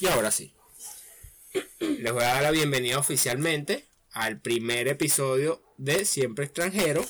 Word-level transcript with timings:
Y 0.00 0.06
ahora 0.06 0.30
sí. 0.30 0.54
Les 1.80 2.12
voy 2.12 2.22
a 2.22 2.34
dar 2.34 2.42
la 2.42 2.50
bienvenida 2.52 2.98
oficialmente 2.98 3.84
al 4.12 4.40
primer 4.40 4.86
episodio 4.86 5.60
de 5.76 6.04
Siempre 6.04 6.44
Extranjero. 6.44 7.04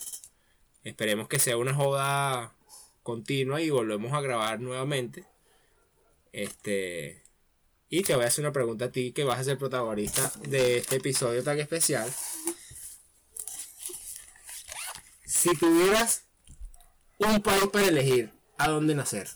Esperemos 0.84 1.28
que 1.28 1.38
sea 1.38 1.58
una 1.58 1.74
joda 1.74 2.54
continua 3.02 3.60
y 3.60 3.68
volvemos 3.68 4.14
a 4.14 4.22
grabar 4.22 4.60
nuevamente. 4.60 5.26
Este. 6.32 7.22
Y 7.90 8.02
te 8.04 8.14
voy 8.14 8.24
a 8.24 8.28
hacer 8.28 8.44
una 8.44 8.52
pregunta 8.52 8.86
a 8.86 8.92
ti 8.92 9.12
que 9.12 9.24
vas 9.24 9.38
a 9.38 9.44
ser 9.44 9.58
protagonista 9.58 10.32
de 10.48 10.78
este 10.78 10.96
episodio 10.96 11.42
tan 11.44 11.58
especial. 11.58 12.10
Si 15.26 15.54
tuvieras 15.56 16.24
un 17.18 17.42
país 17.42 17.66
para 17.70 17.86
elegir 17.86 18.32
a 18.56 18.68
dónde 18.68 18.94
nacer, 18.94 19.28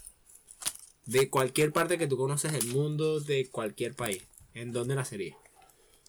de 1.06 1.30
cualquier 1.30 1.72
parte 1.72 1.98
que 1.98 2.06
tú 2.06 2.16
conoces 2.16 2.52
del 2.52 2.66
mundo, 2.68 3.20
de 3.20 3.48
cualquier 3.50 3.94
país, 3.94 4.22
¿en 4.54 4.72
dónde 4.72 4.94
nacerías? 4.94 5.36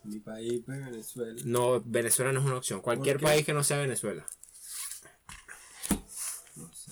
Mi 0.04 0.20
país, 0.20 0.62
pues 0.66 0.84
Venezuela. 0.86 1.42
No, 1.46 1.82
Venezuela 1.86 2.34
no 2.34 2.40
es 2.42 2.46
una 2.46 2.58
opción. 2.58 2.82
Cualquier 2.82 3.20
país 3.20 3.46
que 3.46 3.54
no 3.54 3.64
sea 3.64 3.78
Venezuela. 3.78 4.26
No 6.56 6.74
sé. 6.74 6.92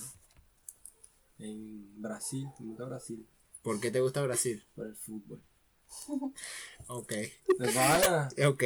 En 1.39 2.01
Brasil, 2.01 2.47
me 2.59 2.67
gusta 2.67 2.85
Brasil. 2.85 3.27
¿Por 3.61 3.79
qué 3.81 3.91
te 3.91 3.99
gusta 3.99 4.21
Brasil? 4.21 4.63
Por 4.75 4.87
el 4.87 4.95
fútbol. 4.95 5.41
Ok. 6.87 7.13
Ok. 8.47 8.63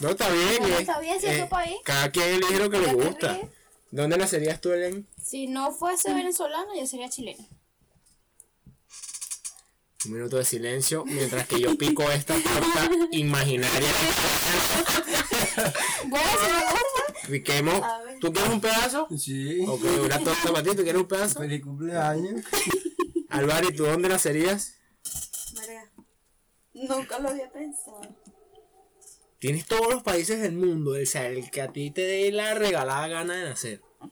No, 0.00 0.08
está 0.10 0.32
bien. 0.32 0.62
No, 0.62 0.68
eh. 0.68 0.76
está 0.80 1.00
bien, 1.00 1.20
si 1.20 1.26
es 1.26 1.42
tu 1.42 1.48
país. 1.48 1.76
Cada 1.84 2.10
quien 2.10 2.28
elige 2.28 2.58
lo 2.58 2.70
que 2.70 2.78
le 2.78 2.86
¿Para 2.86 2.98
qué 2.98 3.04
gusta. 3.04 3.40
¿Dónde 3.90 4.18
nacerías 4.18 4.60
tú, 4.60 4.72
Elen? 4.72 5.06
Si 5.22 5.46
no 5.46 5.72
fuese 5.72 6.12
venezolano, 6.12 6.74
yo 6.76 6.86
sería 6.86 7.08
chileno. 7.08 7.44
Un 10.06 10.12
minuto 10.12 10.36
de 10.36 10.44
silencio 10.44 11.04
mientras 11.04 11.46
que 11.48 11.60
yo 11.60 11.76
pico 11.76 12.08
esta 12.10 12.34
torta 12.34 12.88
imaginaria. 13.10 13.88
Piquemos. 17.28 17.82
¿Tú 18.20 18.32
quieres 18.32 18.52
un 18.52 18.60
pedazo? 18.60 19.08
Sí. 19.16 19.64
Ok, 19.66 19.82
una 20.04 20.18
torta 20.20 20.52
para 20.52 20.62
ti. 20.62 20.70
¿Tú 20.70 20.82
quieres 20.82 21.02
un 21.02 21.08
pedazo? 21.08 21.40
Feliz 21.40 21.62
cumpleaños. 21.62 22.44
Álvaro, 23.28 23.68
¿y 23.68 23.74
tú 23.74 23.84
dónde 23.84 24.08
nacerías? 24.08 24.74
Verga. 25.54 25.90
Nunca 26.74 27.18
lo 27.18 27.28
había 27.30 27.50
pensado. 27.50 28.00
Tienes 29.38 29.66
todos 29.66 29.92
los 29.92 30.02
países 30.02 30.40
del 30.40 30.52
mundo, 30.54 30.92
o 31.00 31.06
sea, 31.06 31.26
el 31.28 31.50
que 31.50 31.62
a 31.62 31.72
ti 31.72 31.90
te 31.90 32.00
dé 32.00 32.32
la 32.32 32.54
regalada 32.54 33.06
gana 33.08 33.34
de 33.34 33.44
nacer. 33.44 33.82
No 34.00 34.10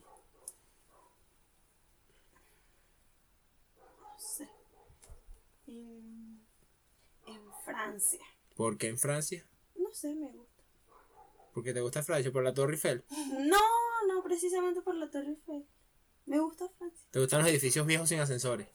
sé. 4.19 4.49
En, 5.67 6.47
en 7.27 7.41
Francia. 7.97 8.21
¿Por 8.55 8.77
qué 8.77 8.89
en 8.89 8.99
Francia? 8.99 9.47
No 9.75 9.91
sé, 9.91 10.15
me 10.15 10.31
gusta. 10.31 10.63
Porque 11.55 11.73
te 11.73 11.81
gusta 11.81 12.03
Francia, 12.03 12.31
por 12.31 12.45
la 12.45 12.53
Torre 12.53 12.75
Eiffel. 12.75 13.03
No, 13.39 13.57
no 14.07 14.23
precisamente 14.23 14.83
por 14.83 14.95
la 14.97 15.11
Torre 15.11 15.29
Eiffel. 15.29 15.65
Me 16.27 16.39
gusta 16.39 16.69
Francia. 16.77 17.07
¿Te 17.11 17.21
gustan 17.21 17.41
los 17.41 17.49
edificios 17.49 17.87
viejos 17.87 18.11
sin 18.11 18.21
ascensores? 18.21 18.69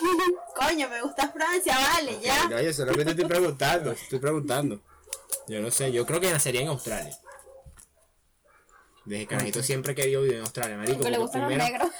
Coño, 0.56 0.88
me 0.88 1.02
gusta 1.02 1.30
Francia, 1.30 1.76
vale, 1.76 2.18
ya. 2.22 2.48
No, 2.48 2.62
yo 2.62 2.72
solamente 2.72 3.10
estoy 3.10 3.26
preguntando, 3.26 3.92
estoy 3.92 4.18
preguntando. 4.18 4.80
Yo 5.48 5.60
no 5.60 5.70
sé, 5.70 5.92
yo 5.92 6.06
creo 6.06 6.20
que 6.20 6.30
nacería 6.30 6.62
en 6.62 6.68
Australia. 6.68 7.14
Desde 9.04 9.26
carajito 9.26 9.62
siempre 9.62 9.92
he 9.92 9.94
querido 9.94 10.22
vivir 10.22 10.36
en 10.36 10.44
Australia, 10.44 10.78
marico. 10.78 10.96
Porque 10.96 11.10
le 11.10 11.18
gustan 11.18 11.42
los 11.42 11.50
negros. 11.50 11.88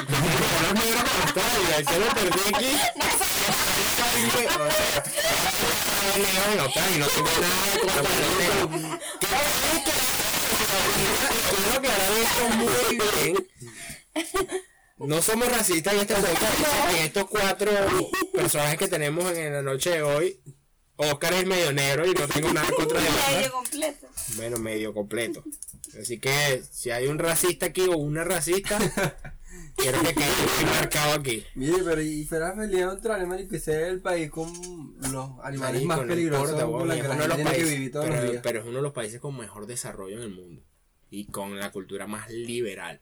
Los 0.00 0.72
negros 0.74 1.04
en 1.04 1.22
Australia, 1.22 1.80
yo 1.80 1.98
lo 1.98 2.06
perdí 2.14 2.54
aquí. 2.54 3.19
No 6.98 7.06
tengo 7.08 7.30
nada 7.40 7.78
contra 7.80 8.02
los 8.02 8.12
negros. 8.38 9.00
Quiero 11.50 11.72
aclarar 11.78 12.12
esto 12.18 12.42
muy 12.56 12.98
bien. 13.22 13.48
No 14.98 15.22
somos 15.22 15.50
racistas 15.50 15.94
en 15.94 16.00
este 16.00 16.14
podcast. 16.14 16.90
En 16.90 16.96
estos 16.96 17.24
cuatro 17.28 17.70
personajes 18.34 18.78
que 18.78 18.88
tenemos 18.88 19.32
en 19.32 19.52
la 19.52 19.62
noche 19.62 19.90
de 19.90 20.02
hoy, 20.02 20.40
Oscar 20.96 21.32
es 21.34 21.46
medio 21.46 21.72
negro 21.72 22.06
y 22.06 22.12
no 22.12 22.28
tengo 22.28 22.52
nada 22.52 22.70
contra 22.72 23.00
de 23.00 23.08
Medio 23.08 23.18
Oscar. 23.18 23.50
completo. 23.50 24.06
Bueno, 24.36 24.58
medio 24.58 24.92
completo. 24.92 25.42
Así 26.00 26.18
que 26.20 26.62
si 26.70 26.90
hay 26.90 27.06
un 27.06 27.18
racista 27.18 27.66
aquí 27.66 27.86
o 27.88 27.96
una 27.96 28.24
racista, 28.24 28.78
quiero 29.80 30.00
que 30.02 30.14
quede 30.14 30.26
muy 30.56 30.70
marcado 30.70 31.14
aquí. 31.14 31.44
Mire, 31.54 31.82
pero 31.84 32.00
y 32.02 32.24
fuera 32.24 32.54
feliz 32.54 32.76
en 32.78 32.84
Australia, 32.84 33.26
marico, 33.26 33.56
ese 33.56 33.82
es 33.82 33.88
el 33.88 34.00
país 34.00 34.30
con 34.30 34.48
los 35.12 35.30
animales 35.42 35.58
Marico, 35.58 35.86
más 35.86 35.98
no 36.00 36.06
peligrosos 36.06 36.50
importa, 36.50 36.64
con 36.66 36.74
weón, 36.74 36.88
los 36.88 36.96
es 36.96 37.02
que 37.02 37.08
la 37.08 37.14
uno 37.14 37.22
de 37.22 37.28
los 37.28 37.36
tiene 37.36 37.50
que 37.50 37.56
países- 37.56 37.74
vivir 37.74 37.92
todos 37.92 38.06
los 38.06 38.14
pero, 38.16 38.30
días. 38.30 38.42
pero 38.42 38.58
es 38.60 38.64
uno 38.66 38.76
de 38.76 38.82
los 38.82 38.92
países 38.92 39.20
con 39.20 39.36
mejor 39.36 39.66
desarrollo 39.66 40.16
en 40.16 40.22
el 40.22 40.30
mundo 40.30 40.62
y 41.10 41.26
con 41.26 41.58
la 41.58 41.70
cultura 41.72 42.06
más 42.06 42.30
liberal. 42.30 43.00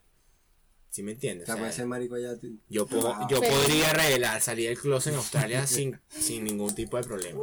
¿Sí 0.90 1.02
me 1.02 1.12
entiendes? 1.12 1.48
O 1.48 1.52
sea, 1.52 1.62
sea, 1.62 1.72
ser 1.72 1.86
marico 1.86 2.14
allá. 2.14 2.34
yo 2.68 2.86
puedo, 2.86 3.14
Wow. 3.14 3.28
yo 3.28 3.40
podría 3.42 3.92
revelar, 3.92 4.40
salir 4.40 4.68
del 4.70 4.78
closet 4.78 5.12
en 5.12 5.18
Australia 5.18 5.66
sin, 5.66 6.00
sin 6.08 6.44
ningún 6.44 6.74
tipo 6.74 6.96
de 6.96 7.02
problema. 7.04 7.40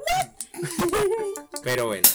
Pero 1.64 1.86
bueno. 1.88 2.08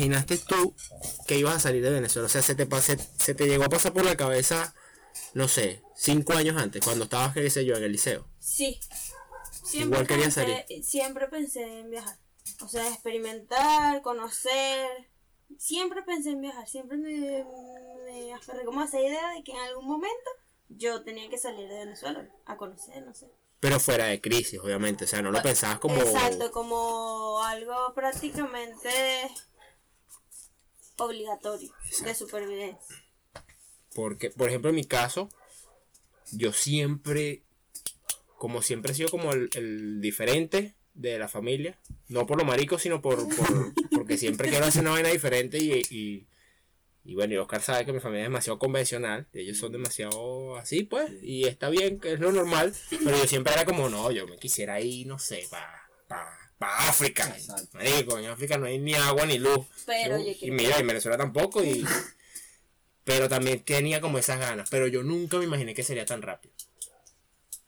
Imaginaste 0.00 0.38
tú 0.38 0.74
que 1.26 1.38
ibas 1.38 1.56
a 1.56 1.60
salir 1.60 1.82
de 1.82 1.90
Venezuela? 1.90 2.26
O 2.26 2.28
sea, 2.28 2.42
se 2.42 2.54
te, 2.54 2.66
pase- 2.66 2.98
se 3.18 3.34
te 3.34 3.46
llegó 3.46 3.64
a 3.64 3.68
pasar 3.68 3.92
por 3.92 4.04
la 4.04 4.16
cabeza, 4.16 4.74
no 5.34 5.48
sé, 5.48 5.82
cinco 5.96 6.32
años 6.32 6.56
antes, 6.56 6.84
cuando 6.84 7.04
estabas, 7.04 7.34
qué 7.34 7.48
sé 7.50 7.64
yo, 7.64 7.76
en 7.76 7.84
el 7.84 7.92
liceo. 7.92 8.26
Sí. 8.38 8.80
Igual 9.72 10.06
quería 10.06 10.24
pensé, 10.24 10.82
siempre 10.82 11.28
pensé 11.28 11.80
en 11.80 11.90
viajar. 11.90 12.16
O 12.62 12.68
sea, 12.68 12.88
experimentar, 12.88 14.02
conocer. 14.02 14.88
Siempre 15.58 16.02
pensé 16.02 16.30
en 16.30 16.40
viajar. 16.40 16.68
Siempre 16.68 16.96
me, 16.96 17.44
me 18.04 18.34
aferré 18.34 18.64
como 18.64 18.80
a 18.80 18.84
esa 18.86 19.00
idea 19.00 19.30
de 19.30 19.44
que 19.44 19.52
en 19.52 19.58
algún 19.58 19.86
momento 19.86 20.30
yo 20.68 21.02
tenía 21.02 21.28
que 21.30 21.38
salir 21.38 21.68
de 21.68 21.78
Venezuela 21.78 22.28
a 22.46 22.56
conocer, 22.56 23.04
no 23.04 23.14
sé. 23.14 23.30
Pero 23.60 23.78
fuera 23.78 24.06
de 24.06 24.20
crisis, 24.20 24.58
obviamente. 24.58 25.04
O 25.04 25.08
sea, 25.08 25.22
no 25.22 25.30
lo 25.30 25.42
pensabas 25.42 25.78
como. 25.78 25.96
Exacto, 26.00 26.50
como 26.50 27.42
algo 27.44 27.92
prácticamente 27.94 28.88
obligatorio 31.00 31.72
de 32.04 32.14
supervivencia. 32.14 32.96
Porque, 33.94 34.30
por 34.30 34.48
ejemplo, 34.48 34.70
en 34.70 34.76
mi 34.76 34.84
caso, 34.84 35.28
yo 36.32 36.52
siempre, 36.52 37.42
como 38.38 38.62
siempre 38.62 38.92
he 38.92 38.94
sido 38.94 39.08
como 39.08 39.32
el, 39.32 39.50
el 39.54 40.00
diferente 40.00 40.74
de 40.94 41.18
la 41.18 41.28
familia, 41.28 41.78
no 42.08 42.26
por 42.26 42.38
lo 42.38 42.44
marico, 42.44 42.78
sino 42.78 43.00
por, 43.00 43.16
por- 43.34 43.72
porque 43.92 44.16
siempre 44.16 44.48
quiero 44.48 44.66
hacer 44.66 44.82
una 44.82 44.90
vaina 44.92 45.08
diferente 45.08 45.58
y, 45.58 45.72
y, 45.90 46.26
y 47.04 47.14
bueno, 47.14 47.34
y 47.34 47.36
Oscar 47.38 47.62
sabe 47.62 47.84
que 47.84 47.92
mi 47.92 48.00
familia 48.00 48.24
es 48.24 48.28
demasiado 48.30 48.58
convencional, 48.58 49.26
ellos 49.32 49.56
son 49.58 49.72
demasiado 49.72 50.56
así, 50.56 50.84
pues, 50.84 51.10
y 51.22 51.46
está 51.46 51.68
bien, 51.70 51.98
que 51.98 52.12
es 52.12 52.20
lo 52.20 52.30
normal, 52.32 52.74
pero 52.90 53.16
yo 53.16 53.26
siempre 53.26 53.52
era 53.52 53.64
como, 53.64 53.88
no, 53.88 54.10
yo 54.12 54.26
me 54.28 54.36
quisiera 54.38 54.80
ir, 54.80 55.06
no 55.06 55.18
sé, 55.18 55.46
para 55.50 55.88
pa, 56.06 56.39
África, 56.60 57.24
Exacto. 57.36 57.78
marico, 57.78 58.18
en 58.18 58.26
África 58.26 58.58
no 58.58 58.66
hay 58.66 58.78
ni 58.78 58.94
agua 58.94 59.26
ni 59.26 59.38
luz, 59.38 59.66
Pero 59.86 60.18
yo- 60.18 60.24
yo 60.32 60.46
y 60.46 60.50
mira, 60.50 60.78
en 60.78 60.86
Venezuela 60.86 61.16
tampoco, 61.16 61.64
y 61.64 61.84
pero 63.04 63.28
también 63.28 63.60
tenía 63.64 64.00
como 64.00 64.18
esas 64.18 64.38
ganas, 64.38 64.68
pero 64.70 64.86
yo 64.86 65.02
nunca 65.02 65.38
me 65.38 65.44
imaginé 65.44 65.74
que 65.74 65.82
sería 65.82 66.04
tan 66.06 66.22
rápido. 66.22 66.54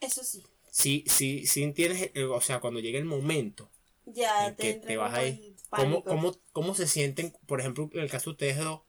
Eso 0.00 0.22
sí. 0.24 0.42
Sí, 0.70 1.04
sí, 1.06 1.46
sí 1.46 1.62
entiendes, 1.62 2.10
eh, 2.14 2.24
o 2.24 2.40
sea, 2.40 2.60
cuando 2.60 2.80
llegue 2.80 2.98
el 2.98 3.04
momento 3.04 3.70
Ya 4.06 4.48
en 4.48 4.56
te 4.56 4.62
que 4.80 4.86
te 4.86 4.96
vas 4.96 5.10
como 5.12 5.20
a 5.22 5.24
el 5.24 5.34
ir, 5.34 5.56
¿cómo, 5.70 6.02
cómo, 6.04 6.40
¿cómo 6.52 6.74
se 6.74 6.86
sienten, 6.86 7.32
por 7.46 7.60
ejemplo, 7.60 7.90
en 7.92 8.00
el 8.00 8.10
caso 8.10 8.30
de 8.30 8.32
ustedes 8.32 8.56
dos, 8.58 8.80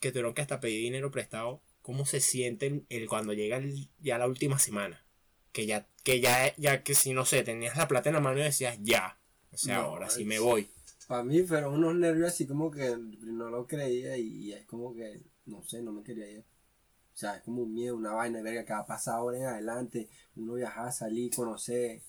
que 0.00 0.10
tuvieron 0.10 0.34
que 0.34 0.42
hasta 0.42 0.60
pedir 0.60 0.80
dinero 0.82 1.10
prestado, 1.10 1.62
cómo 1.82 2.06
se 2.06 2.20
sienten 2.20 2.86
el, 2.88 3.08
cuando 3.08 3.32
llega 3.34 3.58
el- 3.58 3.88
ya 4.00 4.18
la 4.18 4.26
última 4.26 4.58
semana? 4.58 5.04
Que 5.52 5.66
ya, 5.66 5.86
que 6.02 6.20
ya, 6.20 6.54
ya 6.56 6.82
que 6.82 6.94
si 6.94 7.12
no 7.12 7.26
sé, 7.26 7.42
tenías 7.44 7.76
la 7.76 7.88
plata 7.88 8.08
en 8.08 8.14
la 8.14 8.20
mano 8.20 8.40
y 8.40 8.42
decías, 8.44 8.78
ya, 8.80 9.18
o 9.52 9.56
sea, 9.56 9.76
No, 9.78 9.82
ahora 9.82 10.08
sí 10.10 10.24
me 10.24 10.38
voy. 10.38 10.68
Para 11.08 11.24
mí 11.24 11.42
fueron 11.42 11.74
unos 11.74 11.94
nervios 11.96 12.28
así 12.28 12.46
como 12.46 12.70
que 12.70 12.96
no 13.20 13.50
lo 13.50 13.66
creía 13.66 14.16
y 14.16 14.52
es 14.52 14.64
como 14.66 14.94
que, 14.94 15.20
no 15.46 15.62
sé, 15.64 15.82
no 15.82 15.92
me 15.92 16.02
quería 16.02 16.30
ir. 16.30 16.40
O 16.40 17.18
sea, 17.18 17.36
es 17.36 17.42
como 17.42 17.62
un 17.62 17.74
miedo, 17.74 17.94
una 17.96 18.12
vaina, 18.12 18.40
verga, 18.40 18.64
que 18.64 18.72
va 18.72 18.80
a 18.80 18.86
pasar 18.86 19.14
ahora 19.16 19.36
en 19.38 19.44
adelante. 19.44 20.08
Uno 20.36 20.54
viajar, 20.54 20.92
salir, 20.92 21.34
conocer. 21.34 22.00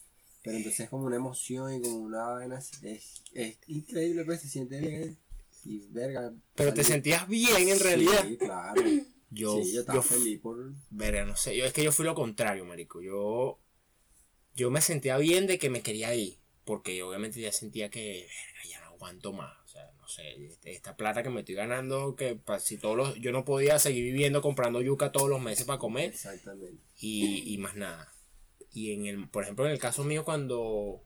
Pero 0.42 0.57
entonces 0.57 0.81
es 0.81 0.90
como 0.90 1.06
una 1.06 1.18
emoción 1.18 1.74
y 1.74 1.81
como 1.81 1.98
una 1.98 2.24
vaina. 2.24 2.60
Es, 2.60 3.22
es 3.34 3.57
increíble, 3.68 4.24
pues 4.25 4.42
se 4.42 4.48
siente 4.48 4.80
bien. 4.80 5.18
Y 5.66 5.88
verga. 5.90 6.34
Pero 6.56 6.74
te 6.74 6.84
sentías 6.84 7.28
bien 7.28 7.68
en 7.69 7.80
realidad. 7.80 8.25
Sí, 8.28 8.38
claro. 8.38 8.81
Yo, 9.31 9.60
sí, 9.63 9.69
yo 9.69 9.74
yo, 9.74 9.80
estaba 9.81 10.01
fu- 10.04 10.13
feliz 10.13 10.40
por. 10.42 10.74
verga, 10.92 11.25
no 11.25 11.36
sé, 11.36 11.57
yo 11.57 11.66
es 11.66 11.74
que 11.74 11.84
yo 11.84 11.92
fui 11.92 12.06
lo 12.06 12.13
contrario, 12.13 12.66
marico. 12.66 13.01
Yo, 13.01 13.60
yo 14.56 14.69
me 14.69 14.80
sentía 14.80 15.18
bien 15.18 15.48
de 15.48 15.57
que 15.57 15.72
me 15.72 15.81
quería 15.81 16.13
ir, 16.13 16.38
porque 16.65 16.95
yo 16.95 17.10
obviamente 17.10 17.42
ya 17.42 17.51
sentía 17.51 17.89
que, 17.89 18.27
verga, 18.27 18.69
ya 18.69 18.80
no 18.81 18.88
aguanto 18.88 19.33
más. 19.33 19.54
O 19.65 19.68
sea, 19.68 19.92
no 20.00 20.07
sé, 20.07 20.50
esta 20.65 20.95
plata 20.95 21.24
que 21.24 21.30
me 21.30 21.42
estoy 21.42 21.56
ganando, 21.56 22.15
que 22.15 22.39
si 22.60 22.77
todos 22.77 22.95
los, 22.95 23.15
yo 23.15 23.31
no 23.31 23.44
podía 23.45 23.80
seguir 23.80 24.04
viviendo 24.04 24.42
comprando 24.42 24.81
yuca 24.81 25.12
todos 25.12 25.30
los 25.30 25.42
meses 25.42 25.65
para 25.65 25.80
comer 25.80 26.12
Exactamente. 26.12 26.77
y, 27.00 27.54
y 27.54 27.57
más 27.57 27.75
nada. 27.75 28.13
Y 28.71 28.94
en 28.94 29.06
el, 29.06 29.30
por 29.30 29.44
ejemplo, 29.44 29.65
en 29.65 29.71
el 29.71 29.80
caso 29.80 30.04
mío 30.04 30.24
cuando, 30.24 31.04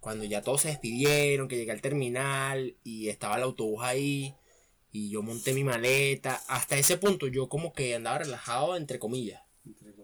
cuando 0.00 0.24
ya 0.24 0.42
todos 0.42 0.62
se 0.62 0.68
despidieron, 0.68 1.48
que 1.48 1.56
llegué 1.56 1.72
al 1.72 1.80
terminal 1.80 2.76
y 2.84 3.08
estaba 3.08 3.36
el 3.36 3.42
autobús 3.42 3.82
ahí 3.82 4.34
y 4.92 5.10
yo 5.10 5.22
monté 5.22 5.52
mi 5.52 5.64
maleta, 5.64 6.42
hasta 6.48 6.78
ese 6.78 6.96
punto 6.96 7.26
yo 7.26 7.48
como 7.48 7.72
que 7.72 7.94
andaba 7.94 8.18
relajado, 8.18 8.76
entre 8.76 8.98
comillas. 8.98 9.42
Entre 9.66 9.92
comillas. 9.92 9.95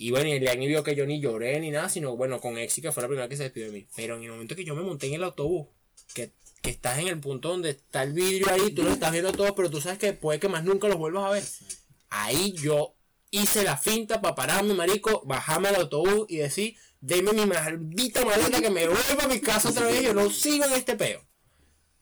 Y 0.00 0.12
bueno, 0.12 0.30
y 0.30 0.32
Eliani 0.32 0.66
vio 0.66 0.82
que 0.82 0.96
yo 0.96 1.04
ni 1.04 1.20
lloré 1.20 1.60
ni 1.60 1.70
nada, 1.70 1.90
sino 1.90 2.16
bueno, 2.16 2.40
con 2.40 2.56
Exi 2.56 2.80
que 2.80 2.90
fue 2.90 3.02
la 3.02 3.08
primera 3.08 3.28
que 3.28 3.36
se 3.36 3.42
despidió 3.42 3.66
de 3.66 3.80
mí. 3.80 3.86
Pero 3.94 4.16
en 4.16 4.22
el 4.22 4.30
momento 4.30 4.56
que 4.56 4.64
yo 4.64 4.74
me 4.74 4.80
monté 4.80 5.08
en 5.08 5.12
el 5.12 5.22
autobús, 5.22 5.66
que, 6.14 6.32
que 6.62 6.70
estás 6.70 7.00
en 7.00 7.08
el 7.08 7.20
punto 7.20 7.50
donde 7.50 7.68
está 7.68 8.02
el 8.02 8.14
vidrio 8.14 8.48
ahí, 8.48 8.70
tú 8.70 8.82
lo 8.82 8.92
estás 8.92 9.12
viendo 9.12 9.30
todo, 9.32 9.54
pero 9.54 9.68
tú 9.68 9.78
sabes 9.78 9.98
que 9.98 10.14
puede 10.14 10.40
que 10.40 10.48
más 10.48 10.64
nunca 10.64 10.88
los 10.88 10.96
vuelvas 10.96 11.24
a 11.24 11.30
ver. 11.32 11.44
Ahí 12.08 12.52
yo 12.52 12.94
hice 13.30 13.62
la 13.62 13.76
finta 13.76 14.22
para 14.22 14.34
pararme, 14.34 14.72
marico, 14.72 15.20
bajarme 15.26 15.68
al 15.68 15.74
autobús 15.76 16.24
y 16.30 16.38
decir, 16.38 16.76
deme 17.02 17.34
mi 17.34 17.44
maldita 17.44 18.24
maleta 18.24 18.62
que 18.62 18.70
me 18.70 18.88
vuelva 18.88 19.24
a 19.24 19.28
mi 19.28 19.40
casa 19.42 19.68
otra 19.68 19.84
vez, 19.84 20.02
yo 20.02 20.14
no 20.14 20.30
sigo 20.30 20.64
en 20.64 20.72
este 20.72 20.96
peo. 20.96 21.22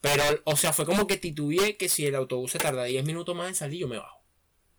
Pero, 0.00 0.22
o 0.44 0.54
sea, 0.54 0.72
fue 0.72 0.86
como 0.86 1.08
que 1.08 1.16
titubeé 1.16 1.76
que 1.76 1.88
si 1.88 2.06
el 2.06 2.14
autobús 2.14 2.52
se 2.52 2.60
tarda 2.60 2.84
10 2.84 3.04
minutos 3.04 3.34
más 3.34 3.48
en 3.48 3.56
salir, 3.56 3.80
yo 3.80 3.88
me 3.88 3.98
bajo. 3.98 4.22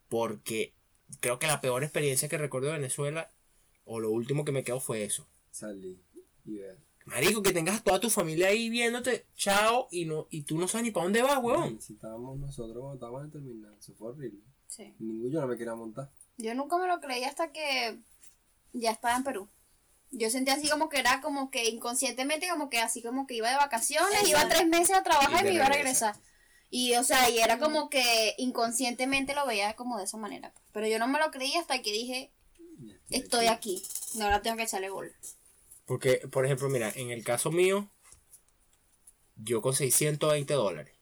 Porque 0.08 0.79
creo 1.20 1.38
que 1.38 1.46
la 1.46 1.60
peor 1.60 1.82
experiencia 1.82 2.28
que 2.28 2.38
recuerdo 2.38 2.68
de 2.68 2.74
Venezuela, 2.74 3.30
o 3.84 3.98
lo 3.98 4.10
último 4.10 4.44
que 4.44 4.52
me 4.52 4.62
quedó 4.64 4.80
fue 4.80 5.02
eso. 5.04 5.26
Salí 5.50 6.00
y 6.44 6.56
ver. 6.56 6.78
Marico, 7.06 7.42
que 7.42 7.52
tengas 7.52 7.80
a 7.80 7.82
toda 7.82 7.98
tu 7.98 8.10
familia 8.10 8.48
ahí 8.48 8.70
viéndote, 8.70 9.26
chao, 9.34 9.88
y 9.90 10.04
no 10.04 10.28
y 10.30 10.42
tú 10.42 10.58
no 10.58 10.68
sabes 10.68 10.84
ni 10.84 10.90
para 10.92 11.04
dónde 11.04 11.22
vas, 11.22 11.42
weón. 11.42 11.80
Si 11.80 11.94
estábamos 11.94 12.38
nosotros 12.38 12.76
cuando 12.76 12.94
estábamos 12.94 13.20
en 13.20 13.26
el 13.26 13.32
terminal, 13.32 13.76
eso 13.78 13.94
fue 13.94 14.08
horrible. 14.10 14.40
Sí. 14.68 14.94
Ningún 14.98 15.32
yo 15.32 15.40
no 15.40 15.48
me 15.48 15.56
quería 15.56 15.74
montar. 15.74 16.10
Yo 16.36 16.54
nunca 16.54 16.78
me 16.78 16.86
lo 16.86 17.00
creí 17.00 17.24
hasta 17.24 17.52
que 17.52 17.98
ya 18.72 18.92
estaba 18.92 19.16
en 19.16 19.24
Perú. 19.24 19.48
Yo 20.12 20.30
sentía 20.30 20.54
así 20.54 20.68
como 20.68 20.88
que 20.88 20.98
era 20.98 21.20
como 21.20 21.50
que 21.50 21.68
inconscientemente 21.68 22.48
como 22.48 22.68
que 22.68 22.78
así 22.78 23.02
como 23.02 23.26
que 23.26 23.34
iba 23.34 23.50
de 23.50 23.56
vacaciones, 23.56 24.28
iba 24.28 24.48
tres 24.48 24.66
meses 24.68 24.96
a 24.96 25.02
trabajar 25.02 25.44
Y 25.44 25.48
y 25.48 25.50
me 25.50 25.54
iba 25.56 25.66
a 25.66 25.70
regresar. 25.70 26.16
Y 26.70 26.94
o 26.94 27.02
sea, 27.02 27.28
y 27.28 27.40
era 27.40 27.58
como 27.58 27.90
que 27.90 28.34
inconscientemente 28.38 29.34
lo 29.34 29.44
veía 29.44 29.74
como 29.74 29.98
de 29.98 30.04
esa 30.04 30.16
manera. 30.16 30.54
Pero 30.72 30.86
yo 30.86 30.98
no 31.00 31.08
me 31.08 31.18
lo 31.18 31.30
creí 31.32 31.54
hasta 31.56 31.82
que 31.82 31.92
dije, 31.92 32.30
estoy 33.10 33.46
aquí. 33.46 33.82
Ahora 34.20 34.40
tengo 34.40 34.56
que 34.56 34.62
echarle 34.62 34.88
gol. 34.88 35.12
Porque, 35.84 36.18
por 36.30 36.44
ejemplo, 36.44 36.68
mira, 36.68 36.92
en 36.94 37.10
el 37.10 37.24
caso 37.24 37.50
mío, 37.50 37.90
yo 39.36 39.60
con 39.60 39.74
620 39.74 40.54
dólares. 40.54 40.94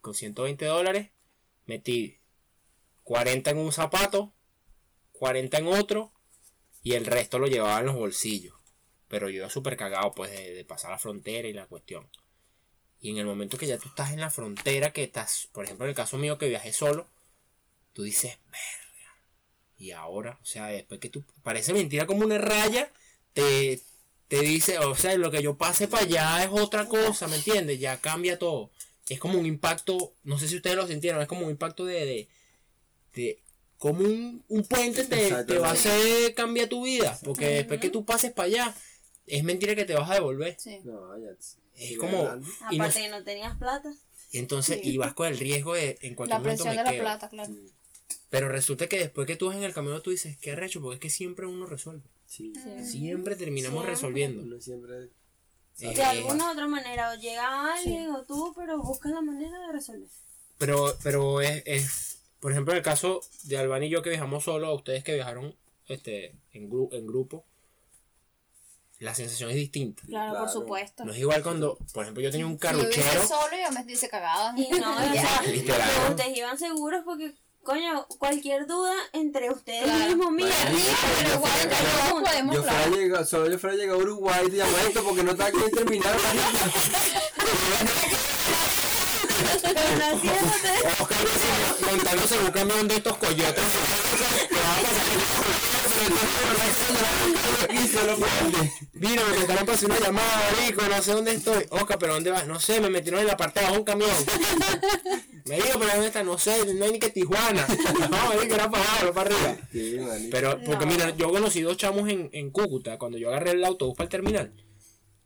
Con 0.00 0.14
120 0.14 0.64
dólares 0.64 1.10
metí 1.66 2.20
40 3.02 3.50
en 3.50 3.58
un 3.58 3.72
zapato, 3.72 4.32
40 5.14 5.58
en 5.58 5.66
otro, 5.66 6.12
y 6.84 6.92
el 6.92 7.06
resto 7.06 7.40
lo 7.40 7.48
llevaba 7.48 7.80
en 7.80 7.86
los 7.86 7.96
bolsillos. 7.96 8.54
Pero 9.08 9.28
yo 9.28 9.38
iba 9.38 9.50
súper 9.50 9.76
cagado, 9.76 10.12
pues, 10.12 10.30
de, 10.30 10.54
de 10.54 10.64
pasar 10.64 10.92
la 10.92 10.98
frontera 10.98 11.48
y 11.48 11.52
la 11.52 11.66
cuestión. 11.66 12.08
Y 13.06 13.10
en 13.10 13.18
el 13.18 13.26
momento 13.26 13.56
que 13.56 13.68
ya 13.68 13.78
tú 13.78 13.88
estás 13.88 14.10
en 14.12 14.20
la 14.20 14.30
frontera, 14.30 14.92
que 14.92 15.04
estás, 15.04 15.48
por 15.52 15.64
ejemplo, 15.64 15.86
en 15.86 15.90
el 15.90 15.94
caso 15.94 16.18
mío 16.18 16.38
que 16.38 16.48
viajé 16.48 16.72
solo, 16.72 17.06
tú 17.92 18.02
dices, 18.02 18.36
verga. 18.50 19.14
Y 19.78 19.92
ahora, 19.92 20.40
o 20.42 20.44
sea, 20.44 20.66
después 20.66 20.98
que 20.98 21.08
tú, 21.08 21.22
parece 21.44 21.72
mentira 21.72 22.06
como 22.06 22.24
una 22.24 22.38
raya, 22.38 22.90
te, 23.32 23.80
te 24.26 24.40
dice, 24.40 24.80
o 24.80 24.96
sea, 24.96 25.16
lo 25.18 25.30
que 25.30 25.40
yo 25.40 25.56
pase 25.56 25.86
para 25.86 26.02
allá 26.02 26.42
es 26.42 26.50
otra 26.50 26.88
cosa, 26.88 27.28
¿me 27.28 27.36
entiendes? 27.36 27.78
Ya 27.78 28.00
cambia 28.00 28.40
todo. 28.40 28.70
Es 29.08 29.20
como 29.20 29.38
un 29.38 29.46
impacto, 29.46 30.12
no 30.24 30.36
sé 30.36 30.48
si 30.48 30.56
ustedes 30.56 30.74
lo 30.74 30.88
sintieron, 30.88 31.22
es 31.22 31.28
como 31.28 31.44
un 31.44 31.50
impacto 31.52 31.84
de, 31.84 32.04
de, 32.06 32.28
de- 33.14 33.38
como 33.78 34.00
un, 34.00 34.42
un 34.48 34.64
puente 34.64 35.04
te, 35.04 35.44
te 35.44 35.58
va 35.58 35.68
a 35.68 35.72
hacer 35.74 36.34
cambiar 36.34 36.68
tu 36.68 36.82
vida, 36.84 37.16
porque 37.22 37.46
después 37.50 37.78
que 37.78 37.90
tú 37.90 38.04
pases 38.04 38.32
para 38.32 38.46
allá, 38.46 38.74
es 39.28 39.44
mentira 39.44 39.76
que 39.76 39.84
te 39.84 39.94
vas 39.94 40.10
a 40.10 40.14
devolver. 40.14 40.56
Sí. 40.58 40.80
No, 40.82 41.16
ya. 41.18 41.30
Es 41.76 41.98
como, 41.98 42.22
y 42.70 42.78
no- 42.78 42.84
Aparte 42.84 43.00
que 43.02 43.08
no 43.08 43.22
tenías 43.24 43.56
plata. 43.58 43.92
y 44.32 44.38
entonces, 44.38 44.80
Sí. 44.82 44.90
y 44.90 44.96
vas 44.96 45.14
con 45.14 45.26
el 45.28 45.38
riesgo 45.38 45.74
de 45.74 45.98
en 46.02 46.14
cualquier 46.14 46.36
La 46.36 46.38
momento 46.40 46.64
presión 46.64 46.84
me 46.84 46.90
de 46.90 46.96
la 46.98 47.02
plata, 47.02 47.28
claro. 47.28 47.52
Pero 48.30 48.48
resulta 48.48 48.88
que 48.88 48.98
después 48.98 49.26
que 49.26 49.36
tú 49.36 49.46
vas 49.46 49.56
en 49.56 49.62
el 49.62 49.72
camino, 49.72 50.00
tú 50.02 50.10
dices, 50.10 50.36
qué 50.38 50.54
recho, 50.56 50.80
porque 50.80 50.94
es 50.96 51.00
que 51.00 51.10
siempre 51.10 51.46
uno 51.46 51.66
resuelve. 51.66 52.02
sí. 52.26 52.52
Siempre 52.84 53.36
terminamos 53.36 53.78
Siempre. 53.84 53.92
resolviendo. 53.92 54.42
Uno 54.42 54.60
siempre. 54.60 55.10
Eh, 55.80 55.94
De 55.94 56.02
alguna 56.02 56.48
u 56.48 56.52
otra 56.52 56.66
manera, 56.66 57.12
o 57.12 57.14
llega 57.16 57.74
alguien 57.74 58.10
o 58.10 58.24
tú, 58.24 58.52
pero 58.56 58.78
buscas 58.82 59.12
la 59.12 59.20
manera 59.20 59.58
de 59.66 59.72
resolver. 59.72 60.08
Pero, 60.58 60.96
pero 61.02 61.40
es, 61.42 61.62
es, 61.66 62.18
por 62.40 62.50
ejemplo, 62.52 62.72
en 62.72 62.78
el 62.78 62.82
caso 62.82 63.20
de 63.44 63.58
Albán 63.58 63.82
y 63.84 63.90
yo 63.90 64.02
que 64.02 64.08
viajamos 64.10 64.44
solo, 64.44 64.66
a 64.68 64.74
ustedes 64.74 65.04
que 65.04 65.14
viajaron 65.14 65.54
este, 65.86 66.34
en, 66.52 66.70
gru- 66.70 66.88
en 66.92 67.06
grupo, 67.06 67.44
la 68.98 69.14
sensación 69.14 69.50
es 69.50 69.56
distinta. 69.56 70.02
Claro, 70.06 70.30
por 70.32 70.38
Claro. 70.44 70.52
supuesto. 70.52 71.04
No 71.04 71.12
es 71.12 71.18
igual 71.18 71.42
cuando, 71.42 71.76
por 71.92 72.04
ejemplo, 72.04 72.22
yo 72.22 72.30
tenía 72.30 72.46
un 72.46 72.52
Si 72.52 72.58
yo 72.58 72.60
carruchero. 72.60 73.26
solo 73.26 73.50
yo 73.62 73.70
me 73.72 73.84
dice 73.84 74.08
cagada. 74.08 74.54
Y 74.56 74.70
no, 74.70 74.92
o 74.96 75.12
sea, 75.12 75.42
Literal. 75.42 75.90
pero 75.96 76.10
ustedes 76.10 76.36
iban 76.38 76.58
seguros 76.58 77.02
porque, 77.04 77.34
coño, 77.62 78.06
cualquier 78.18 78.66
duda 78.66 78.94
entre 79.12 79.50
ustedes 79.50 79.84
Claro. 79.84 80.06
mismos, 80.06 80.30
mira, 80.32 80.48
Marico, 80.64 80.90
pero 81.18 81.34
igual 81.34 81.52
entre 81.62 81.78
todos 81.78 82.22
podemos 82.22 82.56
Yo 82.56 82.62
llegar, 82.96 83.26
solo 83.26 83.50
yo 83.50 83.58
fuera 83.58 83.74
a 83.74 83.78
llegar 83.78 83.96
a 83.96 83.98
Uruguay 83.98 84.50
de 84.50 84.64
momento 84.64 85.04
porque 85.04 85.22
no 85.22 85.32
está 85.32 85.46
aquí. 85.46 85.58
Oscar 91.00 91.16
montándose 91.90 92.34
en 92.36 92.44
un 92.46 92.50
camión 92.52 92.88
de 92.88 92.96
estos 92.96 93.16
coyotes. 93.18 93.64
Mira, 98.94 99.22
me 99.28 99.36
tocaron 99.40 99.66
para 99.66 99.72
hacer 99.74 99.90
una 99.90 100.00
llamada, 100.00 100.50
marico, 100.58 100.82
no 100.88 101.02
sé 101.02 101.12
dónde 101.12 101.32
estoy. 101.32 101.64
Oscar, 101.70 101.98
¿pero 101.98 102.14
dónde 102.14 102.30
vas? 102.30 102.46
No 102.46 102.58
sé, 102.58 102.80
me 102.80 102.90
metieron 102.90 103.20
en 103.20 103.26
la 103.26 103.36
parte 103.36 103.60
de 103.60 103.66
abajo 103.66 103.80
un 103.80 103.84
camión. 103.84 104.10
Me 105.46 105.54
dijo, 105.56 105.78
pero 105.78 105.92
¿dónde 105.92 106.06
está? 106.08 106.24
No 106.24 106.36
sé, 106.38 106.74
no 106.74 106.84
hay 106.84 106.90
ni 106.90 106.98
que 106.98 107.10
Tijuana. 107.10 107.64
No, 108.10 108.28
me 108.30 108.34
dijo 108.34 108.48
que 108.48 108.54
era 108.54 108.68
para 108.68 108.82
abajo, 108.82 109.04
no 109.06 109.12
para 109.14 109.30
arriba. 109.30 109.56
Pero, 110.28 110.60
porque 110.64 110.86
No. 110.86 110.90
mira, 110.90 111.10
yo 111.16 111.30
conocí 111.30 111.60
dos 111.60 111.76
chamos 111.76 112.08
en, 112.08 112.30
en 112.32 112.50
Cúcuta, 112.50 112.98
cuando 112.98 113.16
yo 113.16 113.28
agarré 113.28 113.52
el 113.52 113.64
autobús 113.64 113.94
para 113.96 114.06
el 114.06 114.10
terminal, 114.10 114.52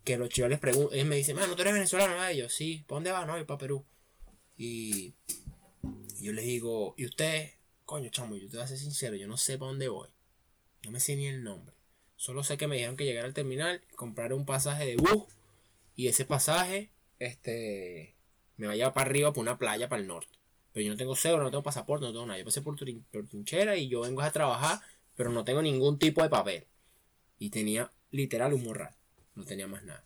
que 0.05 0.19
los 0.19 0.29
chicos 0.29 0.51
les 0.51 0.59
preguntan, 0.59 0.93
ellos 0.99 1.09
me 1.09 1.17
dicen, 1.17 1.37
mano, 1.37 1.55
¿tú 1.57 1.63
eres 1.63 1.73
venezolano? 1.73 2.31
Y 2.31 2.37
yo, 2.37 2.51
sí, 2.51 2.85
¿para 2.87 2.97
dónde 2.97 3.13
vas? 3.13 3.27
No, 3.27 3.39
yo 3.39 3.47
para 3.47 3.57
Perú. 3.57 3.87
Y 4.59 5.15
y 6.19 6.25
yo 6.25 6.33
les 6.35 6.45
digo, 6.45 6.93
¿y 6.99 7.07
usted? 7.07 7.53
Coño, 7.91 8.09
chamo, 8.09 8.37
yo 8.37 8.49
te 8.49 8.57
voy 8.57 8.63
a 8.63 8.69
ser 8.69 8.79
sincero, 8.79 9.17
yo 9.17 9.27
no 9.27 9.37
sé 9.37 9.59
para 9.59 9.71
dónde 9.71 9.89
voy. 9.89 10.09
No 10.85 10.93
me 10.93 11.01
sé 11.01 11.17
ni 11.17 11.27
el 11.27 11.43
nombre. 11.43 11.75
Solo 12.15 12.45
sé 12.45 12.57
que 12.57 12.69
me 12.69 12.77
dijeron 12.77 12.97
que 12.97 13.05
llegara 13.05 13.27
al 13.27 13.35
terminal, 13.35 13.83
comprar 13.97 14.33
un 14.33 14.47
pasaje 14.47 14.87
de 14.87 14.95
bus, 14.95 15.25
y 15.97 16.07
ese 16.07 16.25
pasaje, 16.25 16.93
este, 17.19 18.15
me 18.57 18.69
va 18.69 18.75
a 18.75 18.77
llevar 18.77 18.93
para 18.93 19.11
arriba, 19.11 19.33
por 19.33 19.43
una 19.43 19.59
playa, 19.59 19.89
para 19.89 20.01
el 20.01 20.07
norte. 20.07 20.39
Pero 20.73 20.87
yo 20.87 20.93
no 20.93 20.97
tengo 20.97 21.17
cédula, 21.17 21.43
no 21.43 21.51
tengo 21.51 21.65
pasaporte, 21.65 22.07
no 22.07 22.13
tengo 22.13 22.27
nada. 22.27 22.39
Yo 22.39 22.45
pasé 22.45 22.63
por, 22.63 22.77
por 23.11 23.27
trinchera 23.27 23.77
y 23.77 23.89
yo 23.89 24.03
vengo 24.03 24.23
a 24.23 24.31
trabajar, 24.31 24.79
pero 25.17 25.31
no 25.31 25.43
tengo 25.43 25.61
ningún 25.61 25.99
tipo 25.99 26.23
de 26.23 26.29
papel. 26.29 26.69
Y 27.41 27.51
tenía 27.51 27.91
literal 28.13 28.55
un 28.55 28.63
morral. 28.63 28.95
No 29.35 29.45
tenía 29.45 29.67
más 29.67 29.83
nada. 29.83 30.05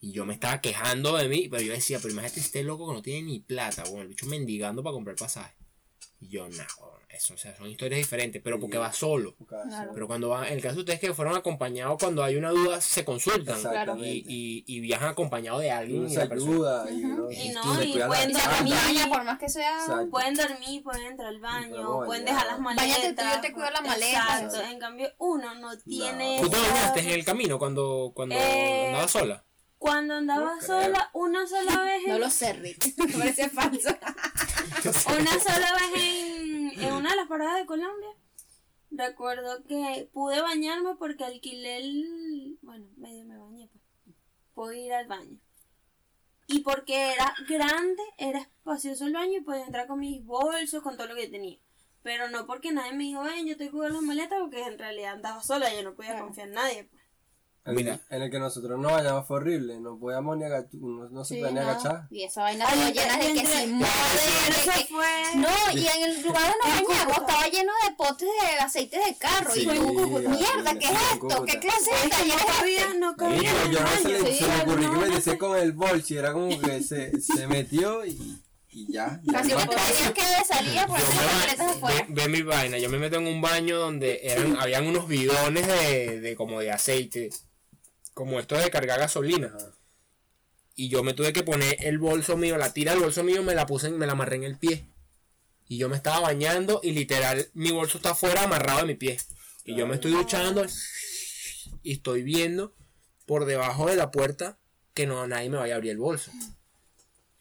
Y 0.00 0.12
yo 0.12 0.24
me 0.24 0.34
estaba 0.34 0.60
quejando 0.60 1.16
de 1.16 1.28
mí, 1.28 1.48
pero 1.48 1.64
yo 1.64 1.72
decía, 1.72 1.98
pero 1.98 2.12
imagínate 2.12 2.38
este 2.38 2.62
loco 2.62 2.86
que 2.86 2.94
no 2.94 3.02
tiene 3.02 3.22
ni 3.22 3.40
plata, 3.40 3.82
bueno, 3.86 4.02
el 4.02 4.08
bicho 4.08 4.26
mendigando 4.26 4.84
para 4.84 4.94
comprar 4.94 5.16
pasaje. 5.16 5.65
Y 6.18 6.28
yo, 6.28 6.48
no, 6.48 6.64
eso, 7.10 7.34
o 7.34 7.36
sea, 7.36 7.54
son 7.54 7.68
historias 7.68 7.98
diferentes, 7.98 8.40
pero 8.42 8.58
porque 8.58 8.78
va 8.78 8.90
solo. 8.92 9.36
Claro. 9.46 9.90
Pero 9.92 10.06
cuando 10.06 10.30
va, 10.30 10.48
en 10.48 10.54
el 10.54 10.62
caso 10.62 10.76
de 10.76 10.80
ustedes 10.80 10.98
que 11.00 11.12
fueron 11.12 11.36
acompañados, 11.36 11.98
cuando 12.00 12.24
hay 12.24 12.36
una 12.36 12.50
duda, 12.50 12.80
se 12.80 13.04
consultan. 13.04 13.58
Y, 13.98 14.24
y, 14.26 14.64
y 14.66 14.80
viajan 14.80 15.08
acompañados 15.10 15.60
de 15.60 15.70
alguien. 15.70 16.06
Y 16.06 16.10
se 16.14 16.22
ayuda 16.22 16.90
y 16.90 17.04
uno 17.04 17.30
Y 17.30 17.50
no, 17.50 17.76
se 17.76 17.84
y 17.84 17.92
pueden 17.98 18.32
dormir. 18.32 18.74
por 19.10 19.24
más 19.24 19.38
que 19.38 19.48
sea. 19.48 19.78
Exacto. 19.78 20.10
Pueden 20.10 20.34
dormir, 20.34 20.82
pueden 20.82 21.02
entrar 21.06 21.28
al 21.28 21.40
baño, 21.40 22.00
pueden 22.06 22.24
dejar 22.24 22.46
las 22.46 22.60
maletas. 22.60 23.14
Tú, 23.14 23.22
yo 23.34 23.40
te 23.42 23.52
cuido 23.52 23.70
la 23.70 23.80
maleta. 23.82 24.40
Exacto, 24.42 24.60
en 24.62 24.78
cambio 24.78 25.12
uno 25.18 25.54
no 25.56 25.76
tiene... 25.78 26.38
¿Tú 26.40 26.48
te 26.48 26.56
bañaste 26.56 27.00
en 27.00 27.10
el 27.10 27.24
camino 27.24 27.58
cuando, 27.58 28.12
cuando 28.14 28.34
Eh, 28.34 28.86
andabas 28.88 29.10
sola? 29.10 29.42
Cuando 29.78 30.14
andaba 30.14 30.54
No 30.56 30.62
sola, 30.62 31.10
una 31.12 31.46
sola 31.46 31.80
vez 31.84 32.02
en, 32.04 32.10
No 32.12 32.18
lo 32.18 32.30
sé, 32.30 32.54
Rick. 32.54 32.94
Me 33.06 33.12
parece 33.12 33.48
falso. 33.50 33.90
una 35.18 35.38
sola 35.38 35.72
vez 35.74 36.02
en, 36.02 36.80
en 36.82 36.92
una 36.94 37.10
de 37.10 37.16
las 37.16 37.28
paradas 37.28 37.56
de 37.60 37.66
Colombia. 37.66 38.08
recuerdo 38.90 39.64
que 39.64 40.08
pude 40.12 40.40
bañarme 40.40 40.94
porque 40.98 41.24
alquilé 41.24 41.78
el... 41.78 42.58
Bueno, 42.62 42.86
medio 42.96 43.24
me 43.24 43.38
bañé, 43.38 43.68
pues. 43.72 43.82
Puedo 44.54 44.72
ir 44.72 44.92
al 44.92 45.06
baño. 45.06 45.38
Y 46.48 46.60
porque 46.60 47.12
era 47.12 47.34
grande, 47.48 48.02
era 48.18 48.38
espacioso 48.40 49.04
el 49.06 49.12
baño 49.12 49.38
y 49.38 49.40
podía 49.42 49.64
entrar 49.64 49.86
con 49.86 49.98
mis 49.98 50.24
bolsos, 50.24 50.82
con 50.82 50.96
todo 50.96 51.08
lo 51.08 51.14
que 51.16 51.28
tenía. 51.28 51.58
Pero 52.02 52.28
no 52.30 52.46
porque 52.46 52.70
nadie 52.72 52.92
me 52.92 53.04
dijo, 53.04 53.22
ven, 53.24 53.46
yo 53.46 53.56
te 53.56 53.68
cuido 53.70 53.88
las 53.88 54.02
maletas, 54.02 54.38
porque 54.40 54.62
en 54.62 54.78
realidad 54.78 55.14
andaba 55.14 55.42
sola, 55.42 55.74
yo 55.74 55.82
no 55.82 55.94
podía 55.94 56.12
Claro. 56.12 56.26
confiar 56.26 56.48
en 56.48 56.54
nadie. 56.54 56.90
El, 57.66 57.74
Mira. 57.74 57.98
en 58.10 58.22
el 58.22 58.30
que 58.30 58.38
nosotros 58.38 58.78
nos 58.78 58.92
bañamos 58.92 59.26
fue 59.26 59.38
horrible. 59.38 59.80
No 59.80 59.98
podíamos 59.98 60.36
ni 60.36 60.44
agachar. 60.44 60.68
No, 60.74 61.08
no 61.08 61.24
se 61.24 61.34
Sí, 61.34 61.40
podía 61.40 61.52
ni 61.52 61.60
no. 61.60 61.68
agachar. 61.70 62.06
Y 62.10 62.22
esa 62.22 62.42
vaina 62.42 62.64
estaba 62.64 62.90
llena 62.90 63.16
de 63.16 63.20
que 63.24 63.40
entre- 63.40 63.46
se 63.46 63.66
mueve, 63.66 63.90
de 64.48 64.54
que- 64.54 64.86
fue... 64.94 65.06
No, 65.34 65.48
y 65.74 65.86
en 65.86 66.02
el 66.04 66.22
lugar 66.22 66.52
donde 66.62 66.80
nos 66.82 66.88
bañamos 66.88 67.18
estaba 67.18 67.46
lleno 67.48 67.72
de 67.88 67.94
potes 67.96 68.28
de 68.40 68.58
aceite 68.60 68.96
de 68.98 69.16
carro. 69.18 69.50
Sí, 69.52 69.60
y 69.62 69.66
tú, 69.66 69.94
Cúcuta. 69.94 70.28
mierda, 70.28 70.78
¿qué 70.78 70.84
es 70.86 70.90
Sí, 70.90 70.96
esto? 71.14 71.44
¿Qué 71.44 71.58
clase 71.58 71.90
de 72.02 72.08
taller 72.08 72.36
no 72.46 72.64
es 72.66 72.78
este? 72.78 72.98
no 72.98 73.16
cabía 73.16 73.52
yo 73.72 73.80
no 73.80 73.88
se, 74.00 74.08
le, 74.08 74.32
sí, 74.32 74.38
se 74.44 74.46
me 74.48 74.60
ocurrió 74.62 74.90
que 74.90 74.94
no, 74.96 75.00
me 75.02 75.08
no 75.08 75.16
dice 75.16 75.38
con 75.38 75.58
el 75.58 75.72
bolso 75.72 76.14
y 76.14 76.16
era 76.18 76.32
como 76.32 76.60
que 76.60 76.82
se, 76.82 77.20
se 77.20 77.46
metió 77.48 78.06
y, 78.06 78.42
y 78.70 78.92
ya. 78.92 79.20
no 79.24 79.32
que 79.42 79.48
tenías 79.48 80.12
que 80.14 80.44
salir 80.46 80.78
a 80.78 80.82
Yo 80.82 80.86
ponerte 80.86 81.14
me 81.14 81.16
las 81.16 81.26
ba- 81.26 81.38
maletas 81.40 81.76
afuera. 81.76 82.06
ve, 82.08 82.14
ve 82.22 82.28
mi 82.28 82.42
vaina, 82.42 82.78
yo 82.78 82.88
me 82.90 82.98
meto 82.98 83.16
en 83.16 83.26
un 83.26 83.40
baño 83.40 83.78
donde 83.78 84.20
eran, 84.22 84.56
habían 84.58 84.86
unos 84.86 85.08
bidones 85.08 85.66
de, 85.66 86.20
de 86.20 86.36
como 86.36 86.60
de 86.60 86.70
aceite, 86.72 87.30
como 88.16 88.40
estos 88.40 88.64
de 88.64 88.70
cargar 88.70 88.98
gasolina. 88.98 89.52
Ajá. 89.54 89.72
Y 90.74 90.88
yo 90.88 91.02
me 91.02 91.12
tuve 91.12 91.34
que 91.34 91.42
poner 91.42 91.76
el 91.80 91.98
bolso 91.98 92.38
mío, 92.38 92.56
la 92.56 92.72
tira 92.72 92.92
del 92.92 93.02
bolso 93.02 93.22
mío, 93.22 93.42
me 93.42 93.54
la 93.54 93.66
puse, 93.66 93.90
me 93.90 94.06
la 94.06 94.12
amarré 94.12 94.36
en 94.36 94.44
el 94.44 94.58
pie. 94.58 94.88
Y 95.68 95.76
yo 95.76 95.90
me 95.90 95.96
estaba 95.96 96.20
bañando 96.20 96.80
y 96.82 96.92
literal 96.92 97.50
mi 97.52 97.72
bolso 97.72 97.98
está 97.98 98.10
afuera 98.10 98.44
amarrado 98.44 98.80
de 98.80 98.86
mi 98.86 98.94
pie. 98.94 99.18
Y 99.64 99.74
yo 99.74 99.86
me 99.86 99.96
estoy 99.96 100.12
duchando 100.12 100.64
y 101.82 101.92
estoy 101.92 102.22
viendo 102.22 102.74
por 103.26 103.44
debajo 103.44 103.86
de 103.86 103.96
la 103.96 104.10
puerta 104.10 104.58
que 104.94 105.06
no 105.06 105.26
nadie 105.26 105.50
me 105.50 105.58
vaya 105.58 105.74
a 105.74 105.76
abrir 105.76 105.90
el 105.90 105.98
bolso. 105.98 106.30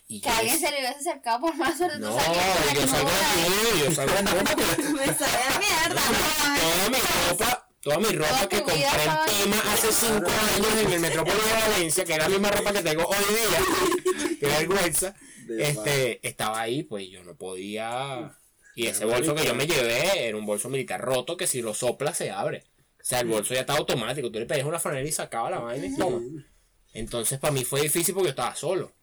Y 0.07 0.19
Que 0.19 0.29
alguien 0.29 0.59
se 0.59 0.71
le 0.71 0.79
hubiese 0.79 1.09
acercado 1.09 1.39
por 1.39 1.55
más 1.55 1.77
sobre 1.77 1.99
no, 1.99 2.11
yo 2.11 2.87
salgo 2.87 3.09
así, 3.09 3.79
yo 3.79 3.91
salgo 3.91 4.13
así. 4.19 4.93
Me 4.93 5.05
sabe 5.05 5.43
a 5.49 5.59
mierda. 5.59 6.01
toda 6.61 6.89
mi 6.89 6.97
ropa, 7.29 7.64
toda 7.85 7.99
mi 7.99 8.07
ropa 8.07 8.29
Toda 8.29 8.49
que 8.49 8.57
compré 8.63 8.81
en 8.81 9.43
Pima 9.43 9.61
hace 9.71 9.91
5 9.91 10.15
años 10.15 10.83
en 10.83 10.91
el 10.91 10.99
Metrópoli 10.99 11.37
de 11.37 11.69
Valencia, 11.69 12.03
que 12.03 12.13
era 12.15 12.23
la 12.23 12.29
misma 12.29 12.49
ropa 12.49 12.73
que 12.73 12.81
tengo 12.81 13.05
hoy 13.05 13.25
día, 13.29 14.37
que 14.39 14.45
vergüenza, 14.47 15.15
este, 15.59 16.27
estaba 16.27 16.61
ahí, 16.61 16.81
pues 16.81 17.07
yo 17.09 17.23
no 17.23 17.35
podía. 17.35 18.35
Y 18.75 18.87
ese 18.87 19.05
bolso 19.05 19.35
que 19.35 19.45
yo 19.45 19.53
me 19.53 19.67
llevé 19.67 20.27
era 20.27 20.35
un 20.35 20.47
bolso 20.47 20.67
militar 20.67 20.99
roto 20.99 21.37
que 21.37 21.45
si 21.45 21.61
lo 21.61 21.75
soplas 21.75 22.17
se 22.17 22.31
abre. 22.31 22.63
O 22.99 23.03
sea, 23.03 23.19
el 23.19 23.27
bolso 23.27 23.53
ya 23.53 23.59
estaba 23.59 23.77
automático. 23.77 24.31
Tú 24.31 24.39
le 24.39 24.47
pedías 24.47 24.65
una 24.65 24.79
franela 24.79 25.07
y 25.07 25.11
sacaba 25.11 25.51
la 25.51 25.59
vaina 25.59 25.85
y 25.85 25.95
toma. 25.95 26.21
Entonces 26.91 27.37
para 27.37 27.53
mí 27.53 27.63
fue 27.63 27.81
difícil 27.81 28.15
porque 28.15 28.27
yo 28.27 28.31
estaba 28.31 28.55
solo. 28.55 28.94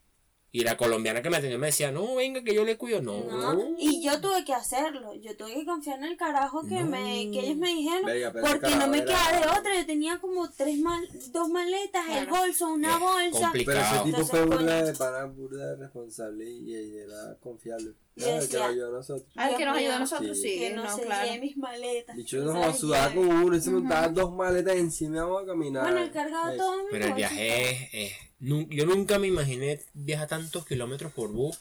Y 0.55 0.65
la 0.65 0.77
colombiana 0.77 1.23
que 1.23 1.31
me 1.31 1.39
atendió 1.39 1.59
me 1.59 1.69
decía, 1.69 1.91
no, 1.91 2.17
venga 2.17 2.45
que 2.45 2.55
yo 2.55 2.63
le 2.63 2.77
cuido. 2.77 3.01
No, 3.01 3.25
No, 3.25 3.75
y 3.79 4.05
yo 4.05 4.21
tuve 4.21 4.45
que 4.45 4.53
hacerlo. 4.53 5.15
Yo 5.15 5.35
tuve 5.35 5.55
que 5.55 5.65
confiar 5.65 5.99
en 5.99 6.05
el 6.05 6.17
carajo 6.19 6.63
que, 6.69 6.85
me, 6.85 7.31
que 7.33 7.41
ellos 7.41 7.57
me 7.57 7.69
dijeron. 7.69 8.11
Porque 8.35 8.77
no 8.77 8.87
me 8.87 9.03
quedaba 9.03 9.33
de 9.33 9.59
otra. 9.59 9.75
Yo 9.75 9.87
tenía 9.87 10.19
como 10.21 10.51
tres 10.51 10.79
mal, 10.79 11.09
dos 11.33 11.49
maletas, 11.49 12.05
el 12.11 12.27
bolso, 12.27 12.69
una 12.69 12.99
bolsa. 12.99 13.47
complicado. 13.47 13.65
Pero 13.65 13.81
ese 13.81 14.05
tipo 14.05 14.07
Entonces, 14.09 14.31
fue 14.31 14.45
burda 14.45 14.85
de 14.85 14.93
pana, 14.93 15.25
burda 15.25 15.67
de 15.71 15.77
responsable 15.77 16.45
y, 16.45 16.71
y 16.71 16.99
era 16.99 17.35
confiable. 17.41 17.95
Yo 18.15 18.27
que 18.27 18.33
decía- 18.35 18.59
nos 18.61 18.69
ayudó 18.71 18.89
a 18.89 18.91
nosotros. 18.99 19.33
Al 19.37 19.57
que 19.57 19.65
nos 19.65 19.77
ayudó 19.77 19.93
a 19.95 19.99
nosotros, 19.99 20.37
sí. 20.37 20.43
sí. 20.43 20.59
que 20.59 20.71
no, 20.71 20.85
no, 20.85 20.97
se 20.97 21.03
claro. 21.03 21.27
lleve 21.27 21.41
mis 21.47 21.57
maletas. 21.57 22.17
Dicho, 22.17 22.39
que 22.39 22.45
nos 22.45 22.55
las 22.59 22.79
sudaba 22.79 23.09
lleve. 23.09 23.27
con 23.27 23.37
uno 23.37 23.57
y 23.57 23.61
se 23.61 23.71
montaban 23.71 24.15
dos 24.15 24.33
maletas 24.35 24.77
encima 24.77 25.25
vamos 25.25 25.43
a 25.45 25.47
caminar. 25.47 25.83
Bueno, 25.85 26.01
él 26.01 26.11
cargaba 26.13 26.53
Es- 26.53 26.59
todo 26.59 26.77
mi 26.85 26.91
Pero 26.91 27.07
el 27.07 27.15
viaje 27.15 27.71
es, 27.71 27.89
es- 27.93 28.13
nu- 28.41 28.69
Yo 28.71 28.85
nunca 28.87 29.19
me 29.19 29.29
imaginé 29.29 29.81
viajar 29.95 30.29
tantos 30.29 30.67
kilómetros 30.67 31.13
por 31.13 31.31
bus 31.31 31.59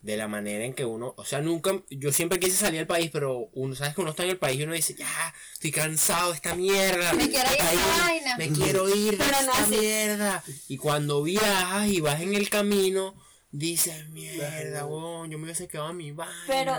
de 0.00 0.16
la 0.16 0.26
manera 0.26 0.64
en 0.64 0.74
que 0.74 0.84
uno. 0.84 1.14
O 1.16 1.24
sea, 1.24 1.40
nunca. 1.40 1.80
Yo 1.90 2.12
siempre 2.12 2.40
quise 2.40 2.56
salir 2.56 2.78
del 2.78 2.86
país, 2.88 3.10
pero 3.12 3.50
uno, 3.52 3.74
sabes 3.76 3.94
que 3.94 4.00
uno 4.00 4.10
está 4.10 4.24
en 4.24 4.30
el 4.30 4.38
país 4.38 4.58
y 4.58 4.64
uno 4.64 4.72
dice, 4.72 4.94
ya, 4.94 5.34
estoy 5.52 5.70
cansado 5.70 6.30
de 6.30 6.36
esta 6.36 6.56
mierda. 6.56 7.12
Me 7.12 7.28
quiero 7.28 7.48
ir 7.52 7.60
a 7.60 7.64
País, 7.64 7.80
vaina". 8.00 8.36
Me 8.38 8.48
quiero 8.50 8.88
ir 8.88 9.12
de 9.12 9.18
Pero 9.18 9.30
no 9.30 9.52
esta 9.52 9.62
así. 9.64 9.76
mierda. 9.78 10.42
Y 10.66 10.76
cuando 10.78 11.22
viajas 11.22 11.88
y 11.88 12.00
vas 12.00 12.20
en 12.20 12.34
el 12.34 12.48
camino, 12.50 13.14
dices, 13.52 14.08
mierda, 14.08 14.84
weón, 14.86 15.30
yo 15.30 15.38
me 15.38 15.44
hubiese 15.44 15.68
quedado 15.68 15.90
en 15.90 15.96
mi 15.98 16.10
vaina. 16.12 16.34
Pero 16.48 16.72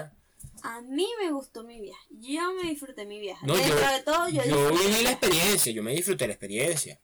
a 0.64 0.82
mí 0.82 1.08
me 1.22 1.32
gustó 1.32 1.64
mi 1.64 1.80
viaje. 1.80 2.06
Yo 2.20 2.54
me 2.54 2.70
disfruté 2.70 3.06
mi 3.06 3.20
viaje. 3.22 3.46
No, 3.48 3.56
Dentro 3.56 3.80
yo, 3.80 3.92
de 3.92 4.02
todo, 4.04 4.30
yo, 4.30 4.44
yo 4.44 4.70
disfruté 4.70 4.88
viví 4.90 5.04
la 5.04 5.12
experiencia, 5.12 5.72
yo 5.72 5.84
me 5.84 5.92
disfruté 5.94 6.28
la 6.28 6.34
experiencia. 6.34 7.00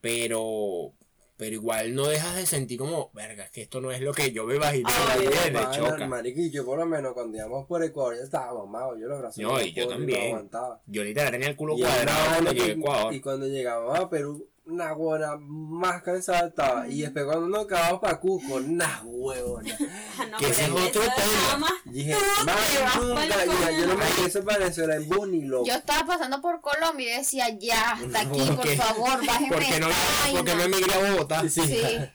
Pero, 0.00 0.92
pero 1.36 1.54
igual 1.54 1.94
no 1.94 2.06
dejas 2.06 2.36
de 2.36 2.46
sentir 2.46 2.78
como, 2.78 3.10
verga, 3.14 3.48
que 3.50 3.62
esto 3.62 3.80
no 3.80 3.90
es 3.90 4.00
lo 4.02 4.12
que 4.12 4.32
yo 4.32 4.44
me 4.44 4.56
imaginé. 4.56 4.90
Ay, 5.08 5.26
me 5.52 5.52
pana, 5.62 5.70
choca. 5.70 6.06
marico, 6.06 6.40
y 6.40 6.50
yo 6.50 6.64
por 6.64 6.78
lo 6.78 6.84
menos 6.86 7.14
cuando 7.14 7.36
íbamos 7.38 7.66
por 7.66 7.82
Ecuador 7.82 8.16
ya 8.16 8.22
estaba 8.24 8.52
mamado, 8.54 8.98
yo 8.98 9.06
los 9.08 9.18
brazos 9.18 9.38
No, 9.42 9.60
y 9.60 9.72
yo 9.72 9.88
también. 9.88 10.26
aguantaba. 10.34 10.82
Yo 10.86 11.02
literal 11.02 11.30
tenía 11.32 11.48
el 11.48 11.56
culo 11.56 11.76
Y, 11.76 11.80
cuadrado 11.80 12.18
cuando 12.34 12.52
y- 12.52 12.54
llegué 12.54 12.70
a 12.70 12.74
Ecuador. 12.74 13.14
y 13.14 13.20
cuando 13.20 13.46
llegamos 13.46 13.98
a 13.98 14.10
Perú, 14.10 14.48
una 14.66 14.94
huevona 14.94 15.36
más 15.38 16.02
cansada 16.02 16.48
estaba. 16.48 16.88
Y 16.88 17.02
después 17.02 17.24
cuando 17.24 17.48
nos 17.48 17.66
acabamos 17.66 18.00
para 18.00 18.18
Cusco, 18.18 18.54
una 18.54 19.02
huevona. 19.04 19.76
No, 20.30 20.38
Que 20.38 20.48
ese 20.48 20.64
es 20.64 20.70
otro 20.70 21.02
tema. 21.02 21.68
dije, 21.84 22.16
más 22.46 22.96
nunca, 22.96 23.20
mira, 23.20 23.70
yo 23.78 23.86
no 23.86 23.96
me 23.96 24.04
regreso 24.04 24.44
para 24.44 24.58
Venezuela 24.58 24.96
en 24.96 25.08
bus 25.08 25.28
ni 25.28 25.42
loco. 25.42 25.66
Yo 25.66 25.74
estaba 25.74 26.06
pasando 26.06 26.40
por 26.40 26.60
Colombia 26.60 27.14
y 27.14 27.18
decía, 27.18 27.48
ya, 27.58 27.92
hasta 27.92 28.20
aquí, 28.20 28.40
¿Por 28.56 28.68
favor, 28.76 29.26
bájenme 29.26 29.48
Porque 29.48 29.80
no, 29.80 29.88
porque 30.32 30.54
no 30.54 30.62
emigré 30.62 30.94
a 30.94 31.12
Bogotá. 31.12 31.48
Sí. 31.48 31.60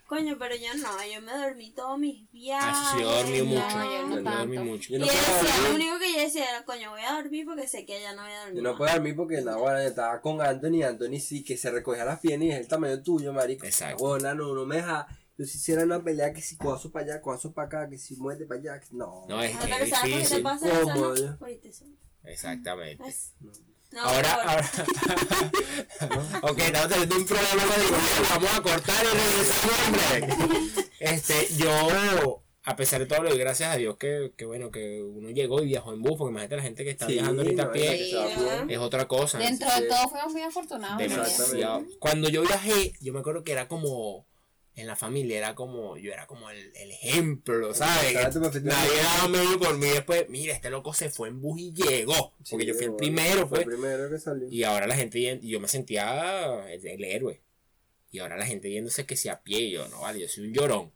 Coño, 0.08 0.38
pero 0.39 0.56
yo 0.56 0.74
no, 0.77 0.89
yo 1.13 1.22
me 1.22 1.34
dormí 1.34 1.72
todos 1.72 2.00
mis 2.00 2.29
viajes. 2.39 2.69
Ah, 2.74 2.91
sí, 2.96 3.01
yo 3.01 3.12
dormí 3.12 3.41
mucho. 3.43 3.62
no, 3.62 3.84
yo 3.84 4.08
no 4.08 4.15
Yo 4.15 4.22
dormí 4.38 4.55
tanto. 4.55 4.72
mucho. 4.72 4.89
Yo 4.89 4.96
Y 4.96 5.00
no 5.00 5.05
yo 5.05 5.12
puedo 5.13 5.43
decía, 5.43 5.67
lo 5.69 5.75
único 5.75 6.00
que 6.00 6.13
yo 6.13 6.19
decía 6.19 6.50
era, 6.50 6.65
coño, 6.65 6.89
voy 6.91 7.01
a 7.01 7.13
dormir 7.13 7.46
porque 7.46 7.67
sé 7.67 7.86
que 7.86 7.98
ella 7.98 8.13
no 8.13 8.22
voy 8.24 8.31
a 8.31 8.39
dormir. 8.39 8.55
Yo 8.55 8.62
no 8.63 8.77
puedo 8.77 8.91
dormir 8.93 9.15
porque 9.15 9.43
yo 9.43 9.77
estaba 9.79 10.22
con 10.22 10.41
Anthony, 10.41 10.84
Anthony 10.84 11.19
sí 11.19 11.43
que 11.43 11.58
se 11.58 11.69
recogía 11.72 12.05
las 12.05 12.19
piernas 12.19 12.48
y 12.48 12.51
es 12.51 12.60
el 12.60 12.67
tamaño 12.67 13.01
tuyo, 13.03 13.34
marico. 13.34 13.65
Exacto. 13.65 14.03
Bueno, 14.05 14.34
no, 14.36 14.53
no 14.55 14.65
me 14.65 14.77
deja. 14.77 15.08
Yo 15.38 15.46
si 15.46 15.58
hiciera 15.58 15.84
una 15.84 16.03
pelea 16.03 16.34
que 16.34 16.41
si 16.41 16.58
coazo 16.58 16.91
para 16.91 17.05
allá, 17.05 17.22
coazo 17.22 17.53
para 17.53 17.67
acá, 17.67 17.89
que 17.89 17.98
si 17.98 18.15
muerte 18.17 18.46
para 18.46 18.60
allá, 18.60 18.79
que- 18.81 18.88
no. 18.91 19.25
No, 19.29 19.41
es, 19.41 19.55
Ah, 19.55 19.60
es 19.60 19.69
pero 19.69 19.86
¿sabes 19.88 19.89
por 19.89 20.01
qué 20.01 20.10
te 20.10 20.17
difícil. 20.17 20.43
pasa 20.43 20.67
eso. 20.81 21.38
Exactamente. 22.24 23.03
¿Ves? 23.03 23.34
No, 23.91 24.01
Ahora, 24.01 24.34
ahora. 24.34 24.72
ok, 26.43 26.60
estamos 26.60 26.89
teniendo 26.89 27.15
un 27.17 27.25
problema 27.25 27.63
de. 27.63 28.29
Vamos 28.29 28.53
a 28.55 28.62
cortar 28.62 29.03
y 29.03 29.08
regresamos. 29.17 30.79
Este, 31.00 31.48
yo, 31.58 32.43
a 32.63 32.75
pesar 32.75 33.00
de 33.00 33.08
todo, 33.08 33.24
le 33.24 33.31
doy 33.31 33.39
gracias 33.39 33.74
a 33.74 33.77
Dios 33.77 33.98
que, 33.98 34.31
que 34.38 34.46
bueno, 34.46 34.69
que 34.69 35.01
uno 35.01 35.31
llegó 35.31 35.63
y 35.63 35.67
viajó 35.67 35.91
en 35.93 36.03
bus, 36.03 36.17
porque 36.19 36.31
imagínate 36.31 36.58
la 36.58 36.62
gente 36.62 36.84
que 36.84 36.91
está 36.91 37.08
Sí, 37.08 37.13
viajando 37.13 37.41
ahorita 37.41 37.63
a 37.63 37.65
no, 37.65 37.72
pie, 37.72 37.93
es 37.96 38.10
Sí, 38.67 38.75
otra 38.77 39.08
cosa. 39.08 39.39
Dentro 39.39 39.67
Sí. 39.72 39.81
de 39.81 39.88
todo 39.88 40.08
fuimos 40.10 40.34
muy 40.34 40.41
afortunados. 40.43 40.98
Demasiado. 41.00 41.84
Cuando 42.00 42.29
yo 42.29 42.41
viajé, 42.43 42.93
yo 43.01 43.12
me 43.13 43.19
acuerdo 43.22 43.43
que 43.43 43.53
era 43.53 43.67
como. 43.67 44.27
En 44.80 44.88
la 44.88 44.96
familia 44.96 45.38
era 45.38 45.56
como. 45.56 45.98
Yo 45.98 46.12
era 46.14 46.26
como 46.26 46.50
el, 46.50 46.72
el 46.76 46.92
ejemplo, 46.92 47.74
¿sabes? 47.74 48.14
Que 48.14 48.62
Nadie 48.62 49.02
daba 49.04 49.28
medio 49.28 49.60
por 49.60 49.78
mí 49.78 49.88
después. 49.88 50.30
Mira, 50.30 50.54
este 50.54 50.70
loco 50.70 50.94
se 50.94 51.10
fue 51.10 51.28
en 51.28 51.42
bus 51.42 51.60
y 51.60 51.74
llegó. 51.74 52.34
Porque 52.50 52.66
yo 52.66 52.74
fui 52.74 52.86
el 52.86 52.96
primero, 52.96 53.48
fue 53.48 53.50
pues. 53.50 53.62
el 53.62 53.68
primero 53.68 54.10
que 54.10 54.20
salió. 54.20 54.48
Y 54.50 54.64
ahora 54.64 54.88
la 54.88 54.96
gente, 54.96 55.20
yendo- 55.20 55.46
y 55.46 55.50
yo 55.50 55.60
me 55.60 55.68
sentía 55.68 56.66
el, 56.72 56.86
el 56.88 57.04
héroe. 57.04 57.42
Y 58.12 58.20
ahora 58.20 58.38
la 58.38 58.46
gente 58.46 58.70
yéndose 58.72 59.06
que 59.06 59.16
si 59.16 59.30
a 59.30 59.42
pie, 59.42 59.60
y 59.60 59.72
yo 59.72 59.88
no, 59.90 60.02
vale, 60.02 60.20
yo 60.22 60.28
soy 60.28 60.48
un 60.48 60.54
llorón. 60.54 60.92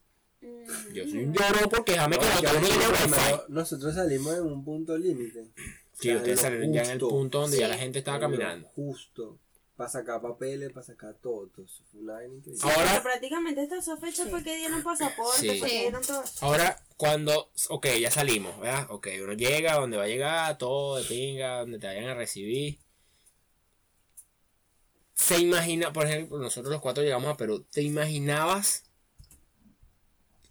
Yo 0.94 1.04
soy 1.04 1.26
un 1.26 1.34
llorón 1.34 1.70
porque 1.70 1.92
déjame 1.94 2.18
que 2.18 2.26
No, 2.26 2.34
no 2.36 2.42
ya 2.42 2.52
tengo 2.52 2.68
ni 2.68 3.54
nosotros, 3.54 3.96
salimos 3.96 4.34
en 4.36 4.44
un 4.44 4.64
punto 4.66 4.98
límite. 4.98 5.46
Sí, 5.94 6.08
Ya 6.08 6.18
ustedes 6.18 6.38
lo 6.38 6.42
salieron 6.42 6.74
ya 6.74 6.84
en 6.84 6.90
el 6.92 7.00
punto 7.00 7.42
donde 7.42 7.58
ya 7.60 7.68
la 7.68 7.78
gente 7.78 8.00
estaba 8.00 8.20
caminando. 8.20 8.68
Justo. 8.70 9.38
Para 9.76 9.90
sacar 9.90 10.22
papeles, 10.22 10.72
para 10.72 10.86
sacar 10.86 11.16
todo. 11.16 11.48
todo 11.48 11.66
eso 11.66 11.82
fue 11.92 12.02
una 12.02 12.14
vaina 12.14 12.36
increíble. 12.36 12.62
Ahora- 12.64 12.90
Pero 12.92 13.04
prácticamente 13.04 13.64
esta 13.64 13.78
esa 13.78 13.98
fecha 13.98 14.26
fue 14.28 14.44
que 14.44 14.56
dieron 14.56 14.84
pasaporte, 14.84 15.40
Sí. 15.40 15.60
fue 15.60 15.68
que 15.68 15.76
Sí. 15.76 15.82
dieron 15.82 16.02
todo. 16.04 16.24
Ahora, 16.42 16.84
cuando, 16.96 17.52
ok, 17.70 17.88
ya 18.00 18.12
salimos, 18.12 18.60
¿verdad? 18.60 18.86
Ok, 18.92 19.08
uno 19.24 19.34
llega 19.34 19.74
donde 19.76 19.98
va 19.98 20.04
a 20.04 20.08
llegar, 20.08 20.58
todo 20.60 20.98
de 20.98 21.04
pinga, 21.06 21.60
donde 21.62 21.80
te 21.80 21.88
vayan 21.88 22.06
a 22.10 22.14
recibir. 22.14 22.78
Se 25.16 25.40
imagina, 25.40 25.92
por 25.94 26.06
ejemplo, 26.06 26.38
nosotros 26.38 26.72
los 26.72 26.82
cuatro 26.82 27.04
llegamos 27.04 27.32
a 27.34 27.38
Perú, 27.38 27.66
¿te 27.72 27.82
imaginabas 27.82 28.84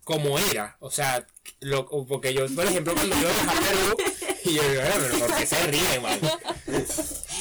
cómo 0.05 0.37
era? 0.39 0.77
O 0.81 0.91
sea, 0.91 1.27
lo, 1.61 1.87
porque 2.07 2.35
yo, 2.35 2.47
por 2.55 2.65
ejemplo, 2.67 2.95
cuando 2.95 3.15
yo 3.21 3.29
a 3.29 3.53
Perú, 3.61 3.97
y 4.45 4.55
yo 4.55 4.63
digo, 4.69 4.83
"Eh, 4.83 4.93
pero 4.97 5.19
¿por 5.27 5.37
qué 5.37 5.47
se 5.47 5.67
ríen, 5.69 6.03
man? 6.03 6.19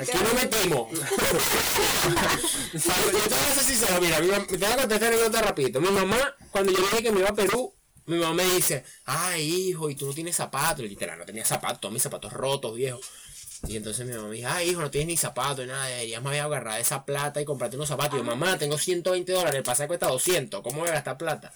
Aquí 0.00 0.18
no 0.22 0.34
metimos. 0.34 0.88
Cuando- 2.84 3.12
yo 3.12 3.18
te 3.24 3.28
voy 3.28 3.38
a 3.50 3.54
ser 3.54 3.64
sincero, 3.64 4.00
mira, 4.00 4.16
te 4.18 4.26
voy 4.26 4.34
a 4.34 4.46
contar 4.46 4.78
esta 4.92 5.06
anécdota 5.06 5.42
rapidito. 5.42 5.80
Mi 5.80 5.88
mamá, 5.90 6.34
cuando 6.50 6.72
yo 6.72 6.78
dije 6.78 7.02
que 7.02 7.12
me 7.12 7.20
iba 7.20 7.28
a 7.30 7.34
Perú, 7.34 7.72
Mi 8.08 8.18
mamá 8.18 8.34
me 8.34 8.44
dice, 8.54 8.84
ay 9.06 9.42
hijo, 9.70 9.90
y 9.90 9.96
tú 9.96 10.06
no 10.06 10.12
tienes 10.14 10.36
zapatos. 10.36 10.84
Y 10.84 10.88
literal, 10.88 11.18
no 11.18 11.24
tenía 11.24 11.44
zapatos, 11.44 11.80
todos 11.80 11.92
mis 11.92 12.02
zapatos 12.02 12.32
rotos, 12.32 12.76
viejo. 12.76 13.00
Y 13.66 13.76
entonces 13.76 14.06
mi 14.06 14.12
mamá 14.12 14.28
me 14.28 14.36
dice, 14.36 14.46
ay 14.46 14.70
hijo, 14.70 14.80
no 14.80 14.90
tienes 14.92 15.08
ni 15.08 15.16
zapatos, 15.16 15.66
ni 15.66 15.72
nada. 15.72 15.88
Me 16.20 16.28
había 16.28 16.44
agarrado 16.44 16.78
esa 16.78 17.04
plata 17.04 17.40
y 17.40 17.44
comprarte 17.44 17.74
unos 17.76 17.88
zapatos. 17.88 18.14
Y 18.14 18.18
yo, 18.18 18.24
mamá, 18.24 18.58
tengo 18.58 18.78
120 18.78 19.32
dólares, 19.32 19.56
el 19.56 19.64
pasaje 19.64 19.88
cuesta 19.88 20.06
200. 20.06 20.62
¿Cómo 20.62 20.80
voy 20.80 20.88
a 20.88 20.92
gastar 20.92 21.18
plata? 21.18 21.52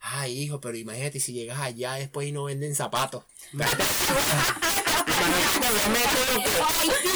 Ay, 0.00 0.38
hijo, 0.42 0.60
pero 0.60 0.76
imagínate 0.76 1.20
si 1.20 1.32
llegas 1.32 1.58
allá 1.60 1.94
después 1.94 2.28
y 2.28 2.32
no 2.32 2.44
venden 2.44 2.74
zapatos. 2.74 3.24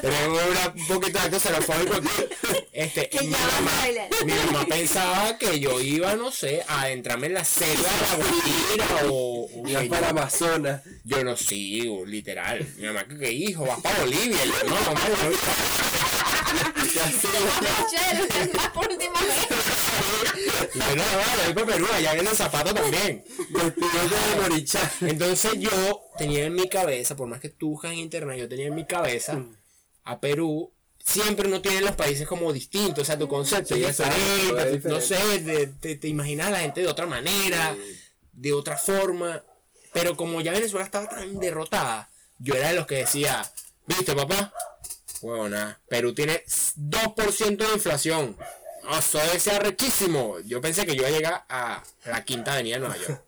Tenemos 0.00 0.40
una- 0.50 0.72
un 0.74 0.86
poquito 0.86 1.18
de 1.18 1.30
aquí. 1.96 2.08
Este, 2.72 3.08
Que 3.08 3.20
mi, 3.22 3.30
ya 3.30 3.36
van 3.38 3.50
a 3.50 3.60
mamá, 3.60 3.72
mi 4.24 4.32
mamá 4.32 4.66
pensaba 4.66 5.36
que 5.38 5.60
yo 5.60 5.80
iba, 5.80 6.14
no 6.16 6.30
sé, 6.32 6.64
a 6.66 6.82
adentrarme 6.82 7.26
en 7.28 7.34
la 7.34 7.44
selva 7.44 7.88
de 7.90 8.00
la 8.00 8.16
Guajira 8.16 8.86
o, 9.10 9.44
o 9.54 9.62
para 9.88 10.06
yo, 10.06 10.10
Amazonas. 10.10 10.80
yo 11.04 11.22
no 11.24 11.36
sigo, 11.36 12.04
literal. 12.06 12.66
Mi 12.78 12.86
mamá, 12.86 13.04
que 13.04 13.30
hijo? 13.32 13.64
Vas 13.66 13.80
para 13.80 13.98
Bolivia. 14.00 14.38
No, 14.66 14.74
mamá, 14.74 15.00
por 18.74 18.88
última 18.90 19.20
vez. 19.20 19.48
Yo, 20.74 20.96
no, 20.96 21.02
vale, 21.02 21.44
voy 21.46 21.64
para 21.64 21.66
Perú, 21.66 21.86
allá 21.92 22.14
venden 22.14 22.34
zapatos 22.36 22.74
también. 22.74 23.24
Despídete 23.50 24.14
de 24.36 24.40
Morichá. 24.40 24.92
Entonces 25.00 25.52
yo 25.58 26.02
tenía 26.16 26.44
en 26.44 26.54
mi 26.54 26.68
cabeza, 26.68 27.16
por 27.16 27.28
más 27.28 27.40
que 27.40 27.48
tú 27.50 27.70
buscas 27.70 27.92
en 27.92 27.98
internet, 27.98 28.38
yo 28.38 28.48
tenía 28.48 28.66
en 28.66 28.74
mi 28.74 28.84
cabeza 28.86 29.42
a 30.04 30.20
Perú. 30.20 30.72
Siempre 31.04 31.48
uno 31.48 31.60
tiene 31.60 31.80
los 31.80 31.96
países 31.96 32.28
como 32.28 32.52
distintos, 32.52 33.02
o 33.02 33.04
sea, 33.04 33.18
tu 33.18 33.26
concepto 33.26 33.74
Sí, 33.74 33.82
es 33.82 33.96
diferente, 33.98 34.76
es 34.76 34.84
no 34.84 34.98
diferente. 34.98 35.00
sé, 35.02 35.38
te, 35.40 35.66
te, 35.66 35.96
te 35.96 36.08
imaginas 36.08 36.46
a 36.46 36.50
la 36.50 36.60
gente 36.60 36.80
de 36.80 36.86
otra 36.86 37.06
manera, 37.06 37.76
de 38.32 38.52
otra 38.52 38.78
forma, 38.78 39.42
pero 39.92 40.16
como 40.16 40.40
ya 40.40 40.52
Venezuela 40.52 40.84
estaba 40.84 41.08
tan 41.08 41.40
derrotada, 41.40 42.08
yo 42.38 42.54
era 42.54 42.68
de 42.68 42.74
los 42.74 42.86
que 42.86 42.96
decía, 42.98 43.42
¿viste 43.86 44.14
papá? 44.14 44.52
Bueno, 45.22 45.48
nada, 45.48 45.80
Perú 45.88 46.14
tiene 46.14 46.44
2% 46.44 47.56
de 47.56 47.72
inflación, 47.74 48.36
no, 48.82 48.98
eso 48.98 49.18
debe 49.18 49.38
ser 49.38 49.54
arrechísimo, 49.54 50.40
yo 50.40 50.60
pensé 50.60 50.84
que 50.84 50.96
yo 50.96 51.02
iba 51.02 51.08
a 51.08 51.12
llegar 51.12 51.44
a 51.48 51.82
la 52.04 52.24
quinta 52.24 52.54
avenida 52.54 52.74
de 52.74 52.80
Nueva 52.80 52.96
York, 52.96 53.22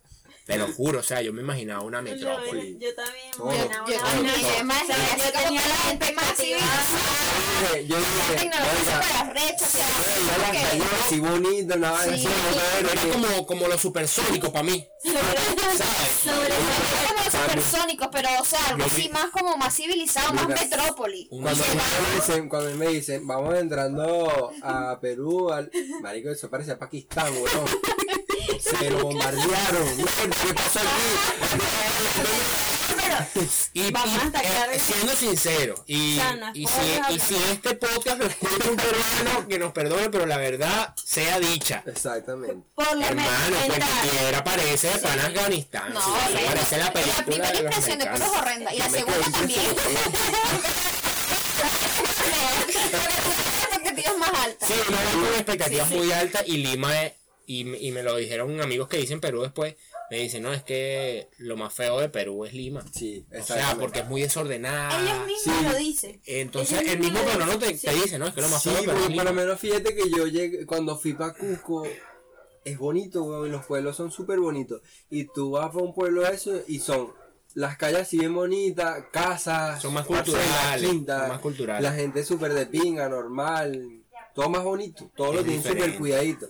te 0.44 0.58
lo 0.58 0.66
juro, 0.68 0.98
o 0.98 1.02
sea, 1.02 1.22
yo 1.22 1.32
me 1.32 1.40
imaginaba 1.40 1.80
una 1.82 2.02
metrópoli. 2.02 2.76
Yo, 2.78 2.90
yo 2.90 2.94
también. 2.94 3.30
Bueno, 3.38 3.86
Yo 3.88 3.96
una 4.20 4.34
sea, 4.34 5.16
yo 5.16 5.32
tenía 5.32 5.62
como 5.62 5.68
la 5.68 5.76
gente 5.76 6.12
más 6.12 6.36
civilizada. 6.36 7.80
Yo 7.86 7.98
La 7.98 8.00
dije, 8.00 8.36
tecnología 8.36 9.00
oiga, 12.80 12.92
Era 12.92 13.46
como 13.46 13.68
lo 13.68 13.78
supersónico 13.78 14.52
para 14.52 14.64
mí. 14.64 14.86
¿sabes? 15.02 16.44
Los 17.24 17.32
supersónicos, 17.32 18.08
pero 18.12 18.28
o 18.40 18.44
sea, 18.44 18.58
algo 18.68 18.84
así 18.84 19.08
más 19.08 19.30
como 19.30 19.56
más 19.56 19.74
civilizado, 19.74 20.32
más 20.34 20.48
metrópoli. 20.48 21.26
Cuando 21.28 21.64
a 21.64 21.66
me 21.66 22.14
dicen, 22.16 22.48
cuando 22.48 22.70
a 22.70 22.74
me 22.74 22.88
dicen, 22.88 23.26
vamos 23.26 23.54
entrando 23.54 24.52
a 24.62 24.98
Perú, 25.00 25.50
al 25.50 25.70
marico, 26.00 26.30
eso 26.30 26.50
parecía 26.50 26.78
Pakistán, 26.78 27.32
weón. 27.32 27.66
Se 28.60 28.90
lo 28.90 28.98
bombardearon. 29.00 29.96
¿Qué 29.96 30.54
pasó 30.54 30.80
aquí? 30.80 32.64
Y, 33.74 33.90
Vamos 33.90 34.14
y, 34.14 34.18
a 34.18 34.26
atacar 34.28 34.72
eh, 34.72 34.78
siendo 34.78 35.12
sincero, 35.14 35.74
y, 35.86 36.18
no 36.38 36.50
y, 36.54 36.66
si, 36.66 36.92
hablar. 36.94 37.12
y 37.12 37.18
si 37.18 37.34
este 37.34 37.74
podcast 37.74 38.18
lo 38.18 38.26
escucha 38.26 38.70
un 38.70 38.76
peruano, 38.76 39.48
que 39.48 39.58
nos 39.58 39.72
perdone, 39.72 40.10
pero 40.10 40.26
la 40.26 40.36
verdad 40.38 40.94
sea 41.02 41.38
dicha. 41.40 41.82
Exactamente. 41.86 42.62
Por 42.74 42.86
lo 42.92 43.00
menos 43.00 43.10
Hermano, 43.10 43.56
pues 43.66 43.78
entrar. 43.78 44.10
piedra 44.10 44.44
parece 44.44 44.88
de 44.90 44.98
pan 44.98 45.20
Afganistán. 45.20 45.92
No, 45.92 46.00
sí, 46.00 46.10
parece 46.46 46.78
la 46.78 46.92
película. 46.92 47.16
La 47.18 47.24
primera 47.24 47.48
de 47.48 47.54
los 47.62 47.76
impresión 47.76 47.98
de 47.98 48.04
es 48.04 48.20
horrenda. 48.30 48.74
Y 48.74 48.78
la 48.78 48.90
segunda 48.90 49.30
también. 49.32 49.60
expectativas 53.72 54.18
más 54.18 54.30
altas. 54.44 54.68
Sí, 54.68 54.74
va 54.92 55.12
con 55.12 55.24
expectativas 55.34 55.90
muy 55.90 56.12
altas 56.12 56.42
y 56.46 56.56
Lima 56.58 57.02
es, 57.02 57.12
y, 57.46 57.88
y 57.88 57.92
me 57.92 58.02
lo 58.02 58.16
dijeron 58.16 58.60
amigos 58.60 58.88
que 58.88 58.96
dicen 58.98 59.20
Perú 59.20 59.42
después, 59.42 59.74
me 60.10 60.18
dicen, 60.18 60.42
no, 60.42 60.52
es 60.52 60.62
que 60.62 61.28
lo 61.38 61.56
más 61.56 61.72
feo 61.72 61.98
de 62.00 62.08
Perú 62.08 62.44
es 62.44 62.52
Lima. 62.52 62.84
Sí, 62.92 63.24
O 63.38 63.42
sea, 63.42 63.76
porque 63.80 64.00
es 64.00 64.08
muy 64.08 64.22
desordenada. 64.22 65.00
Ellos 65.00 65.26
mismos 65.26 65.56
sí. 65.58 65.64
lo 65.64 65.74
dicen. 65.78 66.20
Entonces, 66.26 66.80
Ellos 66.80 66.92
el 66.92 66.98
mismo 67.00 67.18
lo 67.20 67.24
peruano 67.24 67.58
te, 67.58 67.68
dicen, 67.68 67.90
te 67.90 67.96
sí. 67.96 68.02
dice, 68.02 68.18
no, 68.18 68.26
es 68.26 68.34
que 68.34 68.40
lo 68.42 68.48
más 68.48 68.62
Sí, 68.62 68.68
feo 68.70 68.78
de 68.80 68.86
Perú 68.86 68.98
es 68.98 69.02
porque 69.02 69.16
por 69.16 69.24
lo 69.24 69.30
Lima. 69.30 69.42
menos 69.42 69.60
fíjate 69.60 69.94
que 69.94 70.10
yo 70.10 70.26
llegué, 70.26 70.66
cuando 70.66 70.98
fui 70.98 71.14
para 71.14 71.32
Cusco, 71.34 71.86
es 72.64 72.78
bonito, 72.78 73.22
weón, 73.24 73.46
y 73.46 73.50
los 73.50 73.64
pueblos 73.66 73.96
son 73.96 74.10
súper 74.10 74.38
bonitos. 74.40 74.82
Y 75.10 75.24
tú 75.24 75.52
vas 75.52 75.70
para 75.72 75.84
un 75.84 75.94
pueblo 75.94 76.22
de 76.22 76.34
eso 76.34 76.60
y 76.66 76.80
son 76.80 77.12
las 77.54 77.76
calles 77.76 78.00
así 78.02 78.18
bien 78.18 78.34
bonitas, 78.34 79.04
casas, 79.12 79.80
Son 79.80 79.94
más 79.94 80.06
culturales, 80.06 80.90
quintas, 80.90 81.20
son 81.20 81.28
más 81.28 81.40
culturales. 81.40 81.82
La 81.82 81.92
gente 81.92 82.20
es 82.20 82.26
súper 82.26 82.52
de 82.52 82.66
pinga, 82.66 83.08
normal, 83.08 84.02
todo 84.34 84.48
más 84.48 84.64
bonito, 84.64 85.10
todo 85.14 85.30
Es 85.30 85.36
lo 85.36 85.44
tienen 85.44 85.62
súper 85.62 85.96
cuidadito. 85.96 86.48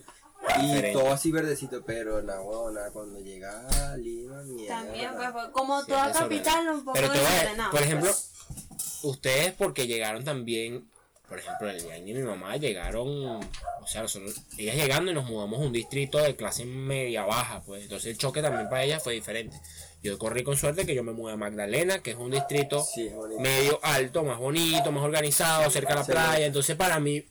Y 0.58 0.66
Diferente. 0.66 0.92
todo 0.92 1.12
así 1.12 1.30
verdecito, 1.32 1.82
pero 1.84 2.22
na, 2.22 2.40
huevona, 2.40 2.90
cuando 2.92 3.18
llega 3.20 3.66
a 3.92 3.96
Lima, 3.96 4.42
mierda. 4.42 4.82
También, 4.84 5.10
pues, 5.16 5.30
pues, 5.32 5.48
como 5.48 5.80
Sí, 5.80 5.88
toda 5.88 6.12
capital, 6.12 6.68
un 6.68 6.84
poco 6.84 6.92
Pero 6.94 7.10
te 7.10 7.18
voy 7.18 7.26
a 7.26 7.30
desordenado. 7.30 7.70
por 7.70 7.82
ejemplo, 7.82 8.10
pues. 8.10 8.30
ustedes 9.02 9.52
porque 9.54 9.86
llegaron 9.86 10.22
también, 10.24 10.88
por 11.28 11.38
ejemplo, 11.38 11.70
el 11.70 12.08
y 12.08 12.12
mi 12.14 12.22
mamá 12.22 12.56
llegaron, 12.56 13.08
o 13.08 13.86
sea, 13.86 14.02
nosotros, 14.02 14.42
ellas 14.58 14.76
llegando 14.76 15.10
y 15.10 15.14
nos 15.14 15.24
mudamos 15.24 15.60
a 15.60 15.64
un 15.64 15.72
distrito 15.72 16.18
de 16.18 16.36
clase 16.36 16.64
media 16.66 17.24
baja, 17.24 17.62
pues 17.64 17.82
entonces 17.82 18.12
el 18.12 18.18
choque 18.18 18.42
también 18.42 18.68
para 18.68 18.84
ellas 18.84 19.02
fue 19.02 19.14
diferente. 19.14 19.58
Yo 20.02 20.18
corrí 20.18 20.44
con 20.44 20.56
suerte 20.58 20.84
que 20.84 20.94
yo 20.94 21.02
me 21.02 21.12
mudé 21.12 21.32
a 21.32 21.36
Magdalena, 21.36 22.00
que 22.00 22.10
es 22.10 22.16
un 22.18 22.30
distrito 22.30 22.84
Sí, 22.84 23.06
es 23.06 23.14
bonito. 23.14 23.40
medio 23.40 23.80
alto, 23.82 24.22
más 24.22 24.38
bonito, 24.38 24.92
más 24.92 25.02
organizado, 25.02 25.70
cerca 25.70 25.94
de 25.94 26.00
la 26.00 26.06
playa. 26.06 26.44
Entonces, 26.46 26.76
para 26.76 27.00
mí, 27.00 27.24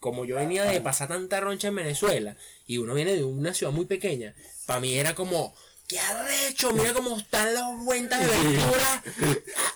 como 0.00 0.24
yo 0.24 0.34
venía 0.34 0.64
de 0.64 0.80
pasar 0.80 1.06
tanta 1.08 1.38
roncha 1.38 1.68
en 1.68 1.76
Venezuela 1.76 2.36
y 2.66 2.78
uno 2.78 2.94
viene 2.94 3.14
de 3.14 3.24
una 3.24 3.54
ciudad 3.54 3.72
muy 3.72 3.86
pequeña, 3.86 4.34
para 4.66 4.80
mí 4.80 4.94
era 4.94 5.14
como, 5.14 5.54
qué 5.86 5.98
arrecho, 6.00 6.72
mira 6.72 6.92
cómo 6.92 7.16
están 7.18 7.54
las 7.54 7.64
cuentas 7.84 8.20
de 8.20 8.26
Ventura. 8.26 9.02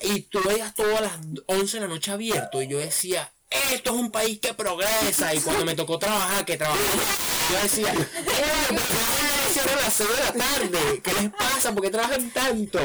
Y 0.02 0.20
tú 0.22 0.40
veías 0.44 0.74
todo 0.74 0.96
a 0.96 1.00
las 1.00 1.12
11 1.46 1.76
de 1.76 1.80
la 1.82 1.88
noche 1.88 2.10
abierto 2.10 2.60
y 2.62 2.66
yo 2.68 2.78
decía, 2.78 3.32
esto 3.72 3.90
es 3.94 3.96
un 3.96 4.10
país 4.10 4.38
que 4.40 4.54
progresa. 4.54 5.34
Y 5.34 5.40
cuando 5.40 5.64
me 5.64 5.74
tocó 5.74 5.98
trabajar, 5.98 6.44
que 6.44 6.56
trabajaba, 6.56 7.02
yo 7.50 7.62
decía, 7.62 7.92
"Eh, 7.92 7.96
¿por 7.96 8.24
qué 8.24 9.39
cierran 9.52 9.78
a 9.78 9.80
las 9.82 9.92
6 9.94 10.08
de 10.08 10.16
la 10.16 10.32
tarde? 10.32 11.00
¿Qué 11.02 11.12
les 11.14 11.30
pasa? 11.30 11.72
¿Por 11.72 11.82
qué 11.82 11.90
trabajan 11.90 12.30
tanto? 12.30 12.78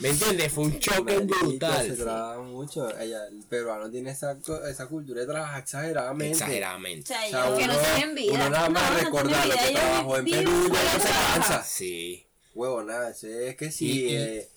¿Me 0.00 0.08
entiendes? 0.10 0.52
Fue 0.52 0.64
un 0.64 0.78
choque 0.78 1.14
Marico, 1.14 1.38
brutal. 1.40 1.86
Se 1.86 2.02
trabaja 2.02 2.40
mucho. 2.40 2.98
Ella, 2.98 3.26
el 3.28 3.42
peruano 3.44 3.90
tiene 3.90 4.10
esa, 4.10 4.36
esa 4.70 4.86
cultura 4.86 5.20
de 5.20 5.26
trabajar 5.26 5.60
exageradamente. 5.60 6.34
O 6.34 6.38
Exageradamente. 6.38 7.12
O 7.12 7.16
sea, 7.30 7.44
no 7.50 7.56
uno, 7.56 7.74
tienen 7.94 8.14
vida. 8.14 8.32
uno 8.34 8.50
nada 8.50 8.68
más 8.70 8.90
No, 8.90 8.98
no 8.98 9.04
recordar 9.04 9.46
lo 9.46 9.54
que 9.54 9.72
trabajó 9.74 10.16
en 10.18 10.24
Perú, 10.24 10.70
ya 10.72 10.92
no 10.94 11.00
se 11.00 11.08
cansa. 11.08 11.62
Sí. 11.64 12.26
Huevo, 12.54 12.82
nada, 12.82 13.10
ese 13.10 13.48
es 13.50 13.56
que 13.56 13.70
sí, 13.70 13.86
Y- 13.86 14.08
y- 14.08 14.16
eh, 14.16 14.48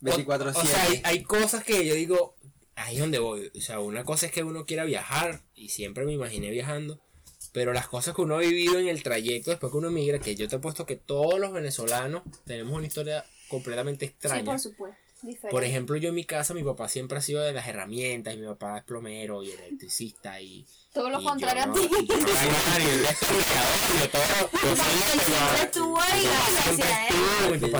O- 0.00 0.04
24 0.04 0.50
O, 0.50 0.64
sea, 0.64 0.82
hay, 0.84 1.00
hay 1.04 1.22
cosas 1.24 1.64
que 1.64 1.84
yo 1.84 1.94
digo, 1.94 2.36
ahí 2.76 2.94
es 2.94 3.00
donde 3.00 3.18
voy. 3.18 3.50
O 3.56 3.60
sea, 3.60 3.80
una 3.80 4.04
cosa 4.04 4.26
es 4.26 4.32
que 4.32 4.44
uno 4.44 4.64
quiera 4.64 4.84
viajar, 4.84 5.42
y 5.56 5.70
siempre 5.70 6.04
me 6.04 6.12
imaginé 6.12 6.50
viajando, 6.50 7.00
pero 7.52 7.72
las 7.72 7.88
cosas 7.88 8.14
que 8.14 8.22
uno 8.22 8.36
ha 8.36 8.40
vivido 8.40 8.78
en 8.78 8.88
el 8.88 9.02
trayecto 9.02 9.50
después 9.50 9.70
que 9.72 9.78
uno 9.78 9.90
migra, 9.90 10.18
que 10.18 10.34
yo 10.34 10.48
te 10.48 10.56
he 10.56 10.58
puesto 10.58 10.86
que 10.86 10.96
todos 10.96 11.38
los 11.38 11.52
venezolanos 11.52 12.22
tenemos 12.44 12.72
una 12.76 12.86
historia 12.86 13.24
completamente 13.48 14.06
Sí, 14.06 14.12
extraña. 14.12 14.44
por 14.44 14.58
supuesto. 14.60 14.96
Diferente. 15.20 15.48
Por 15.50 15.64
ejemplo, 15.64 15.96
yo 15.96 16.10
en 16.10 16.14
mi 16.14 16.22
casa, 16.24 16.54
mi 16.54 16.62
papá 16.62 16.88
siempre 16.88 17.18
ha 17.18 17.20
sido 17.20 17.42
de 17.42 17.52
las 17.52 17.66
herramientas, 17.66 18.34
y 18.34 18.36
mi 18.36 18.46
papá 18.46 18.78
es 18.78 18.84
plomero 18.84 19.42
y 19.42 19.50
electricista 19.50 20.40
y... 20.40 20.64
Todo 20.98 21.10
lo 21.10 21.20
y 21.20 21.24
contrario 21.24 21.62
yo 21.62 21.62
a 21.62 21.66
no- 21.66 21.74
ti. 21.74 21.88
no 21.88 21.96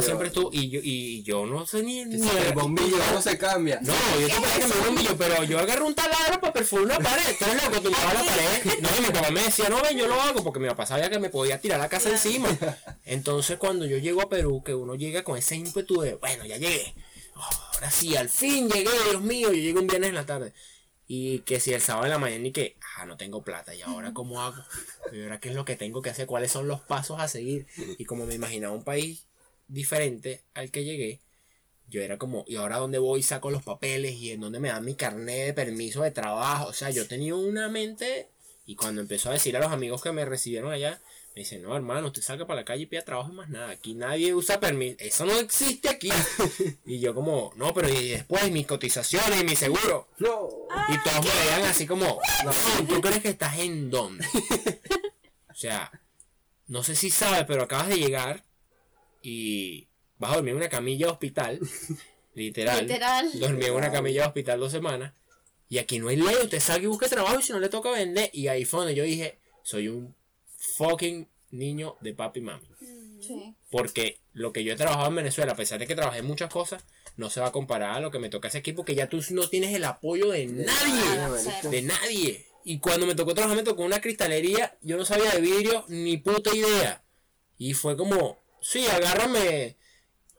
Siempre 0.00 0.28
estuvo 0.28 0.50
a 0.50 0.54
y 0.54 0.70
yo, 0.70 0.78
y 0.84 1.22
yo 1.24 1.44
no 1.44 1.66
sé 1.66 1.82
ni, 1.82 2.04
ni 2.04 2.28
el 2.28 2.52
bombillo 2.54 2.96
no 3.12 3.20
se 3.20 3.36
cambia. 3.36 3.80
No, 3.82 3.92
yo 4.20 4.28
te 4.28 4.34
puedo 4.34 4.52
que 4.52 4.66
me 4.68 4.76
bombillo, 4.86 5.16
pero 5.16 5.42
yo 5.42 5.58
agarré 5.58 5.82
un 5.82 5.96
taladro 5.96 6.40
para 6.40 6.52
perforar 6.52 6.84
una 6.84 6.98
pared. 7.00 7.24
Tú 7.36 7.44
eres 7.44 7.64
loco, 7.64 7.80
tumbaba 7.80 8.14
la 8.14 8.22
pared. 8.22 8.62
No, 8.82 8.88
y 8.96 9.00
mi 9.00 9.08
papá 9.08 9.30
me 9.32 9.42
decía, 9.42 9.68
no, 9.68 9.82
ven, 9.82 9.98
yo 9.98 10.06
lo 10.06 10.22
hago, 10.22 10.44
porque 10.44 10.60
mi 10.60 10.68
papá 10.68 10.86
sabía 10.86 11.10
que 11.10 11.18
me 11.18 11.28
podía 11.28 11.60
tirar 11.60 11.80
la 11.80 11.88
casa 11.88 12.10
encima. 12.10 12.56
Entonces, 13.04 13.58
cuando 13.58 13.84
yo 13.84 13.98
llego 13.98 14.22
a 14.22 14.28
Perú, 14.28 14.62
que 14.64 14.74
uno 14.74 14.94
llega 14.94 15.24
con 15.24 15.36
ese 15.36 15.56
ímpetu 15.56 16.02
de, 16.02 16.14
bueno, 16.14 16.44
ya 16.44 16.56
llegué. 16.56 16.94
Oh, 17.34 17.40
ahora 17.74 17.90
sí, 17.90 18.14
al 18.16 18.28
fin 18.28 18.68
llegué, 18.70 18.90
Dios 19.10 19.22
mío, 19.22 19.48
yo 19.48 19.54
llego 19.60 19.80
un 19.80 19.88
viernes 19.88 20.10
en 20.10 20.14
la 20.14 20.24
tarde. 20.24 20.52
Y 21.10 21.40
que 21.40 21.58
si 21.58 21.72
el 21.72 21.80
sábado 21.80 22.04
en 22.04 22.10
la 22.10 22.18
mañana 22.18 22.46
y 22.46 22.52
que, 22.52 22.76
ah, 22.96 23.06
no 23.06 23.16
tengo 23.16 23.42
plata, 23.42 23.74
¿y 23.74 23.80
ahora 23.80 24.12
cómo 24.12 24.42
hago? 24.42 24.62
¿Y 25.10 25.22
ahora 25.22 25.40
qué 25.40 25.48
es 25.48 25.54
lo 25.54 25.64
que 25.64 25.74
tengo 25.74 26.02
que 26.02 26.10
hacer? 26.10 26.26
¿Cuáles 26.26 26.52
son 26.52 26.68
los 26.68 26.82
pasos 26.82 27.18
a 27.18 27.28
seguir? 27.28 27.66
Y 27.96 28.04
como 28.04 28.26
me 28.26 28.34
imaginaba 28.34 28.74
un 28.74 28.84
país 28.84 29.24
diferente 29.68 30.44
al 30.52 30.70
que 30.70 30.84
llegué, 30.84 31.20
yo 31.88 32.02
era 32.02 32.18
como, 32.18 32.44
¿y 32.46 32.56
ahora 32.56 32.76
dónde 32.76 32.98
voy? 32.98 33.22
Saco 33.22 33.50
los 33.50 33.62
papeles 33.62 34.12
y 34.16 34.32
en 34.32 34.40
dónde 34.40 34.60
me 34.60 34.68
dan 34.68 34.84
mi 34.84 34.94
carnet 34.94 35.46
de 35.46 35.54
permiso 35.54 36.02
de 36.02 36.10
trabajo. 36.10 36.66
O 36.66 36.72
sea, 36.74 36.90
yo 36.90 37.08
tenía 37.08 37.34
una 37.34 37.70
mente 37.70 38.28
y 38.66 38.76
cuando 38.76 39.00
empezó 39.00 39.30
a 39.30 39.32
decir 39.32 39.56
a 39.56 39.60
los 39.60 39.72
amigos 39.72 40.02
que 40.02 40.12
me 40.12 40.26
recibieron 40.26 40.70
allá, 40.70 41.00
me 41.38 41.44
dicen, 41.44 41.62
no, 41.62 41.76
hermano, 41.76 42.08
usted 42.08 42.20
salga 42.20 42.48
para 42.48 42.62
la 42.62 42.64
calle 42.64 42.82
y 42.82 42.86
pida 42.86 43.02
trabajo 43.02 43.30
y 43.30 43.36
más 43.36 43.48
nada. 43.48 43.70
Aquí 43.70 43.94
nadie 43.94 44.34
usa 44.34 44.58
permiso. 44.58 44.96
Eso 44.98 45.24
no 45.24 45.38
existe 45.38 45.88
aquí. 45.88 46.10
y 46.84 46.98
yo 46.98 47.14
como, 47.14 47.52
no, 47.54 47.72
pero 47.72 47.88
y 47.88 48.08
después 48.08 48.50
mis 48.50 48.66
cotizaciones 48.66 49.40
y 49.40 49.44
mi 49.44 49.54
seguro. 49.54 50.08
No. 50.18 50.48
Y 50.88 50.98
todos 51.04 51.24
me 51.24 51.40
veían 51.40 51.62
así 51.62 51.86
como, 51.86 52.20
no, 52.44 52.50
¿tú 52.88 53.00
crees 53.00 53.22
que 53.22 53.28
estás 53.28 53.56
en 53.60 53.88
dónde? 53.88 54.26
O 55.48 55.54
sea, 55.54 55.92
no 56.66 56.82
sé 56.82 56.96
si 56.96 57.08
sabes, 57.08 57.44
pero 57.46 57.62
acabas 57.62 57.86
de 57.86 57.98
llegar 57.98 58.44
y 59.22 59.86
vas 60.18 60.32
a 60.32 60.34
dormir 60.34 60.50
en 60.50 60.56
una 60.56 60.68
camilla 60.68 61.06
de 61.06 61.12
hospital. 61.12 61.60
Literal. 62.34 62.80
Literal. 62.80 63.30
Dormí 63.38 63.64
en 63.64 63.74
una 63.74 63.92
camilla 63.92 64.22
de 64.22 64.26
hospital 64.26 64.58
dos 64.58 64.72
semanas. 64.72 65.14
Y 65.68 65.78
aquí 65.78 66.00
no 66.00 66.08
hay 66.08 66.16
ley, 66.16 66.34
usted 66.42 66.58
salga 66.58 66.82
y 66.82 66.88
busque 66.88 67.08
trabajo 67.08 67.38
y 67.38 67.44
si 67.44 67.52
no 67.52 67.60
le 67.60 67.68
toca 67.68 67.92
vender. 67.92 68.28
Y 68.32 68.48
ahí 68.48 68.64
fue 68.64 68.80
donde 68.80 68.96
yo 68.96 69.04
dije, 69.04 69.38
soy 69.62 69.86
un 69.86 70.17
fucking 70.58 71.28
niño 71.50 71.96
de 72.00 72.14
papi 72.14 72.40
y 72.40 72.42
mami. 72.42 72.68
Sí. 73.20 73.54
Porque 73.70 74.20
lo 74.32 74.52
que 74.52 74.64
yo 74.64 74.72
he 74.72 74.76
trabajado 74.76 75.08
en 75.08 75.16
Venezuela, 75.16 75.52
a 75.52 75.56
pesar 75.56 75.78
de 75.78 75.86
que 75.86 75.94
trabajé 75.94 76.18
en 76.18 76.26
muchas 76.26 76.52
cosas, 76.52 76.84
no 77.16 77.30
se 77.30 77.40
va 77.40 77.48
a 77.48 77.52
comparar 77.52 77.96
a 77.96 78.00
lo 78.00 78.10
que 78.10 78.18
me 78.18 78.28
toca 78.28 78.48
ese 78.48 78.58
equipo, 78.58 78.84
que 78.84 78.94
ya 78.94 79.08
tú 79.08 79.20
no 79.30 79.48
tienes 79.48 79.74
el 79.74 79.84
apoyo 79.84 80.30
de 80.30 80.46
nadie. 80.46 81.16
Nada. 81.16 81.70
De 81.70 81.82
nadie. 81.82 82.46
Y 82.64 82.80
cuando 82.80 83.06
me 83.06 83.14
tocó 83.14 83.34
trabajar, 83.34 83.56
me 83.56 83.64
tocó 83.64 83.82
una 83.82 84.00
cristalería, 84.00 84.76
yo 84.82 84.96
no 84.96 85.04
sabía 85.04 85.30
de 85.30 85.40
vidrio, 85.40 85.84
ni 85.88 86.18
puta 86.18 86.54
idea. 86.54 87.02
Y 87.56 87.74
fue 87.74 87.96
como, 87.96 88.38
sí, 88.60 88.86
agárrame. 88.86 89.76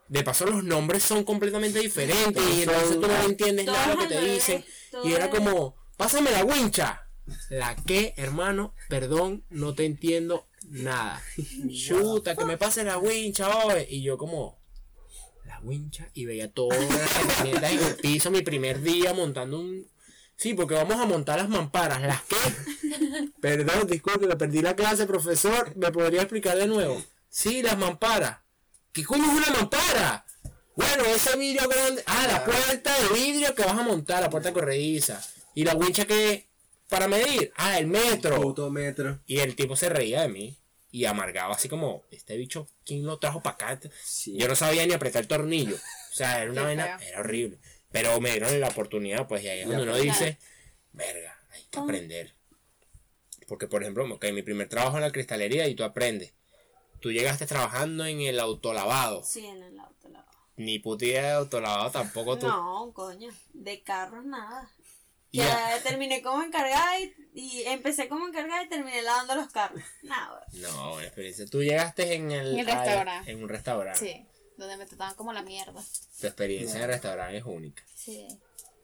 De 0.08 0.24
paso, 0.24 0.46
los 0.46 0.64
nombres 0.64 1.04
son 1.04 1.24
completamente 1.24 1.80
diferentes 1.80 2.44
y 2.58 2.64
entonces 2.64 3.00
tú 3.00 3.08
no 3.08 3.24
entiendes 3.24 3.68
nada 3.68 3.88
de 3.88 3.94
lo 3.94 4.00
que 4.00 4.08
te 4.08 4.22
dicen. 4.22 4.66
Y 5.04 5.14
era 5.14 5.30
como, 5.30 5.76
pásame 5.98 6.32
la 6.32 6.44
wincha. 6.44 7.09
¿La 7.50 7.76
qué, 7.76 8.14
hermano? 8.18 8.74
Perdón, 8.88 9.44
no 9.50 9.76
te 9.76 9.86
entiendo 9.86 10.48
nada. 10.70 11.22
Chuta, 11.70 12.36
que 12.36 12.46
me 12.46 12.58
pase 12.58 12.84
la 12.84 12.98
wincha 12.98 13.50
hoy. 13.66 13.86
Y 13.90 14.02
yo 14.02 14.18
como, 14.18 14.60
la 15.46 15.60
wincha. 15.62 16.10
Y 16.14 16.26
veía 16.26 16.52
todas 16.52 16.80
las 16.80 17.16
herramientas 17.16 17.72
en 17.72 17.84
el 17.84 17.96
piso 17.96 18.32
mi 18.32 18.42
primer 18.42 18.82
día 18.82 19.14
montando 19.14 19.60
un... 19.60 19.88
Sí, 20.36 20.54
porque 20.54 20.74
vamos 20.74 20.98
a 20.98 21.06
montar 21.06 21.38
las 21.40 21.50
mamparas. 21.50 22.02
¿Las 22.02 22.22
qué? 22.24 22.36
Perdón, 23.42 23.88
disculpe, 23.88 24.26
me 24.26 24.38
perdí 24.38 24.62
la 24.62 24.76
clase, 24.76 25.06
profesor. 25.06 25.76
¿Me 25.76 25.92
podría 25.92 26.22
explicar 26.22 26.58
de 26.58 26.68
nuevo? 26.68 27.04
Sí, 27.28 27.62
las 27.62 27.78
mamparas. 27.78 28.40
¿Qué 28.94 29.04
coño 29.04 29.26
es 29.26 29.38
una 29.38 29.58
mampara? 29.58 30.26
Bueno, 30.76 31.04
ese 31.14 31.38
vidrio 31.38 31.68
grande. 31.68 32.04
Ah, 32.06 32.26
la 32.26 32.46
puerta 32.46 32.98
de 32.98 33.20
vidrio 33.20 33.54
que 33.54 33.64
vas 33.64 33.78
a 33.78 33.84
montar, 33.84 34.22
la 34.22 34.30
puerta 34.30 34.54
corrediza. 34.54 35.22
Y 35.54 35.66
la 35.66 35.76
wincha 35.76 36.06
que 36.06 36.49
para 36.90 37.08
medir. 37.08 37.54
Ah, 37.56 37.80
el 37.80 37.88
metro. 37.88 38.42
Puto 38.42 38.70
metro. 38.70 39.22
Y 39.26 39.40
el 39.40 39.56
tipo 39.56 39.76
se 39.76 39.90
reía 39.90 40.22
de 40.24 40.30
mí. 40.30 40.58
Y 40.92 41.06
amargaba 41.06 41.54
así 41.54 41.70
como, 41.70 42.04
este 42.10 42.36
bicho, 42.36 42.68
¿quién 42.84 43.06
lo 43.06 43.20
trajo 43.20 43.44
para 43.44 43.54
acá? 43.54 43.80
Sí. 44.04 44.36
Yo 44.36 44.48
no 44.48 44.56
sabía 44.56 44.88
ni 44.88 44.94
apretar 44.94 45.22
el 45.22 45.28
tornillo. 45.28 45.76
O 45.76 46.16
sea, 46.16 46.42
era 46.42 46.52
una 46.52 46.98
feo. 46.98 47.08
era 47.08 47.20
horrible. 47.20 47.60
Pero 47.92 48.20
me 48.20 48.32
dieron 48.32 48.60
la 48.60 48.70
oportunidad, 48.70 49.28
pues, 49.28 49.44
y 49.44 49.50
ahí 49.50 49.60
es 49.60 49.68
Ya, 49.68 49.78
donde 49.78 49.92
uno 49.92 49.98
dice, 50.00 50.40
verga, 50.92 51.40
hay 51.52 51.64
que 51.70 51.80
aprender. 51.80 52.36
Porque, 53.48 53.68
por 53.68 53.84
ejemplo, 53.84 54.12
ok, 54.12 54.26
mi 54.34 54.42
primer 54.42 54.68
trabajo 54.68 54.98
en 54.98 55.04
la 55.04 55.12
cristalería 55.12 55.68
y 55.68 55.76
tú 55.76 55.84
aprendes. 55.84 56.34
Tú 57.00 57.12
llegaste 57.12 57.46
trabajando 57.46 58.06
en 58.06 58.22
el 58.22 58.40
autolavado. 58.40 59.24
Sí, 59.24 59.46
en 59.46 59.64
el 59.64 59.80
auto 59.80 60.10
lavado. 60.10 60.38
Ni 60.58 60.80
puta 60.80 61.06
idea 61.06 61.24
de 61.24 61.32
autolavado 61.34 61.92
tampoco 61.92 62.38
tú. 62.38 62.48
No, 62.48 62.92
coño. 62.94 63.30
De 63.54 63.82
carros 63.82 64.26
nada. 64.26 64.70
Ya 65.32 65.80
terminé 65.84 66.22
como 66.22 66.42
encargada 66.44 67.00
y, 67.00 67.14
y 67.34 67.64
empecé 67.68 68.08
como 68.10 68.28
encargada 68.28 68.64
y 68.64 68.70
terminé 68.70 69.02
lavando 69.04 69.36
los 69.36 69.52
carros. 69.52 69.82
Nada. 70.02 70.44
No, 70.54 70.92
buena 70.94 71.08
experiencia. 71.08 71.46
Tú 71.46 71.62
llegaste 71.64 72.14
en 72.16 72.32
el, 72.32 72.54
En 72.54 72.60
el 72.60 72.66
restaurante. 72.66 73.32
en 73.32 73.44
un 73.44 73.50
restaurante. 73.50 74.00
Sí. 74.00 74.26
Donde 74.58 74.76
me 74.78 74.86
trataban 74.86 75.16
como 75.16 75.32
la 75.32 75.42
mierda. 75.44 75.82
Tu 76.20 76.28
experiencia 76.28 76.78
en 76.78 76.82
el 76.84 76.88
restaurante 76.90 77.38
es 77.38 77.44
única. 77.46 77.84
Sí. 77.96 78.28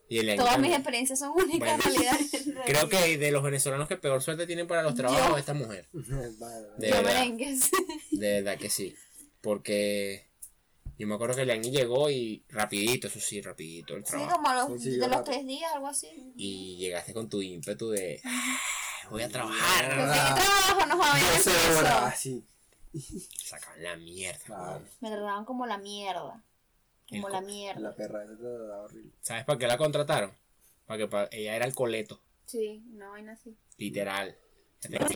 Y 0.08 0.20
el 0.20 0.38
Todas 0.38 0.60
mis 0.60 0.72
experiencias 0.72 1.18
son 1.18 1.32
únicas 1.32 1.78
Bueno. 1.84 1.84
en 1.84 2.06
realidad. 2.06 2.64
Creo 2.66 2.90
que 2.90 3.18
de 3.18 3.32
los 3.32 3.42
venezolanos 3.42 3.88
que 3.88 3.98
peor 3.98 4.22
suerte 4.22 4.46
tienen 4.46 4.68
para 4.68 4.84
los 4.84 4.94
trabajos 4.94 5.40
esta 5.40 5.56
mujer. 5.56 5.88
De 5.92 6.04
Yo 6.90 6.96
verdad. 6.98 7.04
merengues. 7.04 7.72
De 8.12 8.42
verdad 8.42 8.58
que 8.60 8.70
sí. 8.70 8.96
Porque 9.42 10.25
yo 10.98 11.08
me 11.08 11.16
acuerdo 11.16 11.36
que 11.36 11.46
Leani 11.46 11.72
llegó 11.72 12.10
y 12.10 12.44
rapidito, 12.50 13.08
eso 13.08 13.20
sí, 13.20 13.42
rapidito 13.42 13.96
el 13.96 14.06
Sí, 14.06 14.12
trabajo. 14.12 14.36
como 14.36 14.50
a 14.50 14.56
los, 14.56 14.66
Consiguió 14.68 15.02
de 15.02 15.08
los 15.10 15.24
tres 15.24 15.46
días, 15.46 15.72
algo 15.74 15.88
así. 15.88 16.34
Y 16.36 16.78
llegaste 16.78 17.14
con 17.14 17.30
tu 17.30 17.42
ímpetu 17.42 17.90
de 17.90 18.22
"Ah, 18.24 18.58
voy 19.10 19.24
a 19.24 19.30
trabajar. 19.30 19.90
trabajo, 19.90 20.86
no 20.88 20.98
jodas. 20.98 22.14
Así. 22.14 22.44
Sacan 23.44 23.84
la 23.84 23.98
mierda. 23.98 24.40
Claro. 24.46 24.86
Me 25.02 25.10
trataban 25.10 25.44
como 25.46 25.66
la 25.66 25.78
mierda. 25.78 26.42
Como 27.10 27.28
El 27.28 27.34
la 27.34 27.42
mierda. 27.42 27.80
La 27.82 27.96
perra 27.96 28.24
esa 28.24 28.38
te 28.38 28.44
da 28.44 28.82
horrible. 28.82 29.12
¿Sabes 29.22 29.44
para 29.46 29.60
qué 29.60 29.68
la 29.68 29.78
contrataron? 29.78 30.32
Para 30.86 30.98
que 31.00 31.08
pa- 31.08 31.28
ella 31.32 31.56
era 31.56 31.66
el 31.66 31.76
coleto, 31.76 32.22
Sí, 32.46 32.84
una 32.94 33.10
vaina 33.10 33.34
así. 33.34 33.56
literal. 33.78 34.38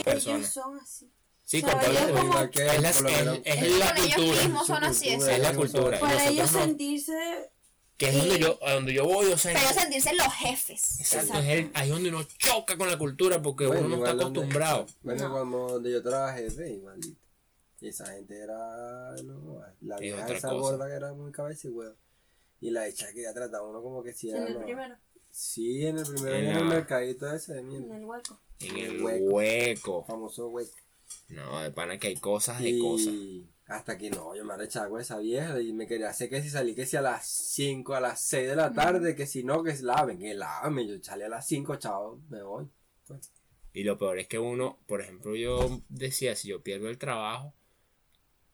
Ellos 0.06 0.48
son 0.48 0.78
así. 0.80 1.12
Sí, 1.50 1.64
O 1.64 1.68
sea, 1.68 1.82
ellos 1.82 2.02
el- 2.04 2.16
como- 2.16 2.52
que 2.52 2.66
es 2.68 2.82
la, 2.82 2.90
es- 2.92 3.02
es 3.44 3.64
Ellos 3.64 3.80
la 3.80 3.88
con 3.96 3.98
ellos 4.04 4.16
cultura. 4.16 4.44
mismos 4.44 4.68
son 4.68 4.84
así, 4.84 5.08
cultura, 5.10 5.34
Es 5.34 5.40
la 5.42 5.50
ellos 5.50 5.58
cultura. 5.58 6.00
Para 6.00 6.14
nosotros 6.14 6.32
ellos 6.38 6.52
no. 6.54 6.60
sentirse. 6.60 7.52
Que 7.98 8.10
es 8.10 8.16
donde 8.18 8.40
yo, 8.40 8.60
a 8.68 8.74
donde 8.74 8.94
yo 8.94 9.04
voy, 9.06 9.32
o 9.32 9.38
sea, 9.38 9.54
Pero 9.60 9.74
sentirse 9.82 10.14
los 10.14 10.34
jefes. 10.36 11.00
exacto, 11.00 11.40
es 11.40 11.46
el- 11.48 11.72
ahí 11.74 11.88
es 11.88 11.94
donde 11.96 12.10
uno 12.10 12.24
choca 12.38 12.78
con 12.78 12.88
la 12.88 12.98
cultura 13.00 13.42
porque 13.42 13.66
Bueno, 13.66 13.82
uno 13.88 13.90
no 13.90 13.96
está 13.96 14.12
igual 14.12 14.18
donde- 14.26 14.40
acostumbrado. 14.42 14.86
Bueno, 15.02 15.24
No. 15.28 15.34
cuando 15.34 15.58
donde 15.74 15.92
yo 15.92 16.04
trabajé, 16.04 16.50
ve, 16.50 16.82
maldito. 16.86 17.20
Y 17.82 17.88
esa 17.88 18.06
gente 18.14 18.38
era. 18.40 19.16
No, 19.24 19.60
la 19.82 19.96
Es 19.96 20.02
vieja 20.02 20.24
otra 20.24 20.38
esa 20.38 20.50
cosa. 20.50 20.62
gorda 20.62 20.88
que 20.88 20.94
era 20.94 21.14
muy 21.14 21.32
cabeza 21.32 21.68
y 21.68 21.72
huevo. 21.72 21.96
Y 22.62 22.70
la 22.70 22.88
hecha 22.88 23.12
que 23.12 23.24
ya 23.24 23.34
trataba 23.34 23.68
uno 23.68 23.82
como 23.82 24.04
que 24.04 24.14
si 24.14 24.30
En 24.30 24.36
era. 24.38 24.48
el 24.50 24.54
no. 24.54 24.62
primero. 24.66 24.96
Sí, 25.32 25.84
en 25.86 25.98
el 25.98 26.06
primero, 26.06 26.36
En 26.36 26.46
en 26.48 26.58
el 26.58 26.66
mercadito 26.66 27.34
ese 27.34 27.54
de 27.54 27.60
En 27.62 27.70
mierda. 27.70 27.98
el 27.98 28.06
hueco. 28.06 28.40
En 28.60 28.78
El 28.78 28.86
el 28.98 29.02
hueco. 29.04 29.26
hueco. 29.34 30.04
Famoso 30.06 30.48
hueco. 30.50 30.76
No, 31.30 31.60
de 31.62 31.72
pana 31.72 31.98
que 31.98 32.08
hay 32.08 32.15
cosas 32.15 32.62
de 32.62 32.80
cosas. 32.80 33.13
Hasta 33.67 33.98
que 33.98 34.10
no, 34.10 34.36
yo 34.36 34.43
me 34.45 34.54
arrechaba 34.54 34.89
con 34.89 35.00
esa 35.00 35.19
vieja 35.19 35.62
y 35.62 35.74
me 35.74 35.86
quería 35.86 36.10
hacer 36.10 36.28
que 36.30 36.41
si 36.41 36.50
salí 36.50 36.74
que 36.74 36.88
si 36.88 36.98
a 36.98 37.02
las 37.02 37.28
5, 37.28 37.93
a 37.93 38.00
las 38.00 38.19
6 38.22 38.50
de 38.50 38.56
la 38.56 38.74
tarde, 38.74 39.15
que 39.15 39.28
si 39.28 39.43
no, 39.43 39.63
que 39.63 39.76
se 39.76 39.84
laven, 39.84 40.17
que 40.17 40.34
laven. 40.34 40.88
Yo 40.88 40.95
salí 41.04 41.24
a 41.24 41.30
las 41.30 41.45
5, 41.48 41.76
chao, 41.76 42.19
me 42.30 42.41
voy. 42.41 42.67
Y 43.74 43.84
lo 43.84 43.98
peor 43.98 44.17
es 44.17 44.28
que 44.28 44.39
uno, 44.39 44.80
por 44.88 45.02
ejemplo, 45.02 45.36
yo 45.36 45.82
decía, 45.88 46.36
si 46.36 46.48
yo 46.48 46.63
pierdo 46.63 46.89
el 46.89 46.98
trabajo, 46.98 47.54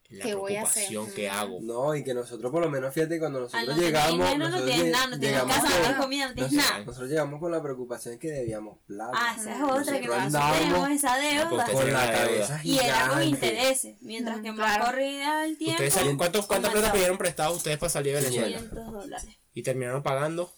la 0.10 0.24
¿Qué 0.24 0.36
voy 0.36 0.56
a 0.56 0.62
hacer? 0.62 0.88
preocupación 0.88 1.15
que 1.15 1.30
hago. 1.30 1.60
No, 1.62 1.96
y 1.96 2.04
que 2.04 2.13
nosotros 2.13 2.52
por 2.52 2.62
lo 2.62 2.70
menos, 2.70 2.94
fíjate, 2.94 3.20
cuando 3.20 3.39
nosotros 3.41 3.78
llegamos, 3.78 4.38
nosotros 4.38 4.65
tienes 4.65 4.86
lle- 4.86 4.91
nada, 4.91 5.08
no 5.08 5.20
tienes 5.20 5.30
llegamos 5.32 5.56
casa, 5.56 5.68
no 5.68 5.74
con- 5.74 5.82
tienes 5.82 6.02
comida, 6.02 6.28
no 6.28 6.34
tienes 6.36 6.52
nosotros- 6.54 6.72
nada. 6.74 6.86
Nosotros 6.86 7.10
llegamos 7.10 7.39
con 7.39 7.52
la 7.52 7.62
preocupación 7.63 8.20
que 8.20 8.28
debíamos 8.32 8.78
plata. 8.86 9.12
Ah, 9.15 9.36
esa 9.39 9.56
es 9.56 9.62
otra 9.63 10.00
que 10.00 10.08
nosotros 10.08 10.60
tenemos 10.60 10.89
esa 10.91 11.18
deuda. 11.18 11.65
con 11.72 11.91
la 11.94 12.12
cabeza 12.12 12.62
Y 12.63 12.78
era 12.80 13.08
con 13.10 13.24
intereses. 13.24 13.98
Mientras 14.02 14.41
que 14.41 14.52
más 14.52 14.78
corría 14.86 15.46
el 15.46 15.58
tiempo, 15.58 15.74
¿Ustedes 15.74 15.94
saben 15.94 16.18
cuántos, 16.18 16.46
cuánta 16.46 16.72
plata 16.72 16.91
pidieron 16.94 17.18
prestado 17.18 17.56
ustedes 17.56 17.78
para 17.78 17.89
salir 17.89 18.13
de 18.15 18.22
Venezuela? 18.22 18.58
500 18.58 18.91
dólares. 18.91 19.38
Y 19.54 19.63
terminaron 19.63 20.04
pagando, 20.04 20.54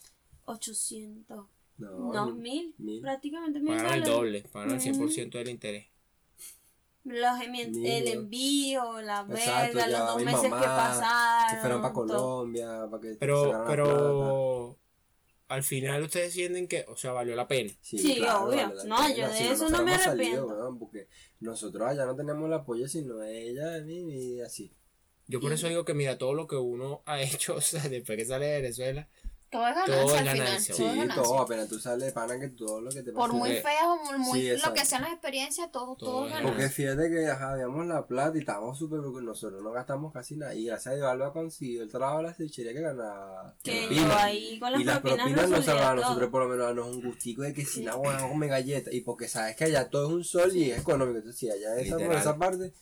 800. 0.46 1.46
No, 1.78 2.26
mil. 2.34 2.76
Prácticamente 3.02 3.60
mil 3.60 3.70
pagaron 3.76 3.94
el 3.94 4.04
doble, 4.04 4.42
pagaron 4.52 4.76
el 4.76 4.82
100% 4.82 5.38
del 5.38 5.50
interés. 5.50 5.88
Los 7.08 7.42
el 7.42 8.08
envío, 8.08 9.02
la 9.02 9.24
verga, 9.24 9.88
los 9.88 10.00
dos 10.00 10.24
meses 10.24 10.44
que 10.44 10.50
pasaron. 10.50 11.50
Se 11.50 11.58
fueron 11.62 11.82
para. 11.82 11.94
Colombia, 11.94 12.88
para 12.90 13.02
que 13.02 13.16
Pero, 13.16 13.64
pero, 13.66 14.78
al 15.48 15.64
final 15.64 16.04
ustedes 16.04 16.34
sienten 16.34 16.68
que, 16.68 16.86
o 16.88 16.98
sea, 16.98 17.14
valió 17.14 17.36
la 17.36 17.48
pena. 17.48 17.72
Sí, 17.82 18.20
obvio. 18.22 18.74
la 18.74 18.84
No, 18.84 19.08
yo 19.10 19.16
pena, 19.16 19.28
de 19.30 19.34
si 19.38 19.48
eso 19.48 19.70
no 19.70 19.84
me 19.84 19.94
arrepiento. 19.94 20.48
weón, 20.48 20.78
porque 20.78 21.08
nosotros 21.40 21.88
allá 21.88 22.06
no 22.06 22.16
teníamos 22.16 22.48
el 22.48 22.54
apoyo, 22.54 22.88
sino 22.88 23.24
ella, 23.24 23.76
a 23.76 23.80
mí 23.80 24.36
y 24.36 24.42
así. 24.42 24.74
Yo 25.28 25.40
por 25.40 25.52
eso 25.54 25.68
digo 25.68 25.86
que 25.86 25.94
mira, 25.94 26.18
todo 26.18 26.34
lo 26.34 26.48
que 26.48 26.56
uno 26.56 27.02
ha 27.06 27.22
hecho, 27.22 27.56
o 27.56 27.62
sea, 27.62 27.88
después 27.88 28.18
que 28.18 28.26
sale 28.26 28.48
de 28.48 28.62
Venezuela, 28.62 29.08
Todo 29.50 29.66
es 29.66 29.76
Todo 29.76 29.86
ganancia 29.86 30.04
es 30.04 30.12
al 30.12 30.18
final. 30.28 30.38
ganancia, 30.38 30.76
Todo 30.76 30.86
es 30.88 30.92
Sí, 30.94 31.00
ganancia. 31.00 31.24
todo, 31.24 31.40
apenas 31.40 31.70
tú 31.70 31.80
sales 31.80 32.06
de 32.08 32.12
pana 32.12 32.38
que 32.40 32.50
todo 32.50 32.82
lo 32.82 32.90
que 32.92 33.02
te 33.02 33.12
Por 33.14 33.28
pasa. 33.30 33.34
muy 33.34 33.50
Porque- 33.50 33.62
feas 33.62 33.84
o 33.86 33.96
muy, 34.04 34.18
muy- 34.18 34.42
Sí, 34.42 34.62
lo 34.66 34.74
que 34.74 34.86
sean 34.86 35.02
las 35.04 35.12
experiencias, 35.14 35.72
todo, 35.72 35.96
Todo 35.96 36.10
todo, 36.12 36.28
es 36.28 36.34
es 36.34 36.42
Porque 36.42 36.56
ganancia. 36.58 36.76
fíjate 36.94 37.10
que 37.10 37.28
ajá, 37.28 37.52
habíamos 37.54 37.86
la 37.88 38.06
plata 38.06 38.36
y 38.36 38.40
estábamos 38.42 38.78
súper 38.78 39.00
porque 39.02 39.26
nosotros 39.26 39.62
no 39.64 39.72
gastamos 39.72 40.12
casi 40.12 40.36
nada. 40.36 40.54
Y 40.54 40.66
gracias 40.66 40.94
a 40.94 40.96
Dios 40.98 41.08
Alba 41.08 41.32
consiguió 41.32 41.82
el 41.84 41.90
trabajo 41.90 42.18
de 42.18 42.24
la 42.24 42.34
cevichería 42.34 42.74
que 42.74 42.82
ganaba. 42.82 43.56
Que 43.64 43.88
yo 43.96 44.14
ahí 44.18 44.60
con 44.60 44.72
las 44.74 44.82
y 44.82 44.84
las 44.84 45.00
propinas 45.00 45.26
propinas 45.28 45.50
nos 45.50 45.68
a 45.70 45.78
todo. 45.78 45.96
nosotros 45.96 46.30
por 46.30 46.44
lo 46.44 46.50
menos 46.50 46.66
darnos 46.66 46.88
un 46.88 47.02
gustico 47.02 47.42
de 47.44 47.54
que 47.54 47.64
si 47.66 47.84
no, 47.86 47.98
bueno, 48.00 48.28
come 48.28 48.48
galletas. 48.48 48.94
Y 48.94 49.00
porque 49.02 49.30
sabes 49.30 49.56
que 49.56 49.64
allá 49.64 49.90
todo 49.90 50.08
es 50.08 50.14
un 50.14 50.24
sol 50.26 50.54
y 50.54 50.72
es 50.72 50.80
económico. 50.80 51.20
Entonces, 51.20 51.40
si 51.40 51.50
allá 51.50 51.78
esa, 51.78 51.96
por 51.98 52.14
esa 52.16 52.38
parte. 52.38 52.74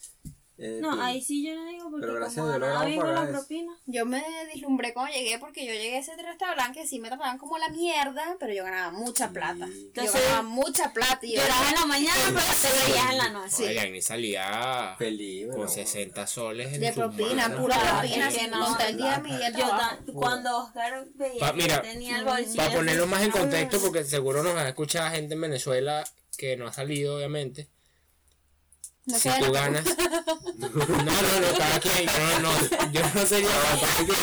Eh, 0.57 0.79
No, 0.81 0.91
pues, 0.91 1.01
ahí 1.01 1.21
sí 1.21 1.45
yo 1.45 1.53
no 1.55 1.65
digo 1.67 1.89
porque 1.91 2.05
Pero 2.07 2.15
gracias 2.15 2.37
a 2.37 2.41
como 2.41 2.49
Dios 2.51 2.61
ganaba 2.61 2.85
bien 2.85 2.99
con 3.01 3.13
la 3.13 3.27
propina. 3.27 3.77
Yo 3.85 4.05
me 4.05 4.23
deslumbré 4.53 4.93
cuando 4.93 5.13
llegué 5.13 5.37
porque 5.39 5.65
yo 5.65 5.73
llegué 5.73 5.97
a 5.97 5.99
ese 5.99 6.15
restaurante 6.15 6.81
que 6.81 6.87
sí 6.87 6.99
me 6.99 7.09
trataban 7.09 7.37
como 7.37 7.57
la 7.57 7.69
mierda, 7.69 8.37
pero 8.39 8.53
yo 8.53 8.63
ganaba 8.63 8.91
mucha 8.91 9.29
plata. 9.31 9.67
Yo 9.67 9.73
Entonces, 9.73 10.21
ganaba 10.23 10.41
mucha 10.43 10.93
plata. 10.93 11.19
Y 11.25 11.35
yo 11.35 11.41
Llorabas 11.41 11.69
en 11.73 11.79
la 11.79 11.85
mañana, 11.85 12.21
pero 12.27 12.39
te 12.61 12.91
veías 12.91 13.11
en 13.11 13.17
la 13.17 13.29
noche. 13.29 13.67
Oigan, 13.67 13.91
ni 13.91 14.01
salía 14.01 14.95
Feliz, 14.97 15.47
con 15.47 15.55
bueno. 15.57 15.71
60 15.71 16.27
soles 16.27 16.73
en 16.73 16.81
de 16.81 16.93
propina, 16.93 17.49
mano. 17.49 17.61
pura 17.61 17.99
propina, 17.99 18.29
que 18.29 18.47
no, 18.47 18.65
contar 18.65 18.89
el 18.89 18.97
día 18.97 19.17
de 19.17 19.21
mi 19.23 19.29
Yo 19.57 20.13
cuando 20.13 20.57
Oscar 20.57 21.05
veía 21.15 21.39
Pa- 21.39 21.53
que 21.53 21.87
tenía 21.89 22.19
el 22.19 22.25
bolsillo. 22.25 22.55
Para 22.55 22.75
ponerlo 22.75 23.07
más 23.07 23.23
en 23.23 23.31
contexto, 23.31 23.79
porque 23.81 24.03
seguro 24.03 24.41
nos 24.43 24.55
va 24.55 24.61
a 24.61 24.69
escuchar 24.69 25.11
gente 25.11 25.33
en 25.33 25.41
Venezuela 25.41 26.03
que 26.37 26.55
no 26.57 26.67
ha 26.67 26.73
salido, 26.73 27.17
obviamente. 27.17 27.67
No 29.05 29.15
si 29.19 29.29
sé, 29.29 29.35
tú 29.39 29.51
ganas. 29.51 29.85
No, 29.85 30.67
no, 30.69 30.77
no, 30.77 31.57
cada 31.57 31.79
quien. 31.79 32.05
No, 32.05 32.39
no, 32.41 32.91
yo 32.91 33.01
no 33.13 33.25
sería 33.25 33.49
capaz 33.49 33.99
de 33.99 34.13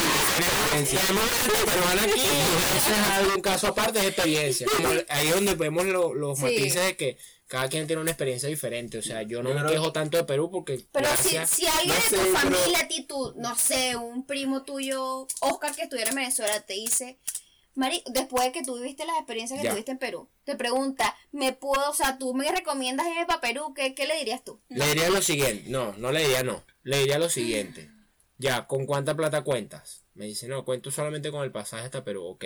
Tenemos 0.73 1.31
gente 1.31 1.71
peruana 1.73 2.03
aquí. 2.03 2.21
Eso 2.21 2.91
es 2.91 3.09
algún 3.19 3.41
caso 3.43 3.67
aparte 3.69 4.01
de 4.01 4.09
experiencia. 4.09 4.67
Como 4.77 4.89
ahí 5.09 5.29
es 5.29 5.35
donde 5.35 5.55
vemos 5.55 5.85
lo- 5.87 6.15
los 6.15 6.39
Sí. 6.39 6.45
matices 6.45 6.85
de 6.85 6.97
que 6.97 7.19
cada 7.47 7.69
quien 7.69 7.87
tiene 7.87 8.03
una 8.03 8.11
experiencia 8.11 8.49
diferente. 8.49 8.99
O 8.99 9.03
sea, 9.03 9.23
yo 9.23 9.43
no 9.43 9.51
Yo 9.51 9.61
me 9.61 9.71
quejo 9.71 9.93
tanto 9.93 10.17
de 10.17 10.25
Perú 10.25 10.51
porque. 10.51 10.85
Pero 10.91 11.07
gracias- 11.07 11.51
si, 11.51 11.63
si 11.63 11.67
alguien 11.69 11.89
no 11.89 11.95
de 11.95 12.01
sé, 12.01 12.17
tu 12.17 12.23
pero- 12.23 12.37
familia, 12.39 12.79
a 12.81 12.89
ti, 12.89 13.07
tú, 13.07 13.35
no 13.37 13.57
sé, 13.57 13.95
un 13.97 14.27
primo 14.27 14.63
tuyo, 14.65 15.29
Oscar, 15.41 15.75
que 15.77 15.83
estuviera 15.83 16.11
en 16.11 16.17
Venezuela, 16.17 16.61
te 16.61 16.73
dice, 16.75 17.19
Mari, 17.75 18.03
después 18.13 18.45
de 18.45 18.53
que 18.53 18.63
tú 18.63 18.77
viviste 18.77 19.07
las 19.07 19.17
experiencias 19.17 19.59
que 19.59 19.65
Ya. 19.65 19.71
tuviste 19.71 19.93
en 19.93 19.99
Perú, 19.99 20.29
te 20.45 20.57
pregunta, 20.57 21.17
¿me 21.31 21.53
puedo, 21.53 21.91
o 21.91 21.95
sea, 21.95 22.19
tú 22.19 22.35
me 22.35 22.51
recomiendas 22.53 23.07
irme 23.07 23.25
para 23.25 23.41
Perú? 23.41 23.73
¿Qué, 23.75 23.95
¿Qué 23.95 24.07
le 24.07 24.17
dirías 24.19 24.45
tú? 24.45 24.61
Le 24.69 24.87
diría 24.89 25.09
lo 25.09 25.23
siguiente, 25.23 25.71
no, 25.71 25.95
no 25.97 26.13
le 26.13 26.21
diría 26.21 26.43
no, 26.43 26.63
le 26.83 26.99
diría 26.99 27.19
lo 27.19 27.31
siguiente. 27.31 27.91
Ya, 28.37 28.67
¿con 28.67 28.87
cuánta 28.87 29.15
plata 29.15 29.43
cuentas? 29.43 30.03
Me 30.15 30.27
dice, 30.27 30.49
no, 30.49 30.65
cuento 30.65 30.91
solamente 30.91 31.31
con 31.31 31.43
el 31.45 31.53
pasaje 31.53 31.85
hasta 31.85 32.05
Perú, 32.05 32.25
ok. 32.25 32.45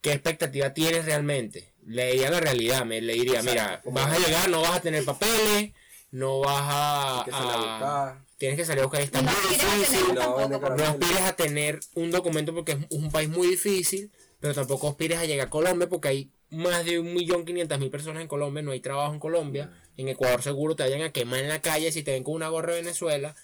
¿Qué 0.00 0.12
expectativa 0.12 0.74
tienes 0.74 1.04
realmente? 1.04 1.72
Le 1.86 2.12
diría 2.12 2.30
la 2.30 2.40
realidad, 2.40 2.84
me 2.84 3.00
le 3.00 3.12
diría, 3.14 3.42
mira, 3.42 3.80
vas 3.86 4.10
a 4.12 4.18
llegar, 4.18 4.48
no 4.50 4.60
vas 4.60 4.76
a 4.76 4.80
tener 4.80 5.04
papeles, 5.04 5.72
no 6.10 6.40
vas 6.40 6.62
a... 6.62 8.24
Tienes 8.44 8.58
que 8.58 8.66
salir 8.66 8.82
a 8.82 8.86
buscar, 8.86 9.00
está 9.00 9.20
Y 9.20 9.22
no 9.22 9.30
muy 9.32 9.50
difícil. 9.80 10.14
no, 10.14 10.84
aspires 10.84 11.20
a 11.22 11.34
tener 11.34 11.80
un 11.94 12.10
documento 12.10 12.54
porque 12.54 12.72
es 12.72 12.78
un 12.90 13.10
país 13.10 13.30
muy 13.30 13.46
difícil, 13.48 14.10
pero 14.38 14.52
tampoco 14.52 14.86
aspires 14.90 15.16
a 15.18 15.24
llegar 15.24 15.46
a 15.46 15.50
Colombia 15.50 15.88
porque 15.88 16.08
hay 16.08 16.30
más 16.50 16.84
de 16.84 16.98
un 16.98 17.14
millón 17.14 17.46
quinientas 17.46 17.78
mil 17.80 17.88
personas 17.88 18.20
en 18.20 18.28
Colombia, 18.28 18.62
no 18.62 18.72
hay 18.72 18.80
trabajo 18.80 19.14
en 19.14 19.18
Colombia. 19.18 19.72
En 19.96 20.08
Ecuador 20.10 20.42
seguro 20.42 20.76
te 20.76 20.82
vayan 20.82 21.00
a 21.00 21.10
quemar 21.10 21.40
en 21.40 21.48
la 21.48 21.62
calle 21.62 21.90
si 21.90 22.02
te 22.02 22.10
ven 22.12 22.22
con 22.22 22.34
una 22.34 22.50
gorra 22.50 22.74
de 22.74 22.82
Venezuela. 22.82 23.34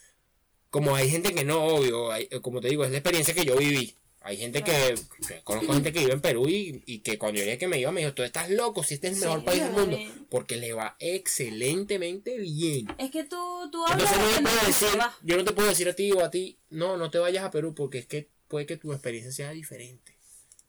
Como 0.69 0.95
hay 0.95 1.09
gente 1.09 1.35
que 1.35 1.45
no, 1.47 1.65
obvio, 1.65 2.13
hay- 2.13 2.29
como 2.43 2.61
te 2.61 2.69
digo, 2.69 2.85
es 2.85 2.91
la 2.91 2.99
experiencia 2.99 3.33
que 3.33 3.47
yo 3.47 3.57
viví. 3.57 3.95
Hay 4.23 4.37
gente 4.37 4.63
que, 4.63 4.95
que 5.27 5.41
conozco 5.45 5.73
gente 5.73 5.93
que 5.93 6.01
vive 6.01 6.13
en 6.13 6.21
Perú 6.21 6.47
y, 6.47 6.83
y 6.85 6.99
que 6.99 7.19
cuando 7.19 7.39
yo 7.39 7.45
dije 7.45 7.57
que 7.57 7.69
me 7.69 7.79
iba 7.81 7.91
me 7.91 8.01
dijo, 8.03 8.13
tú 8.13 8.23
estás 8.23 8.51
loco, 8.51 8.83
si 8.83 8.95
este 8.95 9.09
es 9.09 9.15
el 9.15 9.21
mejor 9.21 9.41
Sí, 9.41 9.47
país 9.47 9.63
del 9.63 9.73
mundo, 9.73 9.97
bien. 9.97 10.27
porque 10.29 10.57
le 10.57 10.73
va 10.75 10.95
excelentemente 10.99 12.39
bien. 12.39 12.87
Es 12.99 13.11
que 13.11 13.25
tú, 13.25 13.37
tú 13.73 13.85
hablas 13.87 14.13
Entonces 14.13 14.19
no 14.21 14.27
de 14.29 14.35
te 14.35 14.43
puedo 14.43 14.61
que 14.61 14.67
decir, 14.67 14.89
yo 15.23 15.37
no 15.37 15.45
te 15.45 15.53
puedo 15.53 15.69
decir 15.69 15.89
a 15.89 15.95
ti 15.95 16.13
o 16.13 16.25
a 16.25 16.31
ti, 16.31 16.59
no, 16.69 16.97
no 16.97 17.11
te 17.11 17.19
vayas 17.19 17.45
a 17.45 17.51
Perú 17.51 17.75
porque 17.75 17.99
es 17.99 18.07
que 18.07 18.29
puede 18.49 18.67
que 18.67 18.77
tu 18.77 18.93
experiencia 18.93 19.33
sea 19.33 19.51
diferente. 19.53 20.17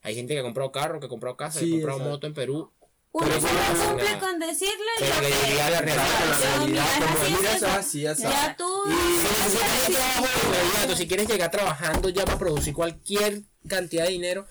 Hay 0.01 0.15
gente 0.15 0.33
que 0.33 0.39
ha 0.39 0.43
comprado 0.43 0.71
carro, 0.71 0.99
que 0.99 1.05
ha 1.07 1.09
comprado 1.09 1.35
casa, 1.37 1.59
que 1.59 1.65
ha 1.65 1.69
comprado 1.69 1.97
exacto. 1.97 2.09
moto 2.11 2.27
en 2.27 2.33
Perú. 2.33 2.71
Uno 3.13 3.27
solo 3.27 3.39
no, 3.73 3.85
cumple 3.89 4.19
con 4.19 4.39
decirle 4.39 4.91
Pero 4.99 5.15
lo 5.15 5.21
que- 5.21 5.55
la 5.55 5.81
realidad, 5.81 7.77
así, 7.77 8.05
es. 8.05 8.19
Ya 8.19 8.55
tú. 8.57 8.69
Y 8.87 8.91
si 8.91 9.57
quieres 9.57 9.85
trabajo 9.85 10.27
de 10.51 10.63
inmediato, 10.63 10.95
si 10.95 11.07
quieres 11.07 11.27
llegar 11.27 11.51
trabajando 11.51 12.09
ya 12.09 12.23
para 12.25 12.37
producir 12.37 12.73
cualquier 12.73 13.41
cantidad 13.67 14.05
de 14.05 14.11
dinero, 14.11 14.47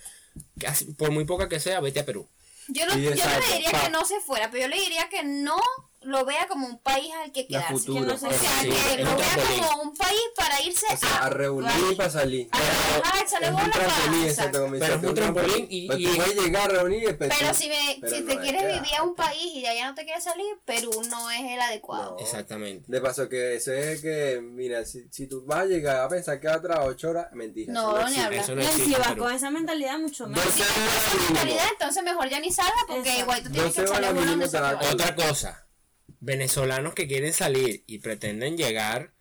por 0.98 1.10
muy 1.10 1.24
poca 1.24 1.48
que 1.48 1.58
sea, 1.58 1.80
vete 1.80 2.00
a 2.00 2.04
Perú. 2.06 2.28
Yo 2.68 2.86
no, 2.86 2.96
yo 2.96 3.10
no 3.10 3.16
le 3.16 3.54
diría 3.54 3.70
que 3.82 3.90
no 3.90 4.04
se 4.04 4.20
fuera, 4.20 4.50
pero 4.50 4.64
yo 4.64 4.68
le 4.68 4.80
diría 4.80 5.08
que 5.08 5.24
no 5.24 5.56
lo 6.02 6.24
vea 6.24 6.46
como 6.48 6.66
un 6.66 6.78
país 6.78 7.12
al 7.22 7.30
que 7.30 7.46
quedarse. 7.46 7.72
futura. 7.74 8.00
que 8.00 8.06
no 8.06 8.16
se 8.18 8.26
O 8.26 8.30
sea, 8.30 8.50
Sí, 8.62 8.68
que 8.70 9.04
lo 9.04 9.16
vea 9.16 9.26
trampolín. 9.34 9.62
como 9.64 9.82
un 9.82 9.94
país 9.96 10.20
para 10.34 10.60
irse 10.62 10.86
O 10.92 10.96
sea, 10.96 11.16
a 11.18 11.26
a, 11.26 11.30
reunir 11.30 11.70
y 11.92 11.94
para 11.94 12.10
salir. 12.10 12.48
a 12.52 12.58
a 12.58 13.20
Es 13.20 13.30
bola 13.52 13.64
un 13.64 13.70
trampolín, 13.70 14.24
exacto, 14.24 14.66
Pero 14.70 14.94
es 14.96 15.02
un 15.04 15.14
trampolín 15.14 15.66
y- 15.68 15.86
Pues 15.86 15.98
y- 16.00 16.04
tú 16.06 16.16
puedes 16.16 16.42
llegar 16.42 16.70
a 16.70 16.72
reunir 16.74 17.02
y 17.02 17.12
Pero 17.12 17.34
tú- 17.48 17.54
si, 17.54 17.68
me, 17.68 17.98
pero 18.00 18.14
si 18.16 18.20
no 18.22 18.26
te 18.28 18.32
es 18.34 18.38
quieres 18.40 18.62
que- 18.62 18.72
vivir 18.72 18.94
a 18.98 19.02
un 19.02 19.14
país 19.14 19.52
y 19.54 19.60
de 19.62 19.68
allá 19.68 19.88
no 19.88 19.94
te 19.94 20.04
quieres 20.04 20.24
salir, 20.24 20.46
Perú 20.64 20.90
no 21.10 21.30
es 21.30 21.40
el 21.42 21.60
adecuado. 21.60 22.12
No. 22.12 22.18
Exactamente. 22.18 22.84
De 22.88 23.00
paso 23.00 23.28
que 23.28 23.56
eso 23.56 23.72
es 23.72 24.00
que, 24.00 24.40
mira, 24.42 24.84
si, 24.86 25.06
si 25.10 25.26
tú 25.26 25.44
vas 25.44 25.60
a 25.60 25.64
llegar 25.66 26.00
a 26.00 26.08
pensar 26.08 26.40
que 26.40 26.48
vas 26.48 26.60
a 26.64 26.84
8 26.84 27.10
horas, 27.10 27.26
mentira. 27.32 27.72
No, 27.74 27.98
eso 27.98 28.08
ni 28.08 28.16
hablar. 28.20 28.48
No 28.48 28.54
No, 28.56 28.62
y 28.62 28.66
si 28.66 28.92
vas 28.94 29.14
con 29.16 29.32
esa 29.32 29.50
mentalidad, 29.50 29.98
mucho 29.98 30.26
menos. 30.26 30.44
Doce 30.44 30.62
Esa 30.62 30.72
horas 30.72 31.14
mínimo. 31.14 31.30
mentalidad, 31.34 31.66
entonces 31.72 32.02
mejor 32.02 32.28
ya 32.30 32.40
ni 32.40 32.50
salga 32.50 32.72
porque 32.88 33.18
igual 33.18 33.42
tú 33.42 33.50
tienes 33.50 33.74
que 33.74 33.82
da 33.82 34.78
cuenta. 34.78 34.90
Otra 34.92 35.14
cosa, 35.14 35.66
venezolanos 36.20 36.94
que 36.94 37.06
quieren 37.08 37.32
salir 37.32 37.82
y 37.86 37.98
pretenden 37.98 38.56
llegar 38.56 39.12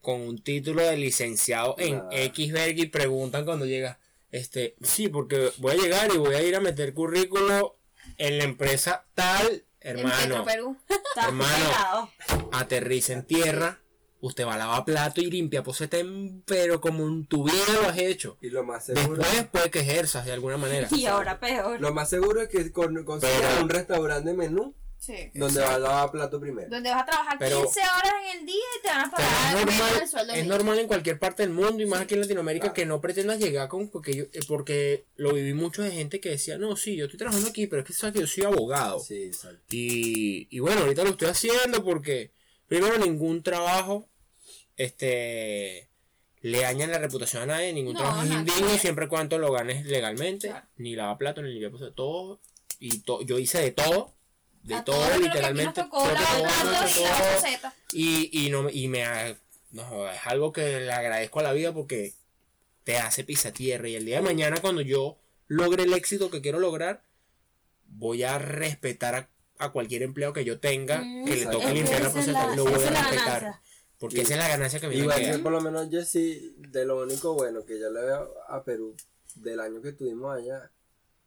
con 0.00 0.20
un 0.20 0.42
título 0.42 0.82
de 0.82 0.96
licenciado 0.96 1.76
en 1.78 1.98
Nada. 1.98 2.08
X 2.12 2.52
verga 2.52 2.82
y 2.82 2.86
preguntan 2.86 3.44
cuando 3.44 3.66
llega, 3.66 4.00
este, 4.30 4.74
sí, 4.82 5.08
porque 5.08 5.52
voy 5.58 5.72
a 5.72 5.76
llegar 5.82 6.10
y 6.12 6.18
voy 6.18 6.34
a 6.34 6.42
ir 6.42 6.56
a 6.56 6.60
meter 6.60 6.92
currículo 6.94 7.78
en 8.18 8.38
la 8.38 8.44
empresa 8.44 9.06
tal, 9.14 9.64
En 9.80 9.98
hermano, 9.98 10.18
Petro 10.18 10.44
Perú. 10.44 10.76
Hermano. 11.16 12.10
aterriza 12.52 13.12
en 13.12 13.24
tierra, 13.24 13.80
usted 14.20 14.44
va 14.46 14.54
a 14.54 14.58
lavar 14.58 14.84
plato 14.84 15.20
y 15.20 15.30
limpia, 15.30 15.62
pues 15.62 15.80
está 15.80 15.98
en- 15.98 16.42
pero 16.46 16.80
como 16.80 17.06
en 17.06 17.26
tu 17.26 17.44
vida 17.44 17.54
lo 17.80 17.88
has 17.88 17.98
hecho. 17.98 18.38
Y 18.40 18.50
lo 18.50 18.64
más 18.64 18.86
seguro. 18.86 19.16
Después 19.22 19.44
puede 19.52 19.70
que 19.70 19.80
ejerzas 19.80 20.24
de 20.24 20.32
alguna 20.32 20.56
manera. 20.56 20.88
Y 20.90 21.06
ahora 21.06 21.38
peor. 21.38 21.80
Lo 21.80 21.92
más 21.94 22.08
seguro 22.10 22.40
es 22.42 22.48
que 22.48 22.72
con, 22.72 23.04
consigas 23.04 23.60
un 23.62 23.68
restaurante 23.68 24.30
de 24.30 24.36
menú 24.36 24.74
Sí. 25.04 25.32
donde 25.34 25.60
vas 25.60 25.70
a 25.70 25.78
lavar 25.80 26.12
plato 26.12 26.38
primero. 26.38 26.70
Donde 26.70 26.88
vas 26.90 27.02
a 27.02 27.04
trabajar 27.06 27.36
Pero- 27.40 27.62
15 27.64 27.80
horas 27.80 28.12
en 28.32 28.38
el 28.38 28.46
día 28.46 28.54
y 28.78 28.82
te 28.82 28.88
van 28.88 29.00
a 29.00 29.10
pagar 29.10 29.58
es 29.58 29.66
normal, 29.66 29.98
del 29.98 30.08
sueldo 30.08 30.32
es 30.34 30.46
normal 30.46 30.78
en 30.78 30.86
cualquier 30.86 31.18
parte 31.18 31.42
del 31.42 31.50
mundo 31.50 31.82
y 31.82 31.86
más 31.86 32.02
aquí 32.02 32.14
en 32.14 32.20
Latinoamérica 32.20 32.62
Claro. 32.66 32.74
que 32.74 32.86
no 32.86 33.00
pretendas 33.00 33.40
llegar 33.40 33.66
con 33.68 33.88
porque 33.88 34.14
yo, 34.14 34.24
eh, 34.32 34.40
porque 34.46 35.06
lo 35.16 35.32
viví 35.32 35.54
mucho 35.54 35.82
de 35.82 35.90
gente 35.90 36.20
que 36.20 36.28
decía 36.28 36.56
no 36.56 36.76
sí 36.76 36.94
yo 36.94 37.06
estoy 37.06 37.18
trabajando 37.18 37.48
aquí 37.48 37.66
pero 37.66 37.82
es 37.82 37.88
que 37.88 37.92
sabes 37.94 38.14
que 38.14 38.20
yo 38.20 38.26
soy 38.28 38.44
abogado 38.44 39.00
Sí, 39.00 39.24
exacto. 39.24 39.58
y, 39.70 40.46
y 40.54 40.58
bueno 40.60 40.82
ahorita 40.82 41.02
lo 41.02 41.10
estoy 41.10 41.28
haciendo 41.28 41.82
porque 41.82 42.30
primero 42.68 42.96
ningún 42.98 43.42
trabajo 43.42 44.08
este 44.76 45.88
le 46.42 46.60
daña 46.60 46.86
la 46.86 46.98
reputación 46.98 47.42
a 47.42 47.46
nadie 47.46 47.72
ningún 47.72 47.94
No, 47.94 48.00
trabajo 48.00 48.22
es 48.22 48.30
indigno 48.30 48.78
siempre 48.78 49.06
y 49.06 49.08
cuando 49.08 49.38
lo 49.38 49.50
ganes 49.52 49.84
legalmente 49.86 50.48
Claro. 50.48 50.66
ni 50.76 50.94
lavaplato 50.94 51.42
ni 51.42 51.50
limpiar 51.50 51.72
pues, 51.72 51.92
todo 51.94 52.40
y 52.78 52.98
to- 53.00 53.22
yo 53.22 53.38
hice 53.38 53.60
de 53.60 53.70
todo 53.72 54.12
de 54.62 54.74
A 54.76 54.84
todo 54.84 55.18
literalmente 55.18 55.82
tocó 55.82 56.04
y 57.92 58.46
y, 58.46 58.50
no, 58.50 58.68
y 58.70 58.88
me 58.88 59.04
ha- 59.04 59.36
no, 59.70 60.08
es 60.10 60.20
algo 60.26 60.52
que 60.52 60.80
le 60.80 60.92
agradezco 60.92 61.40
a 61.40 61.42
la 61.42 61.52
vida 61.52 61.72
porque 61.72 62.14
te 62.84 62.98
hace 62.98 63.24
pisar 63.24 63.52
tierra. 63.52 63.88
Y 63.88 63.96
el 63.96 64.04
día 64.04 64.16
de 64.16 64.22
mañana, 64.22 64.60
cuando 64.60 64.82
yo 64.82 65.16
logre 65.48 65.84
el 65.84 65.92
éxito 65.94 66.30
que 66.30 66.40
quiero 66.40 66.58
lograr, 66.58 67.02
voy 67.86 68.22
a 68.22 68.38
respetar 68.38 69.14
a, 69.14 69.28
a 69.58 69.70
cualquier 69.72 70.02
empleado 70.02 70.32
que 70.32 70.44
yo 70.44 70.58
tenga 70.60 71.00
Mm, 71.02 71.24
que 71.26 71.36
le 71.36 71.46
toque 71.46 71.66
Es 71.68 71.74
limpiar 71.74 72.02
la 72.02 72.08
esa 72.08 72.18
es 72.20 72.26
poseta. 72.26 72.46
la- 72.48 72.56
Lo 72.56 72.64
voy 72.64 72.74
a 72.74 72.90
respetar. 72.90 73.54
Porque 73.98 74.22
esa 74.22 74.34
es 74.34 74.38
la 74.40 74.48
ganancia 74.48 74.80
que 74.80 74.88
me 74.88 74.96
Igual 74.96 75.20
queda. 75.20 75.32
que 75.32 75.38
por 75.38 75.52
lo 75.52 75.60
menos 75.60 75.88
yo 75.90 76.04
sí, 76.04 76.54
de 76.58 76.84
lo 76.84 77.00
único 77.02 77.34
bueno 77.34 77.64
que 77.64 77.78
yo 77.78 77.88
le 77.90 78.00
veo 78.02 78.34
a 78.48 78.64
Perú 78.64 78.96
del 79.36 79.60
año 79.60 79.80
que 79.80 79.90
estuvimos 79.90 80.36
allá, 80.36 80.70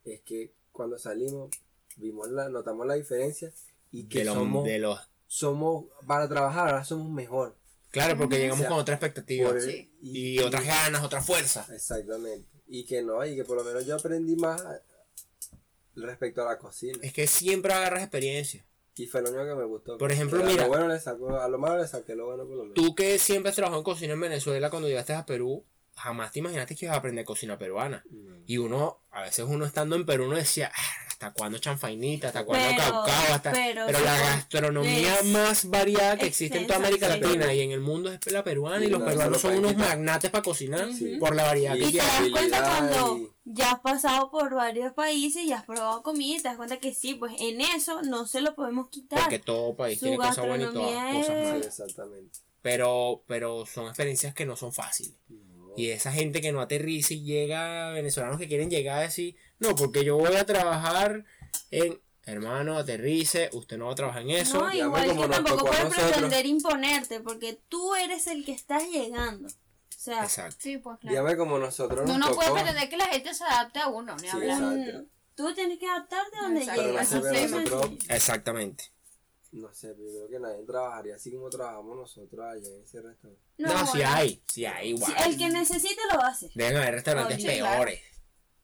es 0.04 0.19
que 0.21 0.52
cuando 0.74 1.00
salimos, 1.00 1.50
vimos 1.95 2.29
la, 2.29 2.49
notamos 2.49 2.86
la 2.88 2.95
diferencia 2.95 3.51
y 3.91 4.03
que 4.05 4.19
De 4.19 4.25
los, 4.25 4.34
somos, 4.36 4.65
de 4.65 4.79
los- 4.79 4.99
somos, 5.27 5.86
para 6.05 6.27
trabajar 6.29 6.67
ahora 6.69 6.84
somos 6.84 7.10
mejor. 7.10 7.55
claro, 7.91 8.17
porque 8.17 8.38
llegamos 8.38 8.60
O 8.60 8.62
sea, 8.63 8.69
con 8.69 8.79
otra 8.79 8.95
expectativa. 8.95 9.49
Por- 9.49 9.62
Sí. 9.62 9.89
Y 10.01 10.39
otras 10.39 10.65
ganas, 10.65 11.03
otra 11.03 11.21
fuerza. 11.21 11.65
Exactamente. 11.73 12.47
Y 12.67 12.84
que 12.86 13.01
no, 13.01 13.25
y 13.25 13.36
que 13.36 13.43
por 13.43 13.58
lo 13.58 13.63
menos 13.63 13.86
yo 13.86 13.95
aprendí 13.95 14.36
más 14.36 14.62
respecto 15.95 16.41
a 16.41 16.45
la 16.45 16.58
cocina. 16.58 16.97
Es 17.01 17.13
que 17.13 17.27
siempre 17.27 17.73
agarras 17.73 18.01
experiencia. 18.01 18.65
Y 18.97 19.08
fue 19.08 19.21
lo 19.21 19.29
único 19.29 19.45
que 19.45 19.55
me 19.55 19.65
gustó. 19.65 19.97
Por 19.97 20.12
ejemplo, 20.12 20.39
Que 20.39 20.43
a 20.45 20.47
mira. 20.47 20.63
lo 20.63 20.69
bueno 20.69 20.88
le 20.88 20.99
saco, 20.99 21.38
a 21.39 21.47
lo 21.49 21.58
malo 21.58 21.77
le 21.81 21.88
saqué 21.88 22.15
lo 22.15 22.25
bueno 22.27 22.45
por 22.45 22.55
lo 22.55 22.63
menos. 22.63 22.75
Tú 22.75 22.95
que 22.95 23.19
siempre 23.19 23.49
has 23.49 23.55
trabajado 23.55 23.79
en 23.79 23.84
cocina 23.84 24.13
en 24.13 24.21
Venezuela, 24.21 24.69
cuando 24.69 24.88
llegaste 24.88 25.13
a 25.13 25.25
Perú, 25.25 25.63
jamás 25.95 26.31
te 26.31 26.39
imaginaste 26.39 26.75
que 26.75 26.86
ibas 26.86 26.95
a 26.95 26.99
aprender 26.99 27.25
cocina 27.25 27.58
peruana. 27.58 28.03
Mm. 28.10 28.43
Y 28.45 28.58
uno, 28.58 28.99
a 29.12 29.21
veces 29.23 29.45
uno 29.47 29.65
estando 29.65 29.95
en 29.97 30.05
Perú, 30.05 30.25
uno 30.27 30.38
decía, 30.38 30.71
"Ah, 30.73 31.14
¿hasta 31.15 31.32
cuándo 31.32 31.58
chanfainita? 31.60 32.28
¿Hasta 32.28 32.43
cuándo 32.43 32.67
Pero- 32.69 32.82
caucao? 32.84 33.34
Hasta... 33.34 33.51
pero 33.54 33.86
la 33.89 34.17
gastronomía 34.19 35.15
es 35.15 35.25
más 35.28 35.69
variada 35.69 36.17
que 36.17 36.25
existe 36.25 36.58
en 36.58 36.67
toda 36.67 36.80
América 36.80 37.13
sí. 37.13 37.19
Latina 37.21 37.54
y 37.54 37.62
en 37.62 37.71
el 37.71 37.80
mundo 37.80 38.12
es 38.12 38.19
la 38.32 38.43
peruana 38.43 38.84
y 38.84 38.89
los 38.89 38.99
no, 38.99 39.06
peruanos 39.06 39.41
son 39.41 39.56
unos 39.58 39.78
magnates 39.78 40.30
para 40.30 40.43
cocinar 40.43 40.91
Sí. 40.93 41.15
por 41.17 41.34
la 41.36 41.43
variedad 41.43 41.75
Y 41.75 41.80
que 41.80 41.86
Y 41.88 41.91
te 41.93 41.97
das 41.99 42.21
cuenta 42.32 42.62
cuando 42.63 43.17
y- 43.17 43.32
ya 43.45 43.71
has 43.71 43.80
pasado 43.80 44.30
por 44.30 44.54
varios 44.54 44.91
países 44.93 45.43
y 45.43 45.54
has 45.54 45.63
probado 45.63 46.04
comida 46.04 46.36
y 46.36 46.41
te 46.41 46.47
das 46.49 46.58
cuenta 46.58 46.78
que 46.78 46.93
sí, 46.93 47.13
pues 47.15 47.34
en 47.39 47.62
eso 47.62 48.01
no 48.01 48.25
se 48.28 48.41
lo 48.41 48.54
podemos 48.54 48.89
quitar. 48.89 49.19
Porque 49.21 49.39
todo 49.39 49.75
país 49.75 49.97
Su 49.99 50.06
tiene 50.06 50.17
cosas 50.17 50.45
buenas 50.45 50.69
y 50.69 50.73
todas 50.73 50.91
gastronomía 50.93 51.21
cosas 51.21 51.36
Sí, 51.38 51.51
malas. 51.51 51.65
exactamente. 51.67 52.39
Pero, 52.62 53.23
pero 53.28 53.65
son 53.65 53.88
experiencias 53.88 54.34
que 54.34 54.45
no 54.45 54.56
son 54.58 54.73
fáciles. 54.73 55.13
Y 55.78 55.89
esa 55.89 56.12
gente 56.12 56.41
que 56.41 56.51
no 56.51 56.62
aterriza 56.62 57.13
y 57.13 57.23
llega, 57.23 57.91
venezolanos 57.91 58.38
que 58.39 58.47
quieren 58.47 58.69
llegar 58.69 58.97
a 58.99 59.01
decir, 59.01 59.36
no, 59.60 59.76
porque 59.76 60.04
yo 60.04 60.18
voy 60.18 60.36
a 60.36 60.46
trabajar 60.46 61.24
en, 61.72 62.02
hermano, 62.24 62.78
aterrice, 62.78 63.50
usted 63.54 63.78
no 63.78 63.86
va 63.88 63.91
a 63.94 63.96
trabajar 63.96 64.22
en 64.24 64.32
eso. 64.32 64.60
No, 64.60 64.74
igual 64.74 65.04
que 65.15 65.28
tampoco 65.28 65.65
puedes 65.65 65.84
nosotros. 65.86 66.12
pretender 66.12 66.46
imponerte, 66.46 67.20
porque 67.22 67.60
tú 67.70 67.96
eres 67.96 68.28
el 68.28 68.44
que 68.46 68.52
estás 68.54 68.84
llegando. 68.89 69.48
O 69.48 69.98
sea, 69.98 70.24
Exacto. 70.24 70.58
Sí, 70.60 70.78
pues 70.78 71.00
claro. 71.00 71.12
Dígame 71.15 71.38
como 71.38 71.58
nosotros 71.58 72.02
nos 72.02 72.08
No, 72.10 72.18
no 72.18 72.28
tocó. 72.30 72.38
puede 72.41 72.52
pretender 72.54 72.89
que 72.89 72.98
la 72.98 73.06
gente 73.08 73.34
se 73.34 73.44
adapte 73.44 73.80
a 73.80 73.88
uno, 73.88 74.15
ni 74.18 74.28
Sí, 74.28 74.36
hablar. 74.36 74.62
exacto. 74.78 75.00
mm, 75.02 75.06
tú 75.36 75.54
tienes 75.56 75.80
que 75.80 75.88
adaptarte 75.88 76.38
a 76.38 76.41
donde 76.41 76.65
llegas. 76.65 77.13
Exactamente. 78.10 78.91
No 79.52 79.74
sé, 79.74 79.94
pero 79.96 80.12
yo 80.12 80.28
creo 80.28 80.30
que 80.30 80.39
nadie 80.39 80.63
trabajaría 80.65 81.15
así 81.15 81.32
como 81.32 81.50
trabajamos 81.50 81.96
nosotros 81.96 82.46
allá 82.46 82.68
en 82.76 82.84
ese 82.84 83.02
restaurante. 83.02 83.41
No, 83.58 83.70
No, 83.74 83.86
sí 83.86 83.98
bueno. 84.00 84.10
hay, 84.13 84.44
sí 84.48 84.65
hay 84.65 84.89
igual. 84.89 85.13
Sí, 85.18 85.30
el 85.30 85.38
que 85.38 85.50
necesite 85.50 86.02
lo 86.12 86.18
va 86.20 86.28
a 86.28 86.32
hacer. 86.32 86.52
Deben 86.56 86.76
haber 86.78 86.94
restaurantes 86.96 87.38
Oye, 87.38 87.58
claro. 87.60 87.91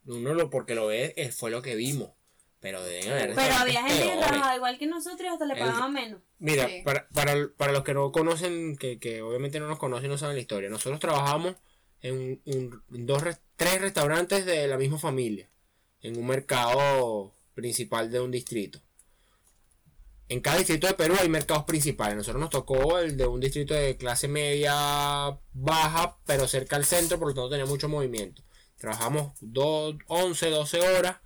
Uno 0.06 0.34
lo 0.34 0.50
porque 0.50 0.76
lo 0.76 0.88
ve, 0.88 1.32
fue 1.36 1.52
lo 1.52 1.62
que 1.62 1.76
vimos. 1.76 2.12
Pero 2.60 2.84
deben 2.84 3.12
haber 3.12 3.34
Pero 3.34 3.56
había 3.56 3.82
gente 3.88 4.18
trabajaba 4.20 4.56
igual 4.56 4.78
que 4.78 4.86
nosotros 4.86 5.22
y 5.24 5.28
hasta 5.34 5.46
le 5.46 5.56
pagaban 5.56 5.94
menos. 5.94 6.22
Mira, 6.38 6.68
Sí. 6.68 6.82
para, 6.86 7.08
para, 7.10 7.34
para 7.58 7.72
los 7.72 7.84
que 7.84 7.96
no 7.96 8.12
conocen, 8.12 8.78
que, 8.78 9.00
que 9.00 9.24
obviamente 9.24 9.60
no 9.60 9.68
nos 9.68 9.80
conocen 9.80 10.06
y 10.06 10.10
no 10.10 10.18
saben 10.20 10.36
la 10.36 10.42
historia, 10.44 10.70
nosotros 10.70 11.00
trabajamos 11.00 11.56
en 12.02 12.40
un, 12.46 12.84
en 12.94 13.06
dos, 13.08 13.24
res- 13.24 13.42
tres 13.56 13.82
restaurantes 13.82 14.46
de 14.46 14.68
la 14.68 14.78
misma 14.78 15.00
familia, 15.00 15.50
en 16.02 16.18
un 16.20 16.28
mercado 16.28 17.34
principal 17.56 18.12
de 18.12 18.20
un 18.20 18.30
distrito. 18.30 18.80
En 20.30 20.40
cada 20.40 20.58
distrito 20.58 20.88
de 20.88 20.94
Perú 20.94 21.16
hay 21.20 21.28
mercados 21.30 21.66
principales. 21.66 22.16
Nosotros 22.16 22.40
nos 22.40 22.50
tocó 22.52 23.00
el 23.00 23.18
de 23.18 23.26
un 23.28 23.40
distrito 23.42 23.74
de 23.74 23.98
clase 23.98 24.28
media 24.28 25.38
baja, 25.52 26.18
pero 26.26 26.48
cerca 26.48 26.76
al 26.78 26.86
centro, 26.86 27.20
por 27.20 27.30
lo 27.30 27.34
tanto 27.34 27.50
tenía 27.50 27.66
mucho 27.66 27.90
movimiento. 27.90 28.42
Trabajamos 28.82 29.34
dos, 29.42 29.96
11, 30.08 30.50
12 30.50 30.82
horas 30.82 31.18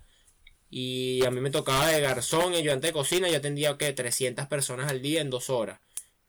y 0.69 1.25
a 1.25 1.31
mí 1.31 1.39
me 1.39 1.51
tocaba 1.51 1.87
de 1.87 2.01
garzón 2.01 2.53
y 2.53 2.57
ayudante 2.57 2.87
de 2.87 2.93
cocina. 2.93 3.29
Yo 3.29 3.37
atendía 3.37 3.77
que 3.77 3.93
300 3.93 4.45
personas 4.47 4.91
al 4.91 5.01
día 5.01 5.21
en 5.21 5.29
dos 5.29 5.49
horas. 5.49 5.79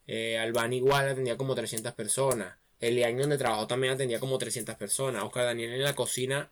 Eh, 0.06 0.38
Albani 0.38 0.76
igual 0.76 1.08
atendía 1.08 1.36
como 1.36 1.56
300 1.56 1.92
personas. 1.94 2.54
Elian 2.78 3.18
donde 3.18 3.38
trabajó 3.38 3.66
también 3.66 3.94
atendía 3.94 4.20
como 4.20 4.38
300 4.38 4.76
personas. 4.76 5.24
Oscar 5.24 5.44
Daniel 5.46 5.72
en 5.72 5.82
la 5.82 5.94
cocina 5.96 6.48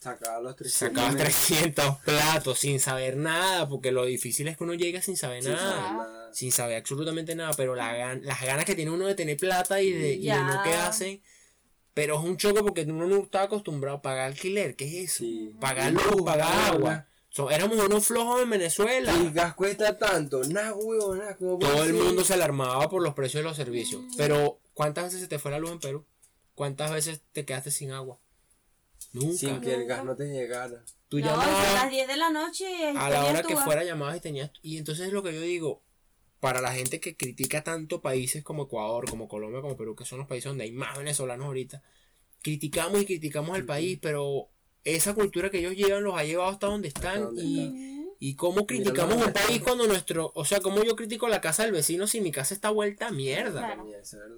Sacaba 0.00 0.40
los 0.40 0.56
300. 0.56 0.88
sacaba 0.96 1.08
mil. 1.12 1.18
300 1.22 1.96
platos 1.98 2.58
sin 2.58 2.80
saber 2.80 3.16
nada. 3.16 3.68
Porque 3.68 3.92
lo 3.92 4.04
difícil 4.06 4.48
es 4.48 4.56
que 4.56 4.64
uno 4.64 4.74
llega 4.74 5.00
sin 5.02 5.16
saber 5.16 5.42
Sin 5.44 5.52
nada. 5.52 5.70
saber 5.76 5.92
nada. 5.92 6.34
Sin 6.34 6.50
saber 6.52 6.78
absolutamente 6.78 7.34
nada. 7.36 7.52
Pero 7.56 7.76
la 7.76 8.14
las 8.16 8.40
ganas 8.42 8.64
que 8.64 8.74
tiene 8.74 8.90
uno 8.90 9.06
de 9.06 9.14
tener 9.14 9.36
plata 9.36 9.80
y 9.80 9.92
de, 9.92 10.14
y 10.14 10.26
de 10.26 10.34
no 10.42 10.62
quedarse. 10.64 11.20
Pero 11.94 12.18
es 12.18 12.24
un 12.24 12.36
choque 12.36 12.62
porque 12.62 12.82
uno 12.82 13.06
no 13.06 13.16
está 13.16 13.42
acostumbrado 13.42 13.98
a 13.98 14.02
pagar 14.02 14.26
alquiler. 14.26 14.76
¿Qué 14.76 14.86
es 14.86 15.10
eso? 15.10 15.24
Sí. 15.24 15.54
Pagar 15.60 15.92
Luz, 15.92 16.04
luz, 16.06 16.22
pagar 16.22 16.52
agua. 16.52 16.74
agua. 16.74 17.06
So, 17.30 17.50
éramos 17.50 17.78
unos 17.78 18.06
flojos 18.06 18.42
en 18.42 18.50
Venezuela. 18.50 19.14
El 19.14 19.32
gas 19.32 19.54
cuesta 19.54 19.96
tanto. 19.98 20.42
Nada, 20.44 20.74
huevo, 20.74 21.14
nada. 21.14 21.36
¿cómo 21.36 21.58
puede 21.58 21.72
Todo 21.72 21.84
el 21.84 21.94
mundo 21.94 22.24
se 22.24 22.34
alarmaba 22.34 22.88
por 22.88 23.02
los 23.02 23.14
precios 23.14 23.42
de 23.42 23.48
los 23.48 23.56
servicios. 23.56 24.02
Pero, 24.16 24.60
¿cuántas 24.74 25.04
veces 25.04 25.20
se 25.20 25.28
te 25.28 25.38
fue 25.38 25.52
la 25.52 25.60
luz 25.60 25.70
en 25.70 25.80
Perú? 25.80 26.04
¿Cuántas 26.56 26.90
veces 26.90 27.20
te 27.32 27.44
quedaste 27.44 27.70
sin 27.70 27.92
agua? 27.92 28.18
Nunca. 29.12 29.36
Sin 29.38 29.60
que 29.60 29.74
el 29.74 29.86
gas 29.86 30.04
no 30.04 30.16
te 30.16 30.24
llegara. 30.24 30.82
Tú 31.08 31.18
no, 31.18 31.26
y 31.26 31.28
a 31.28 31.32
llamabas 31.32 31.74
las 31.74 31.90
10 31.90 32.08
de 32.08 32.16
la 32.16 32.30
noche 32.30 32.66
a 32.96 33.10
la 33.10 33.24
hora 33.24 33.42
que 33.42 33.56
fuera 33.56 33.82
llamabas 33.82 34.16
y 34.16 34.20
tenías... 34.20 34.50
Y 34.62 34.78
entonces 34.78 35.08
es 35.08 35.12
lo 35.12 35.22
que 35.22 35.34
yo 35.34 35.40
digo, 35.40 35.82
para 36.40 36.60
la 36.60 36.72
gente 36.72 37.00
que 37.00 37.16
critica 37.16 37.62
tanto 37.62 38.00
países 38.00 38.42
como 38.42 38.64
Ecuador, 38.64 39.08
como 39.08 39.28
Colombia, 39.28 39.60
como 39.60 39.76
Perú, 39.76 39.94
que 39.94 40.06
son 40.06 40.18
los 40.18 40.26
países 40.26 40.48
donde 40.50 40.64
hay 40.64 40.72
más 40.72 40.98
venezolanos 40.98 41.46
ahorita, 41.46 41.82
criticamos 42.42 43.02
y 43.02 43.06
criticamos 43.06 43.54
al 43.54 43.66
país, 43.66 43.98
pero 44.00 44.48
esa 44.82 45.14
cultura 45.14 45.50
que 45.50 45.58
ellos 45.58 45.76
llevan 45.76 46.02
los 46.02 46.18
ha 46.18 46.24
llevado 46.24 46.50
hasta 46.50 46.66
donde 46.66 46.88
están 46.88 47.22
donde 47.22 47.42
y... 47.42 47.90
¿Y 48.22 48.34
cómo 48.34 48.66
criticamos 48.66 49.16
un 49.26 49.32
país 49.32 49.62
cuando 49.62 49.86
nuestro... 49.86 50.30
O 50.34 50.44
sea, 50.44 50.60
¿cómo 50.60 50.84
yo 50.84 50.94
critico 50.94 51.26
la 51.26 51.40
casa 51.40 51.62
del 51.62 51.72
vecino 51.72 52.06
si 52.06 52.20
mi 52.20 52.30
casa 52.30 52.52
está 52.52 52.68
vuelta 52.68 53.08
a 53.08 53.12
mierda? 53.12 53.60
Claro. 53.62 53.86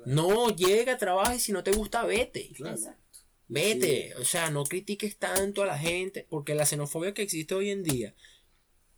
No, 0.06 0.54
llega, 0.54 0.98
trabaja 0.98 1.34
y 1.34 1.40
si 1.40 1.50
no 1.50 1.64
te 1.64 1.72
gusta, 1.72 2.04
vete. 2.04 2.52
Claro. 2.54 2.76
Exacto. 2.76 3.18
Vete. 3.48 4.14
O 4.20 4.24
sea, 4.24 4.50
no 4.50 4.62
critiques 4.62 5.18
tanto 5.18 5.64
a 5.64 5.66
la 5.66 5.76
gente, 5.76 6.24
porque 6.30 6.54
la 6.54 6.64
xenofobia 6.64 7.12
que 7.12 7.22
existe 7.22 7.56
hoy 7.56 7.70
en 7.70 7.82
día 7.82 8.14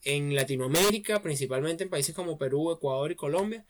en 0.04 0.34
Latinoamérica, 0.34 1.22
principalmente 1.22 1.84
en 1.84 1.90
países 1.90 2.14
como 2.14 2.38
Perú, 2.38 2.72
Ecuador 2.72 3.10
y 3.10 3.16
Colombia, 3.16 3.64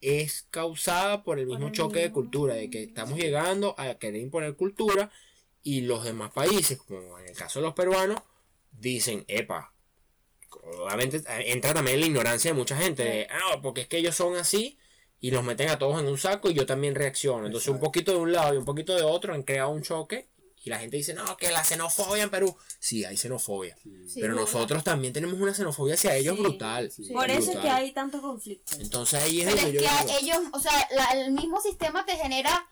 es 0.00 0.46
causada 0.50 1.24
por 1.24 1.38
el 1.38 1.46
mismo 1.46 1.68
el 1.68 1.72
choque 1.72 2.00
de 2.00 2.12
cultura, 2.12 2.54
de 2.54 2.70
que 2.70 2.84
estamos 2.84 3.18
llegando 3.18 3.74
a 3.78 3.94
querer 3.94 4.20
imponer 4.20 4.54
cultura 4.54 5.10
y 5.62 5.82
los 5.82 6.04
demás 6.04 6.32
países, 6.32 6.78
como 6.78 7.18
en 7.18 7.28
el 7.28 7.36
caso 7.36 7.58
de 7.58 7.66
los 7.66 7.74
peruanos, 7.74 8.20
dicen, 8.70 9.24
epa, 9.28 9.74
obviamente 10.80 11.22
entra 11.46 11.74
también 11.74 12.00
la 12.00 12.06
ignorancia 12.06 12.52
de 12.52 12.56
mucha 12.56 12.76
gente, 12.76 13.02
de, 13.02 13.26
ah, 13.30 13.60
porque 13.60 13.82
es 13.82 13.88
que 13.88 13.98
ellos 13.98 14.14
son 14.14 14.36
así 14.36 14.78
y 15.20 15.30
los 15.30 15.42
meten 15.42 15.68
a 15.68 15.78
todos 15.78 16.00
en 16.00 16.06
un 16.06 16.18
saco 16.18 16.48
y 16.48 16.54
yo 16.54 16.64
también 16.64 16.94
reacciono. 16.94 17.46
Entonces 17.46 17.68
un 17.68 17.80
poquito 17.80 18.12
de 18.12 18.18
un 18.18 18.32
lado 18.32 18.54
y 18.54 18.58
un 18.58 18.64
poquito 18.64 18.94
de 18.94 19.02
otro 19.02 19.34
han 19.34 19.42
creado 19.42 19.70
un 19.70 19.82
choque 19.82 20.28
y 20.68 20.70
la 20.70 20.78
gente 20.78 20.96
dice, 20.96 21.14
no, 21.14 21.36
que 21.36 21.50
la 21.50 21.64
xenofobia 21.64 22.22
en 22.22 22.30
Perú. 22.30 22.56
Sí, 22.78 23.04
hay 23.04 23.16
xenofobia. 23.16 23.76
Sí, 24.06 24.20
pero 24.20 24.34
nosotros 24.34 24.84
también 24.84 25.12
tenemos 25.12 25.40
una 25.40 25.52
xenofobia 25.54 25.94
hacia 25.94 26.14
ellos 26.14 26.36
Sí, 26.36 26.42
brutal. 26.42 26.90
sí. 26.92 27.08
Por 27.12 27.30
eso 27.30 27.52
es 27.52 27.58
que 27.58 27.68
hay 27.70 27.92
tanto 27.92 28.20
conflicto. 28.20 28.76
Entonces 28.78 29.22
ahí 29.22 29.40
es 29.40 29.46
Pero 29.46 29.56
donde 29.62 29.76
es 29.78 29.82
yo 29.82 29.88
que 29.90 30.04
digo, 30.04 30.18
ellos, 30.20 30.38
o 30.52 30.60
sea, 30.60 30.88
la- 30.92 31.20
el 31.20 31.32
mismo 31.32 31.60
sistema 31.60 32.04
te 32.06 32.16
genera 32.16 32.68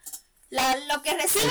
la- 0.51 0.77
lo 0.95 1.03
que 1.03 1.15
recibes 1.17 1.47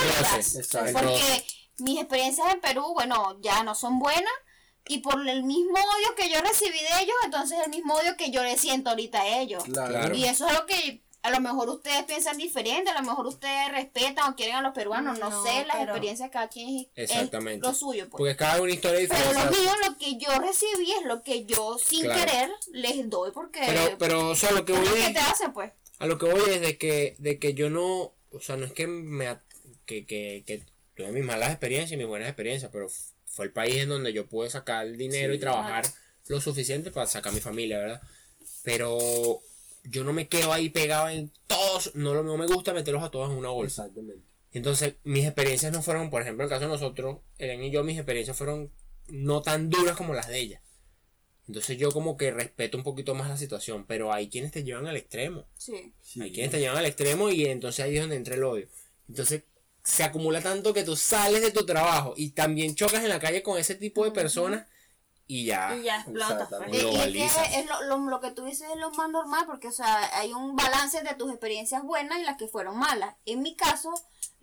Porque 0.71 0.91
roce. 1.01 1.45
mis 1.79 1.99
experiencias 1.99 2.53
en 2.53 2.61
Perú, 2.61 2.93
bueno, 2.93 3.37
ya 3.41 3.63
no 3.63 3.75
son 3.75 3.99
buenas. 3.99 4.31
Y 4.87 4.99
por 4.99 5.27
el 5.27 5.41
mismo 5.43 5.73
odio 5.73 6.15
que 6.15 6.29
yo 6.29 6.39
recibí 6.41 6.77
de 6.79 7.01
ellos, 7.01 7.15
entonces 7.25 7.57
el 7.65 7.71
mismo 7.71 7.95
odio 7.95 8.15
que 8.17 8.29
yo 8.29 8.43
le 8.43 8.55
siento 8.55 8.91
ahorita 8.91 9.19
a 9.19 9.39
ellos. 9.39 9.63
Claro. 9.63 10.15
Y 10.15 10.25
eso 10.25 10.47
es 10.47 10.53
lo 10.53 10.67
que 10.67 11.03
a 11.25 11.29
lo 11.31 11.39
mejor 11.39 11.69
ustedes 11.69 12.03
piensan 12.05 12.37
diferente, 12.37 12.91
a 12.91 13.01
lo 13.01 13.07
mejor 13.07 13.25
ustedes 13.27 13.71
respetan 13.71 14.31
o 14.31 14.35
quieren 14.35 14.55
a 14.55 14.61
los 14.61 14.73
peruanos, 14.73 15.17
no, 15.19 15.29
No, 15.29 15.43
sé, 15.43 15.65
las 15.65 15.77
pero- 15.77 15.91
experiencias 15.91 16.29
de 16.29 16.33
cada 16.33 16.47
quien 16.49 16.69
es, 16.69 16.87
es 16.95 17.11
Exactamente. 17.11 17.65
lo 17.67 17.73
suyo. 17.73 18.03
Pues. 18.09 18.17
porque 18.19 18.31
es 18.31 18.37
cada 18.37 18.61
una 18.61 18.71
historia 18.71 18.99
Pero 19.09 19.15
diferente. 19.29 19.43
lo 19.57 19.63
mío, 19.63 19.71
lo 19.89 19.97
que 19.97 20.17
yo 20.17 20.39
recibí 20.39 20.91
es 20.91 21.05
lo 21.05 21.23
que 21.23 21.45
yo 21.45 21.77
sin 21.83 22.03
Claro. 22.03 22.19
querer 22.25 22.49
les 22.71 23.09
doy 23.09 23.31
porque 23.31 23.61
Pero, 23.65 23.97
pero, 23.97 24.29
o 24.29 24.35
sea, 24.35 24.51
lo 24.51 24.63
que 24.65 24.73
es 24.73 24.79
voy 24.79 24.87
lo 24.87 24.95
que 24.95 25.05
es, 25.07 25.13
te 25.13 25.19
hacen, 25.19 25.53
pues. 25.53 25.71
a 25.99 26.05
lo 26.05 26.17
que 26.17 26.25
voy 26.27 26.41
es 26.49 26.61
de 26.61 26.77
que, 26.77 27.15
de 27.17 27.39
que 27.39 27.53
yo 27.53 27.69
no, 27.69 28.13
o 28.31 28.39
sea, 28.41 28.55
no 28.57 28.65
es 28.65 28.73
que 28.73 28.87
me, 28.87 29.37
que, 29.85 30.05
que, 30.05 30.43
que 30.45 30.63
tuve 30.95 31.11
mis 31.11 31.25
malas 31.25 31.49
experiencias 31.49 31.91
y 31.93 31.97
mis 31.97 32.07
buenas 32.07 32.27
experiencias, 32.29 32.69
pero 32.71 32.87
fue 33.25 33.45
el 33.45 33.51
país 33.51 33.75
en 33.77 33.89
donde 33.89 34.13
yo 34.13 34.27
pude 34.27 34.49
sacar 34.49 34.85
el 34.85 34.97
dinero 34.97 35.33
Sí. 35.33 35.37
y 35.37 35.39
trabajar 35.41 35.85
lo 36.27 36.39
suficiente 36.39 36.91
para 36.91 37.07
sacar 37.07 37.31
a 37.31 37.35
mi 37.35 37.41
familia, 37.41 37.79
¿verdad? 37.79 38.01
Pero 38.63 39.41
yo 39.89 40.03
no 40.03 40.13
me 40.13 40.27
quedo 40.27 40.51
ahí 40.53 40.69
pegado 40.69 41.09
en 41.09 41.31
todos, 41.47 41.95
no, 41.95 42.13
lo- 42.13 42.23
no 42.23 42.37
me 42.37 42.47
gusta 42.47 42.73
meterlos 42.73 43.03
a 43.03 43.11
todos 43.11 43.31
en 43.31 43.37
una 43.37 43.49
bolsa. 43.49 43.83
Exactamente. 43.83 44.23
Entonces, 44.51 44.95
mis 45.03 45.25
experiencias 45.25 45.71
no 45.73 45.81
fueron, 45.81 46.09
por 46.09 46.21
ejemplo, 46.21 46.43
en 46.43 46.45
el 46.45 46.49
caso 46.49 46.65
de 46.65 46.71
nosotros, 46.73 47.19
Ellen 47.37 47.63
y 47.63 47.71
yo, 47.71 47.83
mis 47.83 47.97
experiencias 47.97 48.37
fueron 48.37 48.71
no 49.07 49.41
tan 49.41 49.69
duras 49.69 49.95
como 49.97 50.13
las 50.13 50.27
de 50.29 50.39
ella. 50.39 50.61
Entonces 51.47 51.77
yo 51.77 51.91
como 51.91 52.17
que 52.17 52.31
respeto 52.31 52.77
un 52.77 52.83
poquito 52.83 53.13
más 53.13 53.29
la 53.29 53.37
situación, 53.37 53.85
pero 53.85 54.11
hay 54.11 54.29
quienes 54.29 54.51
te 54.51 54.63
llevan 54.63 54.87
al 54.87 54.95
extremo. 54.97 55.45
Sí. 55.57 55.93
Sí. 56.01 56.21
Hay 56.21 56.31
quienes 56.31 56.51
te 56.51 56.59
llevan 56.59 56.77
al 56.77 56.85
extremo 56.87 57.29
y 57.29 57.45
entonces 57.45 57.85
ahí 57.85 57.95
es 57.95 58.01
donde 58.01 58.15
entra 58.15 58.33
el 58.35 58.43
odio. 58.43 58.67
Entonces 59.07 59.43
se 59.83 60.03
acumula 60.03 60.41
tanto 60.41 60.73
que 60.73 60.83
tú 60.83 60.95
sales 60.95 61.41
de 61.43 61.51
tu 61.51 61.63
trabajo 61.65 62.15
y 62.17 62.31
también 62.31 62.73
chocas 62.73 63.03
en 63.03 63.09
la 63.09 63.19
calle 63.19 63.43
con 63.43 63.59
ese 63.59 63.75
tipo 63.75 64.03
de 64.05 64.11
personas 64.11 64.65
y 65.27 65.45
ya. 65.45 65.75
Y 65.75 65.83
ya 65.83 65.97
explota. 66.01 66.47
Y, 66.71 66.77
y 66.77 67.21
es 67.21 67.33
que 67.33 67.59
es 67.59 67.65
lo, 67.65 67.81
lo, 67.83 67.97
lo 67.97 68.19
que 68.19 68.31
tú 68.31 68.45
dices 68.45 68.67
es 68.71 68.79
lo 68.79 68.91
más 68.91 69.09
normal 69.09 69.45
porque, 69.45 69.67
o 69.67 69.71
sea, 69.71 70.17
hay 70.17 70.33
un 70.33 70.55
balance 70.55 71.01
de 71.01 71.15
tus 71.15 71.31
experiencias 71.31 71.83
buenas 71.83 72.19
y 72.19 72.23
las 72.23 72.37
que 72.37 72.47
fueron 72.47 72.77
malas. 72.77 73.15
En 73.25 73.41
mi 73.41 73.55
caso, 73.55 73.93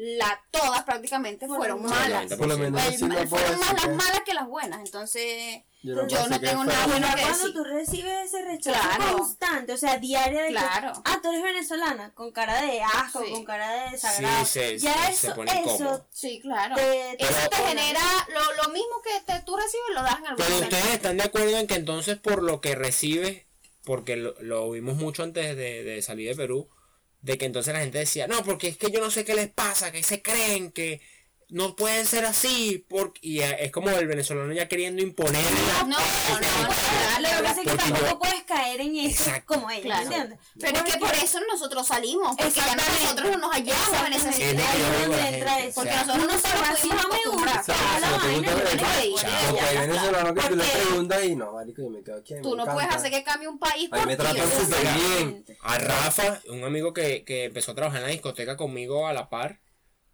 la, 0.04 0.40
todas 0.50 0.82
prácticamente 0.82 1.46
fueron, 1.46 1.80
malas. 1.82 2.34
fueron 2.36 2.60
más 2.72 2.90
las 2.90 3.82
que- 3.84 3.88
malas 3.88 4.20
que 4.26 4.34
las 4.34 4.48
buenas. 4.48 4.80
Entonces, 4.80 5.62
Yo 5.82 5.94
no 5.94 6.06
que 6.06 6.38
tengo 6.46 6.64
nada 6.64 6.86
bueno 6.88 7.06
que 7.14 7.22
Cuando 7.22 7.38
decir. 7.38 7.52
tú 7.54 7.62
recibes 7.64 8.26
ese 8.26 8.42
rechazo 8.44 8.80
Claro. 8.96 9.16
constante, 9.18 9.72
o 9.72 9.76
sea, 9.76 9.98
diario 9.98 10.40
de 10.40 10.46
que, 10.46 10.52
Claro. 10.54 10.92
ah, 11.04 11.20
tú 11.22 11.30
eres 11.30 11.42
venezolana, 11.44 12.12
con 12.14 12.32
cara 12.32 12.62
de 12.62 12.82
asco, 12.82 13.22
Sí. 13.24 13.30
con 13.30 13.44
cara 13.44 13.70
de 13.84 13.90
desagrado. 13.92 14.44
se- 14.44 14.78
ya 14.78 14.92
se- 15.06 15.10
eso, 15.12 15.28
se 15.28 15.34
pone 15.34 15.62
eso. 15.64 16.06
Sí, 16.10 16.40
claro. 16.40 16.74
te, 16.74 17.16
te 17.18 17.24
Eso 17.24 17.48
te 17.48 17.56
genera 17.58 18.00
lo, 18.34 18.40
lo 18.64 18.72
mismo 18.72 19.00
que 19.04 19.20
te- 19.32 19.40
tú 19.42 19.56
recibes, 19.56 19.86
lo 19.94 20.02
das 20.02 20.18
en 20.18 20.26
algún 20.26 20.36
Pero 20.44 20.50
momento. 20.56 20.76
ustedes 20.76 20.94
están 20.96 21.16
de 21.16 21.22
acuerdo 21.24 21.58
en 21.58 21.66
que 21.68 21.74
entonces 21.76 22.16
por 22.18 22.42
lo 22.42 22.60
que 22.60 22.74
recibes, 22.74 23.44
porque 23.84 24.16
lo, 24.16 24.34
lo 24.40 24.68
vimos 24.72 24.96
mucho 24.96 25.22
antes 25.22 25.56
de, 25.56 25.84
de 25.84 26.02
salir 26.02 26.28
de 26.28 26.34
Perú, 26.36 26.68
de 27.22 27.38
que 27.38 27.46
entonces 27.46 27.72
la 27.74 27.80
gente 27.80 27.98
decía, 27.98 28.26
no, 28.26 28.44
porque 28.44 28.68
es 28.68 28.76
que 28.76 28.90
yo 28.90 29.00
no 29.00 29.10
sé 29.10 29.24
qué 29.24 29.34
les 29.34 29.48
pasa, 29.50 29.92
que 29.92 30.02
se 30.02 30.22
creen 30.22 30.72
que 30.72 31.00
no 31.52 31.76
puede 31.76 32.04
ser 32.06 32.24
así, 32.24 32.84
porque, 32.88 33.20
y 33.22 33.40
es 33.40 33.70
como 33.70 33.90
el 33.90 34.06
venezolano 34.06 34.50
ya 34.54 34.68
queriendo 34.68 35.02
imponer. 35.02 35.42
No, 35.86 35.88
no, 35.88 35.96
no, 35.98 35.98
no, 35.98 37.20
Lo 37.20 37.28
que 37.28 37.42
pasa 37.42 37.50
es 37.50 37.58
que 37.58 37.70
Porque 37.70 37.88
yo- 37.88 37.94
tampoco 37.94 38.18
puedes 38.20 38.42
caer 38.44 38.80
en 38.80 38.96
eso 38.96 39.24
Exacto. 39.24 39.54
como 39.54 39.70
ellos, 39.70 39.84
Claro. 39.84 40.02
¿entiendes? 40.02 40.38
Pero 40.58 40.78
es 40.78 40.82
que 40.94 40.98
por 40.98 41.14
eso 41.14 41.38
nosotros 41.50 41.86
salimos, 41.86 42.36
porque 42.36 42.52
ya 42.58 42.74
nosotros 42.74 43.30
no 43.32 43.38
nos 43.38 43.52
hallamos 43.52 44.06
en 44.06 44.12
esa 44.14 44.28
o 44.30 45.74
Porque 45.74 45.90
sea, 45.90 46.04
nosotros 46.04 46.16
no 46.16 46.26
me 46.26 46.38
gusta. 46.38 46.72
La 46.72 46.76
Si 46.76 46.88
gusta 46.88 48.50
no 48.50 48.68
chao, 49.18 49.22
ya 49.22 49.48
Porque 49.50 49.60
hay 49.60 49.76
está. 49.76 49.80
venezolanos 49.82 50.32
que 50.34 50.48
tú 50.48 50.56
le 50.56 50.64
Porque- 50.64 50.78
preguntas 50.86 51.24
y 51.24 51.36
no, 51.36 51.52
marico, 51.52 51.82
yo 51.82 51.90
me 51.90 52.02
quedo 52.02 52.16
aquí. 52.16 52.34
Tú 52.42 52.50
me 52.50 52.56
no 52.64 52.72
puedes 52.72 52.90
hacer 52.90 53.10
que 53.10 53.22
cambie 53.24 53.48
un 53.48 53.58
país 53.58 53.88
A 53.92 53.96
mí 53.98 54.06
me 54.06 54.16
tratan 54.16 54.50
súper 54.50 54.86
bien. 54.94 55.44
A 55.60 55.78
Rafa, 55.78 56.40
un 56.48 56.64
amigo 56.64 56.92
que, 56.92 57.24
que 57.24 57.44
empezó 57.44 57.72
a 57.72 57.74
trabajar 57.74 58.00
en 58.00 58.06
la 58.06 58.12
discoteca 58.12 58.56
conmigo 58.56 59.06
a 59.06 59.12
la 59.12 59.28
par. 59.28 59.60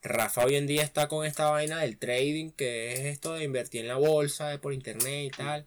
Rafa 0.03 0.45
hoy 0.45 0.55
en 0.55 0.67
día 0.67 0.83
está 0.83 1.09
con 1.09 1.27
esta 1.27 1.51
vaina 1.51 1.81
del 1.81 1.99
trading, 1.99 2.51
que 2.51 2.93
es 2.93 3.01
esto 3.01 3.35
de 3.35 3.45
invertir 3.45 3.83
en 3.83 3.89
la 3.89 3.97
bolsa, 3.97 4.49
de 4.49 4.59
por 4.59 4.73
internet 4.73 5.27
y 5.27 5.31
tal. 5.37 5.67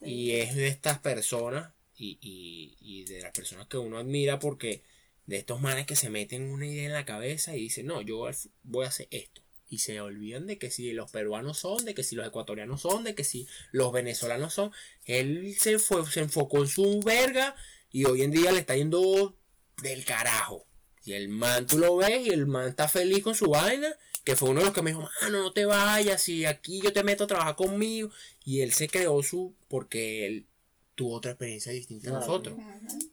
Y 0.00 0.32
es 0.32 0.56
de 0.56 0.68
estas 0.68 0.98
personas 0.98 1.72
y, 1.96 2.18
y, 2.20 2.76
y 2.80 3.04
de 3.04 3.20
las 3.20 3.32
personas 3.32 3.66
que 3.66 3.76
uno 3.76 3.98
admira 3.98 4.38
porque 4.38 4.82
de 5.26 5.36
estos 5.36 5.60
manes 5.60 5.86
que 5.86 5.94
se 5.94 6.08
meten 6.08 6.50
una 6.50 6.66
idea 6.66 6.86
en 6.86 6.92
la 6.92 7.04
cabeza 7.04 7.54
y 7.54 7.60
dicen, 7.60 7.86
no, 7.86 8.00
yo 8.00 8.26
voy 8.62 8.84
a 8.86 8.88
hacer 8.88 9.08
esto. 9.10 9.42
Y 9.68 9.78
se 9.78 10.00
olvidan 10.00 10.46
de 10.46 10.56
que 10.56 10.70
si 10.70 10.92
los 10.92 11.10
peruanos 11.10 11.58
son, 11.58 11.84
de 11.84 11.94
que 11.94 12.02
si 12.02 12.16
los 12.16 12.26
ecuatorianos 12.26 12.80
son, 12.80 13.04
de 13.04 13.14
que 13.14 13.24
si 13.24 13.46
los 13.70 13.92
venezolanos 13.92 14.54
son. 14.54 14.72
Él 15.04 15.54
se, 15.58 15.78
fue, 15.78 16.10
se 16.10 16.20
enfocó 16.20 16.60
en 16.60 16.68
su 16.68 17.00
verga 17.00 17.54
y 17.90 18.06
hoy 18.06 18.22
en 18.22 18.30
día 18.30 18.52
le 18.52 18.60
está 18.60 18.74
yendo 18.74 19.36
del 19.82 20.06
carajo. 20.06 20.67
Y 21.08 21.14
el 21.14 21.28
man 21.28 21.66
tú 21.66 21.78
lo 21.78 21.96
ves 21.96 22.26
y 22.26 22.30
el 22.30 22.46
man 22.46 22.68
está 22.68 22.86
feliz 22.86 23.22
con 23.22 23.34
su 23.34 23.46
vaina. 23.46 23.88
Que 24.24 24.36
fue 24.36 24.50
uno 24.50 24.60
de 24.60 24.66
los 24.66 24.74
que 24.74 24.82
me 24.82 24.90
dijo, 24.90 25.08
mano, 25.22 25.42
no 25.42 25.52
te 25.52 25.64
vayas. 25.64 26.28
Y 26.28 26.44
aquí 26.44 26.82
yo 26.82 26.92
te 26.92 27.02
meto 27.02 27.24
a 27.24 27.26
trabajar 27.26 27.56
conmigo. 27.56 28.10
Y 28.44 28.60
él 28.60 28.72
se 28.74 28.88
creó 28.88 29.22
su. 29.22 29.54
Porque 29.68 30.26
él 30.26 30.46
tuvo 30.94 31.14
otra 31.14 31.30
experiencia 31.30 31.72
distinta 31.72 32.10
a 32.10 32.12
nosotros. 32.20 32.56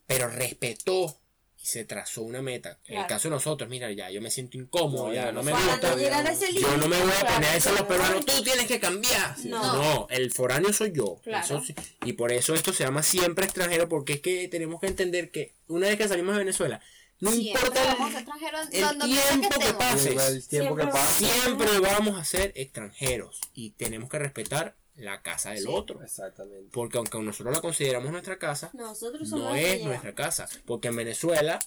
Pero 0.08 0.28
respetó 0.28 1.18
y 1.58 1.66
se 1.66 1.86
trazó 1.86 2.22
una 2.24 2.42
meta. 2.42 2.80
En 2.86 3.00
el 3.00 3.08
caso 3.08 3.30
de 3.30 3.36
nosotros, 3.36 3.70
mira, 3.70 3.90
ya 3.94 4.10
yo 4.12 4.22
me 4.22 4.30
siento 4.30 4.58
incómodo, 4.58 5.08
No, 5.08 5.14
ya 5.14 5.32
no 5.32 5.42
me 5.42 5.54
gusta. 5.54 5.94
ese 5.94 6.48
límite. 6.48 6.62
Yo 6.70 6.78
no 6.78 6.88
me 6.90 6.98
voy 7.00 7.10
a 7.12 7.20
Claro, 7.22 7.34
poner 7.36 7.50
a 7.50 7.54
decir 7.54 7.72
a 7.72 7.76
los 7.76 7.84
peruanos, 7.84 8.26
tú 8.26 8.44
tienes 8.44 8.66
que 8.68 8.80
cambiar. 8.82 9.36
No. 9.46 9.74
No, 9.74 10.08
el 10.10 10.32
foráneo 10.32 10.74
soy 10.74 10.92
yo. 10.92 11.22
Claro. 11.24 11.60
Eso. 11.60 11.74
Y 12.04 12.14
por 12.14 12.34
eso 12.34 12.54
esto 12.56 12.74
se 12.74 12.84
llama 12.84 13.04
siempre 13.04 13.46
extranjero, 13.46 13.88
porque 13.88 14.14
es 14.14 14.20
que 14.20 14.50
tenemos 14.50 14.82
que 14.82 14.88
entender 14.88 15.32
que 15.32 15.54
una 15.68 15.88
vez 15.88 15.98
que 15.98 16.08
salimos 16.10 16.34
de 16.34 16.40
Venezuela, 16.40 16.82
no 17.20 17.32
Siempre 17.32 17.62
importa 17.62 17.96
vamos 17.98 18.14
extranjeros 18.16 18.68
el 18.72 18.82
donde 18.82 19.06
tiempo 19.06 19.50
que 19.50 19.56
estemos. 19.56 19.74
pase. 19.76 20.12
Igual 20.12 20.34
el 20.34 20.48
tiempo 20.48 20.76
que 20.76 20.82
Siempre 20.84 21.68
siempre 21.68 21.80
vamos 21.80 22.20
a 22.20 22.24
ser 22.26 22.52
extranjeros 22.56 23.40
y 23.54 23.72
tenemos 23.72 24.10
que 24.10 24.20
respetar 24.20 24.76
la 24.96 25.22
casa 25.22 25.52
del 25.52 25.64
Sí. 25.64 25.70
otro. 25.70 26.02
Exactamente. 26.04 26.70
Porque 26.72 26.98
aunque 26.98 27.20
nosotros 27.20 27.54
la 27.56 27.62
consideramos 27.62 28.12
nuestra 28.12 28.38
casa, 28.38 28.70
Nosotros 28.74 29.28
somos 29.30 29.50
no 29.50 29.56
es 29.56 29.84
nuestra 29.84 30.14
casa. 30.16 30.48
Porque 30.66 30.90
en 30.90 30.96
Venezuela, 30.96 31.60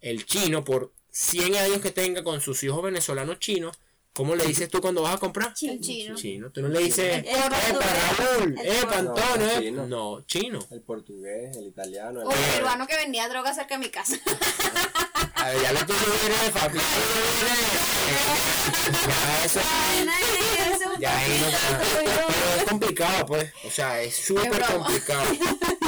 el 0.00 0.24
chino, 0.26 0.64
por 0.64 0.92
100 1.10 1.54
años 1.56 1.80
que 1.80 1.90
tenga 1.90 2.22
con 2.24 2.40
sus 2.40 2.62
hijos 2.64 2.82
venezolanos 2.82 3.38
chinos, 3.38 3.78
¿cómo 4.14 4.34
le 4.34 4.46
dices 4.46 4.70
tú 4.70 4.80
cuando 4.80 5.02
vas 5.02 5.14
a 5.14 5.18
comprar? 5.18 5.52
El 5.60 5.80
chino. 5.80 6.14
Chino. 6.14 6.50
Tú 6.50 6.62
no 6.62 6.68
le 6.68 6.78
dices, 6.78 7.18
El 7.18 7.26
¡Epa, 7.26 7.50
portugués. 7.50 8.18
Raúl! 8.18 8.54
El 8.58 8.66
¡Epa, 8.76 9.02
portugués. 9.02 9.24
Antonio! 9.26 9.46
No, 9.46 9.50
eh". 9.50 9.60
chino. 9.60 9.86
No, 9.86 10.20
chino. 10.22 10.66
El 10.70 10.80
portugués, 10.80 11.56
el 11.56 11.66
italiano, 11.66 12.22
el 12.22 12.26
O 12.28 12.30
el 12.30 12.38
peruano 12.54 12.86
que 12.86 12.96
vendía 12.96 13.28
droga 13.28 13.52
cerca 13.52 13.74
de 13.74 13.80
mi 13.80 13.90
casa. 13.90 14.16
A 15.34 15.48
ver, 15.48 15.60
ya 15.60 15.72
lo 15.72 15.80
tuyo 15.84 15.98
viene 16.22 16.44
de 16.44 16.50
familia. 16.52 16.84
Ya 19.06 19.44
eso. 19.44 19.60
Ya 20.98 21.18
ahí 21.18 21.40
no 21.40 21.46
Pero 21.94 22.56
es 22.56 22.64
complicado, 22.64 23.26
pues. 23.26 23.52
O 23.66 23.70
sea, 23.70 24.00
es 24.00 24.14
súper 24.14 24.62
complicado. 24.62 25.24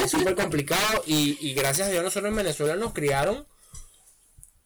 Es 0.03 0.11
súper 0.11 0.35
complicado. 0.35 1.03
Y, 1.07 1.37
y 1.41 1.53
gracias 1.55 1.87
a 1.87 1.91
Dios 1.91 2.03
nosotros 2.03 2.29
en 2.29 2.35
Venezuela 2.35 2.75
nos 2.75 2.93
criaron 2.93 3.47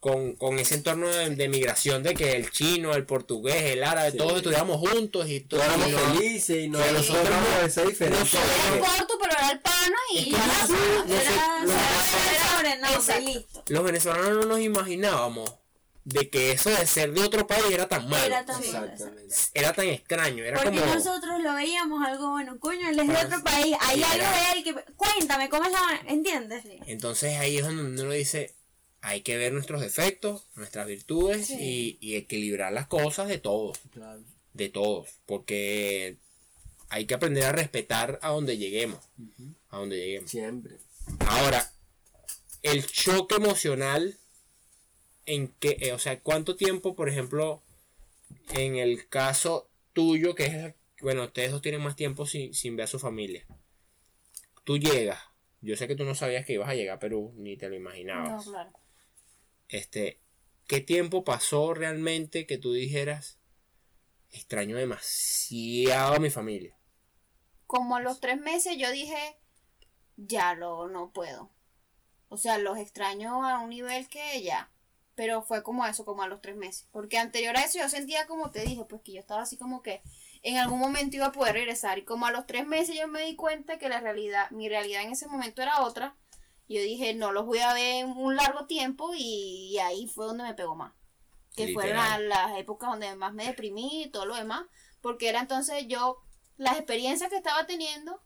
con, 0.01 0.35
con 0.35 0.57
ese 0.59 0.73
entorno 0.75 1.07
de, 1.07 1.29
de 1.29 1.47
migración 1.47 2.01
de 2.03 2.13
que 2.15 2.35
el 2.35 2.49
chino, 2.51 2.93
el 2.95 3.05
portugués, 3.05 3.61
el 3.71 3.83
árabe, 3.83 4.11
Sí. 4.11 4.17
todos 4.17 4.37
estudiamos 4.37 4.77
juntos 4.79 5.29
y 5.29 5.41
todos 5.41 5.63
éramos 5.63 5.87
felices 5.93 6.57
y 6.57 6.67
no 6.69 6.79
éramos 6.83 7.07
no- 7.07 7.65
esa 7.65 7.83
diferencia. 7.83 8.19
nosotros- 8.39 8.77
Era 8.77 8.79
corto, 8.97 9.17
pero 9.21 9.31
era 9.37 9.51
el 9.51 9.59
pana 9.61 9.95
Es 10.15 10.21
y 10.21 10.23
que 10.25 10.31
ya. 10.31 10.37
no 10.47 10.53
sé, 10.67 10.73
no 11.07 11.17
sé, 13.01 13.13
Era 13.15 13.29
los- 13.69 13.83
venezolanos 13.83 14.29
no 14.37 14.45
nos 14.45 14.59
imaginábamos 14.59 15.53
de 16.03 16.29
que 16.31 16.51
eso 16.51 16.71
de 16.71 16.87
ser 16.87 17.13
de 17.13 17.21
otro 17.21 17.45
país 17.45 17.63
era 17.69 17.87
tan 17.87 18.09
malo. 18.09 18.25
Era 18.25 18.43
tan 18.43 18.59
Exactamente. 18.61 19.35
Era 19.53 19.73
tan 19.73 19.85
extraño, 19.87 20.43
era 20.43 20.59
Porque 20.61 20.79
como... 20.79 20.95
nosotros 20.95 21.39
lo 21.43 21.53
veíamos 21.53 22.03
algo 22.03 22.31
bueno, 22.31 22.57
coño, 22.59 22.89
él 22.89 22.99
es 22.99 23.07
de 23.07 23.15
otro 23.17 23.43
país, 23.43 23.77
hay 23.79 24.01
algo 24.01 24.25
de 24.25 24.57
él 24.57 24.63
que... 24.63 24.73
Cuéntame, 24.95 25.47
¿cómo 25.49 25.65
es 25.65 25.71
la... 25.71 26.01
¿Entiendes? 26.11 26.63
Entonces 26.87 27.37
ahí 27.37 27.57
es 27.59 27.63
donde 27.65 28.01
uno 28.01 28.11
dice, 28.13 28.55
hay 29.01 29.21
que 29.21 29.37
ver 29.37 29.51
nuestros 29.53 29.81
defectos, 29.81 30.47
nuestras 30.55 30.87
virtudes 30.87 31.49
y, 31.49 31.97
y 32.01 32.15
equilibrar 32.15 32.71
las 32.73 32.87
cosas 32.87 33.27
de 33.27 33.37
todos, 33.39 33.77
Claro. 33.91 34.21
de 34.53 34.69
todos, 34.69 35.09
porque 35.25 36.17
hay 36.89 37.05
que 37.05 37.13
aprender 37.15 37.43
a 37.45 37.51
respetar 37.51 38.19
a 38.21 38.29
donde 38.29 38.57
lleguemos, 38.57 38.99
a 39.69 39.77
donde 39.77 39.97
lleguemos. 39.97 40.29
Siempre. 40.29 40.77
Ahora, 41.27 41.71
el 42.61 42.85
choque 42.85 43.35
emocional, 43.35 44.17
en 45.25 45.47
que, 45.59 45.77
eh, 45.79 45.93
o 45.93 45.99
sea, 45.99 46.19
cuánto 46.19 46.55
tiempo, 46.55 46.95
por 46.95 47.09
ejemplo, 47.09 47.61
en 48.53 48.75
el 48.77 49.07
caso 49.07 49.69
tuyo, 49.93 50.35
que 50.35 50.45
es, 50.45 50.73
bueno, 51.01 51.23
ustedes 51.23 51.51
dos 51.51 51.61
tienen 51.61 51.81
más 51.81 51.95
tiempo 51.95 52.25
sin, 52.25 52.53
sin 52.53 52.75
ver 52.75 52.83
a 52.83 52.87
su 52.87 52.99
familia. 52.99 53.45
Tú 54.63 54.77
llegas, 54.77 55.19
yo 55.61 55.75
sé 55.75 55.87
que 55.87 55.95
tú 55.95 56.03
no 56.03 56.13
sabías 56.13 56.45
que 56.45 56.53
ibas 56.53 56.69
a 56.69 56.75
llegar 56.75 56.97
a 56.97 56.99
Perú, 56.99 57.33
ni 57.37 57.57
te 57.57 57.65
lo 57.65 57.71
No, 57.71 57.77
imaginabas. 57.77 58.45
claro. 58.45 58.71
Este, 59.71 60.19
¿qué 60.67 60.81
tiempo 60.81 61.23
pasó 61.23 61.73
realmente 61.73 62.45
que 62.45 62.57
tú 62.57 62.73
dijeras, 62.73 63.39
extraño 64.29 64.75
demasiado 64.75 66.15
a 66.15 66.19
mi 66.19 66.29
familia? 66.29 66.77
Como 67.67 67.95
a 67.95 68.01
los 68.01 68.19
tres 68.19 68.37
meses 68.41 68.77
yo 68.77 68.91
dije, 68.91 69.37
ya 70.17 70.55
lo 70.55 70.89
no 70.89 71.11
puedo. 71.13 71.49
O 72.27 72.35
sea, 72.35 72.57
los 72.57 72.77
extraño 72.77 73.45
a 73.47 73.59
un 73.59 73.69
nivel 73.69 74.09
que 74.09 74.43
ya. 74.43 74.69
Pero 75.15 75.41
fue 75.41 75.63
como 75.63 75.85
eso, 75.85 76.03
como 76.03 76.21
a 76.23 76.27
los 76.27 76.41
tres 76.41 76.57
meses. 76.57 76.89
Porque 76.91 77.17
anterior 77.17 77.55
a 77.55 77.63
eso 77.63 77.79
yo 77.79 77.87
sentía 77.87 78.27
como 78.27 78.51
te 78.51 78.65
dije, 78.65 78.83
pues 78.83 79.01
que 79.03 79.13
yo 79.13 79.21
estaba 79.21 79.43
así 79.43 79.57
como 79.57 79.81
que 79.81 80.01
en 80.43 80.57
algún 80.57 80.79
momento 80.79 81.15
iba 81.15 81.27
a 81.27 81.31
poder 81.31 81.53
regresar. 81.53 81.97
Y 81.97 82.03
como 82.03 82.25
a 82.25 82.31
los 82.31 82.45
tres 82.45 82.67
meses 82.67 82.97
yo 82.99 83.07
me 83.07 83.21
di 83.21 83.37
cuenta 83.37 83.77
que 83.77 83.87
la 83.87 84.01
realidad, 84.01 84.51
mi 84.51 84.67
realidad 84.67 85.03
en 85.03 85.11
ese 85.11 85.27
momento 85.27 85.61
era 85.61 85.81
otra. 85.81 86.17
Yo 86.71 86.81
dije, 86.81 87.13
no 87.13 87.31
los 87.31 87.45
voy 87.45 87.59
a 87.59 87.73
ver 87.73 88.05
en 88.05 88.11
un 88.11 88.35
largo 88.35 88.65
tiempo 88.65 89.11
y, 89.15 89.69
y 89.71 89.79
ahí 89.79 90.07
fue 90.07 90.25
donde 90.25 90.43
me 90.43 90.53
pegó 90.53 90.75
más. 90.75 90.93
Que 91.55 91.73
fueron 91.73 91.97
Literal. 91.97 92.29
las 92.29 92.57
épocas 92.57 92.89
donde 92.89 93.15
más 93.15 93.33
me 93.33 93.45
deprimí 93.45 94.03
y 94.03 94.09
todo 94.09 94.25
lo 94.25 94.35
demás. 94.35 94.65
Porque 95.01 95.29
era 95.29 95.41
entonces 95.41 95.87
yo, 95.87 96.17
las 96.57 96.77
experiencias 96.77 97.29
que 97.29 97.37
estaba 97.37 97.65
teniendo 97.65 98.21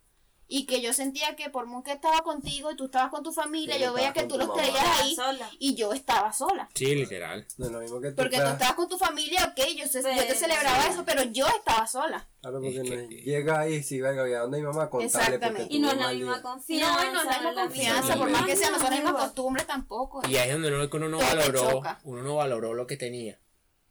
y 0.48 0.66
que 0.66 0.82
yo 0.82 0.94
sentía 0.94 1.36
que 1.36 1.50
por 1.50 1.66
muy 1.66 1.82
que 1.84 1.92
estaba 1.94 2.22
contigo 2.22 2.72
y 2.72 2.76
tú 2.76 2.86
estabas 2.86 3.10
con 3.10 3.24
tu 3.24 3.32
familia, 3.32 3.76
Sí, 3.76 3.82
yo 3.82 3.94
veía 3.94 4.14
que 4.14 4.24
tú 4.24 4.38
tu 4.38 4.46
los 4.46 4.54
traías 4.54 5.02
ahí 5.02 5.16
Sola. 5.16 5.50
y 5.60 5.76
yo 5.76 5.92
estaba 5.94 6.32
sola. 6.34 6.70
Sí, 6.76 6.94
literal. 6.96 7.48
No 7.58 7.66
es 7.66 7.72
lo 7.72 7.80
mismo 7.80 8.00
que 8.02 8.10
tú 8.10 8.16
Porque 8.18 8.36
tú 8.38 8.42
puedas- 8.44 8.54
estabas 8.54 8.76
con 8.76 8.88
tu 8.90 8.98
familia, 8.98 9.44
ok, 9.52 9.66
yo, 9.76 9.88
sé- 9.88 10.02
yo 10.04 10.26
te 10.28 10.36
celebraba 10.36 10.88
eso, 10.88 11.04
pero 11.06 11.24
yo 11.24 11.48
estaba 11.48 11.88
sola. 11.88 12.28
Claro, 12.42 12.60
porque 12.62 12.78
Es 12.78 12.84
que- 12.84 12.96
no 12.96 13.10
llega 13.10 13.60
ahí, 13.60 13.82
si 13.82 14.00
venga, 14.02 14.22
voy 14.22 14.34
a 14.34 14.42
donde 14.42 14.60
mi 14.60 14.64
mamá 14.66 14.90
contarle 14.90 15.36
Exactamente. 15.36 15.74
Y 15.74 15.80
no 15.80 15.90
es 15.92 15.98
la 15.98 16.12
misma 16.12 16.42
confianza. 16.42 16.94
no, 17.04 17.10
y 17.10 17.14
no 17.14 17.20
es 17.22 17.26
la 17.26 17.32
misma 17.40 17.54
confianza, 17.64 18.16
por 18.18 18.30
más 18.30 18.46
que 18.46 18.56
sea, 18.56 18.70
no 18.70 18.76
son 18.80 18.90
las 18.92 19.00
mismas 19.00 19.14
costumbres 19.24 19.66
tampoco. 19.68 20.22
Y 20.30 20.36
ahí 20.38 20.50
es 20.50 20.54
donde 20.54 20.74
uno, 20.76 20.90
que 20.90 20.98
uno 20.98 21.10
no 21.10 21.18
valoró, 21.18 21.82
uno 22.04 22.22
no 22.22 22.36
valoró 22.36 22.74
lo 22.76 22.86
que 22.86 22.98
tenía. 22.98 23.40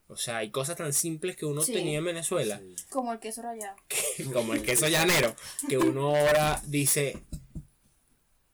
O 0.07 0.17
sea, 0.17 0.39
hay 0.39 0.51
cosas 0.51 0.77
tan 0.77 0.93
simples 0.93 1.35
que 1.37 1.47
uno 1.47 1.63
Sí. 1.63 1.73
tenía 1.73 1.99
en 1.99 2.05
Venezuela, 2.05 2.61
Como 2.91 3.13
el 3.13 3.19
queso 3.21 3.43
rallado. 3.43 3.77
como 4.33 4.53
el 4.55 4.63
queso 4.63 4.87
llanero, 4.89 5.35
que 5.69 5.79
uno 5.79 6.09
ahora 6.15 6.61
dice, 6.67 7.23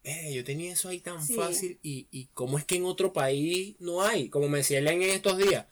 "Eh, 0.05 0.33
yo 0.33 0.45
tenía 0.45 0.73
eso 0.73 0.89
ahí 0.89 1.01
tan 1.01 1.25
Sí. 1.27 1.35
fácil 1.35 1.79
y, 1.83 2.07
y 2.11 2.27
cómo 2.35 2.57
es 2.59 2.65
que 2.65 2.77
en 2.77 2.85
otro 2.85 3.13
país 3.13 3.77
no 3.81 4.03
hay, 4.03 4.29
como 4.29 4.49
me 4.49 4.59
decía 4.59 4.79
Ellen 4.79 5.03
en 5.03 5.11
estos 5.11 5.37
días, 5.39 5.67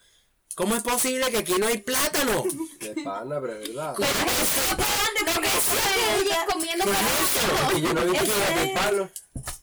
¿cómo 0.56 0.74
es 0.76 0.82
posible 0.82 1.30
que 1.30 1.38
aquí 1.38 1.54
no 1.58 1.66
hay 1.68 1.78
plátano? 1.78 2.42
De 2.80 2.94
pana, 3.02 3.40
pero 3.40 3.60
es 3.60 3.68
verdad. 3.68 3.94
¿Cómo 3.94 4.08
es 4.08 4.14
que 6.24 6.52
comiendo 6.52 6.84
¿Qué 6.84 6.90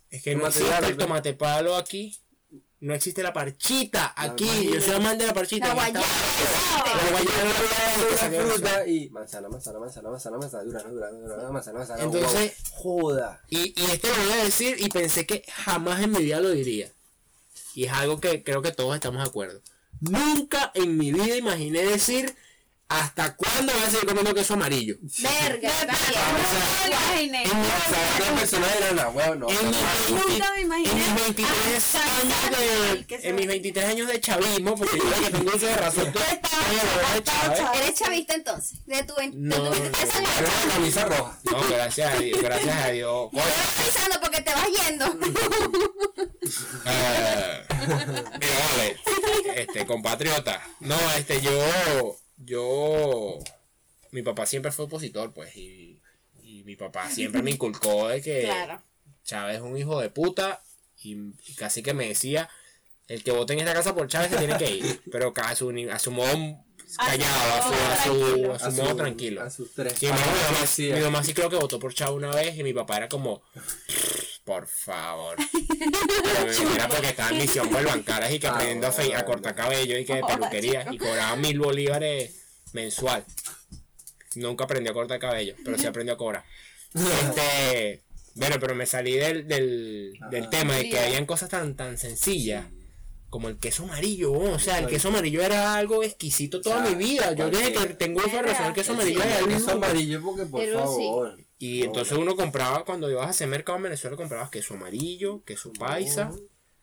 es 0.09 0.23
que 0.23 0.29
que 0.31 0.35
no 0.35 0.47
existe 0.47 0.87
el 0.87 0.97
tomate 0.97 1.33
palo 1.33 1.75
aquí, 1.75 2.17
no 2.85 2.93
existe 2.93 3.23
la 3.23 3.33
parchita 3.33 4.13
aquí, 4.15 4.45
guayaba. 4.45 4.75
yo 4.75 4.81
soy 4.81 4.95
amante 4.95 5.23
de 5.23 5.27
la 5.27 5.33
parchita. 5.33 5.67
La 5.67 5.73
guayaba. 5.73 6.05
La 6.05 7.09
guayaba, 7.11 7.51
esa- 8.13 8.31
fruta 8.31 8.87
y 8.87 9.09
manzana, 9.09 9.49
manzana, 9.49 9.79
manzana, 9.79 10.09
manzana, 10.09 10.37
manzana, 10.37 10.63
durazno, 10.63 10.91
durazno, 10.93 11.19
durazno, 11.19 11.51
manzana, 11.51 11.79
manzana. 11.79 12.03
Entonces- 12.03 12.53
wow, 12.83 13.09
joda. 13.09 13.41
Y, 13.49 13.73
y 13.79 13.85
esto 13.91 14.07
lo 14.07 14.23
voy 14.23 14.33
a 14.33 14.43
decir 14.43 14.75
y 14.79 14.89
pensé 14.89 15.25
que 15.25 15.43
jamás 15.53 16.01
en 16.01 16.11
mi 16.11 16.19
vida 16.19 16.39
lo 16.39 16.49
diría. 16.51 16.91
Y 17.73 17.85
es 17.85 17.91
algo 17.93 18.19
que 18.21 18.43
creo 18.43 18.61
que 18.61 18.71
todos 18.71 18.95
estamos 18.95 19.21
de 19.21 19.27
acuerdo. 19.29 19.59
Nunca 19.99 20.71
en 20.75 20.97
mi 20.97 21.11
vida 21.11 21.35
imaginé 21.35 21.81
decir 21.83 22.35
¿hasta 22.87 23.35
cuándo 23.35 23.73
vas 23.73 23.83
a 23.87 23.91
seguir 23.91 24.05
comiendo 24.07 24.33
queso 24.33 24.53
amarillo? 24.53 24.95
Verga, 25.19 25.69
en 25.81 25.89
ah, 25.89 25.95
mis 28.39 28.51
Nunca 30.09 30.51
me 30.51 30.55
20 30.55 30.61
imaginé 30.61 31.05
en 31.05 31.13
mis 31.15 31.23
23 31.23 31.95
años 31.95 32.35
de, 32.97 33.05
que 33.05 33.19
se- 33.19 33.29
en 33.29 33.35
mis 33.35 33.47
23 33.47 33.85
años 33.85 34.07
de 34.07 34.19
chavismo, 34.21 34.75
porque 34.75 34.97
yo 34.97 35.23
que 35.23 35.29
tengo 35.31 35.55
uso 35.55 35.65
de 35.65 35.75
razón, 35.77 36.13
Chávez. 37.23 37.61
¿Eres 37.75 37.95
chavista 37.99 38.33
entonces? 38.35 38.85
De 38.85 39.03
tu, 39.03 39.13
No, 39.33 39.55
tu 39.55 39.63
no, 39.63 39.71
23 39.71 40.07
no. 40.13 40.17
años. 40.19 40.29
Pero 40.37 40.49
una 40.63 40.73
camisa 40.73 41.05
roja. 41.05 41.39
No, 41.51 41.67
gracias 41.69 42.13
a 42.13 42.17
Dios, 42.19 42.41
gracias 42.41 42.75
a 42.85 42.87
Dios. 42.89 43.29
Porque 44.21 44.41
te 44.41 44.53
vas 44.53 44.67
yendo. 44.67 45.05
Eh, 46.85 47.63
mira, 47.87 48.65
vale, 48.69 48.97
este, 49.55 49.85
compatriota. 49.85 50.61
No, 50.79 50.95
este, 51.17 51.41
yo, 51.41 51.51
yo, 52.37 53.39
mi 54.11 54.21
papá 54.21 54.45
siempre 54.45 54.71
fue 54.71 54.85
opositor, 54.85 55.33
pues, 55.33 55.55
y, 55.55 55.99
y 56.43 56.63
mi 56.63 56.75
papá 56.75 57.09
siempre 57.09 57.41
me 57.41 57.51
inculcó 57.51 58.07
de 58.09 58.21
que 58.21 58.43
Claro. 58.43 58.81
Chávez 59.23 59.57
es 59.57 59.61
un 59.61 59.77
hijo 59.77 59.99
de 59.99 60.09
puta 60.09 60.61
y, 61.01 61.13
y 61.47 61.53
casi 61.55 61.81
que 61.81 61.93
me 61.93 62.07
decía, 62.07 62.49
el 63.07 63.23
que 63.23 63.31
vote 63.31 63.53
en 63.53 63.59
esta 63.59 63.73
casa 63.73 63.93
por 63.95 64.07
Chávez 64.07 64.31
se 64.31 64.37
tiene 64.37 64.57
que 64.57 64.69
ir, 64.71 65.01
pero 65.11 65.33
a 65.35 65.55
su, 65.55 65.69
a 65.91 65.99
su 65.99 66.11
modo 66.11 66.63
callado, 66.97 67.53
a 67.53 67.61
su, 67.61 67.73
a 67.73 68.03
su, 68.03 68.51
a 68.67 68.71
su 68.71 68.81
modo 68.81 68.95
tranquilo. 68.95 69.41
A 69.41 69.49
sus 69.49 69.73
tres. 69.73 69.99
Mi, 70.01 70.07
mamá, 70.09 70.21
mi 70.79 71.01
mamá- 71.01 71.23
Sí, 71.23 71.33
creo 71.33 71.49
que 71.49 71.55
votó 71.55 71.79
por 71.79 71.93
Chavo 71.93 72.15
una 72.15 72.31
vez 72.31 72.57
y 72.57 72.63
mi 72.63 72.73
papá 72.73 72.97
era 72.97 73.09
como, 73.09 73.41
por 74.45 74.67
favor. 74.67 75.35
Era 76.75 76.87
porque 76.87 77.07
estaba 77.07 77.29
en 77.31 77.37
misión 77.39 77.67
por 77.69 77.83
bancaras 77.83 78.31
y 78.31 78.39
que 78.39 78.47
Ah, 78.47 78.51
aprendiendo 78.51 78.87
a, 78.87 78.91
fe- 78.91 79.15
a 79.15 79.25
cortar 79.25 79.55
cabello 79.55 79.97
y 79.97 80.05
que 80.05 80.15
de 80.15 80.23
peluquería 80.23 80.85
y 80.91 80.97
cobraba 80.97 81.35
mil 81.35 81.59
bolívares 81.59 82.33
mensual. 82.73 83.25
Nunca 84.35 84.65
aprendió 84.65 84.91
a 84.91 84.93
cortar 84.95 85.19
cabello, 85.19 85.55
pero 85.63 85.77
sí 85.77 85.85
aprendió 85.87 86.13
a 86.13 86.17
cobrar. 86.17 86.43
Este, 86.95 88.03
bueno, 88.35 88.55
pero 88.59 88.73
me 88.75 88.85
salí 88.85 89.13
del, 89.13 89.47
del, 89.47 90.13
del 90.31 90.41
Ajá. 90.43 90.49
tema 90.49 90.75
de 90.75 90.89
que 90.89 90.99
habían 90.99 91.25
cosas 91.25 91.49
tan, 91.49 91.75
tan 91.75 91.97
sencillas. 91.97 92.65
Como 93.29 93.49
el 93.49 93.57
queso 93.57 93.83
amarillo, 93.83 94.31
o 94.31 94.59
sea, 94.59 94.79
el 94.79 94.87
queso 94.87 95.09
amarillo 95.09 95.41
era 95.41 95.75
algo 95.75 96.03
exquisito 96.03 96.61
toda 96.61 96.77
O 96.77 96.85
sea, 96.85 96.89
mi 96.95 97.03
vida. 97.03 97.33
Yo 97.33 97.49
desde 97.49 97.73
que 97.73 97.85
tengo 97.95 98.21
de 98.21 98.41
razón, 98.41 98.67
el 98.67 98.73
queso 98.73 98.93
amarillo 98.93 99.21
Sí, 99.21 99.27
era 99.27 99.39
el 99.39 99.47
queso 99.47 99.71
amarillo 99.71 100.21
porque 100.21 100.45
por 100.45 100.61
Pero 100.61 100.87
sí. 100.95 101.44
Y 101.57 101.83
entonces 101.83 102.17
uno 102.17 102.35
compraba, 102.35 102.83
cuando 102.85 103.09
ibas 103.09 103.27
a 103.27 103.29
hacer 103.29 103.47
mercado 103.47 103.77
en 103.77 103.83
Venezuela, 103.83 104.17
comprabas 104.17 104.49
queso 104.49 104.73
amarillo, 104.75 105.43
queso 105.45 105.71
paisa, 105.73 106.31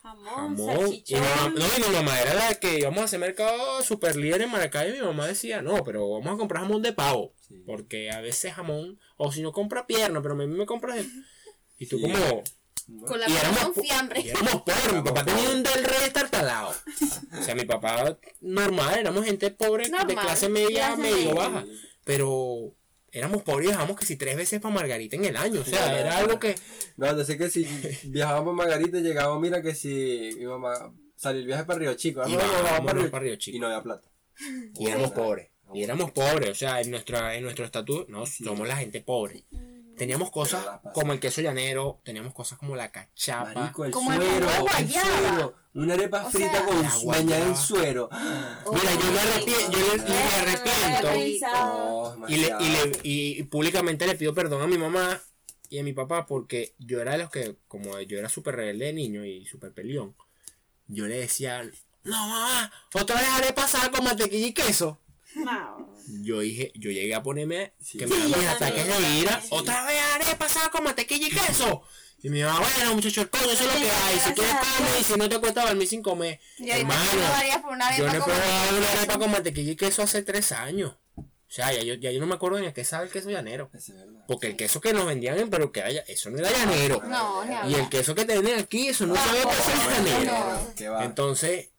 Jamón, 0.02 0.56
jamón. 0.56 0.92
Y 1.06 1.14
mamá, 1.14 1.52
no, 1.54 1.64
y 1.64 1.88
mi 1.88 1.94
mamá 1.94 2.20
era 2.20 2.34
la 2.34 2.54
que 2.56 2.80
íbamos 2.80 3.02
a 3.02 3.04
hacer 3.04 3.20
mercado 3.20 3.82
super 3.82 4.16
líder 4.16 4.42
en 4.42 4.50
Maracay 4.50 4.90
y 4.90 4.94
mi 4.94 5.00
mamá 5.06 5.28
decía, 5.28 5.62
no, 5.62 5.84
pero 5.84 6.10
vamos 6.10 6.34
a 6.34 6.38
comprar 6.38 6.62
jamón 6.64 6.82
de 6.82 6.92
pavo. 6.92 7.34
Sí. 7.46 7.62
Porque 7.64 8.10
a 8.10 8.20
veces 8.20 8.52
jamón, 8.54 8.98
o 9.16 9.30
si 9.30 9.42
no 9.42 9.52
compra 9.52 9.86
pierna, 9.86 10.20
pero 10.20 10.34
a 10.34 10.38
mí 10.38 10.46
me 10.48 10.66
compras... 10.66 10.96
el- 10.98 11.10
Y 11.78 11.86
tú 11.86 11.98
Sí. 11.98 12.02
como... 12.02 12.42
Con 13.06 13.20
la 13.20 13.28
y 13.28 13.32
éramos, 13.32 13.76
fiambre. 13.80 14.20
y 14.22 14.28
éramos 14.30 14.62
pobres, 14.62 14.92
mi 14.92 15.02
papá 15.02 15.24
tenía 15.24 15.50
un 15.50 15.62
del 15.62 15.84
rey 15.84 16.02
estartalado. 16.04 16.74
O 17.38 17.42
sea, 17.42 17.54
mi 17.54 17.64
papá 17.64 18.18
normal, 18.40 18.98
éramos 18.98 19.24
gente 19.24 19.52
pobre 19.52 19.84
de 19.84 19.90
Normal, 19.90 20.16
clase 20.16 20.48
media, 20.48 20.86
clase 20.88 21.00
medio 21.00 21.16
media. 21.16 21.34
baja. 21.34 21.64
Pero 22.04 22.74
éramos 23.12 23.42
pobres 23.42 23.66
y 23.66 23.68
viajábamos 23.68 23.98
que 23.98 24.06
si 24.06 24.16
tres 24.16 24.36
veces 24.36 24.60
para 24.60 24.74
Margarita 24.74 25.16
en 25.16 25.24
el 25.26 25.36
año. 25.36 25.60
O 25.60 25.64
sea, 25.64 25.98
era 26.00 26.16
algo 26.18 26.38
que... 26.40 26.54
No, 26.96 27.06
entonces 27.06 27.36
que 27.36 27.48
si 27.50 27.64
viajábamos 28.08 28.52
a 28.52 28.56
Margarita 28.56 28.98
llegaba, 28.98 29.38
mira 29.38 29.62
que 29.62 29.74
si 29.74 30.30
mi 30.38 30.46
mamá 30.46 30.92
salió 31.16 31.40
el 31.40 31.46
viaje 31.46 31.64
para 31.64 31.78
Río 31.78 31.94
Chico, 31.94 32.22
Y 32.26 32.32
no, 32.32 32.38
no, 32.38 32.42
bajábamos 32.44 32.64
vamos 32.72 32.86
para 32.86 32.98
Río- 33.00 33.10
para 33.10 33.24
Río 33.24 33.36
Chico. 33.36 33.56
y 33.56 33.60
no 33.60 33.66
había 33.66 33.82
plata. 33.82 34.08
Y 34.74 34.86
éramos 34.88 35.08
Sí. 35.10 35.14
pobres. 35.14 35.48
Y 35.74 35.82
éramos 35.84 36.10
pobres, 36.10 36.50
o 36.50 36.54
sea, 36.54 36.80
en 36.80 36.90
nuestra 36.90 37.34
en 37.34 37.44
nuestro 37.44 37.64
estatus, 37.64 38.06
no, 38.08 38.26
somos 38.26 38.66
la 38.68 38.76
gente 38.76 39.00
pobre. 39.00 39.44
Teníamos 39.96 40.30
cosas 40.30 40.64
como 40.94 41.12
el 41.12 41.20
queso 41.20 41.40
llanero, 41.42 42.00
teníamos 42.04 42.34
cosas 42.34 42.58
como 42.58 42.74
la 42.76 42.90
cachapa. 42.90 43.52
Marico, 43.54 43.84
el 43.84 43.90
Como 43.92 44.12
el 44.12 44.20
suero, 44.20 44.46
el 44.50 44.60
guayaba. 44.62 45.18
suero, 45.28 45.54
una 45.74 45.94
arepa 45.94 46.26
O 46.26 46.30
frita 46.30 46.50
sea, 46.52 46.64
con 46.66 47.06
bañada 47.06 47.46
en 47.46 47.56
suero. 47.56 48.08
Mira, 48.12 48.92
yo 48.94 49.12
me 49.12 49.20
arrepiento, 49.20 49.72
yo 49.72 49.96
le- 49.96 50.02
me 50.02 50.18
arrepiento 50.18 52.16
No, 52.18 52.28
y, 52.28 52.36
le, 52.36 52.46
y, 52.60 52.68
le- 52.68 53.00
y 53.02 53.42
públicamente 53.44 54.06
le 54.06 54.14
pido 54.16 54.34
perdón 54.34 54.62
a 54.62 54.66
mi 54.66 54.78
mamá 54.78 55.20
y 55.70 55.78
a 55.78 55.82
mi 55.82 55.92
papá 55.94 56.26
porque 56.26 56.74
yo 56.78 57.00
era 57.00 57.12
de 57.12 57.18
los 57.18 57.30
que, 57.30 57.56
como 57.68 57.98
yo 58.00 58.18
era 58.18 58.28
súper 58.28 58.56
rebelde 58.56 58.86
de 58.86 58.92
niño 58.92 59.24
y 59.24 59.46
súper 59.46 59.72
peleón, 59.72 60.14
yo 60.88 61.06
le 61.06 61.16
decía, 61.18 61.62
no 62.04 62.10
mamá, 62.28 62.70
otra 62.92 63.16
vez 63.16 63.28
haré 63.28 63.52
pasar 63.54 63.90
con 63.90 64.04
mantequilla 64.04 64.46
y 64.48 64.52
queso. 64.52 64.98
Yo 66.20 66.40
dije, 66.40 66.72
yo 66.74 66.90
llegué 66.90 67.14
a 67.14 67.22
ponerme 67.22 67.72
Sí. 67.80 67.96
que 67.96 68.06
me 68.06 68.14
Sí, 68.14 68.30
daban 68.30 68.48
ataques 68.48 68.86
de 68.86 69.18
ira. 69.20 69.42
Otra 69.48 69.84
vez 69.86 69.96
haré 70.14 70.36
pasar 70.36 70.70
con 70.70 70.84
mantequilla 70.84 71.28
y 71.28 71.30
queso. 71.30 71.82
Y 72.22 72.30
mi 72.30 72.40
mamá, 72.42 72.64
bueno 72.76 72.94
muchacho, 72.94 73.28
coño, 73.28 73.50
eso 73.50 73.64
es 73.64 73.74
lo 73.74 73.80
que 73.80 73.90
hay. 73.90 74.18
Si 74.20 74.32
quieres 74.32 74.54
comer 74.54 75.00
y 75.00 75.04
si 75.04 75.14
no 75.14 75.28
te 75.28 75.40
cuesta 75.40 75.66
dormir 75.66 75.88
sin 75.88 76.02
comer. 76.02 76.40
Hermano, 76.58 77.04
yo 77.98 78.06
no 78.06 78.12
he 78.12 78.22
probado 78.22 78.76
una 78.78 78.92
arepa 78.92 79.18
con 79.18 79.30
mantequilla 79.32 79.72
y 79.72 79.76
queso 79.76 80.02
hace 80.02 80.22
tres 80.22 80.52
años. 80.52 80.94
O 81.16 81.54
sea, 81.54 81.72
ya 81.72 81.82
yo, 81.82 81.94
ya 81.94 82.10
yo 82.12 82.20
no 82.20 82.26
me 82.26 82.36
acuerdo 82.36 82.60
ni 82.60 82.66
a 82.66 82.72
qué 82.72 82.84
sabe 82.84 83.06
el 83.06 83.10
queso 83.10 83.28
llanero. 83.28 83.70
Eso 83.74 83.92
es 83.92 83.98
verdad. 83.98 84.24
Porque 84.26 84.46
el 84.46 84.56
queso 84.56 84.80
que 84.80 84.92
nos 84.92 85.04
vendían 85.04 85.36
en 85.38 85.50
Perú, 85.50 85.70
que 85.72 85.80
era, 85.80 85.90
eso 85.90 86.30
no 86.30 86.38
era 86.38 86.50
llanero. 86.50 87.02
No, 87.04 87.44
ni 87.44 87.72
Y 87.72 87.74
el 87.74 87.88
queso 87.90 88.14
que 88.14 88.24
te 88.24 88.34
venden 88.34 88.58
aquí, 88.58 88.88
eso 88.88 89.04
no 89.04 89.14
No, 89.14 89.20
sabe 89.20 89.40
qué 89.40 90.10
llanero. 90.12 91.02
Entonces, 91.02 91.70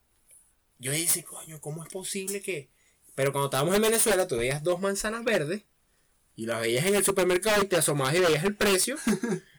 yo 0.77 0.91
dije, 0.91 1.23
coño, 1.23 1.61
¿cómo 1.61 1.83
es 1.83 1.89
posible 1.89 2.41
que.? 2.41 2.69
Pero 3.15 3.31
cuando 3.31 3.47
estábamos 3.47 3.75
en 3.75 3.81
Venezuela, 3.81 4.27
tú 4.27 4.37
veías 4.37 4.61
dos 4.61 4.81
manzanas 4.81 5.23
verdes 5.23 5.63
y 6.35 6.45
las 6.45 6.59
veías 6.61 6.85
en 6.85 6.95
el 6.95 7.05
supermercado 7.05 7.63
y 7.63 7.67
te 7.67 7.77
asomabas 7.77 8.13
y 8.15 8.19
veías 8.19 8.43
el 8.43 8.55
precio. 8.55 8.97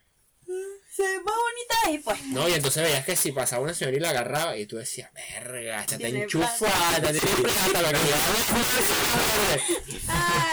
Se 0.95 1.03
ve 1.03 1.17
más 1.17 1.35
bonita 1.35 1.75
ahí, 1.87 1.99
pues. 1.99 2.23
No, 2.27 2.49
y 2.49 2.53
entonces 2.53 2.83
veías 2.85 3.05
que 3.05 3.17
si 3.17 3.33
pasaba 3.33 3.63
una 3.63 3.75
señora 3.75 3.97
y 3.97 4.01
la 4.01 4.11
agarraba 4.11 4.57
y 4.57 4.67
tú 4.67 4.77
decías, 4.77 5.11
verga, 5.13 5.81
esta 5.81 5.97
está 5.97 6.07
enchufada, 6.09 6.97
esta 6.99 7.11
tiene 7.13 7.37
plata, 7.43 7.83
lo 7.83 7.89
que. 7.89 7.99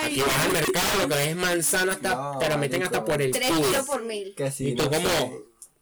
Aquí 0.05 0.21
vas 0.21 0.37
al 0.45 0.51
mercado, 0.51 0.99
lo 1.01 1.07
que 1.09 1.15
ves 1.15 1.27
es 1.27 1.35
manzana, 1.35 1.93
hasta, 1.93 2.15
No, 2.15 2.37
te 2.39 2.49
la 2.49 2.57
meten 2.57 2.79
marico. 2.79 2.95
hasta 2.97 3.05
por 3.05 3.21
el 3.21 3.31
Tres 3.31 3.51
kilos 3.51 3.85
por 3.85 4.03
mil. 4.03 4.33
Que 4.35 4.51
sí, 4.51 4.69
Y 4.69 4.75
tú 4.75 4.83
no 4.85 4.89
como, 4.91 5.09
sé. 5.09 5.31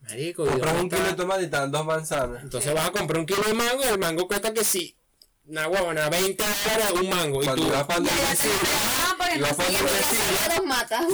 marico, 0.10 0.46
¿y 0.46 0.50
Compras 0.50 0.76
un 0.82 0.90
kilo 0.90 1.04
de 1.04 1.14
tomate 1.14 1.44
y 1.44 1.48
te 1.48 1.58
dan 1.58 1.72
dos 1.72 1.86
manzanas. 1.86 2.44
Entonces 2.44 2.74
vas 2.74 2.88
a 2.88 2.92
comprar 2.92 3.20
un 3.20 3.26
kilo 3.26 3.42
de 3.44 3.54
mango 3.54 3.82
y 3.84 3.88
el 3.88 3.98
mango 3.98 4.28
cuesta 4.28 4.54
que 4.54 4.64
sí, 4.66 4.96
una 5.46 5.68
huevona, 5.68 6.10
20 6.10 6.44
dólares 6.44 6.92
un 7.02 7.10
mango. 7.10 7.42
Y 7.42 7.46
Cuando 7.46 7.64
tú, 7.64 7.70
Y 7.70 7.72
vas 7.72 7.88
sé, 8.38 8.50
para 9.30 9.40
yo 9.40 9.46
donde 9.48 9.66
voy 9.66 9.76
a 9.76 9.80
el 9.80 9.86
hacer 9.86 10.18
vecino. 10.18 10.56
dos 10.56 10.66
matas. 10.66 11.06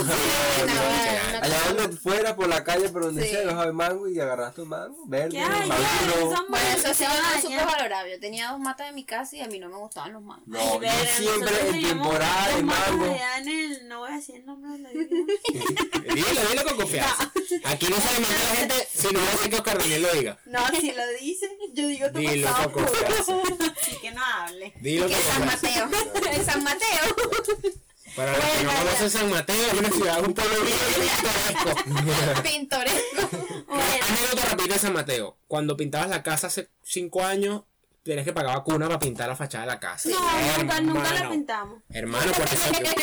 Allá 1.41 1.73
donde 1.73 1.97
fuera, 1.97 2.35
por 2.35 2.47
la 2.47 2.63
calle, 2.63 2.89
por 2.89 3.03
donde 3.03 3.29
sea, 3.29 3.45
vas 3.45 3.55
a 3.55 3.65
ver 3.65 3.73
mango 3.73 4.07
y 4.07 4.19
agarras 4.19 4.53
tu 4.55 4.65
mango, 4.65 5.05
verde, 5.07 5.39
maduro. 5.39 6.45
Bueno, 6.49 6.67
eso 6.75 6.87
es 6.89 6.99
ya. 6.99 7.11
súper 7.41 7.65
valorable. 7.65 8.11
Yo 8.13 8.19
tenía 8.19 8.51
dos 8.51 8.59
matas 8.59 8.89
en 8.89 8.95
mi 8.95 9.03
casa 9.03 9.35
y 9.35 9.41
a 9.41 9.47
mí 9.47 9.59
no 9.59 9.69
me 9.69 9.77
gustaban 9.77 10.13
los 10.13 10.21
mangos. 10.23 10.47
No, 10.47 10.81
yo 10.81 10.89
siempre 11.17 11.69
en 11.69 11.81
temporada 11.81 12.55
de 12.55 12.63
mango. 12.63 13.05
en 13.05 13.87
no 13.87 13.99
voy 13.99 14.11
a 14.11 14.15
decir 14.15 14.35
el 14.35 14.45
nombre 14.45 14.71
de 14.71 14.79
la 14.79 14.89
dilo, 16.13 16.41
dilo 16.49 16.63
con 16.65 16.77
confianza. 16.77 17.31
Aquí 17.65 17.87
no 17.87 17.95
se 17.97 18.13
le 18.13 18.19
manda 18.19 18.37
la 18.49 18.55
gente 18.55 18.87
si 18.93 19.13
no 19.13 19.19
hace 19.21 19.49
que 19.49 19.55
Oscar 19.55 19.77
Daniel 19.77 20.01
lo 20.01 20.13
diga. 20.13 20.39
No, 20.45 20.59
si 20.79 20.91
lo 20.91 21.07
dice, 21.19 21.49
yo 21.73 21.87
digo 21.87 22.11
tu 22.11 22.19
Dilo 22.19 22.47
pasado 22.47 22.71
con 22.71 22.85
confianza. 22.85 23.35
Así 23.81 23.97
que 24.01 24.11
no 24.11 24.23
hable. 24.23 24.73
Dilo 24.81 25.07
con 25.07 25.15
San 25.15 25.47
confianza. 25.47 25.87
Mateo. 25.95 26.31
El 26.31 26.45
San 26.45 26.63
Mateo. 26.63 27.75
Para 28.15 28.31
los 28.31 28.39
que 28.45 28.63
no 28.63 28.71
conocen 28.73 29.09
San 29.09 29.29
Mateo, 29.29 29.55
es 29.67 29.73
una 29.79 29.89
ciudad, 29.89 30.23
un 30.25 30.33
pueblo 30.33 30.55
pintoresco. 30.65 32.43
Pintoresco. 32.43 33.29
Anécdota 33.69 34.45
rápida 34.51 34.73
de 34.73 34.79
San 34.79 34.93
Mateo. 34.93 35.37
Cuando 35.47 35.75
pintabas 35.75 36.09
la 36.09 36.23
casa 36.23 36.47
hace 36.47 36.69
5 36.83 37.23
años, 37.25 37.63
tienes 38.03 38.23
que 38.23 38.31
pagar 38.33 38.55
vacuna 38.57 38.87
para 38.87 38.99
pintar 38.99 39.27
la 39.27 39.35
fachada 39.35 39.65
de 39.65 39.71
la 39.71 39.79
casa. 39.79 40.09
no, 40.09 40.57
nunca, 40.63 40.79
nunca 40.81 41.01
la 41.03 41.09
Hermano. 41.09 41.29
pintamos. 41.31 41.81
Hermano, 41.89 42.31
por 42.31 42.45
eso 42.45 42.55
por 42.55 42.85
eso- 42.85 42.95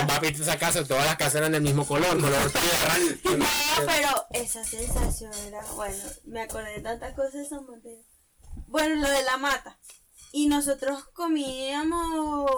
Yo 0.00 0.06
para 0.06 0.20
pintar 0.20 0.42
esa 0.42 0.58
casa, 0.58 0.84
todas 0.84 1.06
las 1.06 1.16
casas 1.16 1.36
eran 1.36 1.52
del 1.52 1.62
mismo 1.62 1.86
color, 1.86 2.20
color 2.20 2.50
tierra. 2.50 3.38
No, 3.38 3.46
pero 3.86 4.26
esa 4.32 4.64
sensación 4.64 5.32
era, 5.46 5.62
bueno, 5.74 5.96
me 6.26 6.42
acordé 6.42 6.72
de 6.72 6.80
tantas 6.80 7.14
cosas 7.14 7.32
de 7.34 7.44
San 7.48 7.64
Mateo. 7.66 8.02
Bueno, 8.66 8.96
lo 8.96 9.08
de 9.08 9.22
la 9.22 9.36
mata. 9.36 9.78
Y 10.32 10.46
nosotros 10.46 11.04
comíamos 11.12 12.50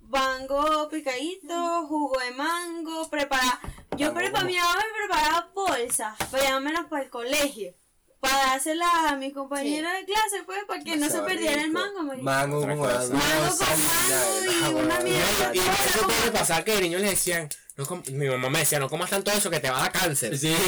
mango 0.00 0.88
picadito, 0.90 1.86
jugo 1.86 2.18
de 2.18 2.32
mango, 2.32 3.08
preparaba. 3.08 3.60
Yo 3.96 4.06
Mango 4.06 4.14
preparaba, 4.18 4.46
mi 4.48 4.56
mamá 4.56 4.74
me 4.76 5.06
preparaba 5.06 5.50
bolsas 5.54 6.16
para 6.30 6.42
llevármelas 6.44 6.86
para 6.86 7.02
el 7.04 7.10
colegio. 7.10 7.74
para 8.20 8.36
dársela 8.50 8.86
a 9.08 9.16
mi 9.16 9.32
compañera 9.32 9.92
de 9.94 10.04
clase, 10.04 10.44
pues, 10.46 10.60
para 10.66 10.82
que 10.84 10.96
no 10.96 11.08
se 11.08 11.20
perdiera 11.22 11.62
el 11.62 11.68
rico. 11.68 11.78
mango, 11.80 12.02
marico. 12.04 12.24
Mango 12.24 12.60
con 12.60 12.78
cosa. 12.78 13.12
Mango 13.14 13.56
con 13.58 13.68
mango 13.86 14.80
y 14.80 14.84
una 14.84 15.00
mierda. 15.00 15.50
y 15.54 15.58
eso 15.58 16.06
puede 16.06 16.30
pasar 16.30 16.64
que 16.64 16.74
de 16.76 16.80
niños 16.82 17.00
le 17.00 17.10
decían, 17.10 17.48
no 17.76 17.86
com- 17.86 18.02
mi 18.12 18.26
mamá 18.28 18.50
me 18.50 18.58
decía, 18.60 18.78
no 18.78 18.88
comas 18.88 19.10
tanto 19.10 19.30
eso 19.30 19.48
que 19.50 19.60
te 19.60 19.70
va 19.70 19.78
a 19.78 19.82
dar 19.82 19.92
cáncer. 19.92 20.38
Sí. 20.38 20.54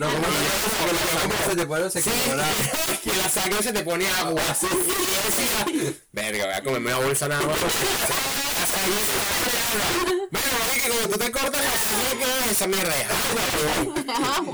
No, 0.00 0.08
te 1.54 1.66
pone 1.66 1.88
se 1.88 2.02
Sí, 2.02 2.10
que 3.04 3.16
la 3.16 3.28
sangre 3.28 3.62
se 3.62 3.72
te 3.72 3.82
pone 3.84 4.08
agua 4.08 4.42
así. 4.50 4.66
Y 4.66 4.70
yo 4.70 5.76
decía, 5.76 5.92
verga, 6.10 6.46
voy 6.46 6.54
a 6.54 6.64
comerme 6.64 6.94
una 6.94 7.04
bolsa 7.06 7.28
nada 7.28 7.42
más. 7.42 7.56
La 7.56 8.66
sangre 8.66 9.00
se 9.06 9.12
pone 10.00 10.12
agua. 10.12 10.43
Que 11.02 11.08
tú 11.12 11.18
te 11.18 11.30
cortas 11.32 11.62
la 11.62 11.70
sangre, 11.70 12.18
¿qué 12.18 12.24
es 12.24 12.50
esa 12.52 12.66
mierda? 12.68 12.92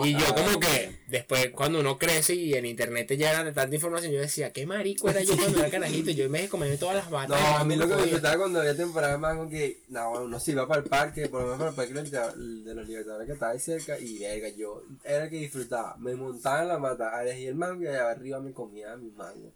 Y 0.04 0.12
yo 0.14 0.34
como 0.34 0.58
que, 0.58 0.98
después 1.08 1.50
cuando 1.50 1.80
uno 1.80 1.98
crece 1.98 2.34
y 2.34 2.54
en 2.54 2.64
internet 2.66 3.08
te 3.08 3.16
llegan 3.16 3.44
de 3.44 3.52
tanta 3.52 3.74
información, 3.74 4.12
yo 4.12 4.20
decía, 4.20 4.52
qué 4.52 4.66
marico 4.66 5.08
era 5.10 5.22
yo 5.22 5.36
cuando 5.36 5.58
era 5.60 5.70
carajito. 5.70 6.10
Yo 6.10 6.24
en 6.24 6.32
de 6.32 6.48
comerme 6.48 6.76
todas 6.78 6.96
las 6.96 7.06
No, 7.06 7.10
batas. 7.12 7.60
a 7.60 7.64
mí 7.64 7.76
lo 7.76 7.86
que 7.88 7.94
me 7.96 8.02
disfrutaba 8.02 8.38
cuando 8.38 8.60
había 8.60 8.76
temporada 8.76 9.12
de 9.12 9.18
mango 9.18 9.48
que, 9.48 9.82
no, 9.88 10.12
uno 10.22 10.40
se 10.40 10.52
iba 10.52 10.66
para 10.66 10.80
el 10.82 10.88
parque, 10.88 11.28
por 11.28 11.42
lo 11.42 11.56
menos 11.56 11.58
para 11.58 11.70
el 11.70 11.74
parque 11.76 11.92
de 11.94 12.00
los 12.00 12.10
Libertad- 12.10 12.64
de 12.64 12.74
los 12.74 12.88
libertadores 12.88 13.26
que 13.26 13.32
estaba 13.34 13.52
ahí 13.52 13.58
cerca, 13.60 13.98
y 13.98 14.18
verga, 14.18 14.48
yo 14.48 14.82
era 15.04 15.24
el 15.24 15.30
que 15.30 15.36
disfrutaba. 15.36 15.96
Me 15.98 16.14
montaba 16.14 16.62
en 16.62 16.68
la 16.68 16.78
mata, 16.78 17.22
elegí 17.22 17.46
el 17.46 17.54
mango 17.54 17.82
y 17.82 17.86
allá 17.88 18.10
arriba 18.10 18.40
me 18.40 18.52
comía 18.52 18.96
mi 18.96 19.10
mango. 19.10 19.52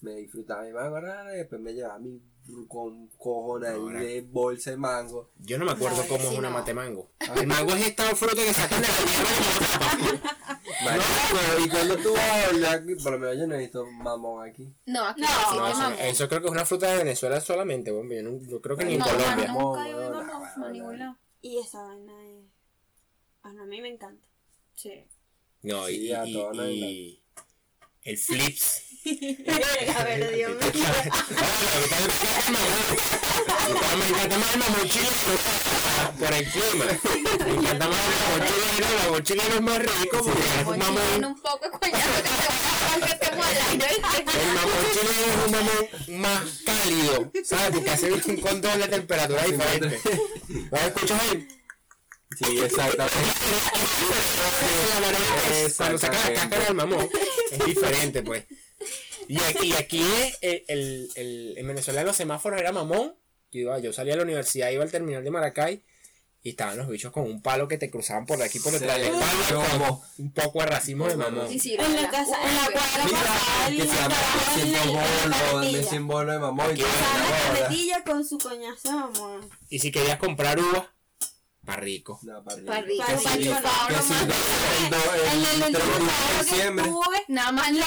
Me 0.00 0.12
disfrutaba 0.16 0.62
mi 0.64 0.72
mango 0.72 1.00
rara 1.00 1.34
y 1.34 1.38
después 1.38 1.60
me 1.60 1.72
llevaba 1.74 1.98
mi 1.98 2.20
con 2.68 3.08
cojones 3.18 3.70
Ahora. 3.70 4.00
de 4.00 4.20
bolsa 4.22 4.70
de 4.70 4.76
mango. 4.76 5.30
Yo 5.38 5.58
no 5.58 5.64
me 5.64 5.72
acuerdo 5.72 6.02
No, 6.02 6.08
cómo 6.08 6.24
es 6.24 6.28
sí, 6.30 6.36
una 6.36 6.48
no. 6.50 6.58
mate 6.58 6.74
mango. 6.74 7.10
El 7.36 7.46
mango 7.46 7.72
es 7.74 7.86
esta 7.86 8.04
fruta 8.14 8.36
que 8.42 8.52
sacan 8.52 8.82
de 8.82 8.88
la 8.88 8.94
tierra. 8.94 10.38
Marico, 10.84 11.64
y 11.64 11.68
cuando 11.68 11.96
tú 11.98 12.12
vas 12.12 12.20
a 12.22 12.46
hablar, 12.48 12.82
por 13.02 13.12
lo 13.12 13.18
menos 13.18 13.38
yo 13.38 13.46
no 13.46 13.54
he 13.54 13.58
visto 13.58 13.86
mamón 13.86 14.48
aquí. 14.48 14.68
No, 14.86 15.04
aquí 15.06 15.20
No, 15.22 15.28
no, 15.28 15.56
No, 15.60 15.68
eso, 15.68 15.78
mamón. 15.78 15.98
eso 16.00 16.28
creo 16.28 16.40
que 16.40 16.46
es 16.46 16.52
una 16.52 16.66
fruta 16.66 16.90
de 16.90 16.98
Venezuela 16.98 17.40
solamente, 17.40 17.90
bueno, 17.90 18.12
yo, 18.14 18.22
no- 18.22 18.38
yo 18.46 18.60
creo 18.60 18.76
que 18.76 18.84
ni 18.84 18.94
en 18.94 18.98
No, 19.00 19.04
Colombia. 19.06 19.46
no, 19.46 19.54
No, 19.54 20.22
no, 20.22 20.72
no, 20.72 20.92
no. 20.92 21.18
Y 21.40 21.58
esa 21.58 21.82
vaina 21.82 22.12
es. 22.30 22.44
Ah, 23.42 23.52
no, 23.52 23.62
a 23.62 23.66
mí 23.66 23.80
me 23.80 23.88
encanta. 23.88 24.26
Sí. 24.74 25.04
No, 25.62 25.88
y, 25.88 25.94
Sí, 26.08 26.12
y- 26.26 26.32
todos 26.32 26.56
nos 26.56 26.68
y 26.68 27.22
el 28.02 28.18
flips. 28.18 28.82
A 29.06 30.04
ver, 30.04 30.34
Dios 30.34 30.50
mío. 30.50 30.88
Me 33.98 34.04
encanta 34.08 34.38
más 34.38 34.52
el 34.54 34.58
mamón 34.60 34.88
chileno 34.88 35.10
por 36.18 36.32
el 36.32 36.44
clima. 36.50 36.84
Me 37.44 37.50
encanta 37.52 37.88
más 37.88 37.98
chileno, 38.46 38.86
el 38.88 38.96
mamón 39.04 39.22
chileno 39.22 39.54
es 39.54 39.60
más 39.60 39.78
rico 39.78 40.16
porque 40.24 40.40
es 40.40 40.66
un. 40.66 40.74
El 40.74 40.78
mamón 40.78 41.02
es 44.90 45.06
un 45.44 45.50
mamón 45.52 45.84
más 46.22 46.42
cálido, 46.64 47.32
¿sabes? 47.44 47.70
Porque 47.72 47.90
hace 47.90 48.12
un 48.12 48.36
control 48.40 48.80
de 48.80 48.88
temperatura 48.88 49.42
diferente. 49.44 50.00
¿No 50.48 50.78
escuchas 50.78 51.20
ahí? 51.30 51.48
Sí, 52.38 52.58
exactamente. 52.58 53.18
Cuando 55.76 55.98
saca 55.98 56.18
la 56.28 56.34
cáscara 56.34 56.64
del 56.64 56.74
mamón, 56.74 57.08
es 57.52 57.64
diferente, 57.66 58.22
pues. 58.22 58.44
Y 59.28 59.38
aquí, 59.40 59.68
y 59.68 59.72
aquí 59.74 60.02
es 60.02 60.38
el, 60.42 60.64
el, 60.68 61.08
el, 61.16 61.54
en 61.58 61.66
Venezuela 61.66 62.02
los 62.04 62.16
semáforos 62.16 62.60
era 62.60 62.72
mamón. 62.72 63.14
Yo, 63.52 63.60
iba, 63.60 63.78
yo 63.78 63.92
salía 63.92 64.14
a 64.14 64.16
la 64.16 64.22
universidad, 64.24 64.70
iba 64.70 64.82
al 64.82 64.90
terminal 64.90 65.22
de 65.24 65.30
Maracay 65.30 65.82
y 66.42 66.50
estaban 66.50 66.76
los 66.76 66.88
bichos 66.88 67.10
con 67.12 67.22
un 67.24 67.40
palo 67.40 67.68
que 67.68 67.78
te 67.78 67.90
cruzaban 67.90 68.26
por 68.26 68.42
aquí 68.42 68.58
por 68.60 68.72
detrás 68.72 68.98
del 68.98 69.12
palo. 69.12 69.62
como 69.72 70.04
Un 70.18 70.32
poco 70.32 70.60
de 70.60 70.66
racismo 70.66 71.06
de 71.08 71.16
mamón. 71.16 71.50
Y 71.50 71.58
sí, 71.58 71.74
En 71.74 71.94
la 71.94 72.02
la- 72.02 72.10
casa, 72.10 72.36
en 72.46 72.54
la 72.54 72.66
cuadra 72.66 73.04
que 73.68 73.80
se 73.80 73.86
llama 73.86 74.08
trabajaba 74.08 75.24
en 75.24 75.30
la- 75.30 75.66
en 75.68 75.72
la 75.84 75.88
símbolo, 75.90 76.32
de 76.32 76.38
mamón. 76.38 76.76
y 76.76 76.80
la 76.80 76.86
carretilla 77.54 78.04
con 78.04 78.24
su 78.26 78.36
coñazo 78.38 78.88
de 78.90 78.94
mamón. 78.94 79.48
Y 79.70 79.78
si 79.78 79.90
querías 79.90 80.18
comprar 80.18 80.58
uvas, 80.58 80.84
pa' 81.64 81.76
rico. 81.76 82.18
No, 82.22 82.42
para 82.44 82.62
Para 82.64 82.80
rico, 82.82 83.04
Para 83.06 83.18
para 83.20 83.36
rico, 83.36 83.54
chupado 83.54 83.88
Que 83.88 83.94
si 83.94 84.12
nomás. 84.12 84.38
En 85.32 85.40
el 85.40 85.62
el 85.62 85.72
31 85.72 85.94
último 85.94 86.08
que 86.38 86.44
diciembre. 86.44 86.84
tuve, 86.84 87.16
Nada 87.28 87.52
más 87.52 87.72
la, 87.72 87.78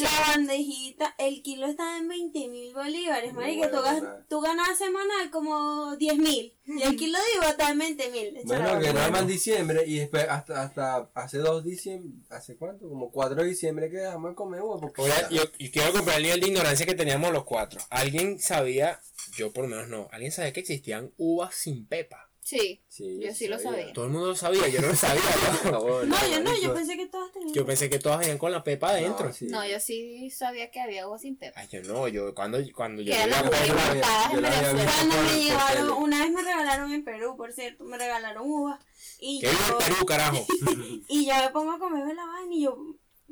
la, 0.00 0.26
bandejita, 0.28 1.14
el 1.18 1.42
kilo 1.42 1.66
estaba 1.66 1.98
en 1.98 2.08
20 2.08 2.48
mil 2.48 2.72
bolívares, 2.74 3.32
Muy 3.34 3.42
marica. 3.44 3.66
Tú, 3.70 3.76
bueno, 3.76 3.82
gas- 3.90 4.00
¿verdad? 4.02 4.26
tú 4.28 4.40
ganabas 4.40 4.78
semanal 4.78 5.30
como 5.30 5.96
10 5.96 6.18
mil. 6.18 6.54
Y 6.66 6.82
el 6.82 6.96
kilo 6.96 7.18
de 7.18 7.24
iba 7.36 7.50
estaba 7.50 7.70
en 7.70 7.78
20 7.78 8.10
mil. 8.10 8.38
Bueno, 8.44 8.80
que 8.80 8.92
nada 8.92 9.10
más 9.10 9.20
en 9.22 9.26
diciembre 9.28 9.84
y 9.86 9.98
después 9.98 10.26
hasta, 10.28 10.62
hasta 10.62 11.10
hace 11.14 11.38
dos 11.38 11.62
diciembre, 11.64 12.12
¿hace 12.30 12.56
cuánto? 12.56 12.88
Como 12.88 13.10
cuatro 13.10 13.42
de 13.42 13.48
diciembre 13.48 13.90
que 13.90 13.98
dejamos 13.98 14.30
de 14.30 14.34
comer 14.34 14.62
uva 14.62 14.80
porque 14.80 15.02
Ahora, 15.02 15.28
yo, 15.30 15.42
yo 15.58 15.70
quiero 15.70 15.92
comprar 15.92 16.16
el 16.16 16.22
nivel 16.22 16.40
de 16.40 16.46
ignorancia 16.48 16.86
que 16.86 16.94
teníamos 16.94 17.32
los 17.32 17.44
cuatro. 17.44 17.80
¿Alguien 17.90 18.38
sabía, 18.38 18.98
yo 19.36 19.52
por 19.52 19.64
lo 19.64 19.70
menos 19.70 19.88
no, 19.88 20.08
alguien 20.12 20.32
sabía 20.32 20.52
que 20.54 20.60
existían 20.60 21.12
uvas 21.18 21.54
sin 21.54 21.86
pepa? 21.86 22.23
Sí, 22.44 22.82
Sí, 22.88 23.20
yo 23.22 23.32
sí 23.32 23.48
lo 23.48 23.58
sabía. 23.58 23.90
Todo 23.94 24.04
el 24.04 24.10
mundo 24.10 24.28
lo 24.28 24.36
sabía, 24.36 24.68
yo 24.68 24.82
no 24.82 24.88
lo 24.88 24.94
sabía. 24.94 25.22
¿no? 25.64 26.04
No, 26.04 26.30
yo 26.30 26.40
no, 26.42 26.54
yo 26.60 26.74
pensé 26.74 26.94
que 26.94 27.06
todas 27.06 27.32
tenían. 27.32 27.54
Yo 27.54 27.64
pensé 27.64 27.88
que 27.88 27.98
todas 27.98 28.18
venían 28.18 28.36
con 28.36 28.52
la 28.52 28.62
pepa 28.62 28.90
adentro. 28.90 29.28
No, 29.28 29.32
sí. 29.32 29.46
No, 29.46 29.66
yo 29.66 29.80
sí 29.80 30.30
sabía 30.30 30.70
que 30.70 30.78
había 30.78 31.04
agua 31.04 31.18
sin 31.18 31.36
pepa. 31.36 31.58
Ay, 31.58 31.68
yo 31.72 31.82
no, 31.84 32.06
yo 32.06 32.34
cuando, 32.34 32.58
cuando 32.74 33.00
yo 33.00 33.14
Que 33.14 33.22
eran 33.22 33.50
las 33.50 33.66
importadas 33.66 34.34
en 34.34 34.42
Venezuela. 34.42 34.92
Cuando 34.94 35.22
me 35.22 35.42
llevaron, 35.42 35.90
una 36.02 36.18
vez 36.22 36.32
me 36.32 36.42
regalaron 36.42 36.92
en 36.92 37.02
Perú, 37.02 37.34
por 37.34 37.50
cierto, 37.54 37.84
me 37.84 37.96
regalaron 37.96 38.42
uvas. 38.46 38.78
Y 39.20 39.40
viva 39.40 39.52
yo, 39.66 39.78
en 39.80 39.86
Perú, 39.86 40.04
carajo. 40.04 40.46
y 41.08 41.26
yo 41.26 41.34
me 41.34 41.48
pongo 41.48 41.72
a 41.72 41.78
comerme 41.78 42.12
la 42.12 42.26
vaina 42.26 42.54
y 42.54 42.62
yo, 42.64 42.76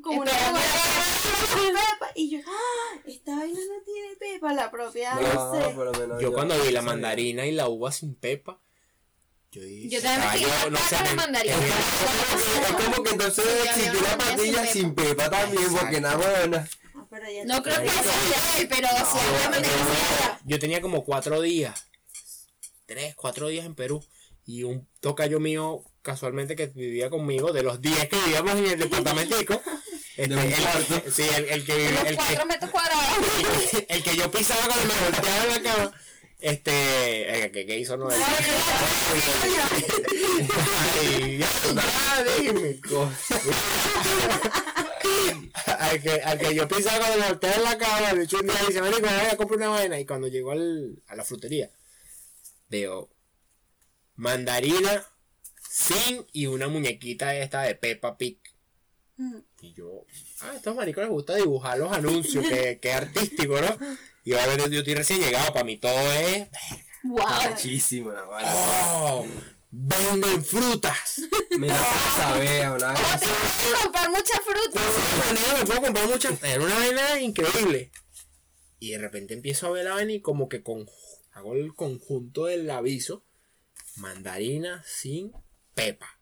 como 0.01 0.21
una 0.21 0.31
pepa. 0.31 0.59
Y 2.15 2.31
yo, 2.31 2.39
ah, 2.47 2.99
esta 3.05 3.35
vaina 3.35 3.59
no 3.59 3.83
tiene 3.83 4.15
pepa, 4.15 4.53
la 4.53 4.71
propiedad, 4.71 5.21
no, 5.21 5.53
No, 5.53 5.53
sé. 5.53 6.23
Yo 6.23 6.33
cuando 6.33 6.59
vi 6.63 6.71
la 6.71 6.81
mandarina 6.81 7.45
y 7.45 7.51
la 7.51 7.69
uva 7.69 7.91
sin 7.91 8.15
pepa, 8.15 8.59
yo 9.53 10.01
también 10.01 10.19
me 10.19 10.25
"Ah, 10.25 10.35
yo 10.63 10.69
no 10.71 10.77
sé, 10.79 10.95
la 10.95 11.03
me- 11.03 11.15
mandarina. 11.15 11.55
Es 11.55 12.85
como 12.85 13.03
que 13.03 13.11
entonces 13.11 13.45
existió 13.65 13.99
una 13.99 14.09
la 14.09 14.17
patilla 14.17 14.65
sin 14.65 14.95
pepa 14.95 15.29
también, 15.29 15.73
porque 15.75 16.01
nada 16.01 16.15
buena. 16.15 16.67
Ah, 16.95 17.19
No 17.45 17.61
creo 17.61 17.81
que 17.81 17.89
sea 17.89 18.57
él, 18.59 18.67
pero 18.67 18.87
sí 18.89 19.19
Yo- 20.45 20.59
tenía 20.59 20.81
como 20.81 21.03
cuatro 21.03 21.41
días, 21.41 21.85
tres, 22.85 23.15
cuatro 23.15 23.47
días 23.47 23.65
en 23.65 23.75
Perú. 23.75 24.03
Y 24.45 24.63
un 24.63 24.87
tocayo 24.99 25.39
mío, 25.39 25.83
casualmente, 26.01 26.55
que 26.57 26.67
vivía 26.67 27.09
conmigo, 27.09 27.53
de 27.53 27.63
los 27.63 27.79
10 27.81 28.09
que 28.09 28.17
vivíamos 28.17 28.55
en 28.55 28.65
el 28.65 28.79
departamentico. 28.79 29.61
este, 30.17 30.33
el, 30.33 30.55
cuarto. 30.55 31.11
sí, 31.15 31.23
el, 31.37 31.45
el 31.45 31.63
que, 31.65 31.87
el, 31.87 32.17
que, 32.17 33.85
el 33.89 34.03
que 34.03 34.15
yo 34.17 34.29
pisaba 34.29 34.65
cuando 34.67 34.85
me 34.93 35.01
volteaba 35.01 35.43
en 35.45 35.49
la 35.63 35.71
cama. 35.71 35.93
Este, 36.43 37.49
que, 37.53 37.65
que 37.65 37.79
hizo 37.79 37.95
no 37.95 38.11
es. 38.11 38.17
Ay, 40.99 41.39
déjenme. 42.25 42.81
al, 45.79 46.01
que, 46.01 46.11
al 46.11 46.37
que 46.37 46.53
yo 46.53 46.67
pisaba 46.67 46.97
cuando 46.97 47.17
me 47.17 47.27
volteaba 47.29 47.55
en 47.55 47.63
la 47.63 47.77
cama, 47.77 48.13
de 48.13 48.23
hecho 48.25 48.39
un 48.41 48.47
día 48.47 48.55
dice, 48.67 48.81
marico, 48.81 49.07
voy 49.07 49.29
a 49.31 49.37
comprar 49.37 49.57
una 49.57 49.69
vaina. 49.69 49.97
Y 50.01 50.05
cuando 50.05 50.27
llegó 50.27 50.51
al, 50.51 51.01
a 51.07 51.15
la 51.15 51.23
frutería, 51.23 51.71
veo 52.67 53.09
mandarina 54.15 55.07
sin 55.69 56.27
y 56.33 56.47
una 56.47 56.67
muñequita 56.67 57.37
esta 57.37 57.61
de 57.61 57.75
Peppa 57.75 58.17
Pig. 58.17 58.41
Y 59.61 59.73
yo, 59.73 60.05
ah, 60.41 60.51
a 60.51 60.57
estos 60.57 60.75
maricos 60.75 61.03
les 61.03 61.11
gusta 61.11 61.35
dibujar 61.35 61.77
los 61.77 61.93
anuncios, 61.93 62.45
que, 62.45 62.79
que 62.81 62.91
artístico, 62.91 63.61
¿no? 63.61 63.77
Y 64.23 64.33
obviamente 64.33 64.69
yo 64.71 64.79
estoy 64.79 64.95
recién 64.95 65.19
llegado, 65.19 65.51
para 65.53 65.65
mí 65.65 65.77
todo 65.77 66.11
es, 66.13 66.47
Wow. 67.03 67.49
Muchísimo, 67.49 68.11
la 68.13 68.21
vara. 68.23 68.53
oh, 68.55 69.25
venden 69.71 70.45
frutas. 70.45 71.21
Me 71.57 71.67
la 71.67 71.83
saber 72.15 72.69
una 72.69 72.93
¿Cómo 72.93 73.09
vez. 73.09 73.19
te 73.19 73.27
vas 73.27 73.79
a 73.79 73.83
comprar 73.83 74.09
mucha 74.09 74.37
De 74.37 74.43
fruta? 74.43 74.79
alguna 74.79 75.25
manera 75.25 75.57
me 75.59 75.65
puedo 75.65 75.81
comprar 75.81 76.07
muchas, 76.07 76.43
era 76.43 76.63
una 76.63 76.75
vaina 76.77 77.19
increíble. 77.19 77.91
Y 78.79 78.91
de 78.91 78.97
repente 78.99 79.33
empiezo 79.33 79.67
a 79.67 79.71
ver 79.71 79.83
la 79.83 79.95
vaina 79.95 80.13
y 80.13 80.21
como 80.21 80.47
que 80.47 80.63
con, 80.63 80.89
hago 81.33 81.55
el 81.55 81.73
conjunto 81.75 82.45
del 82.45 82.69
aviso, 82.69 83.25
mandarina 83.97 84.81
sin 84.87 85.33
pepa. 85.73 86.19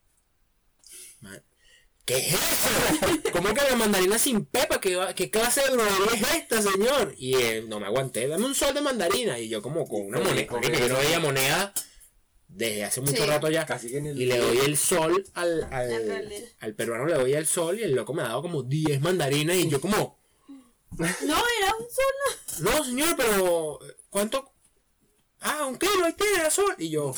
¿Qué 2.05 2.17
es 2.17 2.33
eso? 2.33 3.31
¿Cómo 3.31 3.53
que 3.53 3.61
la 3.69 3.75
mandarina 3.75 4.17
sin 4.17 4.45
pepa? 4.45 4.81
¿Qué, 4.81 4.95
va- 4.95 5.13
qué 5.13 5.29
clase 5.29 5.61
de 5.61 5.69
droga 5.69 5.89
es 6.13 6.35
esta, 6.35 6.61
señor? 6.61 7.13
Y 7.17 7.35
él, 7.35 7.69
no 7.69 7.79
me 7.79 7.85
aguanté, 7.85 8.27
dame 8.27 8.45
un 8.45 8.55
sol 8.55 8.73
de 8.73 8.81
mandarina. 8.81 9.37
Y 9.39 9.49
yo 9.49 9.61
como 9.61 9.87
con 9.87 10.01
una 10.07 10.19
moneda, 10.19 10.51
marico, 10.51 10.59
yo 10.79 10.89
no 10.89 10.97
veía 10.97 11.19
moneda 11.19 11.73
desde 12.47 12.83
hace 12.83 13.01
mucho 13.01 13.23
Sí. 13.23 13.29
rato 13.29 13.49
ya. 13.49 13.65
Casi 13.65 13.89
que 13.89 13.99
en 13.99 14.07
el. 14.07 14.21
Y 14.21 14.25
le 14.25 14.37
doy 14.39 14.57
el 14.57 14.77
sol 14.77 15.23
al, 15.35 15.63
al, 16.59 16.73
peruano, 16.75 17.05
le 17.05 17.13
doy 17.13 17.33
el 17.33 17.45
sol 17.45 17.79
y 17.79 17.83
el 17.83 17.93
loco 17.93 18.13
me 18.13 18.23
ha 18.23 18.29
dado 18.29 18.41
como 18.41 18.63
10 18.63 18.99
mandarinas 19.01 19.55
y 19.57 19.69
yo 19.69 19.79
como, 19.79 20.19
No, 20.97 21.05
era 21.05 21.75
un 21.79 21.85
solo. 22.57 22.71
no 22.77 22.83
señor, 22.83 23.15
pero 23.15 23.79
¿cuánto? 24.09 24.51
Ah, 25.39 25.65
un 25.65 25.77
kilo, 25.77 26.03
ahí 26.05 26.13
tiene 26.13 26.45
el 26.45 26.51
sol. 26.51 26.75
Y 26.77 26.89
yo, 26.89 27.13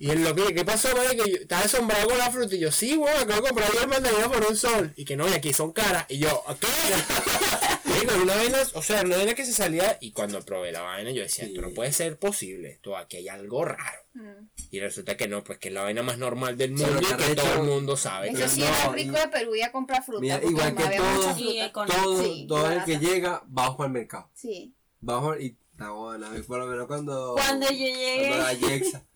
Y 0.00 0.10
él 0.10 0.22
lo 0.22 0.32
que, 0.32 0.54
¿qué 0.54 0.64
pasó, 0.64 0.94
madre? 0.96 1.16
Que 1.16 1.30
yo 1.30 1.36
estaba 1.38 1.62
asombrado 1.62 2.08
con 2.08 2.18
la 2.18 2.30
fruta. 2.30 2.54
Y 2.54 2.60
yo, 2.60 2.70
sí, 2.70 2.96
bueno, 2.96 3.18
acabo 3.18 3.40
de 3.40 3.48
comprar 3.48 3.72
yo 3.72 3.82
el 3.82 3.88
mandarina 3.88 4.30
por 4.30 4.46
un 4.46 4.56
sol. 4.56 4.92
Y 4.94 5.04
que 5.04 5.16
no, 5.16 5.28
y 5.28 5.32
aquí 5.32 5.52
son 5.52 5.72
caras. 5.72 6.06
Y 6.08 6.18
yo, 6.18 6.44
¿qué? 6.60 6.66
Digo, 8.00 8.22
una 8.22 8.36
vaina, 8.36 8.58
o 8.74 8.82
sea, 8.82 9.02
una 9.02 9.16
vaina 9.16 9.34
que 9.34 9.44
se 9.44 9.52
salía. 9.52 9.98
Y 10.00 10.12
cuando 10.12 10.40
probé 10.42 10.70
la 10.70 10.82
vaina, 10.82 11.10
yo 11.10 11.22
decía, 11.22 11.46
esto 11.46 11.60
no 11.62 11.70
puede 11.70 11.92
ser 11.92 12.16
posible. 12.16 12.70
Esto 12.70 12.96
aquí 12.96 13.16
hay 13.16 13.28
algo 13.28 13.64
raro. 13.64 13.98
Mm. 14.14 14.46
Y 14.70 14.78
resulta 14.78 15.16
que 15.16 15.26
no, 15.26 15.42
pues 15.42 15.58
que 15.58 15.66
es 15.66 15.74
la 15.74 15.82
vaina 15.82 16.04
más 16.04 16.16
normal 16.16 16.56
del 16.56 16.72
mundo 16.72 17.00
y 17.02 17.04
que 17.04 17.34
todo 17.34 17.54
el 17.54 17.62
mundo 17.64 17.96
sabe. 17.96 18.28
Eso 18.28 18.48
sí 18.48 18.60
no, 18.60 18.66
era 18.66 18.88
rico 18.92 19.16
de 19.18 19.28
Perú 19.28 19.56
y 19.56 19.62
a 19.62 19.72
comprar 19.72 20.04
fruta. 20.04 20.20
Mira, 20.20 20.40
igual 20.44 20.76
que 20.76 20.96
todo-. 20.96 21.86
Todo, 21.86 22.22
Sí, 22.22 22.46
todo 22.48 22.70
el 22.70 22.84
que 22.84 22.98
llega, 23.00 23.42
vamos 23.46 23.80
al 23.80 23.90
mercado. 23.90 24.30
Sí. 24.32 24.72
Vamos 25.00 25.40
y 25.40 25.56
está 25.72 25.90
bueno, 25.90 26.26
a 26.26 26.30
mí 26.30 26.40
por 26.42 26.60
lo 26.60 26.66
menos 26.66 26.86
cuando. 26.86 27.34
Cuando 27.34 27.66
yo 27.66 27.72
llegué. 27.72 28.28
Cuando 28.28 28.44
la 28.44 28.52
Yexa. 28.54 29.07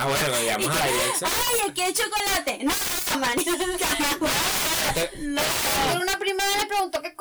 Ah, 0.00 0.06
bueno, 0.06 0.28
lo 0.28 0.42
llamamos 0.42 0.76
a 0.76 0.84
Alexa. 0.84 1.26
¡Ay, 1.26 1.70
aquí 1.70 1.82
hay 1.82 1.92
chocolate! 1.92 2.60
No, 2.62 2.72
marica. 3.18 3.50
No. 5.18 5.42
Pero 5.88 6.00
una 6.02 6.18
prima 6.18 6.44
le 6.60 6.66
preguntó 6.66 7.02
que, 7.02 7.16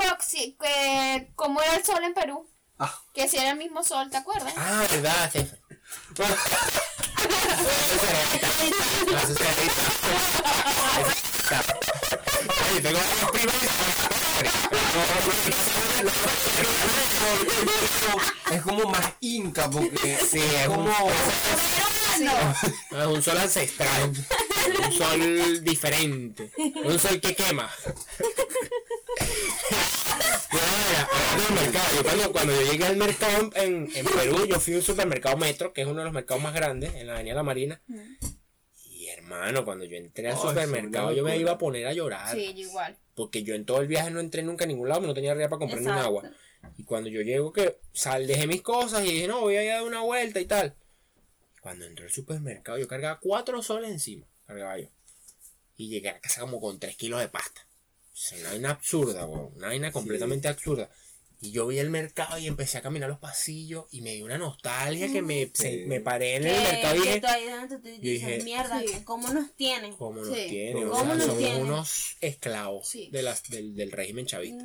que 0.60 1.32
cómo 1.36 1.60
era 1.62 1.76
el 1.76 1.84
sol 1.84 2.04
en 2.04 2.14
Perú. 2.14 2.48
Ah, 2.78 2.94
Que 3.16 3.28
si 3.28 3.38
era 3.38 3.52
el 3.52 3.58
mismo 3.58 3.84
sol, 3.84 4.10
¿te 4.12 4.18
acuerdas? 4.18 4.54
Ah, 4.56 4.86
verdad. 4.92 5.32
Oye, 12.72 12.82
tengo 12.82 13.00
primas. 13.32 13.56
es 18.52 18.62
como 18.62 18.86
más 18.86 19.14
inca 19.22 19.68
porque. 19.70 20.18
Sí, 20.30 20.40
es 20.40 20.68
como. 20.68 20.92
No, 22.20 23.02
es 23.02 23.08
un 23.08 23.22
sol 23.24 23.38
ancestral. 23.38 24.12
Un 24.86 24.92
sol 24.92 25.64
diferente. 25.64 26.52
Un 26.84 27.00
sol 27.00 27.20
que 27.22 27.36
quema. 27.36 27.70
Bueno, 30.50 30.66
mira, 30.90 31.10
hablando 31.12 31.44
del 31.44 31.64
mercado, 31.66 31.96
yo 31.96 32.04
cuando, 32.04 32.32
cuando 32.32 32.62
yo 32.62 32.72
llegué 32.72 32.86
al 32.86 32.98
mercado 32.98 33.50
en, 33.56 33.90
en 33.94 34.06
Perú, 34.06 34.46
yo 34.46 34.60
fui 34.60 34.74
a 34.74 34.78
un 34.78 34.84
supermercado 34.84 35.38
Metro, 35.38 35.74
que 35.74 35.82
es 35.82 35.88
uno 35.88 36.00
de 36.00 36.06
los 36.06 36.14
mercados 36.14 36.42
más 36.42 36.54
grandes, 36.54 36.94
en 36.96 37.08
la 37.08 37.14
Avenida 37.16 37.36
La 37.36 37.44
Marina. 37.44 37.82
Y 38.74 39.08
hermano, 39.10 39.66
cuando 39.66 39.86
yo 39.86 39.98
entré 39.98 40.30
al 40.30 40.36
Ay, 40.36 40.42
supermercado, 40.42 41.12
yo 41.12 41.24
me 41.24 41.38
iba 41.38 41.52
a 41.52 41.58
poner 41.58 41.86
a 41.88 41.94
llorar. 41.94 42.36
Sí, 42.36 42.54
yo 42.54 42.62
igual. 42.68 42.98
Porque 43.14 43.44
yo 43.44 43.56
en 43.56 43.66
todo 43.66 43.82
el 43.82 43.88
viaje 43.88 44.10
no 44.12 44.20
entré 44.20 44.44
nunca 44.44 44.66
a 44.66 44.68
ningún 44.68 44.90
lado, 44.90 45.02
no 45.02 45.14
tenía 45.14 45.32
arriba 45.32 45.50
para 45.50 45.60
comprar 45.60 45.82
ni 45.82 45.88
un 45.88 45.94
agua. 45.94 46.24
Y 46.78 46.84
cuando 46.84 47.10
yo 47.10 47.22
llego 47.22 47.52
que 47.52 47.80
sal, 47.94 48.26
dejé 48.26 48.48
mis 48.48 48.62
cosas 48.62 49.06
y 49.06 49.12
dije, 49.12 49.28
no, 49.28 49.42
voy 49.42 49.58
a 49.58 49.64
ir 49.64 49.72
a 49.72 49.76
dar 49.76 49.84
una 49.84 50.02
vuelta 50.02 50.40
y 50.40 50.46
tal. 50.46 50.76
Cuando 51.68 51.86
entré 51.86 52.06
al 52.06 52.12
supermercado, 52.14 52.78
yo 52.78 52.88
cargaba 52.88 53.20
cuatro 53.20 53.62
soles 53.62 53.92
encima, 53.92 54.26
cargaba 54.46 54.80
yo. 54.80 54.88
Y 55.76 55.90
llegué 55.90 56.08
a 56.08 56.22
casa 56.22 56.40
como 56.40 56.62
con 56.62 56.80
tres 56.80 56.96
kilos 56.96 57.20
de 57.20 57.28
pasta. 57.28 57.68
O 58.14 58.16
sea, 58.16 58.40
una 58.40 58.50
vaina 58.52 58.70
absurda, 58.70 59.26
weón, 59.26 59.52
una 59.58 59.68
vaina 59.68 59.92
completamente 59.92 60.48
absurda. 60.48 60.90
Y 61.42 61.52
yo 61.52 61.68
vi 61.68 61.80
el 61.80 61.90
mercado 61.90 62.38
y 62.38 62.48
empecé 62.48 62.78
a 62.78 62.82
caminar 62.82 63.10
los 63.10 63.20
pasillos 63.20 63.84
y 63.92 64.00
me 64.00 64.14
dio 64.14 64.24
una 64.24 64.38
nostalgia 64.38 65.12
que 65.12 65.22
me, 65.22 65.52
se- 65.54 65.80
Sí. 65.82 65.86
me 65.88 66.00
paré 66.00 66.38
en 66.38 66.46
el 66.48 66.56
mercado 66.56 66.96
y 66.96 67.00
dije, 67.02 67.20
te 67.20 67.92
dije, 68.00 68.42
mierda, 68.46 68.80
Sí. 68.80 69.02
¿cómo 69.04 69.28
nos 69.34 69.54
tienen? 69.58 69.94
¿cómo 69.98 70.22
nos 70.24 70.34
Sí. 70.34 70.46
tiene? 70.48 70.86
O 70.86 70.90
¿Cómo 70.92 71.04
sea, 71.04 71.16
nos 71.16 71.26
somos 71.26 71.58
unos 71.60 72.18
esclavos 72.22 72.88
Sí. 72.88 73.10
de 73.12 73.24
las, 73.24 73.44
del, 73.50 73.76
del 73.76 73.92
régimen 73.92 74.26
chavista. 74.26 74.64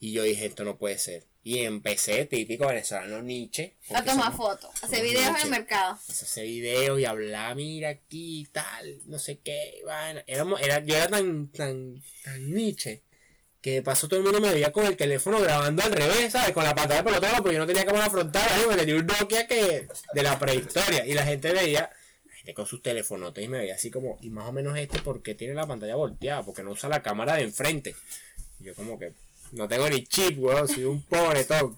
Y 0.00 0.10
yo 0.10 0.24
dije, 0.24 0.46
esto 0.46 0.64
no 0.64 0.78
puede 0.78 0.98
ser. 0.98 1.28
Y 1.46 1.58
empecé, 1.60 2.24
típico 2.24 2.66
venezolano 2.66 3.20
Nietzsche. 3.20 3.76
A 3.94 4.02
tomar 4.02 4.34
fotos, 4.34 4.70
hacer 4.82 5.04
videos 5.04 5.28
en 5.28 5.36
el 5.36 5.50
mercado. 5.50 5.92
Hacer 5.92 6.44
videos 6.46 6.98
y 6.98 7.04
hablar, 7.04 7.54
mira 7.54 7.90
aquí 7.90 8.40
y 8.40 8.44
tal, 8.46 9.00
no 9.04 9.18
sé 9.18 9.38
qué, 9.38 9.82
vaina. 9.84 10.24
Éramos, 10.26 10.60
era, 10.62 10.80
yo 10.80 10.96
era 10.96 11.08
tan, 11.08 11.48
tan, 11.48 12.02
tan 12.24 12.50
Nietzsche 12.50 13.02
que 13.64 13.72
de 13.72 13.82
paso 13.82 14.08
todo 14.08 14.20
el 14.20 14.24
mundo 14.24 14.42
me 14.42 14.52
veía 14.52 14.72
con 14.72 14.84
el 14.84 14.94
teléfono 14.94 15.40
grabando 15.40 15.82
al 15.82 15.90
revés, 15.90 16.32
¿sabes? 16.32 16.52
Con 16.52 16.64
la 16.64 16.74
pantalla 16.74 17.02
pelotona, 17.02 17.38
porque 17.38 17.54
yo 17.54 17.60
no 17.60 17.66
tenía 17.66 17.86
cámara 17.86 18.10
frontal, 18.10 18.46
ahí 18.52 18.66
me 18.68 18.76
tenía 18.76 18.96
un 18.96 19.06
Nokia 19.06 19.46
que 19.46 19.88
de 20.12 20.22
la 20.22 20.38
prehistoria. 20.38 21.06
Y 21.06 21.14
la 21.14 21.24
gente 21.24 21.50
veía, 21.50 21.90
la 22.26 22.34
gente 22.34 22.52
con 22.52 22.66
sus 22.66 22.82
telefonotes 22.82 23.42
y 23.42 23.48
me 23.48 23.56
veía 23.56 23.74
así 23.74 23.90
como, 23.90 24.18
y 24.20 24.28
más 24.28 24.50
o 24.50 24.52
menos 24.52 24.76
este, 24.76 24.98
porque 24.98 25.34
tiene 25.34 25.54
la 25.54 25.66
pantalla 25.66 25.96
volteada? 25.96 26.42
Porque 26.42 26.62
no 26.62 26.72
usa 26.72 26.90
la 26.90 27.02
cámara 27.02 27.36
de 27.36 27.44
enfrente. 27.44 27.96
Y 28.60 28.64
yo 28.64 28.74
como 28.74 28.98
que, 28.98 29.14
no 29.54 29.68
tengo 29.68 29.88
ni 29.88 30.04
chip, 30.04 30.38
weón, 30.38 30.68
soy 30.68 30.84
un 30.84 31.02
pobre 31.02 31.44
todo. 31.44 31.76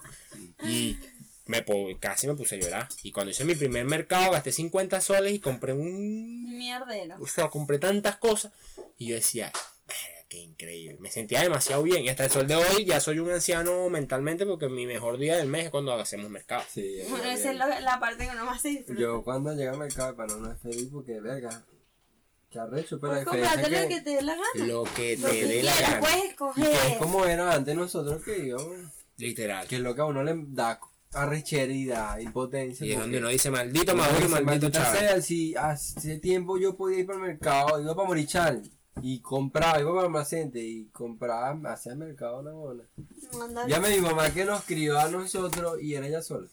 Y 0.64 0.98
me 1.46 1.64
casi 1.98 2.26
me 2.26 2.34
puse 2.34 2.56
a 2.56 2.58
llorar. 2.58 2.88
Y 3.02 3.12
cuando 3.12 3.30
hice 3.30 3.44
mi 3.44 3.54
primer 3.54 3.84
mercado 3.84 4.32
gasté 4.32 4.52
50 4.52 5.00
soles 5.00 5.32
y 5.32 5.38
compré 5.38 5.72
un... 5.72 6.56
Mierdero. 6.58 7.16
O 7.20 7.26
sea, 7.26 7.48
compré 7.48 7.78
tantas 7.78 8.16
cosas. 8.16 8.52
Y 8.98 9.08
yo 9.08 9.14
decía, 9.14 9.52
"Verga, 9.86 10.26
qué 10.28 10.38
increíble. 10.38 10.98
Me 11.00 11.10
sentía 11.10 11.42
demasiado 11.42 11.82
bien. 11.82 12.04
Y 12.04 12.08
hasta 12.08 12.24
el 12.24 12.30
sol 12.30 12.46
de 12.48 12.56
hoy 12.56 12.84
ya 12.84 12.98
soy 13.00 13.20
un 13.20 13.30
anciano 13.30 13.88
mentalmente 13.90 14.44
porque 14.44 14.68
mi 14.68 14.86
mejor 14.86 15.18
día 15.18 15.36
del 15.36 15.46
mes 15.48 15.66
es 15.66 15.70
cuando 15.70 15.92
hacemos 15.94 16.30
mercado. 16.30 16.64
Sí, 16.72 17.00
Bueno, 17.08 17.30
esa 17.30 17.52
es 17.52 17.56
la 17.82 18.00
parte 18.00 18.26
que 18.26 18.34
no 18.34 18.44
más 18.44 18.62
se 18.62 18.68
disfruta. 18.70 19.00
Yo 19.00 19.22
cuando 19.22 19.52
llegué 19.52 19.68
al 19.68 19.78
mercado 19.78 20.16
para 20.16 20.34
no 20.36 20.50
es 20.50 20.60
feliz 20.60 20.88
porque, 20.92 21.20
verga, 21.20 21.64
qué 22.56 22.60
arrecho, 22.76 22.98
pero 23.00 23.12
la 23.14 23.24
Puedes 23.24 23.42
diferencia 23.42 23.54
comprarte 23.54 23.76
es 23.76 23.82
lo 23.82 23.88
que, 23.88 23.94
que 23.94 24.00
te 24.02 24.10
dé 24.10 24.22
la 24.22 24.34
gana. 24.34 24.66
Lo 24.66 24.84
que 24.84 25.16
Lo 25.16 25.28
te 25.28 25.40
que 25.40 25.46
dé 25.46 25.62
la 25.62 25.80
gana. 25.80 26.00
puedes 26.00 26.16
que 26.16 26.22
es 26.24 26.30
escoger. 26.30 26.98
como 26.98 27.24
era 27.26 27.52
antes 27.52 27.74
nosotros 27.76 28.22
que 28.22 28.38
íbamos, 28.46 28.76
Literal. 29.18 29.66
que 29.68 29.76
es 29.76 29.80
lo 29.82 29.94
que 29.94 30.00
a 30.00 30.04
uno 30.04 30.22
le 30.22 30.34
da 30.48 30.80
da 31.86 32.20
impotencia. 32.20 32.86
Y 32.86 32.92
es 32.92 32.98
donde 32.98 33.18
uno 33.18 33.28
dice, 33.28 33.50
maldito 33.50 33.94
Maduro 33.96 34.28
maldito 34.28 34.44
maldita 34.44 34.70
Chávez. 34.84 35.00
sea, 35.00 35.20
si 35.22 35.54
hace 35.56 36.18
tiempo 36.18 36.58
yo 36.58 36.76
podía 36.76 36.98
ir 37.00 37.06
para 37.06 37.18
el 37.18 37.24
mercado, 37.24 37.80
iba 37.80 37.94
para 37.94 38.08
Morichal 38.08 38.62
y 39.02 39.20
compraba, 39.20 39.80
iba 39.80 39.90
para 39.90 40.00
el 40.02 40.06
almacén 40.06 40.50
y 40.54 40.86
compraba, 40.86 41.56
hacía 41.72 41.92
el 41.92 41.98
mercado 41.98 42.40
una 42.40 42.52
mona. 42.52 42.82
Anda- 43.42 43.66
Llame 43.66 43.88
a 43.88 43.90
mi 43.90 44.00
mamá 44.00 44.30
que 44.30 44.44
nos 44.44 44.62
crió 44.64 44.98
a 44.98 45.08
nosotros 45.08 45.80
y 45.82 45.94
era 45.94 46.06
ella 46.06 46.22
sola. 46.22 46.46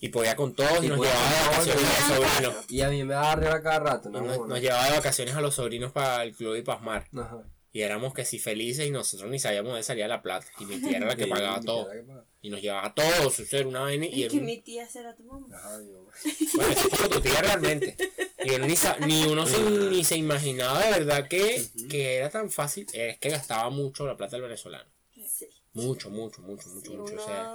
Y 0.00 0.08
podía 0.10 0.36
con 0.36 0.54
todos 0.54 0.82
y 0.82 0.86
Y 0.86 0.88
nos 0.90 1.00
llevaba 1.00 1.28
de 1.30 1.46
vacaciones 1.48 1.84
a 1.84 2.18
los 2.18 2.28
sobrinos. 2.30 2.64
Y 2.70 2.80
a 2.82 2.88
mí 2.90 3.04
me 3.04 3.14
daba 3.14 3.32
arriba 3.32 3.62
cada 3.62 3.78
rato, 3.80 4.08
Y 4.10 4.12
no, 4.12 4.20
nos, 4.20 4.46
nos 4.48 4.60
llevaba 4.60 4.84
de 4.86 4.96
vacaciones 4.96 5.34
a 5.34 5.40
los 5.40 5.54
sobrinos 5.54 5.92
para 5.92 6.22
el 6.24 6.34
club 6.34 6.56
y 6.56 6.62
pasmar. 6.62 7.06
Ajá. 7.16 7.42
Y 7.72 7.82
éramos 7.82 8.14
que 8.14 8.24
si 8.24 8.38
felices 8.38 8.86
y 8.86 8.90
nosotros 8.90 9.30
ni 9.30 9.38
sabíamos 9.38 9.74
de 9.76 9.82
salía 9.82 10.08
la 10.08 10.22
plata. 10.22 10.46
Y 10.58 10.64
mi 10.64 10.80
tía 10.80 10.96
era 10.96 11.06
la 11.06 11.16
que 11.16 11.24
Sí, 11.24 11.30
pagaba 11.30 11.60
todo. 11.60 11.90
que 11.90 11.98
pagaba. 11.98 12.24
Y 12.40 12.50
nos 12.50 12.62
llevaba 12.62 12.86
a 12.86 12.94
todos. 12.94 13.38
Eso 13.40 13.56
era 13.58 13.68
una 13.68 13.80
vaina. 13.80 14.06
Y 14.06 14.22
era 14.22 14.30
que 14.30 14.38
un- 14.38 14.44
mi 14.46 14.58
tía 14.62 14.88
será 14.88 15.14
tu 15.14 15.24
mamá. 15.24 15.46
Ajá. 15.54 15.78
Bueno, 16.54 16.70
eso 16.72 16.88
es 16.88 16.96
como 16.98 17.08
tu 17.10 17.20
tía 17.20 17.40
realmente. 17.42 17.96
Y 18.44 18.50
él 18.54 18.62
ni, 18.66 18.74
ni 19.06 19.26
uno 19.26 19.46
se, 19.46 19.60
ni 19.62 20.02
se 20.04 20.16
imaginaba 20.16 20.82
de 20.84 20.90
verdad 20.92 21.28
que, 21.28 21.62
que 21.90 22.16
era 22.16 22.30
tan 22.30 22.50
fácil. 22.50 22.86
Es 22.92 23.18
que 23.18 23.28
gastaba 23.28 23.68
mucho 23.70 24.06
la 24.06 24.16
plata 24.16 24.36
del 24.36 24.42
venezolano. 24.42 24.88
Sí. 25.28 25.46
Mucho, 25.74 26.10
mucho, 26.10 26.40
mucho, 26.42 26.68
mucho, 26.70 26.90
Sí, 26.90 26.96
mucho. 26.96 27.14
O 27.14 27.24
sea, 27.24 27.54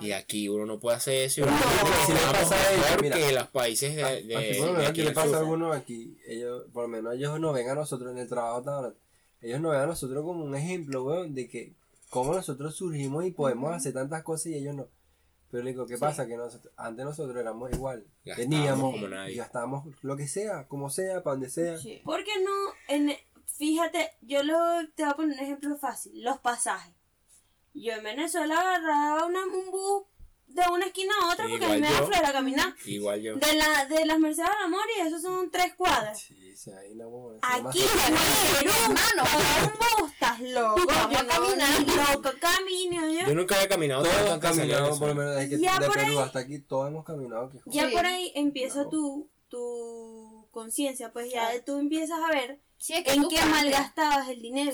y 0.00 0.10
aquí 0.12 0.48
uno 0.48 0.64
no 0.66 0.80
puede 0.80 0.96
hacer 0.96 1.24
eso. 1.26 1.42
Y 1.42 1.44
No, 1.44 1.50
uno 1.52 2.06
si 2.06 2.12
le 2.12 2.18
pasa 2.18 2.54
a 2.56 2.72
ellos, 2.72 2.84
mejor 2.86 3.02
mira. 3.02 3.16
que 3.16 3.32
los 3.32 3.46
países 3.48 3.94
de, 3.94 4.02
de, 4.24 4.36
Así, 4.36 4.46
de 4.48 4.54
por 4.58 4.66
lo 4.66 4.72
menos 4.72 4.88
aquí 4.90 5.00
aquí 5.00 5.02
le 5.02 5.10
pasa 5.14 5.36
a 5.36 5.38
algunos 5.40 5.76
aquí, 5.76 6.18
ellos, 6.26 6.64
por 6.72 6.82
lo 6.84 6.88
menos 6.88 7.14
ellos 7.14 7.38
no 7.38 7.52
ven 7.52 7.68
a 7.68 7.74
nosotros 7.74 8.10
en 8.10 8.18
el 8.18 8.28
trabajo, 8.28 8.62
ellos 9.40 9.60
no 9.60 9.70
ven 9.70 9.80
a 9.80 9.86
nosotros 9.86 10.24
como 10.24 10.44
un 10.44 10.54
ejemplo, 10.54 11.04
weón, 11.04 11.34
de 11.34 11.48
que 11.48 11.74
cómo 12.10 12.34
nosotros 12.34 12.74
surgimos 12.74 13.24
y 13.24 13.30
podemos 13.32 13.72
hacer 13.74 13.92
tantas 13.94 14.22
cosas 14.22 14.46
y 14.46 14.54
ellos 14.54 14.74
no. 14.74 14.88
Pero 15.50 15.62
le 15.62 15.70
digo, 15.70 15.86
¿qué 15.86 15.96
pasa? 15.96 16.26
Que 16.26 16.36
nosotros, 16.36 16.72
antes 16.76 17.04
nosotros 17.04 17.36
éramos 17.36 17.70
igual, 17.72 18.04
Gastábamos 18.24 18.36
teníamos 18.56 18.92
como 18.94 19.08
nadie. 19.08 19.32
y 19.32 19.36
gastábamos 19.36 19.86
lo 20.02 20.16
que 20.16 20.26
sea, 20.26 20.66
como 20.66 20.90
sea, 20.90 21.22
para 21.22 21.34
donde 21.34 21.50
sea. 21.50 21.78
Sí. 21.78 22.00
¿Por 22.04 22.24
qué 22.24 22.32
no? 22.44 22.50
En, 22.88 23.12
fíjate, 23.46 24.10
yo 24.22 24.42
lo, 24.42 24.56
te 24.96 25.04
voy 25.04 25.12
a 25.12 25.16
poner 25.16 25.38
un 25.38 25.44
ejemplo 25.44 25.76
fácil. 25.78 26.22
Los 26.24 26.38
pasajes. 26.38 26.92
Yo 27.74 27.92
en 27.92 28.02
Venezuela 28.02 28.58
agarraba 28.58 29.26
una- 29.26 29.44
un 29.44 29.70
bus 29.70 29.85
una 30.76 30.86
esquina 30.86 31.12
a 31.22 31.32
otra 31.32 31.46
Sí, 31.46 31.50
porque 31.50 31.64
a 31.66 31.68
mí 31.70 31.80
me 31.80 31.86
da 31.90 31.92
yo. 31.98 32.06
flojera 32.06 32.32
caminar. 32.32 32.74
Igual 32.84 33.20
yo. 33.22 33.36
De, 33.36 33.54
la, 33.54 33.84
de 33.86 34.06
las 34.06 34.18
Mercedes 34.18 34.50
al 34.56 34.64
Amor 34.66 34.82
y 34.96 35.00
eso 35.06 35.18
son 35.20 35.50
tres 35.50 35.74
cuadras. 35.74 36.20
Sí, 36.20 36.56
sí, 36.56 36.70
ahí 36.70 36.94
no, 36.94 37.08
weón, 37.08 37.36
eso 37.36 37.68
Aquí 37.68 37.80
pagar 38.64 39.72
un 39.72 39.78
bus, 39.78 40.12
estás 40.12 40.40
loco. 40.40 40.82
Yo 40.86 41.18
a 41.18 41.22
no, 41.22 41.28
caminar. 41.28 41.68
ni 41.80 41.94
loco 41.94 42.30
camino 42.40 43.08
yo. 43.10 43.26
Yo 43.28 43.34
nunca 43.34 43.54
había 43.56 43.68
caminado 43.68 44.02
Todos 44.04 44.34
de 44.34 44.40
caminado, 44.40 44.98
por 44.98 45.08
lo 45.08 45.14
menos 45.14 45.36
desde 45.36 45.58
Ya 45.60 45.78
de 45.78 45.86
por 45.86 45.94
Perú 45.96 46.18
ahí. 46.18 46.24
hasta 46.24 46.38
aquí, 46.40 46.58
todos 46.60 46.88
hemos 46.88 47.04
caminado. 47.04 47.50
Que, 47.50 47.58
Ya 47.66 47.88
Sí. 47.88 47.94
por 47.94 48.06
ahí 48.06 48.32
empieza 48.34 48.84
No. 48.84 48.88
tu, 48.90 49.28
tu 49.48 50.48
conciencia, 50.50 51.12
pues 51.12 51.30
ya 51.32 51.48
tú 51.64 51.78
empiezas 51.78 52.18
a 52.22 52.28
ver 52.30 52.60
Sí, 52.78 52.92
es 52.94 53.04
que 53.04 53.12
en 53.12 53.22
tú 53.22 53.28
qué 53.28 53.36
cambias. 53.36 53.62
malgastabas 53.62 54.28
el 54.28 54.42
dinero. 54.42 54.72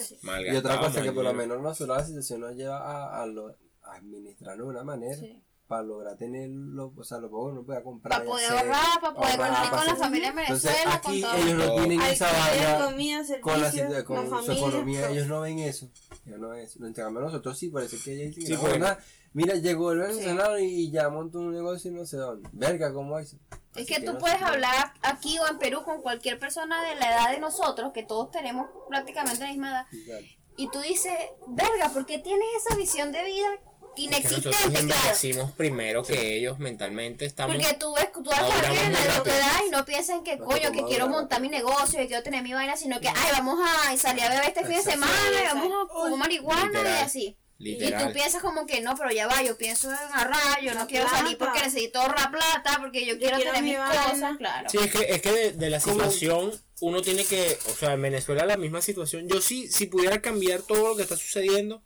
Y 0.51 0.57
otra 0.57 0.79
cosa 0.81 1.03
que 1.03 1.13
por 1.13 1.25
lo 1.25 1.33
menos 1.35 1.61
nosotros 1.61 1.97
la 1.99 2.05
situación 2.05 2.41
nos 2.41 2.55
lleva 2.57 2.79
a, 2.79 3.23
a, 3.23 3.27
lo- 3.27 3.57
a 3.85 3.95
administrarlo 3.95 4.65
de 4.65 4.71
una 4.71 4.85
manera 4.85 5.17
Sí. 5.17 5.41
Para 5.73 5.85
lograr 5.85 6.19
tener 6.19 6.51
lo, 6.51 6.93
o 6.95 7.03
sea, 7.03 7.17
lo 7.17 7.31
poco 7.31 7.47
que 7.47 7.53
uno 7.53 7.63
pueda 7.65 7.83
comprar. 7.83 8.19
Para 8.19 8.31
poder 8.31 8.51
ahorrar, 8.53 9.01
para 9.01 9.15
poder 9.15 9.39
para 9.39 9.71
con 9.71 9.87
la 9.87 9.97
familia 9.97 10.29
en 10.29 10.39
Entonces 10.41 10.71
Venezuela, 10.71 11.01
con 11.01 11.11
aquí 11.13 11.23
todo. 11.23 11.35
ellos 11.37 11.55
no 11.55 11.75
tienen 11.77 12.01
Hay 12.03 12.13
esa 12.13 12.27
que 12.29 12.37
vaina 12.39 12.85
comida, 12.85 13.41
con, 13.41 13.63
la, 13.63 14.05
con 14.05 14.45
su 14.45 14.53
economía, 14.53 15.09
ellos 15.09 15.27
no 15.29 15.41
ven 15.41 15.59
eso. 15.61 15.89
Ellos 16.27 16.41
no 16.41 16.49
ven 16.51 16.61
eso. 16.61 16.85
En 16.85 16.93
cambio 16.93 17.23
nosotros 17.23 17.59
sí, 17.59 17.73
es 17.75 18.03
que 18.05 18.13
ellos 18.13 18.37
dicen, 18.37 18.47
Sí, 18.49 18.53
"No, 18.53 18.61
bueno. 18.61 18.79
nada, 18.81 18.99
mira, 19.33 19.55
llegó 19.55 19.93
el 19.93 20.01
venezolano 20.01 20.59
y 20.59 20.91
ya 20.91 21.09
montó 21.09 21.39
un 21.39 21.55
negocio 21.55 21.91
y 21.91 21.95
no 21.95 22.05
sé 22.05 22.19
dónde. 22.19 22.47
Verga, 22.53 22.93
¿cómo 22.93 23.19
es? 23.19 23.33
Es 23.33 23.39
Así 23.75 23.87
que 23.87 24.01
tú 24.03 24.13
no 24.13 24.19
puedes 24.19 24.43
hablar 24.43 24.93
aquí 25.01 25.39
o 25.39 25.49
en 25.49 25.57
Perú 25.59 25.85
con 25.85 26.03
cualquier 26.03 26.39
persona 26.39 26.87
de 26.87 26.97
la 26.97 27.13
edad 27.13 27.31
de 27.31 27.41
nosotros, 27.41 27.93
que 27.95 28.03
todos 28.03 28.31
tenemos 28.31 28.69
prácticamente 28.91 29.41
la 29.41 29.49
misma 29.49 29.71
edad, 29.71 29.87
Exacto. 29.91 30.27
y 30.59 30.69
tú 30.71 30.81
dices, 30.83 31.15
verga, 31.47 31.89
¿por 31.95 32.05
qué 32.05 32.19
tienes 32.19 32.47
esa 32.59 32.77
visión 32.77 33.11
de 33.11 33.25
vida 33.25 33.49
Que 33.95 34.03
nosotros 34.09 34.27
inexistente? 34.47 34.59
Claro. 34.71 34.79
envejecimos 34.81 35.53
primero 35.53 36.03
que 36.03 36.37
ellos 36.37 36.59
mentalmente 36.59 37.25
estamos. 37.27 37.57
Porque 37.57 37.75
tú 37.75 37.95
ves, 37.95 38.13
tú 38.13 38.23
vas 38.25 38.39
a 38.41 38.47
rápido. 38.49 39.35
edad 39.37 39.61
y 39.67 39.71
no 39.71 39.85
piensas 39.85 40.17
en 40.17 40.25
que, 40.25 40.37
No, 40.37 40.45
coño, 40.47 40.73
que 40.73 40.85
quiero 40.85 41.09
montar 41.09 41.41
mi 41.41 41.49
negocio, 41.49 41.99
que 41.99 42.07
quiero 42.07 42.23
tener 42.23 42.43
mi 42.43 42.53
vaina, 42.53 42.77
sino 42.77 43.01
que, 43.01 43.09
ay, 43.09 43.31
vamos 43.33 43.59
a 43.63 43.97
salir 43.97 44.25
a 44.25 44.29
beber 44.31 44.49
este 44.49 44.65
fin 44.65 44.77
de 44.77 44.83
semana 44.83 45.13
y 45.41 45.45
vamos 45.55 45.73
a 45.91 45.93
fumar 45.93 46.19
marihuana 46.19 46.63
y 46.65 46.67
Literal. 46.69 47.05
así. 47.05 47.37
Y 47.59 47.65
Literal. 47.77 48.07
tú 48.09 48.13
piensas 48.13 48.43
como 48.43 48.67
que 48.67 48.81
no, 48.81 48.97
pero 48.97 49.11
ya 49.13 49.29
va, 49.29 49.41
yo 49.43 49.57
pienso 49.57 49.89
en 49.91 49.97
ahorrar, 49.97 50.61
yo 50.63 50.75
no 50.75 50.87
quiero 50.89 51.09
salir 51.09 51.39
porque 51.39 51.61
necesito 51.61 52.01
ahorrar 52.01 52.31
plata, 52.33 52.79
porque 52.81 53.07
yo 53.07 53.19
quiero 53.19 53.37
quiero 53.37 53.53
tener 53.53 53.63
mi 53.63 53.71
mis 53.71 53.79
cosas, 53.79 54.37
claro. 54.37 54.69
Sí, 54.69 54.79
es 54.79 54.91
que, 54.91 54.99
es 55.15 55.23
que 55.23 55.31
de, 55.33 55.53
de 55.53 55.71
la 55.71 55.79
situación 55.79 56.53
uno 56.81 57.03
tiene 57.03 57.25
que, 57.25 57.57
o 57.71 57.75
sea, 57.75 57.93
en 57.93 58.03
Venezuela 58.03 58.45
la 58.47 58.57
misma 58.57 58.83
situación. 58.83 59.29
Yo 59.29 59.41
sí, 59.41 59.69
si 59.71 59.87
pudiera 59.87 60.21
cambiar 60.21 60.63
todo 60.63 60.89
lo 60.89 60.97
que 60.97 61.03
está 61.03 61.17
sucediendo, 61.17 61.83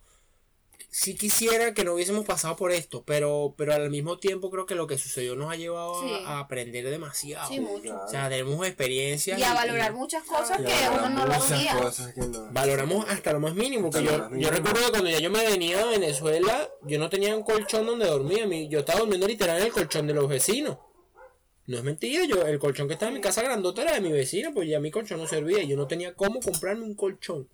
sí 0.99 1.13
quisiera 1.15 1.75
que 1.75 1.83
no 1.83 1.93
hubiésemos 1.93 2.25
pasado 2.25 2.55
por 2.55 2.71
esto, 2.71 3.03
pero, 3.05 3.53
pero 3.55 3.71
al 3.73 3.91
mismo 3.91 4.17
tiempo 4.17 4.49
creo 4.49 4.65
que 4.65 4.73
lo 4.73 4.87
que 4.87 4.97
sucedió 4.97 5.35
nos 5.35 5.51
ha 5.51 5.55
llevado 5.55 5.99
a- 5.99 6.01
Sí. 6.07 6.23
a, 6.25 6.39
aprender 6.39 6.89
demasiado. 6.89 7.47
Sí, 7.47 7.59
mucho. 7.59 7.95
O 8.03 8.07
sea, 8.07 8.29
tenemos 8.29 8.65
experiencias 8.65 9.37
Y 9.39 9.43
a 9.43 9.51
y- 9.51 9.53
valorar 9.53 9.93
muchas 9.93 10.23
cosas 10.23 10.57
que 10.57 10.73
uno 10.91 11.09
no 11.09 11.25
lo 11.27 12.51
valoramos 12.51 13.07
hasta 13.09 13.31
lo 13.33 13.39
más 13.39 13.53
mínimo. 13.53 13.91
Que 13.91 14.03
yo, 14.03 14.29
yo 14.37 14.49
recuerdo 14.49 14.85
que 14.85 14.89
cuando 14.89 15.09
ya 15.09 15.19
yo 15.19 15.29
me 15.29 15.45
venía 15.45 15.77
de 15.85 15.99
Venezuela, 15.99 16.67
yo 16.83 16.97
no 16.97 17.09
tenía 17.09 17.35
un 17.35 17.43
colchón 17.43 17.85
donde 17.85 18.07
dormir. 18.07 18.47
mi- 18.47 18.67
Yo 18.67 18.79
estaba 18.79 18.99
durmiendo 19.01 19.27
literal 19.27 19.57
en 19.59 19.65
el 19.67 19.71
colchón 19.71 20.07
de 20.07 20.13
los 20.15 20.27
vecinos. 20.27 20.77
No 21.67 21.77
es 21.77 21.83
mentira, 21.83 22.23
yo 22.25 22.41
el 22.43 22.59
colchón 22.59 22.87
que 22.87 22.93
estaba 22.93 23.09
en 23.09 23.15
mi 23.17 23.21
casa 23.21 23.41
grandota 23.43 23.81
era 23.83 23.93
de 23.93 24.01
mi 24.01 24.11
vecino, 24.11 24.51
pues 24.53 24.67
ya 24.69 24.79
mi 24.79 24.89
colchón 24.89 25.19
no 25.19 25.27
servía. 25.27 25.61
y 25.61 25.67
Yo 25.67 25.75
no 25.77 25.85
tenía 25.85 26.15
cómo 26.15 26.39
comprarme 26.39 26.85
un 26.85 26.95
colchón. 26.95 27.49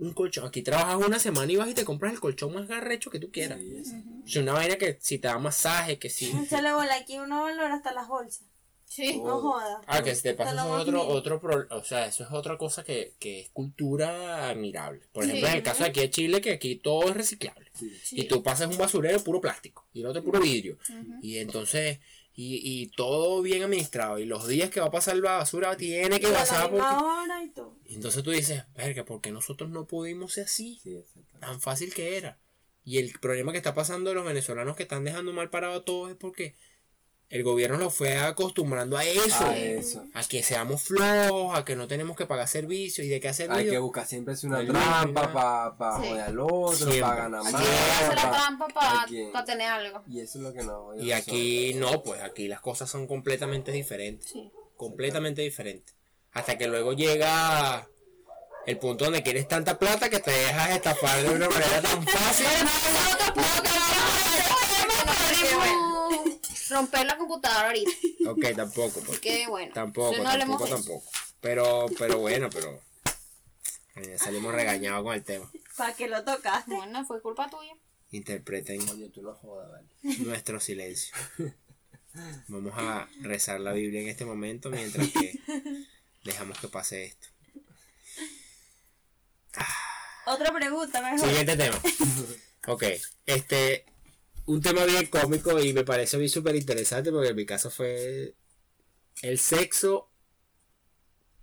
Un 0.00 0.12
colchón. 0.12 0.46
Aquí 0.46 0.62
trabajas 0.62 0.96
una 1.06 1.18
semana 1.18 1.52
y 1.52 1.56
vas 1.56 1.68
y 1.68 1.74
te 1.74 1.84
compras 1.84 2.12
el 2.12 2.20
colchón 2.20 2.52
más 2.54 2.66
garrecho 2.66 3.10
que 3.10 3.18
tú 3.20 3.30
quieras. 3.30 3.58
Sí. 3.60 3.94
O 4.24 4.28
sea, 4.28 4.42
una 4.42 4.52
vaina 4.54 4.76
que 4.76 4.98
si 5.00 5.18
te 5.18 5.28
da 5.28 5.38
masaje, 5.38 5.98
que 5.98 6.08
si. 6.10 6.32
Se 6.46 6.62
le 6.62 6.72
bola 6.72 6.94
aquí 6.96 7.18
uno 7.18 7.42
valora 7.42 7.74
hasta 7.74 7.92
las 7.92 8.08
bolsas. 8.08 8.46
Sí. 8.86 9.18
No 9.22 9.40
joda. 9.40 9.80
Ah, 9.86 10.02
que 10.02 10.16
si 10.16 10.22
te 10.22 10.34
pasa 10.34 10.66
otro, 10.66 11.06
otro 11.06 11.40
pro- 11.40 11.66
o 11.70 11.84
sea, 11.84 12.06
eso 12.06 12.24
es 12.24 12.30
otra 12.32 12.58
cosa 12.58 12.82
que, 12.82 13.14
que 13.20 13.38
es 13.42 13.50
cultura 13.50 14.48
admirable. 14.48 15.02
Por 15.12 15.22
ejemplo, 15.22 15.46
Sí. 15.46 15.52
en 15.52 15.58
el 15.58 15.62
caso 15.62 15.84
de 15.84 15.90
aquí 15.90 16.00
de 16.00 16.10
Chile, 16.10 16.40
que 16.40 16.50
aquí 16.54 16.74
todo 16.74 17.08
es 17.08 17.14
reciclable. 17.16 17.70
Sí. 17.72 17.92
Y 18.20 18.24
tú 18.24 18.42
pasas 18.42 18.68
un 18.68 18.78
basurero 18.78 19.22
puro 19.22 19.40
plástico 19.40 19.86
y 19.92 20.00
el 20.00 20.06
otro 20.06 20.24
puro 20.24 20.40
vidrio. 20.40 20.76
Y 21.22 21.38
entonces, 21.38 22.00
y, 22.42 22.82
y 22.82 22.86
todo 22.88 23.42
bien 23.42 23.62
administrado. 23.62 24.18
Y 24.18 24.24
los 24.24 24.48
días 24.48 24.70
que 24.70 24.80
va 24.80 24.86
a 24.86 24.90
pasar 24.90 25.16
la 25.16 25.36
basura 25.36 25.76
tiene 25.76 26.20
que 26.20 26.28
pasar 26.28 26.70
porque... 26.70 26.76
misma 26.76 27.22
hora 27.22 27.44
y 27.44 27.50
todo. 27.50 27.76
Y 27.84 27.96
entonces 27.96 28.22
tú 28.22 28.30
dices, 28.30 28.64
verga, 28.74 29.04
¿por 29.04 29.20
qué 29.20 29.30
nosotros 29.30 29.68
no 29.68 29.86
pudimos 29.86 30.32
ser 30.32 30.44
así? 30.44 30.80
Sí. 30.82 31.04
Tan 31.38 31.60
fácil 31.60 31.92
que 31.92 32.16
era. 32.16 32.38
Y 32.82 32.96
el 32.96 33.12
problema 33.20 33.52
que 33.52 33.58
está 33.58 33.74
pasando 33.74 34.08
de 34.08 34.16
los 34.16 34.24
venezolanos 34.24 34.74
que 34.74 34.84
están 34.84 35.04
dejando 35.04 35.34
mal 35.34 35.50
parado 35.50 35.74
a 35.74 35.84
todos 35.84 36.10
es 36.10 36.16
porque 36.16 36.56
el 37.30 37.42
gobierno 37.44 37.78
los 37.78 37.94
fue 37.94 38.18
acostumbrando 38.18 38.96
a 38.98 39.04
eso. 39.04 39.44
A 39.46 39.56
eso. 39.56 40.04
A 40.14 40.22
que 40.24 40.42
seamos 40.42 40.82
flojos, 40.82 41.56
a 41.56 41.64
que 41.64 41.76
no 41.76 41.86
tenemos 41.86 42.16
que 42.16 42.26
pagar 42.26 42.48
servicios 42.48 43.06
y 43.06 43.08
de 43.08 43.20
qué 43.20 43.28
hacer 43.28 43.50
Hay 43.52 43.68
que 43.70 43.78
buscar 43.78 44.04
siempre 44.04 44.34
es 44.34 44.42
una 44.44 44.60
El 44.60 44.68
trampa 44.68 45.32
para 45.32 45.76
pa 45.76 46.00
Sí. 46.02 46.08
joder 46.08 46.22
al 46.22 46.40
otro, 46.40 46.72
Siempre. 46.76 47.00
para 47.02 47.14
ganar 47.16 47.42
más. 47.44 47.54
Hay 47.54 47.62
que 47.64 47.70
hacer 47.70 48.14
la 48.16 48.22
pa- 48.22 48.30
trampa 48.36 48.66
para 48.68 49.06
que- 49.06 49.32
tener 49.46 49.68
algo. 49.68 50.02
Y 50.08 50.20
eso 50.20 50.38
es 50.38 50.44
lo 50.44 50.52
que 50.52 50.62
no. 50.64 50.94
Y 50.96 51.12
aquí 51.12 51.72
no, 51.74 52.02
pues 52.02 52.20
aquí 52.20 52.48
las 52.48 52.60
cosas 52.60 52.90
son 52.90 53.06
completamente 53.06 53.70
diferentes. 53.72 54.28
Sí. 54.30 54.50
Completamente 54.76 55.42
diferentes. 55.42 55.94
Hasta 56.32 56.58
que 56.58 56.66
luego 56.66 56.92
llega 56.94 57.88
el 58.66 58.76
punto 58.78 59.04
donde 59.04 59.22
quieres 59.22 59.46
tanta 59.48 59.78
plata 59.78 60.08
que 60.10 60.18
te 60.20 60.30
dejas 60.32 60.70
estafar 60.70 61.22
de 61.22 61.30
una 61.30 61.48
manera 61.48 61.80
tan 61.80 62.04
fácil. 62.06 62.46
Romper 66.70 67.06
la 67.06 67.18
computadora 67.18 67.66
ahorita. 67.68 67.90
Ok, 68.28 68.44
tampoco. 68.56 69.00
pues. 69.00 69.18
Que 69.20 69.46
bueno. 69.48 69.72
Tampoco, 69.74 70.16
no 70.16 70.24
tampoco, 70.24 70.66
eso. 70.66 70.74
tampoco. 70.76 71.10
Pero, 71.40 71.86
pero 71.98 72.18
bueno, 72.18 72.48
pero. 72.50 72.80
eh, 73.96 74.16
salimos 74.18 74.54
regañados 74.54 75.02
con 75.02 75.14
el 75.14 75.24
tema. 75.24 75.50
¿Para 75.76 75.94
qué 75.94 76.08
lo 76.08 76.22
tocaste? 76.24 76.74
Bueno, 76.74 77.04
fue 77.06 77.20
culpa 77.20 77.48
tuya. 77.50 77.72
Interpreten 78.12 78.80
Oye, 78.88 79.08
tú 79.08 79.22
no 79.22 79.34
jodas, 79.34 79.70
vale. 79.70 79.88
nuestro 80.18 80.58
silencio. 80.60 81.14
Vamos 82.48 82.72
a 82.76 83.08
rezar 83.20 83.60
la 83.60 83.72
Biblia 83.72 84.00
en 84.00 84.08
este 84.08 84.24
momento 84.24 84.68
mientras 84.70 85.08
que 85.08 85.38
dejamos 86.24 86.58
que 86.58 86.66
pase 86.68 87.04
esto. 87.04 87.28
Otra 90.26 90.52
pregunta, 90.52 91.00
mejor. 91.02 91.28
Siguiente 91.28 91.56
tema. 91.56 91.80
Ok, 92.66 92.84
este, 93.26 93.86
un 94.46 94.60
tema 94.60 94.84
bien 94.84 95.06
cómico 95.06 95.60
y 95.60 95.72
me 95.72 95.84
parece 95.84 96.16
bien 96.16 96.28
súper 96.30 96.56
interesante 96.56 97.10
porque 97.10 97.28
en 97.28 97.36
mi 97.36 97.46
caso 97.46 97.70
fue 97.70 98.34
el 99.22 99.38
sexo. 99.38 100.10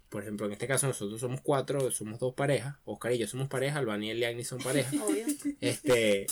Por 0.10 0.24
ejemplo, 0.24 0.46
en 0.46 0.54
este 0.54 0.68
caso 0.68 0.88
nosotros 0.88 1.20
somos 1.20 1.42
cuatro, 1.42 1.92
somos 1.92 2.20
dos 2.20 2.34
parejas. 2.34 2.76
Oscar 2.86 3.12
y 3.14 3.18
yo 3.18 3.28
somos 3.28 3.50
pareja, 3.50 3.80
Albani 3.80 4.08
y 4.08 4.12
Eliani 4.12 4.44
son 4.44 4.60
pareja. 4.60 4.90
Obvio. 5.06 5.26
Este, 5.60 6.28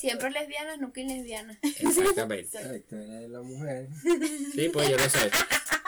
Siempre 0.00 0.30
lesbianas, 0.30 0.78
nunca 0.80 1.00
lesbianas. 1.00 1.58
exactamente. 1.62 2.58
Exacto, 2.58 2.96
la 2.96 3.40
mujer. 3.42 3.88
Sí, 4.54 4.68
pues 4.72 4.88
yo 4.88 4.96
lo 4.96 5.08
sé. 5.08 5.30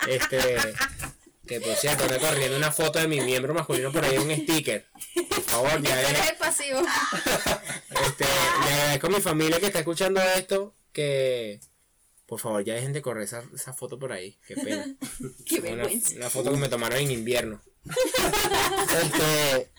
Este, 0.08 0.56
que 1.46 1.60
por 1.60 1.74
cierto, 1.76 2.04
estoy 2.04 2.18
corriendo 2.20 2.56
una 2.56 2.72
foto 2.72 2.98
de 2.98 3.08
mi 3.08 3.20
miembro 3.20 3.52
masculino 3.54 3.92
por 3.92 4.04
ahí, 4.04 4.16
un 4.18 4.30
sticker. 4.34 4.86
Por 5.28 5.42
favor, 5.42 5.82
ya 5.82 6.00
Eres 6.10 6.30
el 6.30 6.36
pasivo. 6.36 6.80
Este, 8.06 8.24
le 8.24 8.72
agradezco 8.72 9.06
a 9.06 9.10
mi 9.10 9.20
familia 9.20 9.60
que 9.60 9.66
está 9.66 9.78
escuchando 9.78 10.20
esto 10.20 10.74
que 10.92 11.60
por 12.26 12.40
favor 12.40 12.64
ya 12.64 12.74
dejen 12.74 12.92
de 12.92 13.02
correr 13.02 13.24
esa, 13.24 13.44
esa 13.54 13.72
foto 13.72 13.98
por 13.98 14.10
ahí. 14.12 14.36
Qué 14.46 14.54
pena. 14.56 14.84
Qué 15.46 15.60
Una, 15.60 15.70
vergüenza. 15.76 16.14
una 16.16 16.30
foto 16.30 16.50
que 16.50 16.56
me 16.56 16.68
tomaron 16.68 16.98
en 16.98 17.10
invierno. 17.10 17.62
Este, 19.02 19.70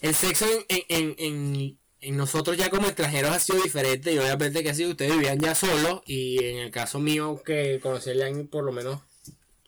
el 0.00 0.14
sexo 0.14 0.46
en, 0.46 0.64
en, 0.68 0.84
en, 0.88 1.14
en- 1.18 1.78
en 2.04 2.16
nosotros 2.16 2.56
ya 2.56 2.68
como 2.68 2.88
extranjeros 2.88 3.30
ha 3.30 3.38
sido 3.38 3.62
diferente 3.62 4.12
y 4.12 4.18
obviamente 4.18 4.64
que 4.64 4.74
si 4.74 4.84
ustedes 4.84 5.12
vivían 5.12 5.38
ya 5.38 5.54
solos 5.54 6.02
y 6.04 6.44
en 6.44 6.58
el 6.58 6.70
caso 6.72 6.98
mío 6.98 7.40
que 7.46 7.78
conocí 7.80 8.10
a 8.10 8.14
por 8.50 8.64
lo 8.64 8.72
menos 8.72 9.00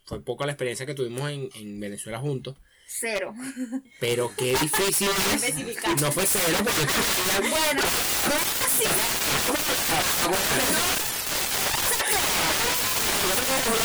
fue 0.05 0.23
poca 0.23 0.47
la 0.47 0.53
experiencia 0.53 0.87
que 0.87 0.95
tuvimos 0.95 1.31
en, 1.31 1.51
en 1.55 1.81
Venezuela 1.81 2.19
juntos. 2.19 2.57
Cero. 2.87 3.35
Pero 3.99 4.31
qué 4.37 4.57
difícil 4.61 5.09
es. 5.35 6.01
No 6.01 6.13
fue 6.13 6.25
cero 6.27 6.59
porque 6.59 7.49
Bueno, 7.49 7.83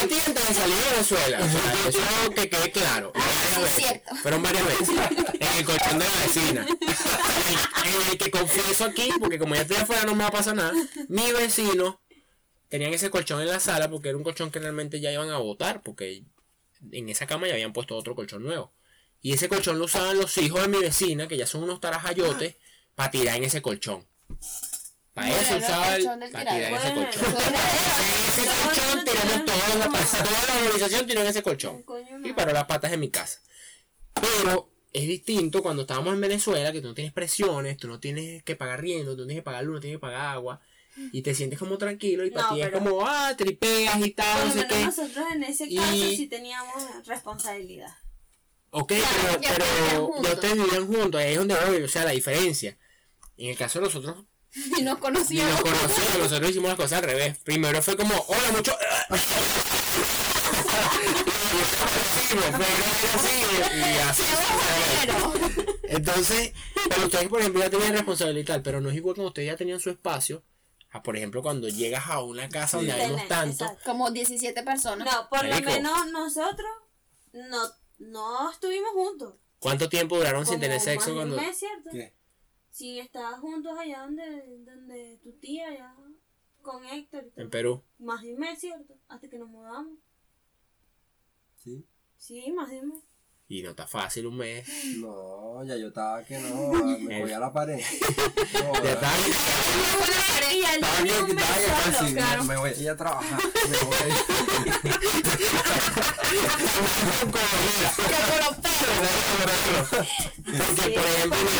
no 0.01 0.07
tienen 0.07 0.33
de 0.33 0.41
salir 0.53 0.75
de 0.75 0.91
Venezuela. 0.91 1.39
O 1.39 1.49
sea, 1.49 1.89
eso 1.89 2.31
que 2.35 2.49
quede 2.49 2.71
claro. 2.71 3.13
Cierto. 3.75 4.15
Fueron 4.17 4.43
varias 4.43 4.65
veces. 4.65 4.89
En 4.89 5.57
el 5.57 5.65
colchón 5.65 5.99
de 5.99 6.05
la 6.05 6.25
vecina. 6.25 6.67
En 7.85 8.11
el 8.11 8.17
que 8.17 8.31
confieso 8.31 8.85
aquí, 8.85 9.09
porque 9.19 9.39
como 9.39 9.55
ya 9.55 9.61
estoy 9.61 9.77
afuera 9.77 10.03
no 10.03 10.13
me 10.13 10.23
va 10.23 10.29
a 10.29 10.31
pasar 10.31 10.55
nada. 10.55 10.73
Mi 11.07 11.31
vecino 11.31 12.01
tenían 12.69 12.93
ese 12.93 13.09
colchón 13.09 13.41
en 13.41 13.47
la 13.47 13.59
sala 13.59 13.89
porque 13.89 14.09
era 14.09 14.17
un 14.17 14.23
colchón 14.23 14.51
que 14.51 14.59
realmente 14.59 14.99
ya 14.99 15.11
iban 15.11 15.29
a 15.29 15.37
botar. 15.37 15.81
Porque 15.81 16.23
en 16.91 17.09
esa 17.09 17.27
cama 17.27 17.47
ya 17.47 17.53
habían 17.53 17.73
puesto 17.73 17.95
otro 17.95 18.15
colchón 18.15 18.43
nuevo. 18.43 18.73
Y 19.21 19.33
ese 19.33 19.49
colchón 19.49 19.79
lo 19.79 19.85
usaban 19.85 20.17
los 20.17 20.37
hijos 20.37 20.61
de 20.61 20.69
mi 20.69 20.77
vecina, 20.77 21.27
que 21.27 21.35
ya 21.35 21.45
son 21.45 21.63
unos 21.63 21.81
tarajayotes, 21.81 22.55
para 22.95 23.11
tirar 23.11 23.35
en 23.35 23.43
ese 23.43 23.61
colchón. 23.61 24.05
Para 25.13 25.41
eso 25.41 25.57
usaba 25.57 25.95
el, 25.97 26.05
para 26.05 26.51
tirar 26.51 26.71
en 26.71 26.75
ese 26.75 26.93
colchón. 26.93 27.25
En 27.25 28.29
ese 28.29 28.45
colchón 28.63 29.05
tiramos 29.05 29.45
toda 29.45 29.75
la 29.75 29.85
toda 29.85 30.47
la 30.47 30.55
organización 30.63 31.07
tiró 31.07 31.21
en 31.21 31.27
ese 31.27 31.43
colchón. 31.43 31.85
Y 32.23 32.33
paró 32.33 32.53
las 32.53 32.65
patas 32.65 32.93
en 32.93 32.99
mi 33.01 33.09
casa. 33.09 33.41
Pero 34.13 34.69
es 34.93 35.07
distinto 35.07 35.61
cuando 35.61 35.81
estábamos 35.81 36.13
en 36.13 36.21
Venezuela, 36.21 36.71
que 36.71 36.81
tú 36.81 36.87
no 36.87 36.93
tienes 36.93 37.13
presiones, 37.13 37.77
tú 37.77 37.87
no 37.87 37.99
tienes 37.99 38.43
que 38.43 38.55
pagar 38.55 38.81
riendo, 38.81 39.15
tú 39.15 39.21
no 39.21 39.27
tienes 39.27 39.41
que 39.41 39.45
pagar 39.45 39.63
luz, 39.65 39.75
no 39.75 39.81
tienes 39.81 39.97
que 39.97 40.01
pagar 40.01 40.27
agua. 40.27 40.61
Y 41.11 41.21
te 41.21 41.33
sientes 41.35 41.59
como 41.59 41.77
tranquilo 41.77 42.25
y 42.25 42.31
para 42.31 42.47
No, 42.49 42.55
ti 42.55 42.61
es 42.61 42.71
como, 42.71 43.05
ah, 43.07 43.33
tripeas 43.37 43.99
y 44.05 44.11
tal, 44.11 44.47
no 44.47 44.53
sé 44.53 44.67
qué. 44.67 44.85
nosotros 44.85 45.25
en 45.33 45.43
ese 45.43 45.65
Y- 45.67 45.75
caso 45.77 45.91
sí 45.91 46.27
teníamos 46.27 46.73
responsabilidad. 47.05 47.91
Ok, 48.71 48.93
Claro, 48.93 49.05
pero, 49.21 49.41
ya 49.41 49.49
pero 49.53 49.65
vivían 49.65 49.91
ya 49.91 49.97
juntos. 49.99 50.33
ustedes 50.33 50.53
vivían 50.63 50.87
juntos, 50.87 51.21
ahí 51.21 51.31
es 51.31 51.37
donde 51.37 51.55
voy, 51.65 51.81
o 51.81 51.87
sea, 51.87 52.05
la 52.05 52.11
diferencia. 52.11 52.77
En 53.37 53.49
el 53.49 53.57
caso 53.57 53.79
de 53.79 53.85
nosotros, 53.85 54.25
y 54.55 54.59
nos 54.69 54.77
ni 54.79 54.83
nos 54.83 54.97
conocíamos. 54.99 55.61
conocíamos, 55.61 56.17
nosotros 56.19 56.49
hicimos 56.51 56.67
las 56.69 56.77
cosas 56.77 56.99
al 56.99 57.05
revés. 57.05 57.37
Primero 57.43 57.81
fue 57.81 57.97
como, 57.97 58.13
hola, 58.27 58.51
mucho. 58.55 58.75
y 65.89 65.95
Entonces, 65.95 66.53
pero 66.89 67.05
ustedes, 67.05 67.27
por 67.27 67.39
ejemplo, 67.39 67.61
ya 67.61 67.69
tenían 67.69 67.93
responsabilidad 67.93 68.41
y 68.41 68.45
tal, 68.45 68.61
pero 68.61 68.81
no 68.81 68.89
es 68.89 68.95
igual 68.95 69.15
cuando 69.15 69.29
ustedes 69.29 69.47
ya 69.47 69.57
tenían 69.57 69.79
su 69.79 69.89
espacio 69.89 70.43
a, 70.91 71.03
por 71.03 71.15
ejemplo, 71.17 71.41
cuando 71.41 71.67
llegas 71.69 72.07
a 72.07 72.21
una 72.23 72.49
casa 72.49 72.79
Sí. 72.79 72.85
donde 72.87 72.93
habemos 72.93 73.21
Tener, 73.21 73.27
tanto. 73.29 73.63
exacto. 73.65 73.81
Como 73.85 74.11
17 74.11 74.63
personas. 74.63 75.07
No, 75.13 75.29
por 75.29 75.45
lo 75.45 75.61
menos 75.61 76.11
nosotros 76.11 76.69
no, 77.33 77.57
no 77.99 78.51
estuvimos 78.51 78.91
juntos. 78.93 79.35
¿Cuánto 79.59 79.89
tiempo 79.89 80.17
duraron 80.17 80.45
sin 80.45 80.59
tener 80.59 80.77
más 80.77 80.83
sexo 80.85 81.09
de 81.09 81.15
cuando.? 81.15 81.35
Un 81.37 81.41
mes, 81.45 81.57
¿cierto? 81.57 81.89
¿Qué? 81.91 82.15
Sí, 82.71 82.99
estabas 82.99 83.39
juntos 83.39 83.77
allá 83.77 84.01
donde, 84.03 84.59
donde 84.63 85.19
tu 85.21 85.33
tía, 85.33 85.67
allá 85.67 85.93
con 86.61 86.85
Héctor 86.85 87.25
y 87.27 87.29
todo. 87.31 87.41
En 87.43 87.49
Perú. 87.49 87.83
Más 87.99 88.21
de 88.21 88.33
un 88.33 88.39
mes, 88.39 88.59
¿cierto? 88.59 88.95
Hasta 89.09 89.27
que 89.29 89.37
nos 89.37 89.49
mudamos. 89.49 89.97
¿Sí? 91.55 91.85
Sí, 92.17 92.51
más 92.51 92.69
de 92.69 92.79
un 92.79 92.87
mes. 92.89 93.03
Y 93.51 93.63
no 93.63 93.71
está 93.71 93.87
fácil 93.87 94.27
un 94.27 94.37
mes. 94.37 94.63
No, 94.97 95.63
ya 95.65 95.75
yo 95.75 95.87
estaba 95.87 96.23
que 96.23 96.37
no, 96.39 96.71
me 96.99 97.21
voy 97.21 97.31
a 97.31 97.39
la 97.39 97.51
pared. 97.51 97.79
No, 98.53 98.73
Ya 98.83 98.91
está. 98.93 99.11
Y 100.53 100.63
al 100.65 100.75
Estaba 100.75 100.97
que 101.27 101.33
mes 101.33 101.43
estaba 101.43 101.57
que 101.57 101.65
solo, 101.65 101.97
casi, 101.99 102.13
claro. 102.13 102.43
me 102.43 102.57
voy 102.57 102.69
a 102.69 102.73
ir 102.77 102.89
a 102.89 102.95
trabajar. 102.97 103.39
Me 103.69 103.77
voy. 103.77 103.95
Porque 110.49 110.87
mira, 110.87 111.01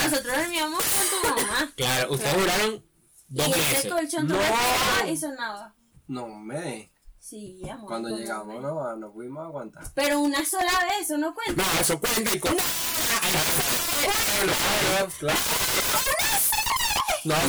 nosotros 0.04 0.38
dormíamos 0.38 0.84
con 0.84 1.06
tu 1.10 1.28
mamá. 1.28 1.72
claro, 1.76 2.12
ustedes 2.14 2.38
duraron 2.38 2.84
dos 3.30 3.48
y 3.48 3.52
ese 3.52 3.60
meses. 3.74 3.92
colchón 3.92 4.28
No. 4.28 4.38
y 5.08 5.18
sonaba. 5.18 5.76
No, 6.08 6.28
me. 6.28 6.92
Sí, 7.30 7.62
amor. 7.70 7.86
Cuando 7.88 8.10
llegamos, 8.10 8.60
no, 8.60 8.96
no 8.96 9.12
pudimos 9.12 9.46
aguantar. 9.46 9.84
Pero 9.94 10.20
una 10.20 10.44
sola 10.46 10.72
vez, 10.88 11.02
eso 11.02 11.18
no 11.20 11.36
cuenta. 11.36 11.62
No, 11.62 11.80
eso 11.80 12.00
cuenta 12.00 12.36
y 12.36 12.40
cuenta. 12.40 12.64
No, 17.26 17.36
Ahí 17.36 17.42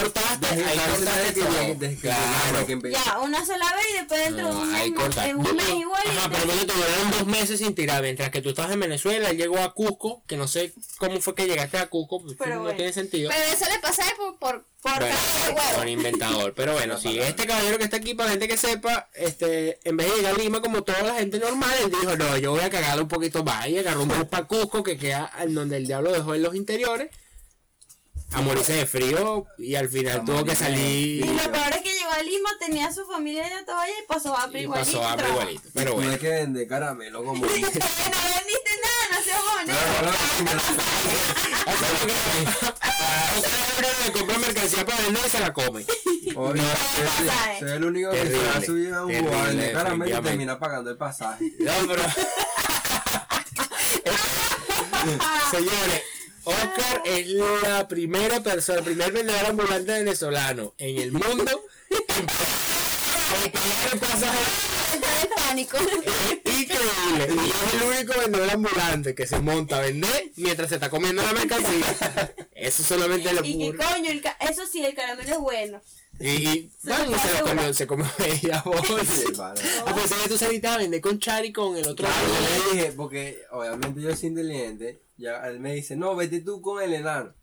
cortaste, 0.00 0.46
ahí 0.64 0.78
cortaste 0.78 1.40
todo. 1.40 2.00
Claro. 2.00 2.90
Ya, 2.90 3.18
una 3.20 3.44
sola 3.44 3.74
vez 3.74 3.86
y 3.90 3.96
después 3.98 4.20
dentro 4.24 4.46
de 4.46 4.52
No, 4.52 4.60
un 4.60 4.72
mes, 4.72 4.84
en 4.84 5.36
un 5.36 5.56
mes 5.56 5.68
igual. 5.70 6.02
y 6.04 6.08
Ajá, 6.10 6.28
pero 6.30 6.46
bueno, 6.46 6.66
te 6.66 6.72
duraron 6.74 7.10
dos 7.10 7.26
meses 7.26 7.58
sin 7.58 7.74
tirar. 7.74 8.02
Mientras 8.02 8.30
que 8.30 8.42
tú 8.42 8.50
estabas 8.50 8.70
en 8.72 8.80
Venezuela, 8.80 9.30
él 9.30 9.36
llegó 9.38 9.58
a 9.58 9.72
Cusco, 9.72 10.22
que 10.26 10.36
no 10.36 10.46
sé 10.46 10.74
cómo 10.98 11.20
fue 11.20 11.34
que 11.34 11.46
llegaste 11.46 11.78
a 11.78 11.88
Cusco, 11.88 12.22
pues, 12.22 12.54
no 12.54 12.72
tiene 12.74 12.92
sentido. 12.92 13.30
Pero 13.34 13.50
eso 13.52 13.64
le 13.68 13.78
pasa 13.80 14.04
por, 14.38 14.64
Bueno, 14.84 15.06
huevo. 15.46 15.78
con 15.78 15.88
inventador. 15.88 16.52
Pero 16.54 16.74
bueno, 16.74 16.98
si 16.98 17.18
este 17.18 17.46
caballero 17.46 17.78
que 17.78 17.84
está 17.84 17.96
aquí, 17.96 18.14
para 18.14 18.30
gente 18.30 18.46
que 18.46 18.58
sepa, 18.58 19.08
este, 19.14 19.78
en 19.84 19.96
vez 19.96 20.10
de 20.10 20.16
llegar 20.16 20.34
a 20.34 20.38
Lima 20.38 20.60
como 20.60 20.82
toda 20.84 21.02
la 21.02 21.14
gente 21.14 21.38
normal, 21.38 21.70
él 21.82 21.90
dijo, 21.90 22.16
no, 22.16 22.36
yo 22.36 22.50
voy 22.52 22.60
a 22.60 22.70
cagarle 22.70 23.02
un 23.02 23.08
poquito 23.08 23.42
más. 23.42 23.66
Y 23.68 23.78
agarró 23.78 24.02
un 24.02 24.08
bus 24.08 24.24
para 24.24 24.46
Cusco, 24.46 24.82
que 24.82 24.98
queda 24.98 25.32
en 25.40 25.54
donde 25.54 25.78
el 25.78 25.86
diablo 25.86 26.12
dejó 26.12 26.34
en 26.34 26.42
los 26.42 26.54
interiores, 26.54 27.10
a 28.34 28.40
morirse 28.40 28.72
de 28.74 28.86
frío, 28.86 29.46
y 29.58 29.76
al 29.76 29.88
final 29.88 30.20
A 30.20 30.24
tuvo 30.24 30.44
que 30.44 30.50
de 30.50 30.56
salir 30.56 31.24
Y 31.24 31.28
lo 31.28 31.52
peor 31.52 31.70
es 31.70 31.82
que 31.82 31.94
llegó 31.94 32.10
a 32.10 32.22
Lima, 32.22 32.50
tenía 32.58 32.88
a 32.88 32.92
su 32.92 33.06
familia 33.06 33.46
en 33.46 33.54
la 33.54 33.64
toalla 33.64 33.92
y 33.92 34.06
pasó 34.06 34.36
hambre 34.36 34.60
y 34.60 34.62
igualito. 34.64 34.90
pasó 34.92 35.06
hambre 35.06 35.26
trabajo. 35.26 35.42
igualito. 35.42 35.68
Pero 35.72 35.94
bueno. 35.94 36.10
Tuve 36.10 36.18
que 36.20 36.28
vender 36.28 36.66
caramelo 36.68 37.24
como. 37.24 37.46
no 37.46 37.48
vendiste 37.48 37.70
nada, 37.70 39.04
no 39.12 39.22
seas 39.22 39.40
honesto. 39.60 39.84
le 44.04 44.12
compra 44.12 44.38
mercancía 44.38 44.84
para 44.84 45.02
vender 45.02 45.22
y 45.24 45.30
se 45.30 45.40
la 45.40 45.52
come. 45.52 45.84
Oye, 46.36 46.62
soy 47.60 47.70
el 47.70 47.84
único 47.84 48.10
que 48.10 48.26
se 48.26 48.38
va 48.38 48.56
a 48.56 48.60
subir 48.60 48.92
a 48.92 49.04
un 49.04 49.10
a 49.10 49.14
terrible, 49.14 49.46
vender 49.46 49.72
caramelo 49.72 50.18
y 50.18 50.22
termina 50.22 50.58
pagando 50.58 50.90
el 50.90 50.96
pasaje. 50.96 51.52
No, 51.60 51.72
pero. 51.86 52.02
Señores, 55.50 56.02
Oscar 56.44 57.02
es 57.04 57.26
la 57.28 57.88
primera 57.88 58.40
persona, 58.42 58.78
el 58.78 58.84
primer 58.84 59.12
vendedor 59.12 59.46
ambulante 59.46 59.92
venezolano 59.92 60.74
en 60.78 60.98
el 60.98 61.12
mundo 61.12 61.64
en 61.90 63.50
pagar 63.52 63.92
el 63.92 63.98
pasaje. 63.98 64.38
Está 64.94 65.20
de 65.20 65.34
pánico. 65.34 65.76
Es 65.78 66.60
increíble. 66.60 67.28
Y 67.44 67.50
es 67.50 67.82
el 67.82 67.88
único 67.88 68.20
vendedor 68.20 68.50
ambulante 68.50 69.14
que 69.14 69.26
se 69.26 69.38
monta 69.40 69.78
a 69.78 69.80
vender 69.80 70.30
mientras 70.36 70.68
se 70.68 70.76
está 70.76 70.90
comiendo 70.90 71.22
la 71.22 71.32
mercancía. 71.32 72.34
Eso 72.54 72.82
solamente 72.82 73.32
lo 73.32 73.44
Y 73.44 73.58
que 73.70 73.76
coño, 73.76 74.10
el 74.10 74.22
ca- 74.22 74.36
eso 74.40 74.62
sí, 74.70 74.84
el 74.84 74.94
caramelo 74.94 75.32
es 75.32 75.38
bueno. 75.38 75.80
Y, 76.20 76.26
y 76.48 76.70
bueno, 76.84 77.18
se 77.18 77.38
lo 77.40 77.44
comió, 77.46 77.74
se 77.74 77.86
comió 77.88 78.06
ella 78.24 78.62
Sí, 79.04 79.32
vale. 79.36 79.60
A 79.84 79.94
pesar 79.94 80.18
de 80.18 80.22
que 80.24 80.28
tú 80.28 80.38
saliste 80.38 80.66
a 80.68 80.76
vender 80.78 81.00
con 81.00 81.18
Chari 81.18 81.52
con 81.52 81.76
el 81.76 81.88
otro. 81.88 82.06
Claro, 82.06 82.26
yo 82.28 82.40
le 82.74 82.76
dije, 82.76 82.92
porque 82.92 83.42
obviamente 83.50 84.00
yo 84.00 84.14
soy 84.14 84.28
inteligente, 84.28 85.00
ya 85.16 85.46
él 85.48 85.60
me 85.60 85.74
dice, 85.74 85.96
no, 85.96 86.16
vete 86.16 86.40
tú 86.40 86.60
con 86.60 86.82
el 86.82 86.94
enano. 86.94 87.34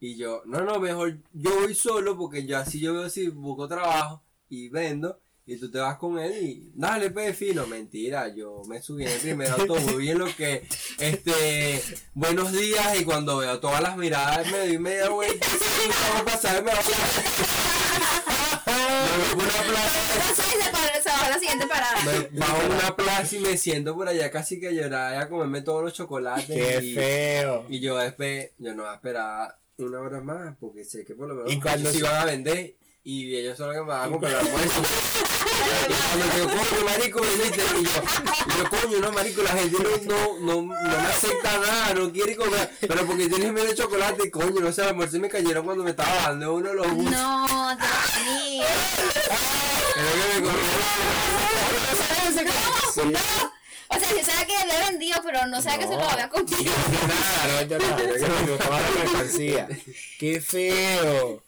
Y 0.00 0.16
yo, 0.16 0.42
no, 0.46 0.60
no, 0.60 0.78
mejor 0.78 1.18
yo 1.32 1.60
voy 1.60 1.74
solo 1.74 2.16
porque 2.16 2.46
yo 2.46 2.58
así 2.58 2.78
yo 2.80 2.94
veo 2.94 3.10
si 3.10 3.28
busco 3.28 3.66
trabajo 3.66 4.22
y 4.48 4.68
vendo 4.68 5.20
y 5.44 5.56
tú 5.56 5.70
te 5.70 5.78
vas 5.78 5.96
con 5.96 6.18
él 6.18 6.32
y 6.42 6.70
dale, 6.74 7.10
pues 7.10 7.34
fino. 7.36 7.66
Mentira, 7.66 8.28
yo 8.34 8.62
me 8.68 8.82
subí 8.82 9.04
en 9.04 9.12
el 9.12 9.18
primer 9.18 9.50
autobús 9.50 10.02
y 10.02 10.10
en 10.10 10.18
lo 10.18 10.26
que, 10.36 10.68
este, 10.98 11.82
buenos 12.12 12.52
días 12.52 13.00
y 13.00 13.04
cuando 13.04 13.38
veo 13.38 13.58
todas 13.58 13.82
las 13.82 13.96
miradas 13.96 14.46
me 14.52 14.58
doy 14.58 14.78
media 14.78 15.08
vuelta 15.08 15.46
y 15.46 16.22
pasar, 16.22 16.62
me 16.62 16.70
voy 16.70 16.80
a. 16.80 16.82
Sí, 20.34 20.42
se, 20.44 20.70
para, 20.70 20.82
se 20.82 20.87
va 21.20 21.26
a 21.26 21.30
la 21.30 21.38
siguiente 21.38 21.66
parada. 21.66 21.96
Me 22.04 22.38
bajo 22.38 22.58
una 22.68 22.96
plaza 22.96 23.36
y 23.36 23.40
me 23.40 23.56
siento 23.56 23.94
por 23.94 24.08
allá 24.08 24.30
casi 24.30 24.58
que 24.60 24.68
a 24.68 24.72
llorar 24.72 25.14
y 25.14 25.16
a 25.18 25.28
comerme 25.28 25.62
todos 25.62 25.82
los 25.82 25.92
chocolates. 25.94 26.46
Qué 26.46 26.80
y, 26.84 26.94
feo. 26.94 27.64
y 27.68 27.80
yo 27.80 27.96
después, 27.98 28.50
yo 28.58 28.74
no 28.74 28.82
voy 28.84 28.92
a 28.92 28.94
esperar 28.94 29.58
una 29.78 30.00
hora 30.00 30.20
más 30.20 30.56
porque 30.58 30.84
sé 30.84 31.04
que 31.04 31.14
por 31.14 31.28
lo 31.28 31.34
menos 31.34 31.52
Y 31.52 31.60
cuando 31.60 31.90
si 31.90 31.98
se- 31.98 32.02
van 32.04 32.16
a 32.16 32.24
vender 32.24 32.74
y 33.04 33.36
ellos 33.36 33.56
son 33.56 33.68
los 33.68 33.76
que 33.76 33.82
me 33.82 33.88
van 33.88 34.08
a 34.08 34.10
comprar 34.10 34.32
el 34.32 34.38
almuerzo. 34.38 34.82
y 35.88 35.92
cuando 35.92 36.36
yo, 36.36 36.44
coño, 36.46 36.84
marico, 36.84 37.20
vendiste. 37.20 37.62
Y 37.62 37.84
yo, 37.84 38.02
y 38.46 38.58
yo, 38.58 38.70
coño, 38.70 38.98
no, 39.00 39.12
marico, 39.12 39.42
la 39.42 39.50
gente 39.50 39.76
no, 39.78 40.38
no, 40.38 40.38
no, 40.40 40.62
no 40.62 40.72
me 40.72 41.06
acepta 41.06 41.58
nada, 41.58 41.94
no 41.94 42.12
quiere 42.12 42.36
comer. 42.36 42.70
Pero 42.80 43.06
porque 43.06 43.28
tienes 43.28 43.52
medio 43.52 43.74
chocolate, 43.74 44.30
coño, 44.30 44.60
no 44.60 44.72
sé, 44.72 44.82
el 44.82 44.88
almuerzo 44.88 45.18
me 45.20 45.28
cayeron 45.28 45.64
cuando 45.64 45.84
me 45.84 45.90
estaba 45.90 46.14
bajando 46.14 46.54
uno 46.54 46.68
de 46.68 46.74
los 46.74 46.90
buses. 46.92 47.10
No, 47.12 47.76
Dios 47.76 48.24
mío. 48.26 48.64
Pero 49.94 50.08
que 50.12 50.40
me 50.40 50.46
comieron. 50.46 50.78
O 53.90 53.98
sea, 53.98 54.08
si 54.10 54.24
sabe 54.24 54.46
que 54.46 54.66
le 54.66 54.74
he 54.74 54.90
vendido, 54.90 55.18
pero 55.24 55.46
no 55.46 55.62
sabe 55.62 55.78
que 55.78 55.86
se 55.86 55.94
lo 55.96 56.08
había 56.08 56.28
comprado. 56.28 56.62
Claro, 56.62 57.62
yo 57.68 57.78
no, 57.78 57.98
yo 58.18 58.28
no, 58.28 58.46
yo 58.46 58.56
toda 58.58 58.80
la 58.80 58.90
mercancía. 58.90 59.68
Qué 60.18 60.40
feo. 60.40 61.42
No, 61.42 61.47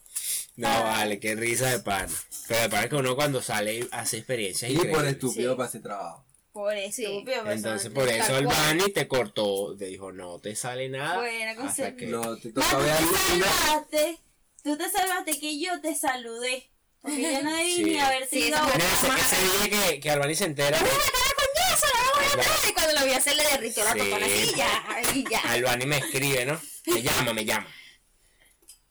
vale, 0.69 1.19
qué 1.21 1.35
risa 1.35 1.71
de 1.71 1.79
pan. 1.81 2.09
Pero 2.49 2.61
de 2.63 2.69
pan 2.69 2.89
que 2.89 2.97
uno 2.97 3.15
cuando 3.17 3.41
sale 3.43 3.87
hace 3.93 4.19
experiencias 4.19 4.71
Y 4.71 4.77
por 4.77 4.87
increíbles. 4.87 5.13
estúpido 5.15 5.53
Sí. 5.53 5.57
para 5.57 5.69
ese 5.69 5.81
trabajo. 5.81 6.25
Por 6.53 6.75
eso, 6.77 6.97
Sí. 6.97 7.25
Entonces 7.47 7.91
por 7.93 8.09
eso 8.09 8.37
el 8.37 8.47
Bani 8.47 8.93
te 8.93 9.07
cortó, 9.07 9.77
te 9.77 9.87
dijo 9.87 10.11
no 10.13 10.41
te 10.41 10.57
sale 10.57 10.89
nada. 10.89 11.19
Buena 11.19 11.51
hasta 11.53 11.63
concepto. 11.63 11.97
que 11.99 12.07
No, 12.07 12.37
te 12.37 12.51
Tú 12.53 12.61
toca 12.61 12.79
ver 12.79 12.97
te 12.97 13.05
una- 13.37 13.47
salvaste, 13.47 14.19
tú 14.65 14.77
te 14.77 14.91
salvaste 14.91 15.39
que 15.39 15.61
yo 15.61 15.81
te 15.81 15.95
saludé. 15.95 16.67
Porque 17.03 17.23
yo 17.23 17.43
no 17.43 17.55
debí 17.57 17.77
Sí. 17.77 17.85
ni 17.85 17.99
haberte 17.99 18.29
Sí, 18.31 18.39
ido 18.49 18.57
eso 18.57 18.65
a 18.65 18.75
Mira, 18.75 18.85
ese, 18.85 19.37
ese 19.37 19.69
día 19.71 19.89
que, 19.89 20.01
que 20.01 20.11
Albani 20.11 20.35
se 20.35 20.45
entera, 20.45 20.77
¡Una 20.79 20.89
cara 20.91 21.35
con 21.37 21.75
eso! 21.75 21.87
¡La 21.95 22.11
voy 22.15 22.25
a 22.25 22.33
entrar! 22.33 22.69
Y 22.69 22.73
cuando 22.75 23.01
lo 23.01 23.07
vi 23.07 23.13
hacer 23.15 23.37
le 23.37 23.43
derritió 23.45 23.85
la 23.85 23.93
Sí. 23.93 23.99
totona 24.01 24.27
así 24.27 24.53
ya, 24.55 25.13
y 25.15 25.25
ya. 25.31 25.39
Albani 25.51 25.87
me 25.87 25.97
escribe, 25.99 26.45
¿no? 26.45 26.61
Me 26.87 27.01
llama, 27.03 27.33
me 27.33 27.45
llama. 27.47 27.67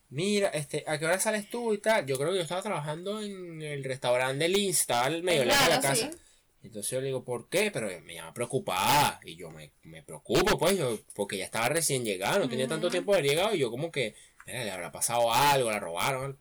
Mira, 0.09 0.49
este, 0.49 0.83
¿a 0.87 0.97
qué 0.97 1.05
hora 1.05 1.19
sales 1.19 1.49
tú 1.49 1.73
y 1.73 1.77
tal? 1.77 2.05
Yo 2.05 2.17
creo 2.17 2.31
que 2.31 2.37
yo 2.37 2.41
estaba 2.41 2.61
trabajando 2.61 3.21
en 3.21 3.61
el 3.61 3.83
restaurante 3.83 4.43
del 4.43 4.57
Insta, 4.57 5.03
al 5.03 5.21
medio 5.23 5.45
lejos 5.45 5.63
de 5.65 5.69
la 5.69 5.81
casa. 5.81 6.11
sí. 6.11 6.17
Entonces 6.61 6.91
yo 6.91 6.99
le 6.99 7.07
digo, 7.07 7.23
¿por 7.23 7.47
qué? 7.47 7.71
Pero 7.71 7.87
me 8.01 8.15
llama 8.15 8.33
preocupada. 8.33 9.19
Y 9.23 9.35
yo 9.35 9.49
me, 9.49 9.71
me 9.83 10.03
preocupo, 10.03 10.57
pues, 10.57 10.77
yo, 10.77 10.99
porque 11.15 11.37
ya 11.37 11.45
estaba 11.45 11.69
recién 11.69 12.03
llegado, 12.03 12.39
no 12.39 12.49
tenía 12.49 12.67
tanto 12.67 12.89
tiempo 12.89 13.13
de 13.13 13.19
haber 13.19 13.29
llegado. 13.31 13.55
Y 13.55 13.59
yo 13.59 13.71
como 13.71 13.91
que, 13.91 14.15
mira, 14.45 14.65
le 14.65 14.71
habrá 14.71 14.91
pasado 14.91 15.31
algo, 15.31 15.71
la 15.71 15.79
robaron. 15.79 16.37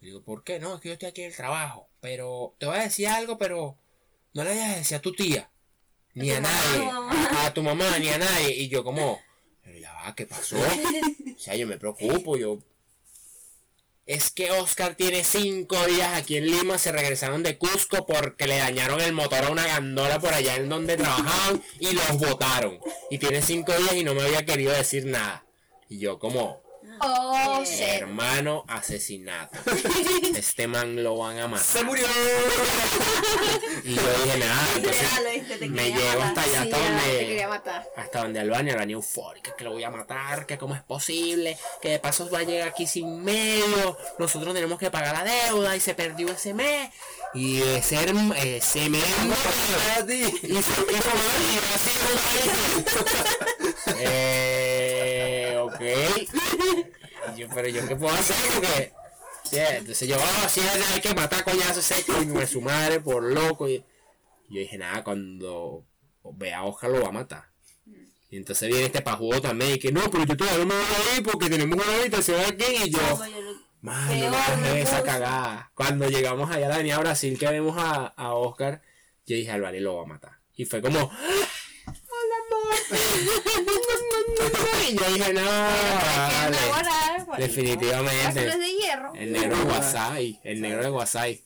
Y 0.00 0.06
digo, 0.06 0.22
¿por 0.22 0.42
qué? 0.42 0.58
No, 0.58 0.74
es 0.74 0.80
que 0.80 0.88
yo 0.88 0.94
estoy 0.94 1.10
aquí 1.10 1.22
en 1.22 1.28
el 1.30 1.36
trabajo. 1.36 1.88
Pero 2.00 2.54
te 2.58 2.66
voy 2.66 2.78
a 2.78 2.82
decir 2.82 3.06
algo, 3.06 3.38
pero 3.38 3.76
no 4.32 4.42
le 4.42 4.50
vayas 4.50 4.70
a 4.70 4.76
decir 4.78 4.96
a 4.96 5.00
tu 5.02 5.12
tía. 5.12 5.50
Ni 6.14 6.30
a 6.32 6.40
nadie. 6.40 6.90
A, 6.90 7.46
a 7.46 7.54
tu 7.54 7.62
mamá, 7.62 7.96
ni 8.00 8.08
a 8.08 8.18
nadie. 8.18 8.56
Y 8.56 8.68
yo 8.68 8.82
como, 8.82 9.20
pero 9.62 9.78
ya 9.78 9.92
va, 9.92 10.14
¿qué 10.14 10.26
pasó? 10.26 10.56
O 11.36 11.42
sea, 11.42 11.54
yo 11.56 11.66
me 11.66 11.78
preocupo, 11.78 12.36
yo... 12.36 12.58
Es 14.10 14.32
que 14.32 14.50
Oscar 14.50 14.96
tiene 14.96 15.22
cinco 15.22 15.76
días 15.86 16.18
aquí 16.18 16.36
en 16.36 16.44
Lima, 16.44 16.78
se 16.78 16.90
regresaron 16.90 17.44
de 17.44 17.56
Cusco 17.58 18.06
porque 18.06 18.48
le 18.48 18.58
dañaron 18.58 19.00
el 19.00 19.12
motor 19.12 19.44
a 19.44 19.50
una 19.50 19.64
gandola 19.64 20.18
por 20.18 20.34
allá 20.34 20.56
en 20.56 20.68
donde 20.68 20.96
trabajaban 20.96 21.62
y 21.78 21.92
los 21.92 22.18
botaron. 22.18 22.80
Y 23.08 23.18
tiene 23.18 23.40
cinco 23.40 23.72
días 23.72 23.94
y 23.94 24.02
no 24.02 24.12
me 24.14 24.22
había 24.22 24.44
querido 24.44 24.72
decir 24.72 25.06
nada. 25.06 25.46
Y 25.88 26.00
yo 26.00 26.18
como, 26.18 26.60
Oh, 27.02 27.60
Eh, 27.62 27.66
shit. 27.66 27.80
Hermano 28.02 28.64
asesinato. 28.68 29.58
Este 30.36 30.66
man 30.66 31.02
lo 31.02 31.16
van 31.18 31.38
a 31.38 31.48
matar. 31.48 31.64
¡Se 31.66 31.82
murió! 31.84 32.06
Y 33.84 33.94
yo 33.94 34.02
dije 34.24 34.38
nada, 34.38 34.68
me 35.68 35.90
llevo 35.92 36.22
hasta 36.22 36.42
allá, 36.42 36.62
Sí, 36.62 36.70
hasta 36.70 36.78
donde. 36.78 37.18
te 37.18 37.26
quería 37.26 37.48
matar. 37.48 37.88
hasta 37.96 38.22
donde 38.22 38.40
Albania, 38.40 38.72
Albania 38.74 38.94
eufórica, 38.94 39.54
que 39.56 39.64
lo 39.64 39.72
voy 39.72 39.84
a 39.84 39.90
matar, 39.90 40.46
que 40.46 40.58
cómo 40.58 40.74
es 40.74 40.82
posible, 40.82 41.56
que 41.80 41.90
de 41.90 41.98
paso 41.98 42.28
va 42.30 42.40
a 42.40 42.42
llegar 42.42 42.68
aquí 42.68 42.86
sin 42.86 43.22
medio, 43.24 43.96
nosotros 44.18 44.54
tenemos 44.54 44.78
que 44.78 44.90
pagar 44.90 45.14
la 45.14 45.24
deuda 45.24 45.76
y 45.76 45.80
se 45.80 45.94
perdió 45.94 46.28
ese 46.30 46.54
mes. 46.54 46.90
Y 47.32 47.60
ese, 47.62 48.12
mes 48.12 48.36
y 48.44 48.60
se 48.60 48.88
y 48.88 50.56
así 50.56 50.72
como 52.00 52.20
que, 53.94 53.94
Eh, 54.02 55.56
ok. 55.80 56.34
Y 57.34 57.40
yo, 57.40 57.48
pero 57.54 57.68
yo 57.68 57.86
qué 57.86 57.96
puedo 57.96 58.14
hacer 58.14 58.36
porque 58.54 58.92
yeah, 59.50 59.76
entonces 59.76 60.08
yo, 60.08 60.16
oh, 60.16 60.48
sí, 60.48 60.60
hay 60.94 61.00
que 61.00 61.14
matar 61.14 61.44
coñazo 61.44 61.80
ese 61.80 62.04
coño 62.04 62.34
de 62.38 62.46
su 62.46 62.60
madre 62.60 63.00
por 63.00 63.22
loco. 63.22 63.68
Y 63.68 63.84
yo 64.48 64.60
dije, 64.60 64.78
nada, 64.78 65.02
cuando 65.04 65.84
vea 66.24 66.58
a 66.58 66.64
Oscar 66.64 66.90
lo 66.90 67.02
va 67.02 67.08
a 67.08 67.12
matar. 67.12 67.50
Y 68.30 68.36
entonces 68.36 68.68
viene 68.68 68.86
este 68.86 69.02
pajudo 69.02 69.40
también 69.40 69.72
y 69.72 69.78
que 69.78 69.90
no, 69.90 70.02
pero 70.10 70.24
yo 70.24 70.36
todavía 70.36 70.64
no 70.64 70.66
me 70.66 70.74
voy 70.74 70.84
a 70.84 71.16
ir 71.16 71.22
porque 71.24 71.50
tenemos 71.50 71.76
una 71.76 71.96
habitación 71.96 72.40
aquí 72.40 72.64
y 72.84 72.90
yo, 72.90 73.20
mano, 73.80 74.30
no 74.30 74.68
esa 74.74 75.02
cagada. 75.02 75.72
Cuando 75.74 76.08
llegamos 76.08 76.48
allá 76.48 76.66
a 76.66 76.68
la 76.68 76.74
avenida 76.76 76.98
Brasil 76.98 77.36
que 77.36 77.48
vemos 77.48 77.76
a, 77.76 78.06
a 78.06 78.34
Oscar, 78.34 78.82
yo 79.26 79.34
dije, 79.34 79.50
Álvaro 79.50 79.80
lo 79.80 79.96
va 79.96 80.02
a 80.04 80.06
matar. 80.06 80.32
Y 80.54 80.64
fue 80.64 80.80
como, 80.80 80.98
hola 81.00 82.36
amor. 82.46 82.76
y 84.88 84.96
yo 84.96 85.14
dije, 85.14 85.32
no, 85.32 85.42
vale. 85.42 86.56
Definitivamente. 87.38 88.46
No 88.46 88.52
es 88.52 88.58
de 88.58 88.72
hierro. 88.72 89.12
El 89.14 89.32
negro 89.32 89.56
de 89.56 89.64
Guasay, 89.64 90.40
el 90.44 90.60
negro 90.60 90.82
de 90.82 90.88
Guasay. 90.90 91.40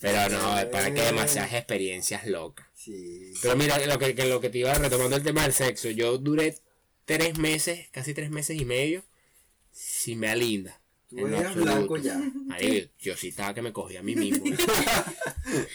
Pero 0.00 0.28
no, 0.28 0.70
para 0.70 0.92
que 0.92 1.02
demasiadas 1.02 1.52
experiencias 1.52 2.26
locas. 2.26 2.66
Sí. 2.74 3.32
Pero 3.42 3.56
mira, 3.56 3.78
lo 3.86 3.98
que, 3.98 4.14
que 4.14 4.24
lo 4.26 4.40
que 4.40 4.50
te 4.50 4.58
iba 4.58 4.74
retomando 4.74 5.16
el 5.16 5.22
tema 5.22 5.42
del 5.42 5.52
sexo, 5.52 5.88
yo 5.90 6.18
duré 6.18 6.58
tres 7.04 7.38
meses, 7.38 7.88
casi 7.90 8.12
tres 8.12 8.30
meses 8.30 8.60
y 8.60 8.64
medio, 8.64 9.04
sin 9.72 10.18
me 10.18 10.34
linda. 10.36 10.77
Tú 11.08 11.26
en 11.26 11.34
eras 11.34 11.54
blanco 11.54 11.96
ya. 11.96 12.18
Marico, 12.46 12.90
yo 12.98 13.16
sí 13.16 13.28
estaba 13.28 13.54
que 13.54 13.62
me 13.62 13.72
cogía 13.72 14.00
a 14.00 14.02
mí 14.02 14.14
mismo. 14.14 14.44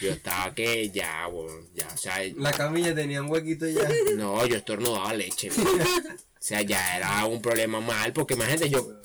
yo 0.01 0.11
estaba 0.11 0.53
que 0.53 0.89
ya, 0.91 1.25
bueno, 1.27 1.67
ya, 1.73 1.87
o 1.93 1.97
sea, 1.97 2.19
La 2.37 2.51
camilla 2.51 2.93
tenía 2.93 3.21
un 3.21 3.31
huequito 3.31 3.67
ya. 3.67 3.89
no, 4.15 4.45
yo 4.45 4.57
estornudaba 4.57 5.13
leche. 5.13 5.49
O 5.49 6.45
sea, 6.45 6.61
ya 6.61 6.97
era 6.97 7.25
un 7.25 7.41
problema 7.41 7.79
mal, 7.79 8.13
porque 8.13 8.33
imagínate, 8.35 8.69
yo, 8.69 8.99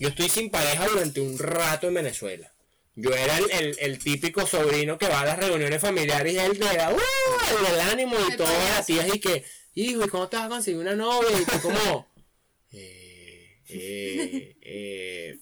yo 0.00 0.08
estoy 0.08 0.28
sin 0.28 0.50
pareja 0.50 0.88
durante 0.88 1.20
un 1.20 1.38
rato 1.38 1.86
en 1.88 1.94
Venezuela. 1.94 2.52
Yo 2.96 3.10
era 3.14 3.38
el, 3.38 3.48
el- 3.52 3.76
el 3.78 3.98
típico 4.00 4.44
sobrino 4.46 4.98
que 4.98 5.06
va 5.06 5.20
a 5.20 5.26
las 5.26 5.38
reuniones 5.38 5.80
familiares 5.80 6.32
y 6.34 6.38
él 6.38 6.58
te 6.58 6.64
da, 6.76 6.92
¡uh! 6.92 7.66
el 7.72 7.80
ánimo 7.82 8.16
y 8.28 8.36
todas 8.36 8.52
las 8.76 8.84
tías 8.86 9.06
y 9.14 9.20
que, 9.20 9.44
hijo, 9.74 10.04
¿y 10.04 10.08
cómo 10.08 10.28
te 10.28 10.36
vas 10.36 10.46
a 10.46 10.48
conseguir 10.48 10.80
una 10.80 10.96
novia? 10.96 11.40
Y 11.40 11.44
tú 11.44 11.60
como, 11.60 12.08
eh, 12.72 13.60
eh, 13.68 14.56
eh, 14.62 15.38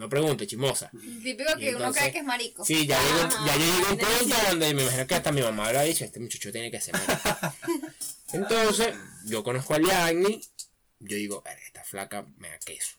no 0.00 0.08
pregunte, 0.08 0.46
chismosa. 0.46 0.90
Típico 1.22 1.54
que 1.58 1.76
uno 1.76 1.92
cree 1.92 2.10
que 2.10 2.18
es 2.20 2.24
marico. 2.24 2.64
Sí, 2.64 2.86
ya 2.86 2.98
llegó, 2.98 3.20
Ajá, 3.26 3.46
ya 3.46 3.56
llegué 3.56 3.72
a 3.86 3.90
un 3.90 3.98
punto 3.98 4.36
donde 4.48 4.74
me 4.74 4.82
imagino 4.82 5.06
que 5.06 5.14
hasta 5.14 5.30
mi 5.30 5.42
mamá 5.42 5.66
habrá 5.66 5.82
dicho, 5.82 6.06
este 6.06 6.18
muchacho 6.20 6.50
tiene 6.50 6.70
que 6.70 6.80
ser 6.80 6.94
marico". 6.94 7.54
Entonces, 8.32 8.94
yo 9.26 9.44
conozco 9.44 9.74
a 9.74 9.78
Liagni, 9.78 10.40
yo 11.00 11.16
digo, 11.16 11.42
"Verga, 11.42 11.60
esta 11.66 11.84
flaca 11.84 12.26
me 12.38 12.48
da 12.48 12.58
queso. 12.60 12.96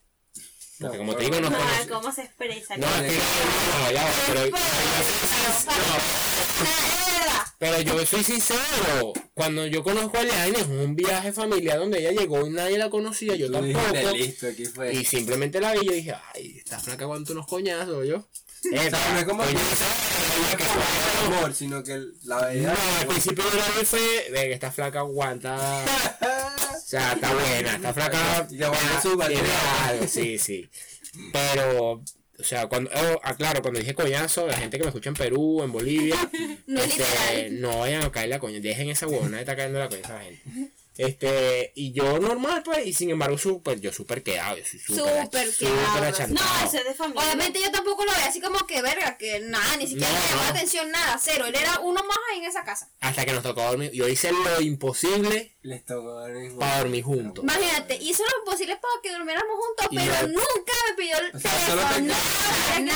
Porque 0.82 0.98
como 0.98 1.16
te 1.16 1.24
digo, 1.26 1.40
no 1.40 1.48
Ah. 1.50 1.86
¿Cómo 1.90 2.12
se 2.12 2.24
expresa? 2.24 2.76
No, 2.78 2.88
es 2.88 3.12
que 3.12 3.18
no, 3.18 3.86
no, 3.86 3.92
ya 3.92 4.04
va, 4.04 4.10
pero, 4.28 4.58
pero 7.58 7.82
yo 7.82 8.06
soy 8.06 8.24
sincero. 8.24 9.14
Cuando 9.34 9.68
yo 9.68 9.84
conozco 9.84 10.18
a 10.18 10.24
Liagni 10.24 10.60
es 10.60 10.68
un 10.68 10.96
viaje 10.96 11.32
familiar 11.32 11.78
donde 11.80 12.00
ella 12.00 12.12
llegó 12.20 12.46
y 12.48 12.50
nadie 12.50 12.78
la 12.78 12.90
conocía, 12.90 13.36
yo 13.36 13.52
tampoco. 13.52 14.12
listo, 14.16 14.48
aquí 14.48 14.66
fue. 14.66 14.94
Y 14.94 15.06
simplemente 15.06 15.60
la 15.62 15.74
vi 15.74 15.80
y 15.82 15.86
yo 15.86 15.94
dije, 15.94 16.16
ay, 16.34 16.58
esta 16.58 16.80
flaca 16.80 17.04
aguanta 17.04 17.34
unos 17.34 17.48
coñazos, 17.48 18.08
yo. 18.08 18.16
Eh, 18.72 18.80
O 18.88 18.90
sea, 18.90 19.12
no 19.14 19.20
es 19.20 19.26
como 19.26 19.44
que 19.44 19.50
fue 20.64 21.36
amor, 21.38 21.54
sino 21.54 21.84
que 21.84 22.00
la 22.24 22.46
veía. 22.46 22.74
No, 22.74 23.00
al 23.02 23.08
principio 23.08 23.44
de 23.44 23.58
la 23.58 23.66
vi 23.80 23.86
fue 23.86 24.00
de 24.00 24.32
que 24.48 24.54
esta 24.54 24.72
flaca 24.72 25.00
aguanta. 25.00 25.84
O 26.92 26.94
sea, 26.94 27.14
está 27.14 27.34
buena, 27.34 27.76
esta 27.76 27.94
flaca. 27.94 28.48
Algo, 29.86 30.08
sí, 30.08 30.38
sí. 30.38 30.70
Pero, 31.32 31.92
o 32.38 32.44
sea, 32.44 32.68
cuando. 32.68 32.92
Oh, 32.94 33.20
aclaro, 33.24 33.62
cuando 33.62 33.80
dije 33.80 33.96
coñazo, 33.96 34.46
la 34.46 34.58
gente 34.58 34.78
que 34.78 34.84
me 34.84 34.90
escucha 34.90 35.10
en 35.10 35.16
Perú, 35.16 35.64
en 35.64 35.72
Bolivia. 35.72 36.18
No 36.68 36.82
es 36.82 37.00
este, 37.00 37.50
no 37.50 37.80
vayan 37.80 38.04
a 38.04 38.12
caer 38.12 38.30
la 38.30 38.40
coña, 38.40 38.60
dejen 38.60 38.90
esa 38.90 39.08
huevona 39.08 39.38
de 39.38 39.44
estar 39.44 39.56
cayendo 39.56 39.80
la 39.80 39.88
coña 39.88 40.02
a 40.04 40.06
esa 40.06 40.20
gente. 40.22 40.72
Este, 41.06 41.72
y 41.76 41.92
yo 41.94 42.20
normal, 42.20 42.62
pues, 42.64 42.86
y 42.86 42.94
sin 42.94 43.10
embargo, 43.10 43.38
súper, 43.38 43.80
yo 43.82 43.92
súper 43.92 44.22
quedado, 44.24 44.58
yo 44.58 44.64
soy 44.66 44.80
súper 44.80 45.50
quedado, 45.58 46.02
no, 46.02 46.08
achantado. 46.08 46.50
No, 46.60 46.66
ese 46.68 46.78
es 46.78 46.86
de 46.86 46.94
familia. 46.94 47.24
Obviamente 47.24 47.60
yo 47.62 47.72
tampoco 47.72 48.06
lo 48.06 48.12
veía 48.12 48.28
así 48.28 48.40
como 48.42 48.66
que 48.68 48.82
verga, 48.82 49.18
que 49.18 49.40
nada, 49.40 49.78
ni 49.78 49.88
siquiera 49.88 50.10
No, 50.12 50.16
me 50.20 50.26
llamó 50.28 50.36
no. 50.38 50.44
la 50.44 50.50
atención 50.50 50.92
nada, 50.92 51.20
cero. 51.22 51.46
Él 51.48 51.56
era 51.56 51.80
uno 51.80 52.04
más 52.04 52.18
ahí 52.32 52.40
en 52.40 52.46
esa 52.46 52.64
casa. 52.64 52.90
Hasta 53.00 53.26
que 53.26 53.34
nos 53.34 53.44
tocó 53.44 53.64
dormir. 53.64 53.92
Yo 53.92 54.08
hice 54.08 54.32
lo 54.32 54.62
imposible 54.62 55.56
Les 55.64 55.84
tocó 55.86 56.24
para 56.60 56.80
dormir 56.80 57.04
juntos. 57.04 57.44
Imagínate, 57.44 57.98
hizo 58.02 58.24
lo 58.24 58.44
posible 58.52 58.76
para 58.78 58.94
que 59.02 59.12
durmiéramos 59.12 59.56
juntos, 59.58 59.88
Y 59.92 59.96
pero 59.98 60.28
nunca 60.28 60.74
me 60.90 60.96
pidió 60.96 61.18
el 61.18 61.36
O 61.36 61.40
sea, 61.40 61.52
solo 61.68 61.82
teléfono, 61.82 62.14
te- 62.76 62.82
nada, 62.82 62.82
nada, 62.82 62.92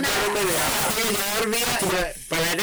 nada, 0.00 1.46
nada. 1.46 1.78
Para 2.28 2.54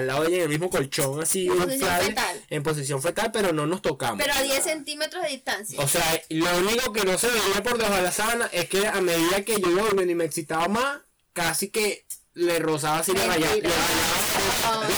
la 0.00 0.14
yo 0.38 0.44
en 0.44 0.50
el 0.50 0.58
mismo 0.58 0.70
colchón, 0.70 1.22
así, 1.22 1.46
En 1.46 1.56
posición 1.58 2.00
fetal. 2.00 2.44
en 2.50 2.62
posición 2.62 3.02
fetal, 3.02 3.30
pero 3.32 3.52
no 3.52 3.66
nos 3.66 3.82
tocamos. 3.82 4.18
Pero 4.18 4.34
a 4.34 4.42
10 4.42 4.62
centímetros 4.62 5.22
de 5.22 5.28
distancia. 5.30 5.80
O 5.80 5.88
sea, 5.88 6.22
lo 6.30 6.58
único 6.58 6.92
que 6.92 7.04
no 7.04 7.18
se 7.18 7.28
veía 7.28 7.62
por 7.62 7.78
debajo 7.78 7.96
de 7.96 8.02
la 8.02 8.12
sábana 8.12 8.48
es 8.52 8.68
que 8.68 8.86
a 8.86 9.00
medida 9.00 9.42
que 9.42 9.60
yo 9.60 9.70
iba 9.70 10.02
y 10.02 10.14
me 10.14 10.24
excitaba 10.24 10.68
más, 10.68 11.00
casi 11.32 11.68
que 11.68 12.04
le 12.34 12.58
rozaba 12.58 12.98
así, 12.98 13.12
le 13.12 13.26
rayaba, 13.26 13.54
le 13.54 13.62
rayaba, 13.62 14.88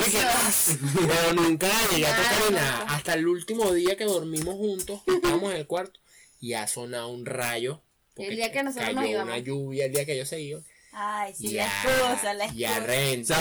pero 1.08 1.32
nunca 1.34 1.68
llegué 1.90 2.06
a 2.06 2.16
tocar 2.16 2.52
nada. 2.52 2.84
Hasta 2.88 3.14
el 3.14 3.26
último 3.26 3.72
día 3.72 3.96
que 3.96 4.04
dormimos 4.04 4.54
juntos, 4.56 5.00
estábamos 5.06 5.52
en 5.52 5.58
el 5.58 5.66
cuarto, 5.66 6.00
y 6.40 6.54
ha 6.54 6.66
sonado 6.66 7.08
un 7.08 7.26
rayo. 7.26 7.82
El 8.16 8.36
día 8.36 8.52
que 8.52 8.62
nosotros 8.62 8.88
cayó 8.88 9.00
nos 9.00 9.08
íbamos. 9.08 9.32
una 9.32 9.38
lluvia 9.38 9.86
el 9.86 9.92
día 9.92 10.04
que 10.04 10.12
ellos 10.14 10.28
se 10.28 10.40
iban. 10.40 10.64
Ay, 10.92 11.32
sí, 11.34 11.50
Ya, 11.50 11.66
la 11.66 11.72
esposa, 11.92 12.34
la 12.34 12.46
ya 12.52 12.70
esposa. 12.72 12.86
renta. 12.86 13.36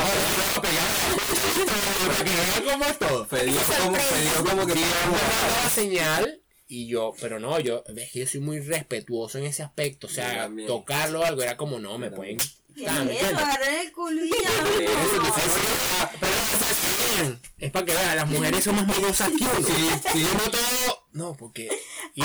Para 2.08 2.24
que 2.24 2.30
vean 2.30 2.64
cómo 2.72 2.86
es 2.86 3.00
todo. 3.00 3.26
Fue 3.26 3.44
Dios 3.46 3.64
como, 3.64 3.96
fue 3.96 4.22
Dios 4.22 4.34
como 4.38 4.66
que 4.68 4.74
Daba 4.74 5.64
la 5.64 5.70
señal 5.70 6.42
y 6.68 6.88
yo, 6.88 7.14
pero 7.20 7.40
no, 7.40 7.60
yo, 7.60 7.84
es 7.98 8.12
que 8.12 8.20
yo 8.20 8.28
soy 8.28 8.42
muy 8.42 8.60
respetuoso 8.60 9.40
en 9.40 9.46
ese 9.46 9.64
aspecto. 9.64 10.06
O 10.06 10.10
sea, 10.10 10.44
también. 10.44 10.68
tocarlo 10.68 11.22
o 11.22 11.26
algo 11.26 11.42
era 11.42 11.58
como, 11.58 11.80
no, 11.80 11.98
me 11.98 12.12
pueden. 12.12 12.38
El 12.76 13.92
culo 13.92 14.24
y 14.24 14.30
ya. 14.30 14.38
Es 17.58 17.72
para 17.72 17.86
que 17.86 17.94
vean, 17.94 18.16
las 18.16 18.30
mujeres 18.30 18.64
son 18.64 18.76
más 18.76 18.88
mañosas 18.88 19.30
que 19.30 19.44
uno. 19.44 19.68
Si 20.14 20.22
yo 20.22 20.34
no 20.34 20.50
todo, 20.50 21.08
no, 21.12 21.34
porque. 21.36 21.68
Y, 22.16 22.22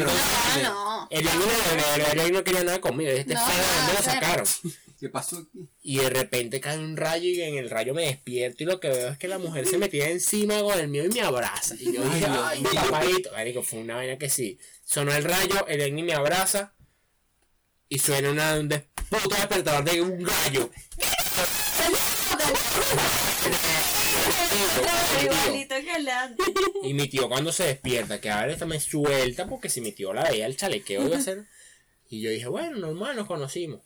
no. 0.00 1.08
el 1.10 1.24
niño 2.16 2.32
no 2.32 2.44
quería 2.44 2.64
nada 2.64 2.80
conmigo. 2.80 3.10
Este 3.10 3.34
No, 3.34 3.40
donde 3.40 3.92
lo 3.92 4.02
sacaron. 4.02 4.46
¿Qué 4.98 5.08
pasó? 5.08 5.46
Y 5.82 5.98
de 5.98 6.08
repente 6.08 6.60
cae 6.60 6.78
un 6.78 6.96
rayo 6.96 7.28
y 7.28 7.40
en 7.42 7.56
el 7.56 7.68
rayo 7.68 7.94
me 7.94 8.06
despierto 8.06 8.62
y 8.62 8.66
lo 8.66 8.80
que 8.80 8.88
veo 8.88 9.08
es 9.10 9.18
que 9.18 9.28
la 9.28 9.38
mujer 9.38 9.66
se 9.66 9.76
metía 9.76 10.08
encima 10.08 10.62
con 10.62 10.78
el 10.78 10.88
mío 10.88 11.04
y 11.04 11.08
me 11.08 11.20
abraza. 11.20 11.74
Y 11.78 11.92
yo 11.92 12.02
dije, 12.04 12.26
ay, 12.26 12.60
mío. 12.60 12.70
papadito. 12.74 13.30
Fue 13.62 13.80
una 13.80 13.96
vaina 13.96 14.16
que 14.16 14.30
sí. 14.30 14.58
Sonó 14.84 15.12
el 15.12 15.24
rayo, 15.24 15.66
el 15.66 15.80
Enni 15.80 16.02
me 16.02 16.14
abraza 16.14 16.74
y 17.88 17.98
suena 17.98 18.30
una, 18.30 18.54
un 18.54 18.68
puto 18.68 19.36
despertador 19.36 19.84
de 19.84 20.00
un 20.00 20.22
gallo. 20.22 20.70
Igualito 25.24 25.74
que 25.76 25.98
Leandro. 26.00 26.44
Y 26.82 26.94
mi 26.94 27.08
tío 27.08 27.28
cuando 27.28 27.52
se 27.52 27.64
despierta, 27.64 28.20
que 28.20 28.30
a 28.30 28.42
ver, 28.42 28.50
esta 28.50 28.66
me 28.66 28.80
suelta 28.80 29.46
porque 29.48 29.68
si 29.68 29.80
mi 29.80 29.92
tío 29.92 30.12
la 30.12 30.24
veía 30.24 30.46
el 30.46 30.56
chalequeo 30.56 31.06
iba 31.06 31.16
a 31.16 31.20
ser. 31.20 31.44
Y 32.10 32.20
yo 32.20 32.30
dije, 32.30 32.46
bueno, 32.48 32.76
normal, 32.78 33.16
nos 33.16 33.26
conocimos. 33.26 33.80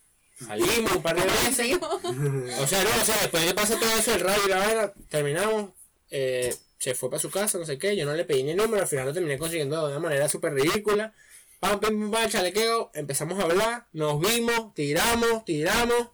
Salimos 0.45 0.93
un 0.93 1.03
par 1.03 1.17
de 1.17 1.25
veces. 1.25 1.79
O 1.83 2.67
sea, 2.67 2.83
no, 2.85 2.91
o 3.01 3.05
sea, 3.05 3.17
después 3.23 3.45
de 3.47 3.55
pasar 3.55 3.79
todo 3.81 3.91
eso, 3.99 4.15
el 4.15 4.21
radio 4.21 4.43
y 4.47 4.49
la 4.51 4.59
vaina, 4.59 4.93
terminamos. 5.09 5.71
eh, 6.11 6.55
se 6.79 6.95
fue 6.95 7.11
para 7.11 7.21
su 7.21 7.29
casa, 7.31 7.59
no 7.59 7.65
sé 7.67 7.77
qué. 7.77 7.97
Yo 7.97 8.05
no 8.07 8.15
le 8.15 8.25
pedí 8.25 8.45
ni 8.45 8.53
el 8.53 8.57
número, 8.57 8.83
al 8.83 8.89
final 8.89 9.07
lo 9.07 9.13
terminé 9.13 9.37
consiguiendo 9.37 9.83
de 9.85 9.91
una 9.91 9.99
manera 10.01 10.29
súper 10.29 10.53
ridícula. 10.55 11.13
Pam, 11.59 11.81
pam, 11.81 11.99
pam, 11.99 12.11
pam, 12.13 12.31
chalequeo, 12.31 12.93
empezamos 12.95 13.37
a 13.41 13.43
hablar, 13.43 13.87
nos 13.93 14.21
vimos, 14.21 14.73
tiramos, 14.75 15.45
tiramos, 15.45 16.11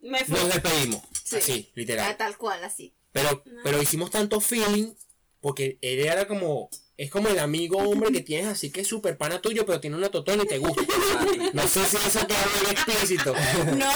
Me 0.00 0.24
fui. 0.24 0.34
nos 0.38 0.48
despedimos. 0.48 1.02
Sí. 1.22 1.36
Así, 1.36 1.66
Ah, 1.68 1.72
literal. 1.74 2.16
Tal 2.16 2.38
cual, 2.38 2.64
así. 2.64 2.94
Pero, 3.12 3.42
pero 3.64 3.82
hicimos 3.82 4.10
tanto 4.10 4.40
feeling 4.40 4.92
porque 5.40 5.78
él 5.80 6.00
era 6.00 6.26
como. 6.26 6.70
Es 6.96 7.10
como 7.10 7.28
el 7.28 7.38
amigo 7.38 7.78
hombre 7.78 8.12
que 8.12 8.20
tienes 8.20 8.46
así 8.46 8.70
que 8.70 8.82
es 8.82 8.86
súper 8.86 9.16
pana 9.16 9.40
tuyo, 9.40 9.64
pero 9.64 9.80
tiene 9.80 9.96
una 9.96 10.10
totona 10.10 10.42
y 10.42 10.46
te 10.46 10.58
gusta. 10.58 10.82
No 11.54 11.66
sé 11.66 11.82
si 11.84 11.96
eso 11.96 12.26
queda 12.26 12.46
bien 12.60 12.72
explícito. 12.72 13.34
No. 13.76 13.90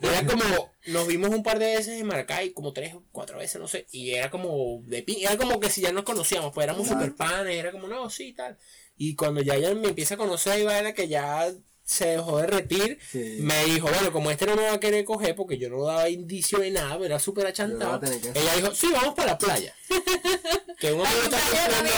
Era 0.00 0.26
como, 0.26 0.74
nos 0.86 1.06
vimos 1.06 1.30
un 1.30 1.42
par 1.42 1.58
de 1.58 1.76
veces 1.76 2.00
en 2.00 2.06
Maracay, 2.06 2.52
como 2.52 2.74
tres 2.74 2.94
o 2.94 3.02
cuatro 3.10 3.38
veces, 3.38 3.60
no 3.60 3.66
sé, 3.66 3.86
y 3.90 4.10
era 4.10 4.30
como 4.30 4.82
de 4.84 5.04
era 5.22 5.38
como 5.38 5.58
que 5.58 5.70
si 5.70 5.80
ya 5.80 5.92
nos 5.92 6.04
conocíamos, 6.04 6.52
pues 6.52 6.64
éramos 6.64 6.86
super 6.86 7.14
panes, 7.14 7.56
era 7.56 7.72
como, 7.72 7.88
no, 7.88 8.10
sí, 8.10 8.34
tal. 8.34 8.58
Y 8.96 9.14
cuando 9.14 9.40
ya 9.40 9.54
ella 9.54 9.74
me 9.74 9.88
empieza 9.88 10.14
a 10.14 10.18
conocer, 10.18 10.60
iba 10.60 10.78
era 10.78 10.92
que 10.92 11.08
ya 11.08 11.52
se 11.84 12.06
dejó 12.06 12.38
de 12.38 12.46
retir, 12.46 12.98
Sí. 13.10 13.36
me 13.40 13.64
dijo, 13.66 13.88
bueno, 13.88 14.10
como 14.12 14.30
este 14.30 14.46
no 14.46 14.56
me 14.56 14.62
va 14.62 14.72
a 14.74 14.80
querer 14.80 15.04
coger 15.04 15.34
porque 15.36 15.58
yo 15.58 15.68
no 15.68 15.84
daba 15.84 16.08
indicio 16.08 16.58
de 16.58 16.70
nada, 16.70 16.94
pero 16.94 17.04
era 17.06 17.18
súper 17.18 17.46
achantado. 17.46 18.00
Ella 18.34 18.54
dijo, 18.56 18.74
sí, 18.74 18.88
vamos 18.92 19.14
para 19.14 19.32
la 19.32 19.38
playa. 19.38 19.74
que 20.80 20.92
uno 20.92 21.04
me 21.04 21.10
está 21.24 21.36
años, 21.36 21.92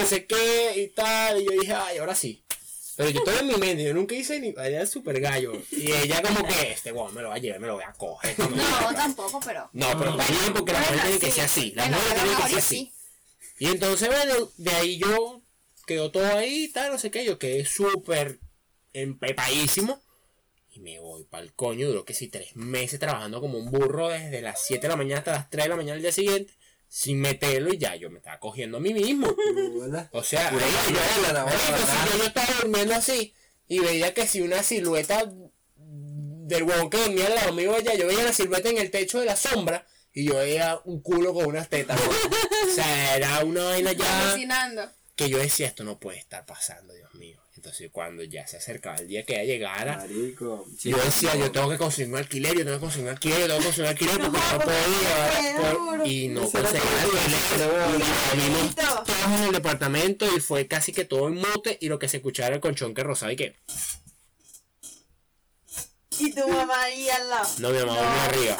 no 0.00 0.06
sé 0.06 0.26
qué 0.26 0.72
y 0.82 0.88
tal. 0.88 1.40
Y 1.42 1.44
yo 1.44 1.50
dije, 1.52 1.72
ay, 1.74 1.98
ahora 1.98 2.14
sí. 2.14 2.42
Pero 2.96 3.10
yo 3.10 3.18
estoy 3.18 3.34
en 3.40 3.46
mi 3.48 3.54
mente, 3.56 3.84
yo 3.84 3.92
nunca 3.92 4.14
hice 4.14 4.40
ni. 4.40 4.48
Ella 4.56 4.80
es 4.82 4.90
súper 4.90 5.20
gallo. 5.20 5.52
Y 5.70 5.92
ella, 5.92 6.22
como 6.22 6.46
que, 6.48 6.72
este, 6.72 6.92
bueno, 6.92 7.12
me 7.12 7.20
lo 7.20 7.28
va 7.28 7.34
a 7.34 7.38
llevar, 7.38 7.60
me 7.60 7.66
lo 7.66 7.74
voy 7.74 7.84
a 7.84 7.92
coger. 7.92 8.34
No, 8.38 8.48
No, 8.48 8.94
tampoco, 8.94 9.38
pero. 9.44 9.68
no 9.74 9.86
pero 9.98 10.10
está 10.18 10.26
bien 10.32 10.52
porque 10.54 10.72
la 10.72 10.78
mujer 10.80 11.00
tiene 11.02 11.18
que 11.18 11.30
ser 11.30 11.44
así. 11.44 11.72
La 11.76 11.88
mujer 11.88 12.14
tiene 12.22 12.36
que 12.36 12.48
ser 12.48 12.58
así. 12.58 12.76
sí. 12.76 12.92
Y 13.58 13.66
entonces, 13.66 14.08
bueno, 14.08 14.50
de 14.56 14.70
ahí 14.70 14.98
yo 14.98 15.42
quedó 15.86 16.10
todo 16.10 16.26
ahí 16.26 16.64
y 16.64 16.68
tal, 16.68 16.90
no 16.92 16.98
sé 16.98 17.10
qué. 17.10 17.22
Yo 17.24 17.38
quedé 17.38 17.66
súper 17.66 18.40
empepadísimo. 19.02 20.00
Y 20.72 20.80
me 20.80 20.98
voy 21.00 21.24
para 21.24 21.42
el 21.42 21.54
coño. 21.54 21.88
Duró 21.88 22.04
que 22.04 22.14
si 22.14 22.28
tres 22.28 22.54
meses 22.56 23.00
trabajando 23.00 23.40
como 23.40 23.58
un 23.58 23.70
burro 23.70 24.08
desde 24.08 24.42
las 24.42 24.60
7 24.66 24.82
de 24.82 24.88
la 24.88 24.96
mañana 24.96 25.18
hasta 25.18 25.32
las 25.32 25.50
3 25.50 25.64
de 25.64 25.68
la 25.68 25.76
mañana 25.76 25.94
del 25.94 26.02
día 26.02 26.12
siguiente. 26.12 26.52
Sin 26.88 27.20
meterlo 27.20 27.72
y 27.72 27.78
ya 27.78 27.96
yo 27.96 28.10
me 28.10 28.18
estaba 28.18 28.38
cogiendo 28.38 28.76
a 28.76 28.80
mí 28.80 28.94
mismo. 28.94 29.26
O 30.12 30.22
sea, 30.22 30.48
ahí 30.48 30.54
yo, 30.54 31.32
la 31.32 31.44
yo, 31.50 32.18
yo 32.18 32.24
estaba 32.24 32.48
durmiendo 32.60 32.94
así 32.94 33.34
y 33.68 33.80
veía 33.80 34.14
que 34.14 34.26
si 34.26 34.40
una 34.40 34.62
silueta 34.62 35.24
del 35.76 36.62
huevón 36.62 36.90
que 36.90 36.98
dormía 36.98 37.26
al 37.26 37.34
lado 37.34 37.52
mío 37.52 37.74
allá, 37.74 37.94
yo 37.94 38.06
veía 38.06 38.22
la 38.22 38.32
silueta 38.32 38.68
en 38.68 38.78
el 38.78 38.90
techo 38.90 39.18
de 39.18 39.26
la 39.26 39.36
sombra 39.36 39.84
y 40.12 40.24
yo 40.24 40.36
veía 40.36 40.80
un 40.84 41.00
culo 41.02 41.34
con 41.34 41.46
unas 41.46 41.68
tetas. 41.68 42.00
o 42.70 42.74
sea, 42.74 43.16
era 43.16 43.44
una 43.44 43.64
vaina 43.64 43.92
ya 43.92 44.28
Alucinando. 44.30 44.90
que 45.16 45.28
yo 45.28 45.38
decía, 45.38 45.66
esto 45.66 45.82
no 45.84 45.98
puede 45.98 46.18
estar 46.18 46.46
pasando, 46.46 46.94
Dios 46.94 47.12
mío. 47.14 47.40
Entonces 47.66 47.90
cuando 47.90 48.22
ya 48.22 48.46
se 48.46 48.58
acercaba 48.58 48.94
el 48.98 49.08
día 49.08 49.24
que 49.24 49.34
ella 49.34 49.42
llegara, 49.44 49.96
Marico. 49.96 50.64
yo 50.84 50.96
decía, 50.98 51.34
no. 51.34 51.40
yo 51.46 51.50
tengo 51.50 51.68
que 51.68 51.76
conseguir 51.78 52.12
un 52.12 52.18
alquiler, 52.18 52.56
yo 52.56 52.62
tengo 52.64 52.76
que 52.76 52.80
conseguir 52.80 53.06
un 53.08 53.12
alquiler, 53.12 53.40
yo 53.40 53.46
tengo 53.48 53.58
que 53.58 53.64
conseguir 53.64 53.84
un 53.86 53.90
alquiler 53.90 54.16
porque 54.18 54.30
no, 54.30 55.62
no 55.62 55.86
por- 55.98 56.06
y 56.06 56.28
no 56.28 56.40
conseguí 56.42 56.78
alquiler. 56.78 58.74
todos 58.76 59.08
en 59.36 59.42
el 59.46 59.52
departamento 59.52 60.26
y 60.36 60.38
fue 60.38 60.68
casi 60.68 60.92
que 60.92 61.04
todo 61.04 61.26
en 61.26 61.34
mute 61.34 61.76
y 61.80 61.88
lo 61.88 61.98
que 61.98 62.06
se 62.08 62.18
escuchaba 62.18 62.46
era 62.46 62.54
el 62.56 62.62
colchón 62.62 62.94
que 62.94 63.02
rozaba 63.02 63.32
y 63.32 63.36
que 63.36 63.56
Y 66.20 66.32
tu 66.32 66.46
mamá 66.48 66.82
ahí 66.84 67.08
al 67.10 67.28
lado. 67.28 67.48
no 67.58 67.70
mi 67.70 67.78
mamá 67.80 67.94
No. 68.00 68.20
arriba. 68.22 68.56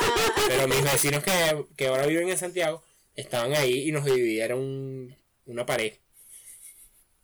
Pero 0.48 0.66
mis 0.66 0.82
vecinos 0.82 1.22
que, 1.22 1.64
que 1.76 1.86
ahora 1.86 2.06
viven 2.06 2.28
en 2.28 2.36
Santiago 2.38 2.82
estaban 3.14 3.54
ahí 3.54 3.88
y 3.88 3.92
nos 3.92 4.04
dividieron 4.04 4.58
un- 4.58 5.16
una 5.46 5.64
pared. 5.64 5.92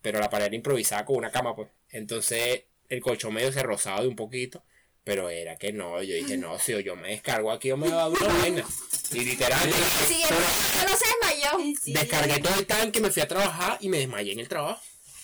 Pero 0.03 0.19
la 0.19 0.29
pared 0.29 0.45
era 0.47 0.55
improvisada 0.55 1.05
con 1.05 1.15
una 1.15 1.31
cama, 1.31 1.55
pues. 1.55 1.69
Entonces 1.89 2.65
el 2.89 3.01
colchón 3.01 3.33
medio 3.33 3.51
se 3.51 3.63
rozaba 3.63 4.01
de 4.01 4.07
un 4.09 4.15
poquito. 4.15 4.61
Pero 5.03 5.29
era 5.29 5.57
que 5.57 5.73
no, 5.73 6.01
yo 6.03 6.13
dije, 6.15 6.37
no, 6.37 6.59
si 6.59 6.81
yo 6.83 6.95
me 6.95 7.09
descargo 7.09 7.51
aquí, 7.51 7.69
yo 7.69 7.77
me 7.77 7.89
va 7.89 8.05
a 8.05 8.09
dar 8.09 8.21
una 8.21 8.33
vaina. 8.39 8.63
Y 9.11 9.19
literal, 9.19 9.67
yo 9.67 9.75
Sí, 10.07 10.23
no, 10.29 10.89
no 10.89 10.95
se 10.95 11.05
desmayó. 11.07 11.75
Sí. 11.81 11.93
descargué 11.93 12.39
todo 12.39 12.57
el 12.59 12.65
tanque, 12.65 13.01
me 13.01 13.11
fui 13.11 13.21
a 13.21 13.27
trabajar 13.27 13.77
y 13.81 13.89
me 13.89 13.97
desmayé 13.97 14.33
en 14.33 14.39
el 14.39 14.47
trabajo. 14.47 14.81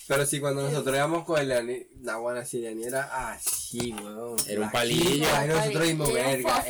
Pero 0.10 0.26
sí, 0.26 0.40
cuando 0.40 0.64
nosotros 0.64 0.96
íbamos 0.96 1.24
con 1.24 1.40
el 1.40 1.50
Leani, 1.50 1.88
la 2.02 2.18
buena 2.18 2.44
siriani 2.44 2.84
era 2.84 3.32
así, 3.32 3.94
weón. 3.94 4.38
Era 4.48 4.62
un 4.62 4.72
palillo. 4.72 5.28
Ahí 5.36 5.48
nosotros 5.48 5.88
dimos 5.88 6.12
verga. 6.12 6.66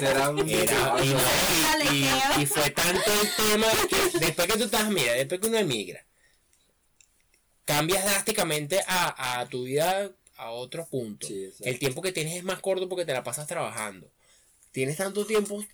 Era 0.00 0.30
un 0.30 0.48
Era, 0.48 0.96
y, 2.40 2.46
fue 2.46 2.70
tanto 2.70 3.10
el 3.22 3.52
tema 3.52 3.66
que 3.88 4.18
después 4.18 4.48
que 4.48 4.58
tú 4.58 4.64
estás, 4.64 4.90
mira, 4.90 5.12
después 5.12 5.40
que 5.40 5.46
uno 5.46 5.58
emigra, 5.58 6.04
cambias 7.64 8.04
drásticamente 8.04 8.80
a, 8.86 9.40
a 9.40 9.46
tu 9.46 9.64
vida 9.64 10.10
a 10.36 10.50
otro 10.50 10.86
punto. 10.86 11.26
Sí, 11.26 11.50
el 11.60 11.78
tiempo 11.78 12.02
que 12.02 12.12
tienes 12.12 12.36
es 12.36 12.44
más 12.44 12.60
corto 12.60 12.88
porque 12.88 13.04
te 13.04 13.12
la 13.12 13.22
pasas 13.22 13.46
trabajando. 13.46 14.08
Tienes 14.72 14.96
tanto 14.96 15.24
tiempo 15.26 15.64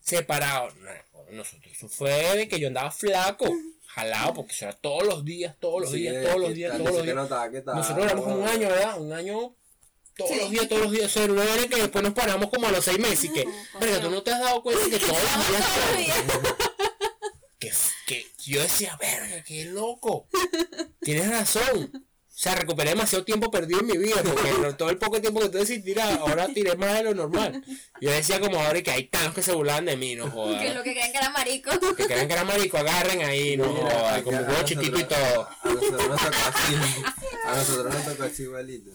separado. 0.00 0.70
No, 0.76 1.32
Nosotros, 1.32 1.72
eso 1.72 1.88
fue 1.88 2.36
de 2.36 2.48
que 2.48 2.60
yo 2.60 2.68
andaba 2.68 2.90
flaco, 2.90 3.46
jalado, 3.86 4.34
porque 4.34 4.52
eso 4.52 4.66
era 4.66 4.76
todos 4.76 5.04
los 5.04 5.24
días, 5.24 5.56
todos 5.58 5.82
los 5.82 5.90
Sí, 5.90 5.98
días, 5.98 6.24
todos 6.24 6.40
los 6.40 6.54
días, 6.54 6.70
tal, 6.72 6.80
todos 6.82 6.94
los 6.94 7.02
días. 7.02 7.16
notaba 7.16 7.48
Nosotros 7.48 8.06
éramos 8.06 8.24
como 8.24 8.36
un 8.36 8.48
año, 8.48 8.68
¿verdad? 8.68 9.00
Un 9.00 9.12
año 9.12 9.54
todos 10.16 10.30
Sí. 10.30 10.38
los 10.40 10.50
días, 10.50 10.68
todos 10.68 10.82
los 10.82 10.92
días. 10.92 11.16
No 11.28 11.42
era 11.42 11.68
que 11.68 11.76
después 11.76 12.02
nos 12.04 12.14
paramos 12.14 12.50
como 12.50 12.66
a 12.66 12.72
los 12.72 12.84
seis 12.84 12.98
meses 12.98 13.24
y 13.24 13.28
que, 13.32 13.46
pero 13.78 14.00
tú 14.00 14.10
no 14.10 14.22
te 14.22 14.32
has 14.32 14.40
dado 14.40 14.62
cuenta 14.62 14.84
que 14.88 14.98
todos 14.98 15.18
los 15.22 15.48
días. 15.48 15.64
Todos 15.74 15.88
los 15.90 15.98
días. 15.98 16.16
que, 17.58 17.72
que 18.06 18.26
yo 18.50 18.60
decía, 18.62 18.96
verga, 19.00 19.42
qué 19.44 19.64
loco. 19.66 20.28
Tienes 21.00 21.28
razón. 21.30 21.90
O 22.28 22.38
sea, 22.38 22.54
recuperé 22.54 22.90
demasiado 22.90 23.24
tiempo 23.24 23.50
perdido 23.50 23.80
en 23.80 23.86
mi 23.86 23.96
vida, 23.96 24.22
porque 24.22 24.50
todo 24.76 24.90
el 24.90 24.98
poco 24.98 25.18
tiempo 25.22 25.40
que 25.40 25.48
tuve 25.48 25.64
sin 25.64 25.82
tirar, 25.82 26.18
ahora 26.18 26.46
tiré 26.48 26.76
más 26.76 26.92
de 26.92 27.04
lo 27.04 27.14
normal. 27.14 27.64
Yo 27.98 28.10
decía 28.10 28.38
como 28.40 28.60
ahora 28.60 28.82
que 28.82 28.90
hay 28.90 29.04
tantos 29.04 29.34
que 29.36 29.42
se 29.42 29.52
burlan 29.54 29.86
de 29.86 29.96
mí, 29.96 30.14
no 30.16 30.24
Que 30.24 30.28
lo 30.28 30.34
jodas. 30.36 30.62
que 30.84 30.92
creen 30.92 31.12
que 31.12 31.18
era 31.18 31.30
marico. 31.30 31.70
Que 31.96 32.04
creen 32.04 32.28
que 32.28 32.34
era 32.34 32.44
marico, 32.44 32.76
agarren 32.76 33.22
ahí, 33.22 33.56
no 33.56 33.64
jodas, 33.74 34.20
como 34.22 34.36
huevo 34.36 34.62
chiquito 34.66 35.00
y 35.00 35.04
todo. 35.04 35.48
A 35.62 35.68
nosotros 35.72 36.08
nos 36.08 36.20
tocó 36.20 36.36
así. 36.54 36.74
A 37.46 37.56
nosotros 37.56 37.94
nos 37.94 38.04
tocó 38.04 38.22
así 38.24 38.42
igualito. 38.42 38.90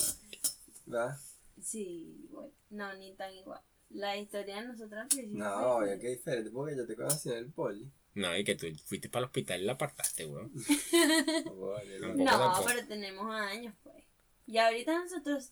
¿Verdad? 0.92 1.18
Sí, 1.62 2.28
bueno, 2.30 2.52
no, 2.70 2.94
ni 2.96 3.14
tan 3.16 3.34
igual. 3.34 3.62
La 3.92 4.18
historia 4.18 4.62
de 4.62 4.68
principio 4.68 4.98
No, 5.32 5.86
ya 5.86 6.00
que 6.00 6.10
diferente 6.10 6.50
porque 6.52 6.76
yo 6.76 6.86
te 6.86 6.96
conocí 6.96 7.30
en 7.30 7.38
el 7.38 7.52
poli. 7.52 7.92
No, 8.14 8.36
y 8.38 8.44
que 8.44 8.56
tú 8.56 8.68
fuiste 8.86 9.08
para 9.10 9.22
el 9.22 9.26
hospital 9.28 9.62
y 9.62 9.66
la 9.66 9.74
apartaste, 9.74 10.26
weón. 10.26 10.52
No. 12.18 12.64
pero 12.66 12.88
tenemos 12.88 13.34
años, 13.34 13.74
pues. 13.84 14.04
Y 14.48 14.58
ahorita 14.58 14.98
nosotros 15.04 15.52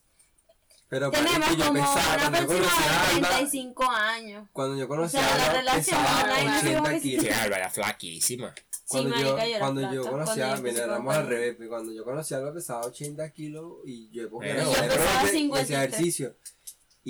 Pero 0.90 1.10
tenemos 1.12 1.56
yo 1.56 1.68
como 1.68 1.74
pesaba, 1.74 2.28
una 2.28 2.32
persona 2.32 2.60
de 2.60 2.68
a 2.68 3.10
Alba, 3.16 3.30
35 3.30 3.84
años. 3.92 4.50
cuando 4.52 4.78
yo 4.78 4.88
conocí 4.90 5.16
O 5.16 5.20
sea, 5.22 5.36
a 5.36 5.38
la 5.38 5.54
relación 5.54 6.02
pesaba 6.02 6.24
online 6.24 6.46
como 6.46 6.60
sí, 6.60 6.68
80 6.68 6.82
porque 6.82 7.00
sí. 7.00 7.10
kilos. 7.10 7.26
Sí, 7.26 7.32
Alba 7.32 7.58
era 7.58 7.70
flaquísima. 7.70 8.56
Cuando 8.90 9.10
marica, 9.12 9.30
yo, 9.30 9.38
yo 9.38 9.44
era 9.44 9.60
cuando 9.60 9.82
yo 9.82 9.88
conocí 10.04 10.26
cuando 10.40 10.44
a 10.44 10.84
éramos 10.84 11.14
con 11.16 11.24
al 11.24 11.28
revés, 11.30 11.68
cuando 11.70 11.92
yo 11.94 12.04
conocí 12.04 12.34
a 12.34 12.38
Alba 12.38 12.54
pesaba 12.54 12.82
80 12.86 13.32
kilos 13.32 13.74
y 13.86 14.10
yo 14.10 14.30
porque 14.30 14.48
Pero 14.50 14.64
no 14.64 14.70
yo 14.70 14.76
sé, 14.76 14.82
pesaba 14.82 15.00
pero 15.06 15.22
que- 15.22 15.28
que 15.32 15.38
53. 15.38 15.64
hacía 15.64 15.84
ejercicio. 15.84 16.36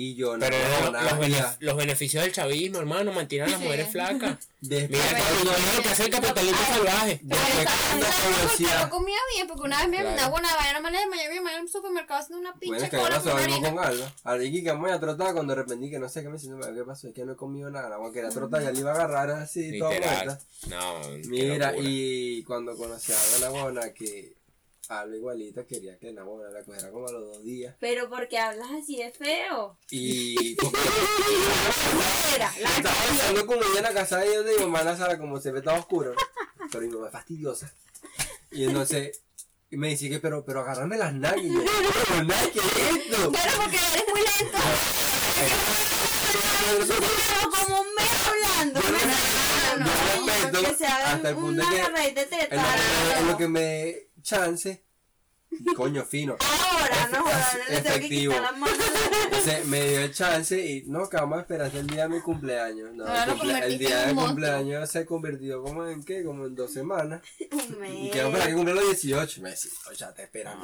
Y 0.02 0.14
yo 0.14 0.32
no, 0.34 0.40
Pero 0.46 0.56
no, 0.56 0.80
los, 0.84 0.92
nada, 0.92 1.12
bene- 1.14 1.34
mira, 1.36 1.56
los 1.60 1.76
beneficios 1.76 2.22
del 2.24 2.32
chavismo, 2.32 2.78
hermano, 2.78 3.12
mantienen 3.12 3.48
a 3.48 3.50
las 3.50 3.58
Sí. 3.60 3.64
mujeres 3.66 3.88
flacas. 3.92 4.38
después 4.62 4.90
Mira, 4.90 5.04
cuando 5.20 5.34
cuando 5.34 5.52
yo- 5.52 5.76
no 5.76 5.82
que 5.82 5.88
hacer 5.90 6.06
el 6.06 6.12
capitalismo 6.12 6.58
salvaje. 6.66 7.20
Pero 7.28 7.40
cuando 7.90 8.80
no 8.84 8.90
comía 8.90 9.16
bien, 9.34 9.46
porque 9.46 9.62
una 9.62 9.78
vez 9.80 9.88
me 9.88 9.96
Claro. 9.98 10.10
una 10.14 10.28
buena 10.28 10.56
vaina, 10.56 10.80
me 10.80 10.90
la 10.90 11.00
desmayé 11.00 11.28
mi 11.28 11.36
mamá 11.36 11.52
en 11.54 11.60
el 11.64 11.68
supermercado 11.68 12.20
haciendo 12.20 12.40
una 12.40 12.50
Bueno, 12.52 12.60
pinche 12.60 12.84
es 12.84 12.90
que 12.90 12.96
cola 12.96 13.18
no 13.18 13.24
con 13.24 13.38
harina. 13.42 13.70
con 13.74 13.78
Alba. 13.84 14.12
A 14.24 14.36
Ricky 14.36 14.64
que 14.64 14.72
voy 14.72 14.90
a 14.90 15.00
trotar 15.00 15.32
cuando 15.34 15.54
de 15.54 15.62
repente 15.62 15.90
que 15.90 15.98
no 15.98 16.08
sé 16.08 16.22
qué 16.22 16.28
me 16.30 16.38
siento, 16.38 16.66
¿qué 16.74 16.82
pasó? 16.84 17.08
Es 17.08 17.14
que 17.14 17.24
no 17.26 17.32
he 17.32 17.36
comido 17.36 17.70
nada, 17.70 17.88
la 17.90 17.96
agua 17.96 18.10
que 18.12 18.20
era 18.20 18.30
trotar 18.30 18.62
ya 18.62 18.70
le 18.72 18.80
iba 18.80 18.92
a 18.92 18.94
agarrar 18.94 19.30
así, 19.32 19.78
toda 19.78 19.90
muerta. 19.90 20.38
No, 20.68 21.00
Mira, 21.28 21.74
y 21.78 22.42
cuando 22.44 22.74
conocí 22.76 23.12
a 23.12 23.16
Alba 23.20 23.38
Nabona, 23.50 23.92
que 23.92 24.32
Alba 24.90 25.14
igualita 25.14 25.64
quería 25.64 25.96
que 25.98 26.12
Nabona 26.12 26.50
la 26.50 26.64
cogiera 26.64 26.90
como 26.90 27.06
a 27.06 27.12
los 27.12 27.22
dos 27.22 27.44
días. 27.44 27.76
Pero 27.78 28.10
porque 28.10 28.38
hablas 28.38 28.68
así 28.72 28.96
de 28.96 29.12
feo. 29.12 29.78
Y 29.88 30.56
porque 30.56 30.80
Era, 32.34 32.52
la 32.60 32.68
estaba 32.76 32.96
pensando 33.08 33.46
como 33.46 33.62
ella 33.62 33.78
en 33.78 33.82
la 33.84 33.94
casa 33.94 34.18
de 34.18 34.36
donde 34.36 34.54
mi 34.54 34.62
mamá 34.62 34.80
en 34.80 34.86
la 34.86 34.96
sala, 34.96 35.16
como 35.16 35.38
ve 35.40 35.62
todo 35.62 35.76
oscuro. 35.76 36.12
Pero 36.72 36.84
mi 36.84 36.92
mamá 36.92 37.06
es 37.06 37.12
fastidiosa. 37.12 37.72
Y 38.50 38.64
entonces, 38.64 39.22
y 39.70 39.76
me 39.76 39.90
dice 39.90 40.10
que, 40.10 40.18
pero, 40.18 40.44
pero 40.44 40.62
agárrame 40.62 40.96
las 40.98 41.14
nalgas. 41.14 41.44
Y 41.44 41.54
yo, 41.54 41.60
pero 42.08 42.24
nada, 42.24 42.50
¿qué 42.52 42.58
es 42.58 42.96
esto? 42.96 43.30
Claro, 43.30 43.52
porque 43.62 43.76
eres 43.76 44.04
muy 44.12 44.22
lento. 44.22 44.58
Respeto 50.68 50.78
que 50.78 50.84
se 50.84 50.86
hasta 50.86 51.28
el 51.30 51.34
punto 51.36 51.62
de 51.62 51.66
una 51.68 51.76
que 52.02 52.12
de 52.14 52.26
En 52.50 52.56
lo, 52.56 52.62
que, 52.62 53.18
en 53.20 53.26
lo 53.28 53.36
que 53.36 53.48
me 53.48 53.96
chance, 54.22 54.84
coño 55.76 56.04
fino. 56.04 56.36
Ahora, 56.40 57.08
no, 57.12 57.18
ahora 57.18 57.52
le 57.68 57.80
tengo 57.80 57.82
que 57.82 57.88
Efectivo. 57.90 58.32
quitar 58.34 58.52
la 58.52 58.58
mano. 58.58 58.72
Entonces 59.24 59.64
me 59.66 59.88
dio 59.88 60.00
el 60.00 60.14
chance 60.14 60.58
y 60.66 60.82
no, 60.86 61.08
que 61.08 61.16
vamos 61.16 61.38
a 61.38 61.40
esperar 61.42 61.66
hasta 61.66 61.78
el 61.78 61.86
día 61.86 62.02
de 62.04 62.08
mi 62.10 62.20
cumpleaños. 62.20 62.92
No, 62.94 63.04
Ahora 63.06 63.24
el, 63.24 63.38
cumple- 63.38 63.62
el 63.64 63.78
día 63.78 63.98
de 64.00 64.12
monstruo. 64.12 64.26
cumpleaños 64.26 64.90
se 64.90 65.06
convirtió 65.06 65.62
como 65.62 65.86
en 65.86 66.04
qué, 66.04 66.22
como 66.24 66.46
en 66.46 66.54
dos 66.54 66.72
semanas. 66.72 67.20
Un 67.50 67.80
mes. 67.80 67.90
Y 67.94 68.10
quiero 68.10 68.28
esperar 68.28 68.48
que 68.48 68.54
cumpla 68.54 68.74
los 68.74 68.84
18. 68.86 69.40
Me 69.42 69.50
decía, 69.50 69.70
"Oye, 69.88 69.96
ya 69.96 70.12
te 70.14 70.28
18. 70.28 70.56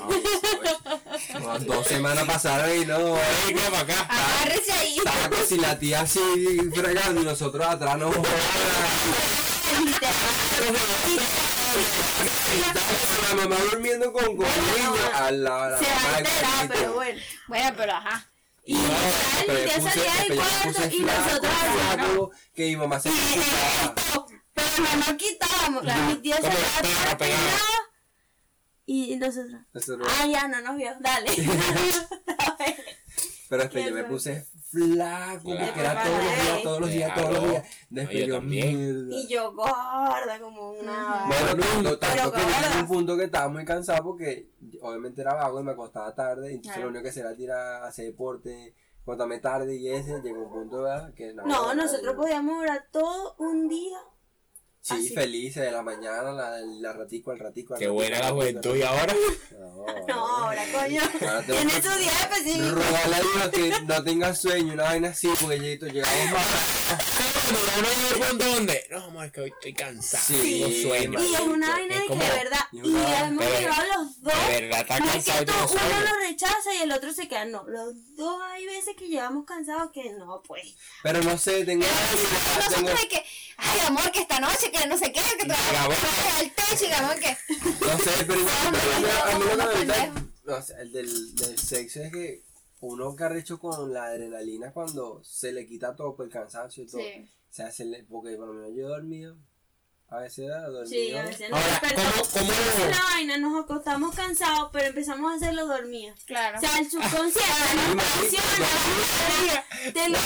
Como 1.32 1.58
dos 1.60 1.86
semanas 1.86 2.24
pasaron 2.24 2.76
y 2.80 2.84
no. 2.84 3.16
Ay, 3.16 3.54
para 3.54 3.80
acá. 3.80 4.08
Agárrese 4.08 4.72
ahí. 4.72 4.98
Si 5.46 5.56
la 5.58 5.78
tía 5.78 6.00
así 6.02 6.20
fregando 6.74 7.22
y 7.22 7.24
nosotros 7.24 7.66
atrás 7.66 7.98
no 7.98 8.10
La 13.28 13.34
mamá 13.34 13.56
durmiendo 13.70 14.12
con, 14.12 14.36
con 14.36 14.46
al 15.14 15.42
lado 15.44 15.64
de 15.64 15.70
la 15.70 15.78
Se 15.78 15.84
va 15.84 15.94
mamá 15.94 16.08
a 16.08 16.16
del 16.16 16.26
enterar, 16.26 16.68
pero 16.68 16.94
bueno. 16.94 17.20
Bueno, 17.48 17.72
pero 17.76 17.92
ajá. 17.92 18.30
Y 18.64 18.74
No, 18.74 18.80
yo 19.48 19.82
salía 19.82 20.14
del 20.28 20.38
cuarto 20.38 20.68
y 20.90 21.00
flaco, 21.02 21.20
nosotros 21.28 21.52
flaco, 21.94 22.30
que 22.54 22.62
mi 22.66 22.76
mamá 22.76 23.00
se. 23.00 23.10
Pero 24.54 24.68
no 24.78 24.96
nos 24.96 25.12
quitábamos. 25.16 25.84
Mi 25.84 26.14
tía 26.16 26.36
toda 26.38 26.50
pegado. 26.52 27.18
pegada, 27.18 27.58
Y 28.86 29.16
nosotros. 29.16 29.60
Nosotros- 29.72 30.08
Ah, 30.20 30.26
ya 30.26 30.48
no 30.48 30.60
nos 30.62 30.76
vio. 30.76 30.90
Dale. 31.00 31.30
Pero 33.48 33.70
Qué 33.70 33.84
yo 33.84 33.92
me 33.94 34.02
puse 34.04 34.44
flaco, 34.76 35.50
Claro. 35.54 35.80
era 35.80 36.02
todos 36.02 36.20
los 36.20 36.30
días, 36.36 36.62
todos 36.62 36.80
los 36.80 36.90
días, 36.90 37.14
todos 37.14 37.32
los 37.32 37.50
días. 37.50 37.64
Después 37.90 38.14
No, 38.16 38.20
yo 38.20 38.26
yo, 38.26 38.34
también. 38.36 38.76
mierda. 38.78 39.16
y 39.16 39.26
yo 39.28 39.52
gorda 39.54 40.38
como 40.40 40.70
una. 40.72 41.24
Bueno, 41.26 41.62
tanto, 41.62 41.98
tanto 41.98 42.16
Pero 42.16 42.32
que 42.32 42.40
gorda. 42.42 42.80
un 42.80 42.86
punto 42.86 43.16
que 43.16 43.24
estaba 43.24 43.48
muy 43.48 43.64
cansado 43.64 44.02
porque 44.04 44.50
obviamente 44.82 45.20
era 45.22 45.34
vago 45.34 45.60
y 45.60 45.64
me 45.64 45.72
acostaba 45.72 46.14
tarde. 46.14 46.48
Entonces 46.50 46.72
Claro. 46.72 46.82
lo 46.82 46.88
único 46.90 47.02
que 47.04 47.08
hacía 47.10 47.22
era 47.22 47.34
tirar, 47.36 47.84
hacer 47.84 48.06
deporte, 48.06 48.74
acostarme 49.02 49.38
tarde 49.38 49.76
y 49.76 49.88
ese. 49.88 50.20
Llegó 50.22 50.42
un 50.42 50.50
punto 50.52 50.82
¿verdad? 50.82 51.14
que 51.14 51.32
no. 51.32 51.44
No, 51.46 51.66
no, 51.68 51.74
nosotros 51.82 52.14
no. 52.14 52.20
podíamos 52.20 52.58
durar 52.58 52.86
todo 52.90 53.34
un 53.38 53.68
día. 53.68 53.98
Sí, 54.86 54.94
así. 54.94 55.08
felices 55.14 55.62
de 55.64 55.72
la 55.72 55.82
mañana, 55.82 56.30
la, 56.32 56.58
la 56.60 56.92
ratico, 56.92 57.32
el 57.32 57.40
ratico. 57.40 57.74
Qué 57.74 57.86
ratico, 57.86 57.94
buena 57.94 58.18
la 58.20 58.30
juventud 58.30 58.76
y 58.76 58.82
ahora. 58.82 59.06
ratico. 59.06 59.56
No, 60.06 60.26
ahora 60.28 60.62
coño. 60.72 61.00
Ahora 61.02 61.42
tengo 61.42 61.58
Tiene 61.58 61.72
que- 61.72 61.82
su 61.82 61.98
día 61.98 62.12
específico. 62.12 62.70
Rogarle 62.70 63.16
a 63.16 63.20
Dios 63.20 63.48
que 63.52 63.80
no 63.84 64.04
tenga 64.04 64.34
sueño, 64.34 64.72
una 64.74 64.84
vaina 64.84 65.08
así, 65.08 65.28
porque 65.40 65.58
lleguito, 65.58 65.86
llegamos 65.86 66.30
más. 66.32 66.46
Al 67.76 68.28
punto 68.28 68.44
donde. 68.46 68.86
No, 68.90 69.04
amor, 69.04 69.26
es 69.26 69.32
que 69.32 69.40
hoy 69.40 69.50
estoy 69.50 69.74
cansado. 69.74 70.22
Sí, 70.24 70.60
no 70.60 70.88
sueño. 70.90 71.20
Y 71.22 71.34
es 71.34 71.40
una 71.40 71.70
vaina 71.70 71.94
de 71.96 72.06
que 72.06 72.14
de 72.14 72.18
verdad. 72.30 72.60
y 72.72 72.78
hemos 72.78 73.44
llegado 73.44 73.82
los 73.96 74.22
dos. 74.22 74.34
De 74.48 74.60
verdad, 74.60 74.80
está 74.80 74.98
No 75.00 75.04
es 75.06 75.12
cansado 75.12 75.44
que 75.44 75.52
uno 75.52 76.00
lo 76.00 76.16
rechaza 76.28 76.74
y 76.78 76.82
el 76.82 76.92
otro 76.92 77.12
se 77.12 77.28
queda. 77.28 77.44
No, 77.44 77.64
los 77.66 77.94
dos 78.16 78.40
hay 78.52 78.66
veces 78.66 78.94
que 78.96 79.08
llegamos 79.08 79.44
cansados 79.46 79.90
que 79.92 80.12
no, 80.12 80.42
pues. 80.46 80.76
Pero 81.02 81.22
no 81.22 81.36
sé, 81.38 81.64
tengo. 81.64 81.84
tengo 81.84 82.64
Nosotros 82.70 83.00
de 83.00 83.08
que, 83.08 83.24
ay 83.58 83.80
amor, 83.86 84.10
que 84.12 84.20
esta 84.20 84.40
noche, 84.40 84.70
que 84.76 84.86
no 84.88 84.96
sé 84.98 85.12
qué, 85.12 85.20
que 85.38 85.46
bueno. 85.46 85.58
al 86.38 86.52
techo 86.52 86.84
y 86.88 86.92
amor, 86.92 87.16
que. 87.18 87.36
No 87.86 87.98
sé, 87.98 88.24
pero 88.26 88.40
igual, 88.40 88.54
No, 88.72 88.78
pero 89.02 89.22
a 89.24 89.38
mí- 89.38 89.44
lo 89.44 89.70
que 89.70 89.78
me 89.78 89.84
no, 89.86 90.04
gusta- 90.04 90.22
no 90.44 90.62
sé, 90.62 90.74
el 90.80 90.92
del, 90.92 91.34
del 91.36 91.58
sexo 91.58 92.00
es 92.02 92.12
que 92.12 92.42
uno 92.80 93.16
carrecho 93.16 93.58
con 93.58 93.92
la 93.92 94.04
adrenalina 94.04 94.72
cuando 94.72 95.22
se 95.24 95.52
le 95.52 95.66
quita 95.66 95.96
todo 95.96 96.14
por 96.14 96.26
el 96.26 96.32
cansancio 96.32 96.84
y 96.84 96.86
todo. 96.86 97.00
Sí. 97.00 97.28
O 97.50 97.52
sea, 97.56 97.70
se 97.70 97.84
le, 97.86 98.04
porque 98.04 98.36
por 98.36 98.48
lo 98.48 98.52
menos 98.54 98.70
yo 98.76 98.88
dormido, 98.88 99.36
a 100.08 100.18
veces 100.18 100.44
era 100.46 100.60
dormido. 100.68 100.86
Sí, 100.88 101.12
a 101.16 101.22
veces 101.24 101.50
nos 101.50 101.64
despertamos. 101.64 102.28
¿cómo- 102.28 102.46
cómo- 102.52 102.90
la 102.90 103.02
vaina, 103.14 103.38
nos 103.38 103.64
acostamos 103.64 104.14
cansados, 104.14 104.68
pero 104.72 104.86
empezamos 104.88 105.32
a 105.32 105.36
hacerlo 105.36 105.66
dormidos. 105.66 106.20
Claro. 106.26 106.58
O 106.58 106.60
sea, 106.60 106.78
el 106.78 106.88
subconsciente 106.90 107.40
nos 107.96 108.04
funciona. 108.04 108.66
Te 109.92 110.08
lo 110.10 110.18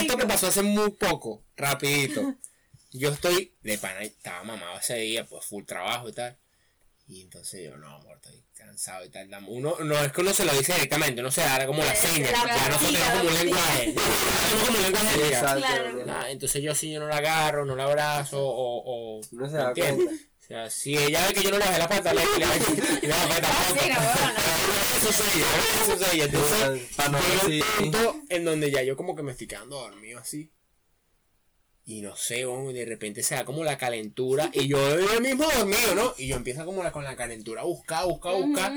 Esto 0.00 0.16
que 0.18 0.26
pasó 0.26 0.46
hace 0.48 0.62
muy 0.62 0.90
poco, 0.92 1.42
rapidito. 1.56 2.34
Yo 2.96 3.10
estoy 3.10 3.52
de 3.62 3.76
pana, 3.76 4.02
estaba 4.02 4.44
mamado 4.44 4.78
ese 4.78 4.94
día, 4.94 5.24
pues 5.26 5.44
full 5.44 5.64
trabajo 5.64 6.08
y 6.08 6.12
tal. 6.12 6.38
Y 7.08 7.22
entonces 7.22 7.64
yo, 7.68 7.76
no, 7.76 7.88
amor, 7.96 8.18
estoy 8.22 8.42
cansado 8.54 9.04
y 9.04 9.08
tal. 9.10 9.28
Uno, 9.48 9.76
no 9.80 9.98
es 10.02 10.12
que 10.12 10.20
uno 10.20 10.32
se 10.32 10.44
lo 10.44 10.52
dice 10.56 10.72
directamente, 10.74 11.20
uno 11.20 11.30
se 11.32 11.40
da 11.40 11.66
como 11.66 11.82
la 11.82 11.94
seña. 11.94 12.30
la 12.30 12.46
Ya 12.46 12.68
pastilla, 12.70 12.98
tenemos 13.00 13.18
como 13.18 13.28
un 13.30 13.34
lenguaje. 13.44 13.84
Tenemos 13.94 14.64
como 14.66 14.78
un 14.78 14.82
lenguaje 14.84 15.18
de 15.18 15.28
Claro. 15.28 16.06
¿no? 16.06 16.26
Entonces 16.28 16.62
yo 16.62 16.74
si 16.74 16.92
yo 16.92 17.00
no 17.00 17.08
la 17.08 17.16
agarro, 17.16 17.64
no 17.66 17.74
la 17.76 17.84
abrazo 17.84 18.38
o... 18.40 19.18
o 19.18 19.20
Uno 19.32 19.46
se 19.46 19.52
¿me 19.56 19.58
da 19.58 19.74
cuenta. 19.74 20.12
O 20.12 20.46
sea, 20.46 20.70
si 20.70 20.96
ella 20.96 21.26
ve 21.26 21.34
que 21.34 21.42
yo 21.42 21.50
no 21.50 21.58
le 21.58 21.64
bajé 21.64 21.78
la 21.80 21.88
pata, 21.88 22.14
le 22.14 22.20
bajo 22.20 22.38
la 22.38 22.46
pata. 23.28 23.48
No. 23.88 23.94
Eso 24.96 25.12
soy 25.12 25.40
yo, 25.40 25.46
eso 25.94 26.04
soy 26.04 26.18
yo. 26.18 26.24
Entonces, 26.24 26.94
Para 26.96 27.08
no 27.10 27.18
llega 27.18 27.42
decir- 27.42 27.64
un 27.64 27.90
punto 27.92 28.16
en 28.28 28.44
donde 28.44 28.70
ya 28.70 28.82
yo 28.82 28.96
como 28.96 29.14
que 29.16 29.22
me 29.22 29.32
estoy 29.32 29.46
quedando 29.46 29.80
dormido 29.80 30.20
así. 30.20 30.50
Y 31.86 32.00
no 32.00 32.16
sé, 32.16 32.40
y 32.40 32.72
de 32.72 32.84
repente 32.86 33.22
se 33.22 33.34
da 33.34 33.44
como 33.44 33.62
la 33.62 33.76
calentura. 33.76 34.48
Y 34.54 34.68
yo 34.68 34.78
yo 34.98 35.20
mismo 35.20 35.44
dormido, 35.44 35.94
¿no? 35.94 36.14
Y 36.16 36.28
yo 36.28 36.36
empiezo 36.36 36.64
como 36.64 36.82
la, 36.82 36.92
con 36.92 37.04
la 37.04 37.14
calentura 37.14 37.60
a 37.60 37.64
buscar, 37.64 38.06
buscar, 38.06 38.34
buscar. 38.34 38.72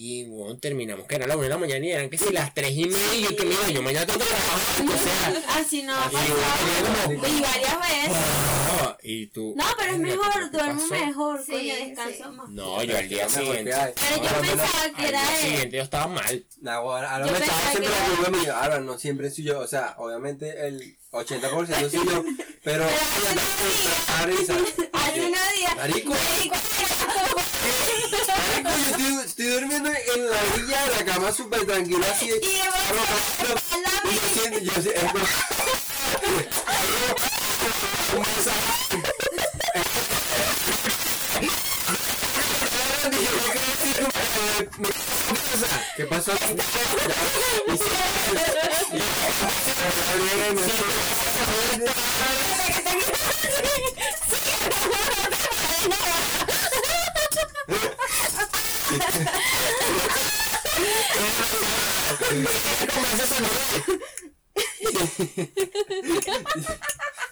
Y 0.00 0.24
bueno, 0.28 0.56
terminamos 0.58 1.06
que 1.06 1.16
era 1.16 1.26
la 1.26 1.34
una 1.36 1.44
de 1.44 1.48
la 1.50 1.58
mañana 1.58 1.84
y 1.86 1.90
eran 1.90 2.08
que 2.10 2.18
si 2.18 2.32
las 2.32 2.54
tres 2.54 2.70
y 2.72 2.84
media. 2.86 3.14
Y 3.16 3.22
yo 3.22 3.36
que 3.36 3.44
mira, 3.44 3.68
yo 3.70 3.82
mañana 3.82 4.06
tengo 4.06 4.18
que 4.20 4.24
trabajar. 4.26 4.84
O 4.86 5.42
sea, 5.42 5.56
Así 5.60 5.82
no 5.82 5.94
ha 5.94 6.04
Así, 6.06 6.14
pasado. 6.16 7.04
como- 7.04 7.26
Y 7.26 7.40
varias 7.40 7.80
veces. 7.80 8.10
ah, 8.12 8.96
y 9.02 9.26
tú. 9.28 9.54
No, 9.56 9.64
pero 9.76 9.92
es 9.92 9.98
mejor, 9.98 10.50
¿qué 10.50 10.56
duermo 10.56 10.86
mejor, 10.86 11.44
Sí, 11.44 11.52
coño, 11.52 11.74
sí. 11.74 11.84
descanso 11.86 12.32
más. 12.32 12.48
No, 12.50 12.82
yo 12.84 12.96
al 12.96 13.08
día 13.08 13.28
siguiente. 13.28 13.72
Pero 13.72 14.22
yo 14.22 14.40
pensaba 14.40 14.90
que 14.96 15.02
Al 15.02 15.08
era 15.08 15.20
día 15.22 15.36
él. 15.40 15.46
siguiente 15.50 15.76
yo 15.76 15.82
estaba 15.82 16.06
mal. 16.08 16.46
Nah, 16.60 16.74
ahora, 16.74 17.12
ahora 17.14 17.26
Yo 17.26 17.32
me 17.32 17.38
estaba 17.38 17.60
siempre 17.70 17.88
la 17.90 17.96
era- 17.96 18.16
culpa 18.16 18.30
mía. 18.30 18.60
Ahora 18.62 18.80
no 18.80 18.98
siempre 18.98 19.30
soy 19.30 19.44
yo. 19.44 19.58
O 19.60 19.66
sea, 19.66 19.94
obviamente 19.98 20.66
el 20.68 20.96
80% 21.10 21.90
soy 21.90 22.06
yo. 22.06 22.24
Pero. 22.62 22.84
da 22.84 24.26
risa. 24.26 24.54
Hace 24.92 25.20
unos 25.26 25.52
días. 25.56 25.76
Marico. 25.76 26.10
Marico, 28.36 28.70
yo 28.98 29.20
estoy, 29.22 29.46
durmiendo 29.46 29.88
en 29.90 30.30
la 30.30 30.36
orilla 30.52 30.84
de 30.84 30.90
la 30.96 31.04
cama 31.04 31.32
súper 31.32 31.66
tranquila 31.66 32.06
así. 32.10 32.26
Y 32.26 32.30
yo 34.14 34.22
siento- 34.34 34.58
yo 34.58 34.72
como- 44.66 44.88
¿Qué 45.96 46.04
pasó? 46.06 46.32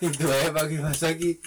Y 0.00 0.08
tú, 0.10 0.30
Epa, 0.30 0.68
¿qué 0.68 0.78
pasó 0.78 1.06
aquí? 1.06 1.40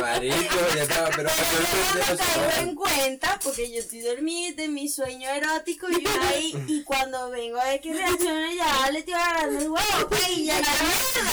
Marico, 0.00 0.56
ya 0.74 0.82
estaba, 0.82 1.10
pero 1.14 1.28
Pero 1.28 1.62
yo 1.94 2.14
no 2.14 2.16
caigo 2.16 2.68
en 2.68 2.74
cuenta 2.74 3.38
porque 3.42 3.70
yo 3.70 3.78
estoy 3.78 4.00
dormida 4.00 4.62
en 4.64 4.74
mi 4.74 4.88
sueño 4.88 5.28
erótico 5.30 5.88
y 5.90 6.02
yo 6.02 6.10
ahí 6.22 6.64
y 6.66 6.82
cuando 6.84 7.30
vengo 7.30 7.60
a 7.60 7.64
ver 7.64 7.80
que 7.80 7.92
reacciona 7.92 8.54
ya 8.54 8.90
le 8.90 9.00
estoy 9.00 9.14
agarrando 9.14 9.60
el 9.60 9.70
huevo 9.70 10.08
pues, 10.08 10.28
y 10.36 10.46
ya 10.46 10.54
la 10.54 10.60
mierda. 10.60 11.30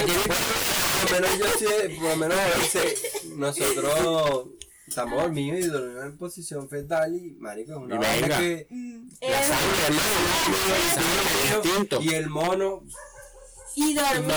Aquí, 0.00 0.12
por 1.00 1.10
lo 1.10 1.20
menos 1.20 1.38
yo 1.38 1.46
sí, 1.58 1.66
por 1.98 2.08
lo 2.10 2.16
menos 2.16 2.38
veces 2.58 3.24
nosotros 3.24 4.61
estamos 4.92 5.22
dormidos 5.22 5.60
y 5.60 5.66
dormimos 5.68 6.04
en 6.04 6.18
posición 6.18 6.68
fetal 6.68 7.14
y 7.16 7.30
marico 7.40 7.72
es 7.72 7.78
una 7.78 7.98
que 8.38 8.66
y 12.00 12.14
el 12.14 12.28
mono 12.28 12.82
y 13.74 13.94
dormido. 13.94 14.34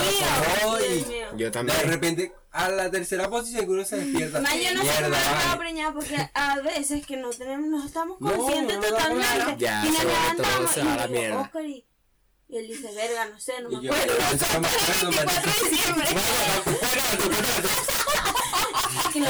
Yo 1.35 1.45
de 1.47 1.51
también. 1.51 1.77
repente 1.83 2.33
a 2.51 2.69
la 2.69 2.89
tercera 2.89 3.29
posición 3.29 3.65
que 3.65 3.71
uno 3.71 3.83
se 3.83 3.97
despierta. 3.97 4.39
Ma, 4.39 4.55
yo 4.55 4.73
no 4.73 4.81
sé 4.81 4.87
mierda, 4.87 5.03
cómo 5.03 5.15
estaba 5.17 5.45
vale. 5.45 5.59
preñada 5.59 5.93
porque 5.93 6.29
a 6.33 6.61
veces 6.61 7.05
que 7.05 7.17
no 7.17 7.29
tenemos, 7.31 7.67
no 7.67 7.85
estamos 7.85 8.17
conscientes 8.17 8.77
no 8.77 8.81
totalmente. 8.83 9.55
Ya, 9.57 9.85
y 9.85 9.89
nos 9.89 10.03
levantamos 10.05 10.77
y 10.77 10.83
la 10.83 11.07
mierda. 11.09 11.41
Oscar 11.41 11.65
y, 11.65 11.85
y 12.47 12.57
él 12.57 12.67
dice, 12.67 12.93
verga, 12.95 13.25
no 13.25 13.37
sé, 13.39 13.61
no 13.61 13.69
me 13.71 13.75
Y 13.75 13.81
yo, 13.81 13.91
acuerdo. 13.93 14.13
no-. 19.19 19.27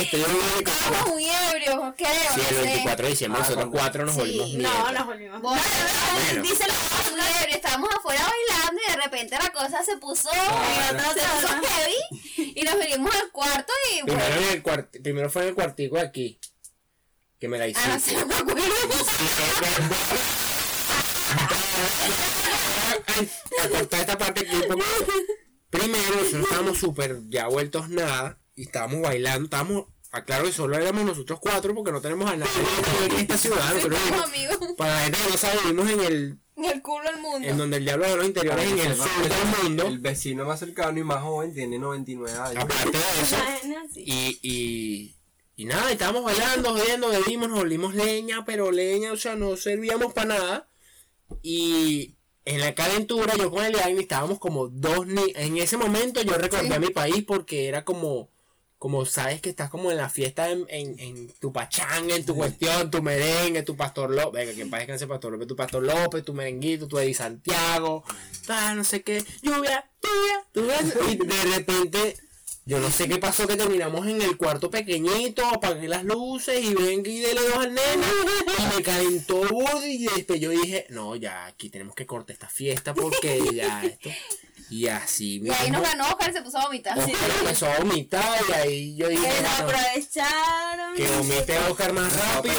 Estábamos 0.00 1.08
muy 1.08 1.28
ebrios, 1.28 1.94
creo. 1.96 2.10
Sí, 2.34 2.40
el 2.48 2.56
no 2.56 2.62
sé. 2.62 2.68
24 2.68 3.04
de 3.04 3.10
diciembre 3.10 3.40
Ah, 3.42 3.48
nosotros 3.48 3.70
cuatro 3.72 4.04
nos 4.06 4.14
Sí, 4.14 4.20
volvimos 4.20 4.54
no, 4.54 4.92
nos 4.92 5.06
volvimos. 5.06 5.40
Bueno, 5.42 5.62
dice 6.42 6.64
la 6.66 7.10
muy 7.10 7.20
ebrio, 7.42 7.56
estábamos 7.56 7.90
afuera 7.94 8.20
bailando 8.28 8.80
y 8.86 8.90
de 8.90 8.96
repente 9.02 9.36
la 9.42 9.52
cosa 9.52 9.82
se 9.84 9.96
puso, 9.98 10.28
Ah, 10.32 11.12
se 11.14 11.20
puso 11.20 11.48
heavy 11.66 12.52
y 12.54 12.62
nos 12.62 12.78
vinimos 12.78 13.14
al 13.14 13.30
cuarto 13.30 13.72
y 13.92 14.02
Primero, 14.02 14.26
bueno, 14.28 14.46
en 14.46 14.52
el 14.52 14.62
cuart- 14.62 15.02
primero 15.02 15.30
fue 15.30 15.42
en 15.42 15.48
el 15.48 15.54
cuartico 15.54 15.96
de 15.96 16.02
aquí. 16.02 16.38
Que 17.38 17.48
me 17.48 17.58
la 17.58 17.64
ah, 17.64 17.68
no 17.88 17.96
hiciste. 17.96 18.10
sé, 18.10 18.16
no 18.20 18.26
me 18.26 18.34
acuerdo. 18.36 18.62
a 23.62 23.68
cortar 23.68 24.00
esta 24.00 24.18
parte 24.18 24.40
aquí 24.42 24.54
un 24.56 24.62
poco. 24.68 24.84
Primero, 25.70 26.16
nosotros 26.16 26.42
estábamos 26.44 26.78
súper 26.78 27.18
ya 27.28 27.48
vueltos 27.48 27.88
nada 27.88 28.38
y 28.54 28.62
estábamos 28.62 29.00
bailando, 29.02 29.44
estábamos, 29.44 29.86
aclaro 30.10 30.44
que 30.44 30.52
solo 30.52 30.76
éramos 30.76 31.04
nosotros 31.04 31.40
cuatro 31.40 31.74
porque 31.74 31.92
no 31.92 32.00
tenemos 32.00 32.30
a 32.30 32.36
nadie 32.36 32.52
en 33.10 33.16
esta 33.18 33.38
ciudad. 33.38 33.74
nosotros 33.74 33.98
Somos 34.08 34.30
vivimos- 34.32 34.54
amigos. 34.56 34.74
para 34.76 34.92
la 34.94 35.00
gente 35.04 35.18
que 35.24 35.30
no 35.30 35.36
sabe, 35.38 35.58
vivimos 35.64 35.90
en 35.90 36.00
el, 36.00 36.38
Ni 36.56 36.68
el 36.68 36.82
culo 36.82 37.04
del 37.04 37.20
mundo. 37.20 37.48
en 37.48 37.56
donde 37.56 37.76
el 37.78 37.84
diablo 37.84 38.06
de 38.08 38.16
los 38.16 38.26
interiores, 38.26 38.70
en 38.70 38.78
el 38.78 38.96
sur 38.96 39.06
del 39.22 39.62
mundo. 39.62 39.86
El 39.86 39.98
vecino 40.00 40.44
más 40.44 40.58
cercano 40.60 40.98
y 40.98 41.02
más 41.04 41.22
joven 41.22 41.54
tiene 41.54 41.78
99 41.78 42.38
años. 42.38 42.62
Aparte 42.64 42.90
de 42.98 43.22
eso. 43.22 43.36
Y, 43.96 44.38
y, 44.42 45.16
y 45.56 45.64
nada, 45.64 45.90
estábamos 45.90 46.24
bailando, 46.24 46.70
jodiendo, 46.72 47.08
bebimos, 47.08 47.48
nos 47.48 47.58
volvimos 47.60 47.94
leña, 47.94 48.44
pero 48.44 48.70
leña, 48.70 49.12
o 49.12 49.16
sea, 49.16 49.34
no 49.34 49.56
servíamos 49.56 50.12
para 50.12 50.26
nada. 50.38 50.68
Y 51.42 52.16
en 52.44 52.60
la 52.60 52.74
calentura, 52.74 53.34
yo 53.36 53.50
con 53.50 53.64
Eliane 53.64 54.00
estábamos 54.00 54.38
como 54.38 54.68
dos 54.68 55.06
ni 55.06 55.32
En 55.36 55.56
ese 55.56 55.76
momento 55.76 56.20
yo 56.22 56.34
recordé 56.34 56.66
Sí. 56.68 56.72
a 56.74 56.78
mi 56.80 56.90
país 56.90 57.24
porque 57.26 57.68
era 57.68 57.84
como, 57.84 58.28
como 58.82 59.06
sabes 59.06 59.40
que 59.40 59.50
estás 59.50 59.70
como 59.70 59.92
en 59.92 59.96
la 59.96 60.08
fiesta 60.08 60.50
en, 60.50 60.66
en, 60.68 60.98
en 60.98 61.28
tu 61.38 61.52
pachanga, 61.52 62.16
en 62.16 62.26
tu 62.26 62.34
cuestión, 62.34 62.90
tu 62.90 63.00
merengue, 63.00 63.62
tu 63.62 63.76
pastor 63.76 64.10
López, 64.10 64.44
venga, 64.44 64.56
que 64.56 64.62
en 64.62 64.70
paz 64.70 64.80
descanse 64.80 65.06
pastor 65.06 65.30
López, 65.30 65.46
tu 65.46 65.54
pastor 65.54 65.84
López, 65.84 66.24
tu 66.24 66.34
merenguito, 66.34 66.88
tu 66.88 66.98
Eddie 66.98 67.14
Santiago, 67.14 68.02
tal, 68.44 68.78
no 68.78 68.82
sé 68.82 69.02
qué, 69.02 69.24
lluvia, 69.40 69.88
lluvia, 70.02 70.82
lluvia, 70.82 71.12
y 71.12 71.16
de 71.16 71.56
repente 71.56 72.16
yo 72.64 72.80
no 72.80 72.90
sé 72.90 73.08
qué 73.08 73.18
pasó 73.18 73.46
que 73.46 73.56
terminamos 73.56 74.04
en 74.08 74.20
el 74.20 74.36
cuarto 74.36 74.68
pequeñito, 74.68 75.46
apagué 75.46 75.86
las 75.86 76.02
luces 76.02 76.60
y 76.64 76.74
ven 76.74 77.04
y 77.06 77.20
dele 77.20 77.40
dos 77.40 77.58
al 77.58 77.72
nene 77.74 78.06
y 78.58 78.76
me 78.76 78.82
calentó 78.82 79.42
y 79.86 80.06
después 80.06 80.40
yo 80.40 80.50
dije, 80.50 80.86
no, 80.88 81.14
ya 81.14 81.46
aquí 81.46 81.70
tenemos 81.70 81.94
que 81.94 82.04
cortar 82.04 82.34
esta 82.34 82.48
fiesta 82.48 82.94
porque 82.94 83.40
ya 83.54 83.84
esto. 83.84 84.10
Y 84.72 84.88
así 84.88 85.36
Y 85.44 85.50
ahí 85.50 85.70
nos 85.70 85.80
mismo, 85.80 85.82
ganó 85.82 86.08
Oscar 86.08 86.32
se 86.32 86.42
puso 86.42 86.58
a 86.58 86.64
vomitar. 86.64 86.98
Oscar 86.98 87.14
empezó 87.40 87.66
a 87.66 87.78
vomitar 87.78 88.40
y 88.48 88.52
ahí 88.52 88.96
yo 88.96 89.08
dije, 89.08 89.22
Que 89.28 89.42
lo 89.42 89.42
"No, 89.42 89.54
aprovecharon. 89.56 90.94
que 90.96 91.08
vomite 91.10 91.58
Oscar 91.58 91.92
más 91.92 92.12
rápido. 92.16 92.54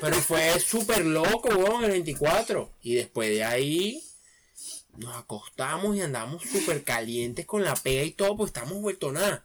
Pero 0.00 0.16
fue 0.16 0.58
súper 0.60 1.04
loco, 1.04 1.48
weón, 1.50 1.84
el 1.84 1.90
24. 1.92 2.72
Y 2.82 2.94
después 2.94 3.28
de 3.30 3.44
ahí 3.44 4.02
nos 4.96 5.16
acostamos 5.16 5.96
y 5.96 6.00
andamos 6.02 6.42
súper 6.42 6.82
calientes 6.84 7.46
con 7.46 7.62
la 7.64 7.74
pega 7.74 8.02
y 8.02 8.10
todo, 8.10 8.36
pues 8.36 8.48
estamos 8.48 8.80
vuelto 8.80 9.12
nada. 9.12 9.44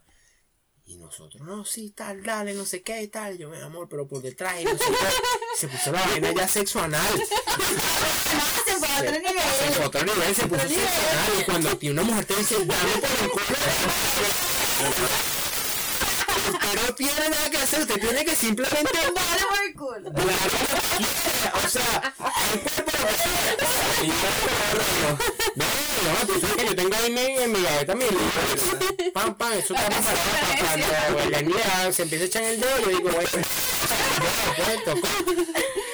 Y 0.88 0.98
nosotros, 0.98 1.42
no, 1.42 1.64
sí, 1.64 1.90
tal, 1.90 2.22
dale, 2.22 2.54
no 2.54 2.64
sé 2.64 2.82
qué 2.82 3.02
y 3.02 3.08
tal. 3.08 3.36
Yo, 3.36 3.48
mi 3.50 3.58
amor, 3.58 3.88
pero 3.88 4.06
por 4.06 4.22
detrás 4.22 4.60
y 4.60 4.64
no 4.64 4.70
sé 4.70 4.78
qué. 4.78 4.86
Se 5.58 5.66
puso 5.68 5.90
la 5.90 6.06
vaina 6.06 6.32
ya 6.32 6.46
sexo 6.46 6.80
anal. 6.80 7.02
Se 8.64 8.72
fue 8.76 8.88
a 8.88 8.98
otro 9.00 9.12
Se 9.12 9.18
nivel. 9.20 9.42
fue 9.74 9.84
a 9.84 9.86
otro 9.88 10.04
nivel, 10.04 10.34
se 10.34 10.46
puso 10.46 10.62
sexo 10.68 10.80
anal. 11.10 11.40
Y 11.40 11.44
cuando 11.44 11.76
tiene 11.78 11.92
una 12.00 12.02
mujer 12.04 12.24
te 12.24 12.36
dice, 12.36 12.54
dame 12.64 12.92
por 13.00 13.10
el 13.24 13.30
culo. 13.30 13.44
Usted 16.52 16.86
no 16.88 16.94
tiene 16.94 17.28
nada 17.30 17.50
que 17.50 17.56
hacer, 17.58 17.80
usted 17.80 18.00
tiene 18.00 18.24
que 18.24 18.36
simplemente 18.36 18.90
Dale 19.14 19.14
por 19.48 19.58
el 19.66 19.74
culo. 19.74 20.10
o 21.64 21.68
sea, 21.68 22.14
el 22.52 22.60
cuerpo 22.60 22.92
y 24.02 24.06
yo 24.06 24.12
no, 25.56 25.64
no, 25.64 26.26
tú 26.26 26.40
sabes 26.40 26.56
que 26.56 26.64
yo 26.66 26.76
tengo 26.76 26.94
ahí 26.96 27.10
mi, 27.10 27.20
en 27.20 27.52
mi 27.52 27.62
gaveta 27.62 27.94
mi 27.94 28.04
libro. 28.04 28.20
Pam, 29.14 29.34
pam, 29.36 29.52
eso 29.54 29.74
está 29.74 29.86
preparado 29.88 31.16
para 31.16 31.30
Daniel 31.30 31.94
se 31.94 32.02
empieza 32.02 32.24
a 32.24 32.26
echar 32.26 32.42
el 32.44 32.60
dedo, 32.60 32.78
yo 32.80 32.88
digo, 32.88 33.10
bueno, 33.10 33.28
pues. 33.32 33.46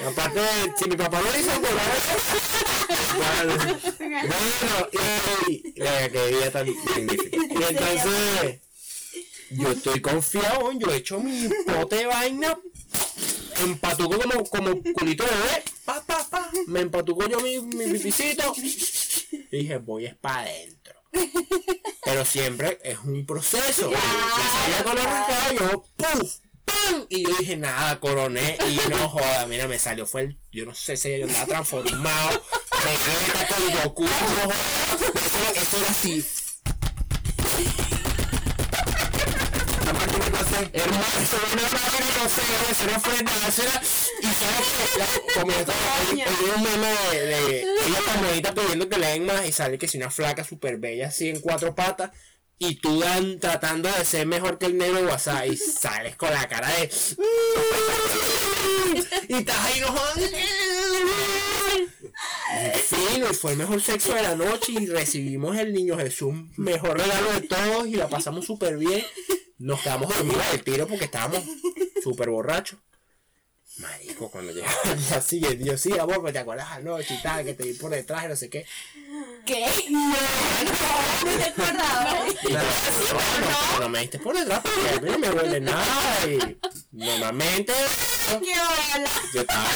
Aparte, 0.06 0.40
de- 0.40 0.72
si 0.78 0.88
mi 0.88 0.96
papá 0.96 1.20
lo 1.20 1.28
hizo, 1.38 1.50
pues 1.60 1.72
bueno, 3.16 3.54
bueno, 4.08 4.88
y, 5.48 5.80
venga, 5.80 6.08
qué 6.08 6.26
día 6.28 6.50
tan. 6.52 6.68
Y 6.68 6.72
entonces, 7.68 8.60
yo 9.54 9.72
estoy 9.72 10.00
confiado, 10.00 10.72
yo 10.72 10.90
he 10.90 10.96
hecho 10.96 11.20
mi 11.20 11.48
pote 11.66 11.96
de 11.96 12.06
vaina 12.06 12.58
empatuco 13.60 14.18
como, 14.18 14.44
como 14.44 14.82
culito 14.94 15.24
de 15.24 15.30
bebé, 15.30 15.62
pa, 15.84 16.02
pa, 16.02 16.26
pa, 16.28 16.50
me 16.66 16.80
empatuco 16.80 17.28
yo 17.28 17.40
mi, 17.40 17.60
mi 17.60 17.92
pipicito 17.92 18.54
y 19.52 19.58
dije, 19.58 19.78
voy 19.78 20.06
es 20.06 20.14
para 20.16 20.42
adentro. 20.42 20.94
Pero 22.04 22.24
siempre 22.24 22.78
es 22.82 22.98
un 23.00 23.26
proceso. 23.26 23.90
Yo 23.90 23.96
salía 23.96 24.84
con 24.84 24.96
los 24.96 25.60
yo, 25.60 25.84
¡pum! 25.96 26.28
¡pum! 26.64 27.06
Y 27.08 27.24
yo 27.24 27.36
dije, 27.38 27.56
nada, 27.56 28.00
coroné. 28.00 28.56
Y 28.68 28.88
no 28.88 29.08
joda, 29.08 29.46
mira, 29.46 29.68
me 29.68 29.78
salió, 29.78 30.06
fue 30.06 30.22
el, 30.22 30.38
yo 30.50 30.64
no 30.64 30.74
sé 30.74 30.96
si 30.96 31.18
yo 31.18 31.26
estaba 31.26 31.46
transformado. 31.46 32.42
Vegeta 32.84 33.54
con 33.54 33.82
Goku, 33.84 34.04
no 34.04 34.10
joda. 34.10 34.54
Eso 35.54 35.76
era 35.76 35.90
así. 35.90 36.24
Era 40.72 40.84
una 40.84 40.98
no 42.93 43.01
fue 43.01 43.22
nada, 43.22 43.48
eso 43.48 43.62
era... 43.62 43.82
Y 44.20 44.26
sabes 44.26 45.20
que 45.34 45.40
un 45.40 46.62
meme 46.62 46.89
de, 47.12 47.20
de 47.26 48.36
ella 48.36 48.55
pidiendo 48.55 48.89
que 48.89 48.98
le 48.98 49.06
den 49.09 49.26
más 49.26 49.47
y 49.47 49.52
sale 49.52 49.78
que 49.78 49.89
si 49.89 49.98
una 49.98 50.10
flaca 50.10 50.44
súper 50.44 50.78
bella 50.78 51.09
así 51.09 51.28
en 51.28 51.40
cuatro 51.40 51.74
patas 51.74 52.10
y 52.59 52.76
tú 52.76 53.01
dan, 53.01 53.40
tratando 53.40 53.90
de 53.90 54.05
ser 54.05 54.26
mejor 54.26 54.59
que 54.59 54.66
el 54.66 54.78
negro 54.78 55.01
WhatsApp 55.01 55.47
y 55.47 55.56
sales 55.56 56.14
con 56.14 56.30
la 56.30 56.47
cara 56.48 56.68
de... 56.68 56.90
Y 59.28 59.34
estás 59.34 59.56
ahí 59.64 59.80
no. 59.80 59.93
Fino, 62.76 63.30
y 63.30 63.34
fue 63.34 63.52
el 63.52 63.59
mejor 63.59 63.82
sexo 63.82 64.14
de 64.14 64.22
la 64.22 64.36
noche 64.36 64.72
y 64.72 64.86
recibimos 64.86 65.56
el 65.59 65.72
niño 65.72 65.97
Jesús, 65.98 66.34
mejor 66.56 66.98
regalo 66.98 67.32
de 67.32 67.40
todos 67.43 67.89
y 67.89 67.97
la 67.97 68.09
pasamos 68.09 68.47
súper 68.47 68.76
bien. 68.76 69.05
Nos 69.62 69.80
quedamos 69.80 70.12
dormidos 70.12 70.44
al 70.51 70.60
tiro 70.64 70.89
porque 70.89 71.05
estábamos 71.05 71.44
súper 72.02 72.30
borrachos. 72.30 72.80
Marico, 73.76 74.28
cuando 74.28 74.51
llegaba 74.51 74.74
el 74.93 74.98
día 74.98 75.22
siguiente, 75.22 75.64
yo 75.64 75.78
sí, 75.78 75.93
amor, 75.93 76.20
pero 76.20 76.32
te 76.32 76.39
acuerdas 76.40 76.68
anoche 76.72 77.14
y 77.14 77.22
tal, 77.22 77.44
que 77.44 77.55
te 77.55 77.62
vi 77.62 77.74
por 77.74 77.93
detrás 77.93 78.24
y 78.24 78.28
no 78.28 78.34
sé 78.34 78.51
qué. 78.51 78.66
¿Qué? 79.47 79.64
No, 79.89 80.09
no 80.09 81.36
te 81.39 81.44
acordaba. 81.44 82.26
Y 82.43 82.52
yo, 82.52 82.59
no, 82.59 83.80
no 83.80 83.89
me 83.89 84.01
diste 84.01 84.18
por 84.18 84.36
detrás 84.36 84.62
porque 84.62 84.90
a 84.90 85.01
mí 85.01 85.10
no 85.10 85.18
me 85.20 85.30
huele 85.30 85.60
nada 85.60 86.26
y 86.26 86.59
normalmente 86.90 87.72
¡Qué 88.30 88.36
bola! 88.39 89.10
yo 89.32 89.40
estaba 89.43 89.68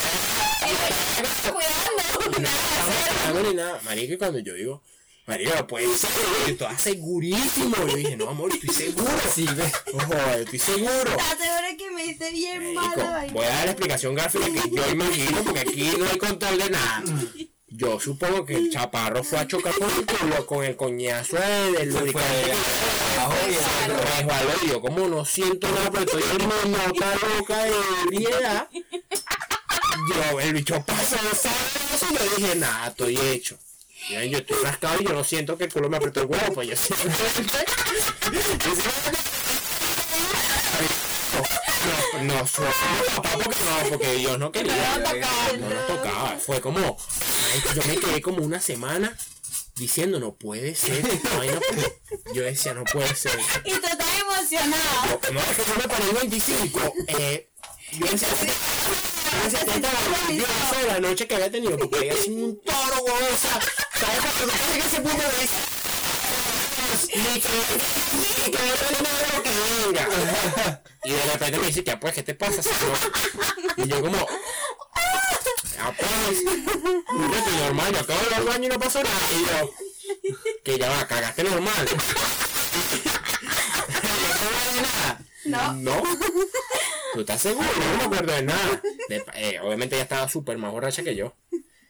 Cuidando. 2.32 3.40
No 3.40 3.52
nada. 3.52 3.80
Marico, 3.84 4.14
y 4.14 4.18
cuando 4.18 4.40
yo 4.40 4.54
digo, 4.54 4.82
Puede 5.26 5.88
ser, 5.98 6.10
yo 6.46 6.52
estaba 6.52 6.78
segurísimo. 6.78 7.74
Yo 7.88 7.96
dije, 7.96 8.16
no, 8.16 8.28
amor, 8.30 8.52
estoy 8.52 8.68
seguro. 8.72 9.10
Sí, 9.34 9.44
ve. 9.56 9.64
Ojo, 9.92 10.14
estoy 10.38 10.58
seguro. 10.60 11.10
¿Estás 11.10 11.38
segura 11.38 11.76
que 11.76 11.90
me 11.90 12.06
hice 12.06 12.30
bien 12.30 12.74
voy 13.32 13.44
a 13.44 13.48
dar 13.48 13.64
la 13.64 13.70
explicación 13.72 14.14
gráfica 14.14 14.46
que 14.46 14.70
yo 14.70 14.88
imagino, 14.90 15.42
porque 15.42 15.60
aquí 15.60 15.90
no 15.98 16.06
hay 16.08 16.18
control 16.18 16.58
de 16.58 16.70
nada. 16.70 17.02
Yo 17.68 17.98
supongo 17.98 18.44
que 18.46 18.54
el 18.54 18.70
chaparro 18.70 19.24
fue 19.24 19.40
a 19.40 19.46
chocar 19.48 19.74
con 19.74 19.90
el 19.90 20.06
culo, 20.06 20.46
con 20.46 20.64
el 20.64 20.76
coñazo 20.76 21.36
de- 21.36 21.72
del 21.72 21.88
lubricante. 21.92 22.54
Resbaló 24.16 24.50
y 24.64 24.68
yo 24.68 24.80
como 24.80 25.08
no 25.08 25.24
siento 25.24 25.68
nada, 25.68 25.90
pero 25.90 26.04
estoy 26.04 26.22
en 26.36 26.42
una 26.46 26.78
nota 26.86 27.14
loca 27.36 27.64
de 27.64 27.72
ebriedad. 28.04 28.68
Yo, 28.72 30.40
el 30.40 30.52
bicho 30.54 30.82
pasó 30.86 31.16
sabroso 31.16 32.06
y 32.12 32.14
yo 32.14 32.36
dije, 32.36 32.54
nada, 32.56 32.86
estoy 32.88 33.16
hecho. 33.18 33.58
Yo, 34.08 34.22
yo 34.22 34.38
estoy 34.38 34.56
rascado 34.62 35.00
y 35.00 35.04
yo 35.04 35.12
no 35.12 35.24
siento 35.24 35.58
que 35.58 35.64
el 35.64 35.72
culo 35.72 35.88
me 35.88 35.96
apretó 35.96 36.20
el 36.20 36.26
huevo, 36.26 36.54
pues 36.54 36.68
yo. 36.68 36.74
No, 42.16 42.34
no, 42.34 42.46
fue 42.46 42.66
papá 43.14 43.30
porque 43.44 43.60
no, 43.64 43.88
porque 43.90 44.12
Dios 44.14 44.38
no 44.38 44.50
quería. 44.50 44.98
No 45.60 45.68
nos 45.68 45.86
tocaba. 45.86 46.36
Fue 46.38 46.60
como, 46.60 46.96
yo 47.74 47.82
me 47.86 47.96
quedé 47.96 48.20
como 48.22 48.42
una 48.42 48.60
semana 48.60 49.16
diciendo, 49.76 50.18
no 50.18 50.34
puede 50.34 50.74
ser. 50.74 51.02
pues". 51.02 51.92
Yo 52.34 52.42
decía, 52.42 52.74
no 52.74 52.84
puede 52.84 53.14
ser. 53.14 53.38
Y 53.64 53.70
tú 53.72 53.86
estás 53.86 54.20
emocionado. 54.20 55.20
No, 55.32 55.40
es 55.40 55.56
que 55.56 55.64
yo 55.64 55.76
me 55.76 55.88
paré 55.88 56.04
el 56.10 56.16
25. 56.16 56.94
Eh, 57.08 57.50
yo 57.92 58.06
decía, 58.06 58.28
yo 60.30 60.86
la 60.86 61.00
noche 61.00 61.26
que 61.28 61.34
había 61.34 61.50
tenido, 61.50 61.76
porque 61.76 61.98
había 61.98 62.16
sido 62.16 62.46
un 62.46 62.60
toro, 62.62 63.04
huevón. 63.04 63.22
O 63.32 63.36
sea, 63.36 63.60
¿sabes 64.00 64.20
cuando 64.20 64.52
tú 64.52 64.58
tienes 64.70 64.86
ese 64.86 65.00
y 71.04 71.10
de 71.12 71.22
repente 71.32 71.58
me 71.58 71.66
dice, 71.66 71.84
ya 71.84 71.98
pues, 72.00 72.14
¿qué 72.14 72.22
te 72.22 72.34
pasa? 72.34 72.62
señor?" 72.62 72.96
Y 73.76 73.86
yo 73.88 74.00
como, 74.00 74.18
ya 75.74 75.92
pues, 75.96 76.44
normal, 77.66 77.92
yo 77.92 78.00
acabo 78.00 78.20
de 78.58 78.64
y 78.64 78.68
no 78.68 78.78
pasó 78.78 79.02
nada. 79.02 79.16
Y 79.32 79.44
yo, 79.44 79.70
que 80.64 80.78
ya 80.78 80.88
va, 80.90 81.06
cagaste 81.06 81.44
normal. 81.44 81.86
¿No? 85.44 85.72
No. 85.74 86.02
¿Tú 87.14 87.20
estás 87.20 87.40
seguro? 87.40 87.68
No 88.02 88.10
me 88.10 88.42
nada. 88.42 88.82
Eh, 89.34 89.60
obviamente 89.62 89.94
ella 89.94 90.02
estaba 90.02 90.28
súper 90.28 90.58
más 90.58 90.72
borracha 90.72 91.02
que 91.02 91.14
yo. 91.14 91.34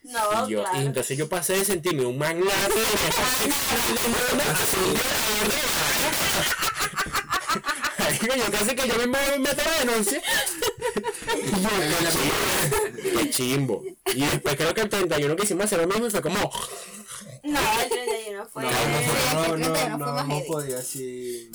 No, 0.07 0.47
Y, 0.47 0.51
yo, 0.51 0.63
claro. 0.63 0.81
y 0.81 0.85
entonces 0.85 1.17
yo 1.17 1.27
pasé 1.29 1.53
de 1.57 1.65
sentirme 1.65 2.05
un 2.05 2.17
magnate 2.17 2.47
yo 8.37 8.51
casi 8.51 8.75
que 8.75 8.87
yo 8.87 8.97
me 8.97 9.07
muevo 9.07 9.35
y 9.35 9.39
meto 9.39 9.61
la 9.63 9.79
denuncia. 9.85 10.21
Y 11.35 11.61
yo, 11.61 11.69
qué 11.99 12.07
chimbo, 12.11 13.19
qué 13.19 13.29
chimbo. 13.29 13.83
Y 14.15 14.21
después 14.25 14.55
creo 14.55 14.73
que 14.73 14.81
el 14.81 14.89
31 14.89 15.35
que 15.35 15.43
hicimos 15.43 15.65
hacer 15.65 15.79
lo 15.79 15.87
mismo 15.87 16.09
fue 16.09 16.21
como. 16.21 16.51
No, 17.43 17.59
el 17.81 17.89
31 17.89 18.45
fue. 18.47 18.63
No, 18.63 18.71
no, 18.71 19.55
el 19.55 19.61
31 19.61 19.97
no, 19.97 20.05
no, 20.05 20.13
más 20.13 20.27
no 20.27 20.35
heavy. 20.35 20.47
podía 20.47 20.77
así. 20.79 21.51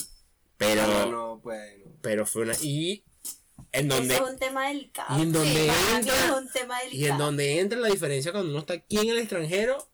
Pero, 0.56 0.86
No, 0.86 1.06
no, 1.06 1.40
pues. 1.42 1.78
no. 1.84 1.92
pero 2.00 2.26
fue 2.26 2.42
una. 2.42 2.54
Y 2.60 3.04
en 3.72 3.90
Eso 3.90 4.02
es 4.02 4.20
un 4.20 4.38
tema 4.38 4.68
delicado. 4.68 5.18
Y 5.18 5.22
en 5.22 5.32
donde 5.32 5.50
Sí, 5.64 5.70
entra- 5.96 6.14
es 6.26 6.30
un 6.30 6.50
tema 6.50 6.82
Y 6.82 6.86
en 6.86 6.90
delicado. 6.92 7.24
donde 7.24 7.60
entra 7.60 7.78
la 7.78 7.88
diferencia 7.88 8.32
cuando 8.32 8.50
uno 8.50 8.58
está 8.60 8.74
aquí 8.74 8.98
en 8.98 9.08
el 9.08 9.18
extranjero 9.18 9.88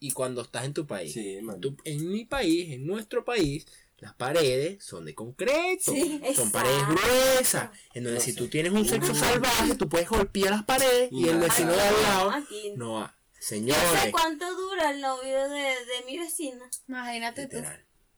y 0.00 0.12
cuando 0.12 0.42
estás 0.42 0.64
en 0.64 0.74
tu 0.74 0.86
país. 0.86 1.12
Sí, 1.12 1.38
man. 1.42 1.60
Tu- 1.60 1.76
en 1.84 2.10
mi 2.10 2.24
país, 2.24 2.72
en 2.72 2.86
nuestro 2.86 3.24
país, 3.24 3.66
las 3.98 4.14
paredes 4.14 4.82
son 4.84 5.04
de 5.04 5.14
concreto. 5.14 5.92
Sí, 5.92 6.00
son 6.00 6.24
exacto. 6.24 6.52
paredes 6.52 6.82
gruesas. 6.88 7.70
En 7.94 8.04
donde 8.04 8.18
No 8.18 8.24
si 8.24 8.32
sé. 8.32 8.38
tú 8.38 8.48
tienes 8.48 8.72
un 8.72 8.84
sexo 8.88 9.14
salvaje, 9.14 9.74
tú 9.76 9.88
puedes 9.88 10.08
golpear 10.08 10.50
las 10.50 10.64
paredes 10.64 11.08
y 11.12 11.28
el 11.28 11.38
vecino 11.38 11.72
de 11.72 11.80
al 11.82 12.02
lado 12.02 12.30
Aquí. 12.30 12.72
no 12.76 12.94
va. 12.94 13.00
No 13.00 13.12
sé 13.38 13.56
Señores. 13.56 14.10
cuánto 14.12 14.54
dura 14.56 14.90
el 14.90 15.00
novio 15.00 15.48
de, 15.48 15.58
de 15.60 16.04
mi 16.06 16.16
vecina. 16.18 16.68
Imagínate 16.88 17.46
tú. 17.48 17.56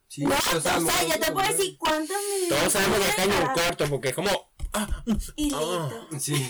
Sí, 0.09 0.23
No, 0.23 0.35
o 0.37 0.61
sea, 0.61 0.79
yo 0.79 1.19
te 1.19 1.33
puedo 1.33 1.49
decir 1.49 1.77
cuántos 1.79 2.17
minutos. 2.33 2.59
Todos 2.59 2.73
sabemos 2.73 2.99
que 3.01 3.09
es 3.09 3.15
cañón 3.17 3.49
corto 3.55 3.87
porque 3.89 4.09
es 4.11 4.15
como. 4.15 4.44
Ah, 4.75 4.89
Y 5.37 5.53
Ah. 5.55 5.91
listo. 6.11 6.21
Sí. 6.21 6.49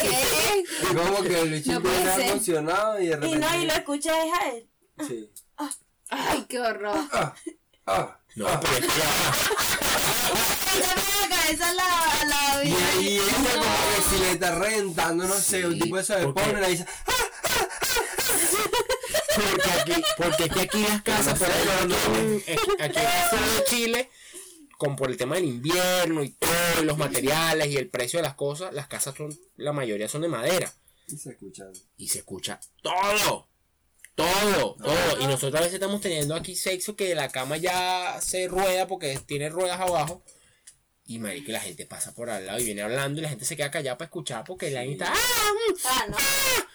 ¿Qué? 0.00 0.64
Como 0.94 1.22
que 1.22 1.40
el 1.40 1.50
bicho 1.50 1.80
No 1.80 1.90
ser. 2.14 2.20
emocionado 2.30 3.00
y 3.00 3.06
de 3.06 3.12
Y 3.12 3.14
repente. 3.14 3.38
no, 3.38 3.62
y 3.62 3.66
lo 3.66 3.72
escucha 3.72 4.24
es 4.24 4.32
a 4.32 4.48
él. 4.50 4.68
Sí. 5.08 5.30
Ay, 6.10 6.44
qué 6.48 6.60
horror. 6.60 6.98
Ah, 7.12 7.34
ah, 7.86 8.18
no, 8.36 8.46
ah. 8.48 8.60
pero 8.60 8.74
es 8.86 8.92
que 8.92 8.98
la 10.80 11.36
cabeza 11.36 11.72
la, 11.74 12.24
la 12.26 12.64
Y 12.64 12.72
ahí 12.74 13.18
ella 13.18 13.32
como 13.54 13.62
que 13.62 14.02
si 14.10 14.18
le 14.22 14.30
está 14.32 14.54
rentando, 14.54 15.24
no 15.26 15.34
sé, 15.34 15.66
un 15.66 15.72
Sí, 15.74 15.78
tipo 15.80 15.96
de 15.96 16.02
eso 16.02 16.14
de 16.14 16.26
pone 16.28 16.68
y 16.68 16.70
dice, 16.72 16.86
Porque 19.34 19.70
aquí, 19.80 20.02
porque 20.18 20.44
es 20.44 20.50
que 20.52 20.60
aquí 20.60 20.82
las 20.82 21.02
casas, 21.02 21.38
por 21.38 21.48
ejemplo, 21.48 21.96
aquí 21.96 22.44
eh, 22.46 22.56
aquí 22.80 22.98
en 22.98 23.06
el 23.06 23.30
sur 23.30 23.40
de 23.56 23.64
Chile, 23.64 24.10
como 24.82 24.96
por 24.96 25.10
el 25.10 25.16
tema 25.16 25.36
del 25.36 25.44
invierno 25.44 26.22
y 26.24 26.30
todo, 26.30 26.82
y 26.82 26.84
los 26.84 26.98
materiales 26.98 27.68
y 27.68 27.76
el 27.76 27.88
precio 27.88 28.18
de 28.18 28.24
las 28.24 28.34
cosas, 28.34 28.74
las 28.74 28.88
casas 28.88 29.14
son, 29.16 29.32
la 29.56 29.72
mayoría 29.72 30.08
son 30.08 30.22
de 30.22 30.28
madera. 30.28 30.72
y 31.06 31.16
se 31.16 31.30
escuchan. 31.30 31.72
Y 31.96 32.08
se 32.08 32.18
escucha 32.18 32.58
todo. 32.82 33.48
Todo, 34.14 34.74
todo. 34.76 35.20
Y 35.20 35.26
nosotros 35.26 35.54
a 35.54 35.60
veces 35.60 35.74
estamos 35.74 36.00
teniendo 36.00 36.34
aquí 36.34 36.54
sexo 36.56 36.96
que 36.96 37.14
la 37.14 37.28
cama 37.28 37.56
ya 37.56 38.18
se 38.20 38.46
rueda 38.48 38.86
porque 38.86 39.18
tiene 39.24 39.48
ruedas 39.48 39.80
abajo. 39.80 40.22
Y 41.06 41.18
marico, 41.18 41.50
la 41.52 41.60
gente 41.60 41.86
pasa 41.86 42.12
por 42.14 42.28
al 42.30 42.46
lado 42.46 42.58
y 42.60 42.64
viene 42.64 42.82
hablando 42.82 43.20
y 43.20 43.22
la 43.22 43.28
gente 43.30 43.44
se 43.44 43.56
queda 43.56 43.70
callada 43.70 43.96
para 43.98 44.06
escuchar 44.06 44.44
porque 44.44 44.70
la 44.70 44.80
gente 44.82 45.04
está. 45.04 45.12
¡Ah! 45.14 45.52
mm", 45.70 45.74
Ah, 45.84 46.06
no. 46.08 46.16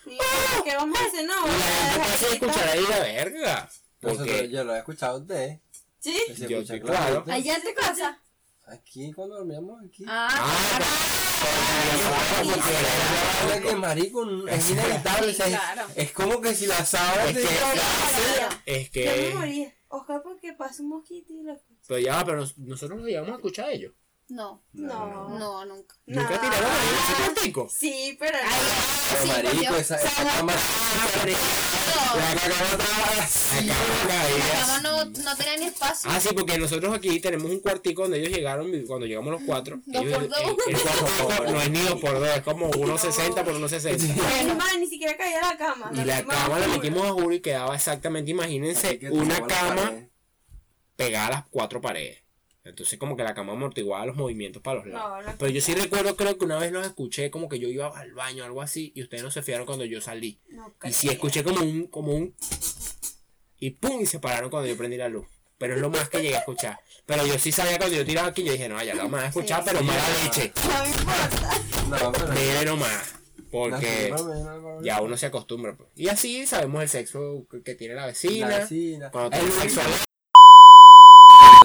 Sí, 0.04 0.18
¿Qué 0.64 0.76
vamos 0.76 0.98
a 1.00 1.06
hacer? 1.06 1.26
No, 1.26 1.34
Y 1.46 1.50
la 1.50 1.56
a 1.56 1.60
gente 1.60 1.84
dejar 1.84 2.00
pasa 2.00 2.12
a 2.12 2.34
esto. 2.34 2.46
escuchar 2.46 2.70
ahí 2.70 2.86
la 2.90 3.00
verga. 3.00 3.70
Nosotros, 4.02 4.28
Porque. 4.30 4.50
yo 4.50 4.64
lo 4.64 4.76
he 4.76 4.80
escuchado 4.80 5.20
usted. 5.20 5.60
Sí. 6.00 6.16
se 6.36 6.48
Yo- 6.48 6.60
escucha 6.60 6.80
claro. 6.80 7.24
Allá 7.28 7.56
en 7.56 7.62
tu 7.64 7.74
casa. 7.74 8.20
Aquí 8.68 9.12
cuando 9.14 9.36
dormíamos 9.38 9.82
aquí. 9.86 10.04
Ah, 10.08 10.28
Ah, 13.50 13.60
que 13.62 13.76
marico 13.76 14.24
es 14.48 14.70
inevitable, 14.72 15.32
o 15.32 15.34
sea, 15.34 15.48
es- 15.48 15.56
Claro. 15.60 15.88
es 15.96 16.12
como 16.12 16.42
que 16.42 16.54
si 16.54 16.66
la 16.66 16.84
sábana 16.86 17.26
Es 17.30 17.36
te 17.36 17.42
que- 17.42 17.48
Es 18.66 18.92
Yo 18.92 19.12
me 19.12 19.30
que. 19.30 19.36
moría. 19.36 19.74
Oscar, 19.90 20.22
porque 20.22 20.52
pasa 20.54 20.84
un 20.84 20.90
mosquito 20.90 21.34
y 21.34 21.44
lo 21.44 21.54
escucho. 21.54 21.80
Pero 21.88 22.00
ya, 22.00 22.16
va, 22.18 22.26
pero 22.26 22.38
nos- 22.40 22.58
nosotros 22.58 23.00
nos 23.00 23.08
llegamos 23.08 23.32
a 23.32 23.36
escuchar 23.36 23.66
a 23.70 23.72
ellos. 23.72 23.94
No. 24.30 24.64
No. 24.74 25.30
No, 25.30 25.66
nunca. 25.66 25.96
Nunca 26.06 26.30
No. 26.36 26.40
tiraron 26.42 26.72
ahí 26.72 26.88
ese 27.04 27.24
cuartico. 27.24 27.70
Sí, 27.70 28.16
pero 28.20 28.38
no. 28.38 28.50
pero 29.10 29.22
Sí, 29.22 29.28
marico, 29.28 29.76
esa, 29.76 29.96
esa 29.96 30.24
cama 30.24 30.54
La 33.68 34.60
cama 34.60 34.80
no, 34.82 35.06
no 35.06 35.36
tenía 35.36 35.58
ni 35.58 35.66
espacio. 35.66 36.10
Ah, 36.12 36.20
sí, 36.20 36.30
porque 36.36 36.58
nosotros 36.58 36.94
aquí 36.96 37.20
tenemos 37.20 37.50
un 37.52 37.60
cuartico 37.60 38.04
donde 38.04 38.20
ellos 38.20 38.32
llegaron, 38.32 38.72
cuando 38.88 39.06
llegamos 39.06 39.32
los 39.32 39.42
cuatro. 39.46 39.80
Dos 39.86 40.04
ellos- 40.04 40.18
por 40.18 40.30
dos. 40.30 40.40
el- 40.68 40.74
el 40.76 40.82
cuartico 40.82 41.44
no 41.52 41.62
es 41.62 41.70
ni 41.72 41.80
dos 41.82 42.00
por 42.00 42.20
dos, 42.20 42.28
es 42.30 42.42
como 42.42 42.70
1.60 42.72 43.44
por 43.44 43.54
1.60. 43.56 44.16
Bueno, 44.16 44.56
man, 44.56 44.80
ni 44.80 44.88
siquiera 44.88 45.16
caía 45.18 45.42
la 45.42 45.58
cama. 45.58 45.92
Y 45.94 46.04
la 46.06 46.24
cama 46.26 46.60
la 46.60 46.68
metimos 46.68 47.06
a 47.06 47.12
juro 47.12 47.34
y 47.34 47.40
quedaba 47.42 47.76
exactamente, 47.76 48.32
imagínense, 48.32 49.00
una 49.12 49.46
cama 49.46 49.94
pegada 50.96 51.28
a 51.28 51.32
las 51.32 51.46
cuatro 51.50 51.82
paredes. 51.82 52.24
Entonces 52.70 53.00
como 53.00 53.16
que 53.18 53.24
la 53.24 53.34
cama 53.34 53.54
amortiguaba 53.54 54.06
los 54.06 54.16
movimientos 54.16 54.62
para 54.62 54.80
los 54.80 54.88
lados. 54.88 55.10
No, 55.10 55.22
la- 55.22 55.38
Pero 55.38 55.52
yo 55.52 55.62
sí 55.62 55.74
recuerdo, 55.74 56.16
creo 56.16 56.38
que 56.38 56.46
una 56.46 56.58
vez 56.58 56.72
los 56.72 56.86
escuché 56.86 57.32
como 57.32 57.48
que 57.50 57.60
yo 57.60 57.68
iba 57.70 57.88
al 57.98 58.14
baño 58.14 58.44
o 58.44 58.46
algo 58.46 58.62
así 58.62 58.92
y 58.96 59.02
ustedes 59.04 59.24
no 59.24 59.32
se 59.32 59.42
fiaron 59.42 59.66
cuando 59.66 59.86
yo 59.86 60.02
salí. 60.02 60.40
No, 60.50 60.74
Y 60.84 60.92
sí 60.94 61.10
escuché 61.10 61.44
como 61.44 61.62
un, 61.62 61.88
como 61.88 62.14
un 62.14 62.36
y 63.60 63.72
pum 63.72 64.02
y 64.02 64.06
se 64.06 64.20
pararon 64.20 64.50
cuando 64.50 64.70
yo 64.70 64.78
prendí 64.78 64.98
la 64.98 65.10
luz. 65.10 65.26
Pero 65.58 65.74
es 65.76 65.82
lo 65.82 65.90
más 65.90 66.08
que 66.10 66.22
llegué 66.22 66.36
a 66.36 66.40
escuchar. 66.40 66.80
Pero 67.08 67.26
yo 67.26 67.40
sí 67.40 67.52
sabía 67.52 67.78
cuando 67.80 67.96
yo 67.98 68.06
tiraba 68.06 68.28
aquí, 68.28 68.44
yo 68.44 68.52
dije, 68.52 68.70
no, 68.70 68.84
ya 68.84 68.94
lo 68.94 69.04
vamos 69.04 69.22
a 69.22 69.28
escuchar, 69.28 69.64
Sí, 69.64 69.70
pero 69.72 69.80
sí. 69.80 69.86
mala 69.86 70.04
leche. 70.24 70.52
No 70.68 70.84
me 70.84 70.90
importa. 70.90 72.06
No, 72.06 72.12
pero. 72.12 72.66
Nomás. 72.72 73.14
Porque 73.50 74.10
No, 74.12 74.18
no, 74.18 74.34
no, 74.36 74.44
no, 74.44 74.76
no. 74.76 74.84
ya 74.84 75.02
uno 75.02 75.18
se 75.18 75.26
acostumbra. 75.26 75.76
pues. 75.76 75.90
Y 75.96 76.10
así 76.10 76.46
sabemos 76.46 76.84
el 76.84 76.90
sexo 76.90 77.48
que- 77.64 77.74
tiene 77.76 77.96
la 77.96 78.06
vecina. 78.06 78.50
La 78.50 78.60
vecina. 78.60 79.10
Cuando 79.10 79.36
El 79.38 79.52
sexo 79.52 79.82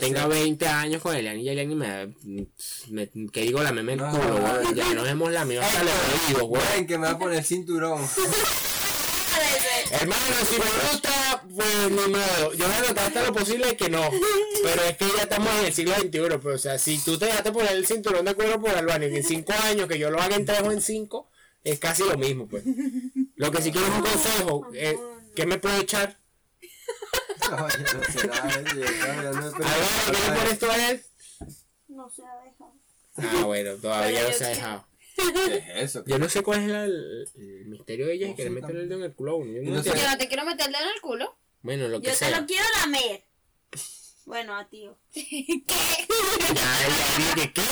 tenga 0.03 0.27
20 0.27 0.67
años 0.67 1.01
con 1.01 1.15
Eliane 1.15 1.41
y 1.41 1.49
Eliane 1.49 1.77
me, 1.77 2.49
me, 2.91 3.09
que 3.31 3.43
digo, 3.43 3.63
la 3.63 3.71
meme 3.71 3.93
el 3.93 4.01
No, 4.01 4.11
culo, 4.11 4.41
no. 4.41 4.75
Ya 4.75 4.93
nos 4.95 5.09
hemos 5.09 5.31
lamido 5.31 5.63
hasta 5.63 5.85
los 5.85 5.93
oídos, 6.27 6.43
weón. 6.43 6.65
Ven 6.75 6.87
que 6.89 6.99
me 6.99 7.07
va 7.07 7.13
a 7.13 7.19
poner 7.19 7.45
cinturón. 7.45 8.01
Hermano, 9.93 10.23
si 10.51 10.59
me 10.59 10.65
gusta, 10.91 11.45
pues 11.55 11.91
ni 11.91 12.13
modo. 12.13 12.53
Yo 12.55 12.67
voy 12.67 12.75
a 12.77 12.83
tratar 12.83 13.07
hasta 13.07 13.23
lo 13.23 13.33
posible 13.33 13.77
que 13.77 13.89
no. 13.91 14.03
Pero 14.65 14.83
es 14.83 14.97
que 14.97 15.07
ya 15.17 15.23
estamos 15.23 15.49
en 15.61 15.67
el 15.67 15.73
siglo 15.73 15.95
XXI. 15.95 16.39
Pues, 16.39 16.57
o 16.57 16.59
sea, 16.59 16.79
si 16.79 16.99
tú 16.99 17.17
te 17.17 17.27
dejaste 17.27 17.53
poner 17.53 17.73
el 17.73 17.87
cinturón 17.87 18.25
de 18.25 18.35
cuero 18.35 18.61
por 18.61 18.71
Albania 18.71 19.07
en 19.07 19.23
5 19.23 19.53
años, 19.65 19.87
que 19.87 19.99
yo 20.01 20.11
lo 20.11 20.21
haga 20.21 20.35
en 20.35 20.45
3 20.45 20.63
o 20.63 20.73
en 20.73 20.81
5, 20.81 21.31
es 21.63 21.79
casi 21.79 22.03
lo 22.03 22.17
mismo, 22.19 22.49
pues. 22.49 22.65
Lo 23.37 23.53
que 23.53 23.63
sí 23.63 23.71
quiero 23.71 23.87
es 23.87 23.95
un 23.95 24.03
consejo. 24.03 24.67
Eh, 24.75 24.99
¿Qué 25.37 25.47
me 25.47 25.59
puedo 25.59 25.81
echar? 25.81 26.22
No, 27.57 27.69
yo 27.69 27.79
no 27.79 28.01
de 28.01 28.07
eso, 28.09 28.21
yo 28.21 28.29
todavía 28.29 28.63
no 28.63 28.81
he 28.81 29.29
Albania, 29.29 29.53
¿qué 30.07 30.13
le 30.13 30.39
pones 30.39 30.59
tú 30.59 30.67
a 30.71 30.91
él? 30.91 31.03
No 31.89 32.11
se 32.11 32.23
ha 32.23 32.35
dejado. 32.45 32.73
Ah, 33.17 33.45
bueno, 33.45 33.75
todavía 33.77 34.23
no 34.23 34.33
se 34.33 34.45
ha 34.45 34.49
sí. 34.49 34.55
dejado. 34.55 34.87
¿Qué 35.17 35.57
es 35.59 35.65
eso? 35.91 36.05
Yo 36.07 36.19
no 36.19 36.29
sé 36.29 36.43
cuál 36.43 36.61
es 36.63 36.69
la- 36.69 36.85
el, 36.85 37.29
el 37.37 37.67
misterio 37.67 38.07
de 38.07 38.15
ella 38.15 38.27
y 38.27 38.31
No 38.31 38.37
quiere 38.37 38.51
sé 38.51 38.55
meterle 38.55 38.81
el 38.83 38.89
dedo 38.89 38.99
en 39.01 39.05
el 39.05 39.15
culo 39.15 39.33
a 39.33 39.35
uno. 39.37 39.53
Yo 39.53 39.63
no 39.63 39.71
No 39.71 39.83
sé. 39.83 39.89
entiendo. 39.91 40.03
Yo 40.03 40.11
no 40.11 40.19
te 40.19 40.29
quiero 40.29 40.45
meter 40.47 40.67
el 40.67 40.73
dedo 40.73 40.83
en 40.85 40.89
el 40.95 41.01
culo. 41.03 41.37
Bueno, 41.61 41.89
lo 41.89 42.01
que 42.01 42.07
Yo 42.07 42.13
te 42.13 42.19
sea. 42.19 42.41
lo 42.41 42.47
quiero 42.47 42.65
lamer. 42.81 43.25
Bueno, 44.25 44.57
a 44.57 44.69
tío. 44.69 44.97
¿Qué? 45.13 45.25
Ya, 45.67 46.55
ya, 46.55 47.35
dije, 47.35 47.53
¿qué? 47.53 47.63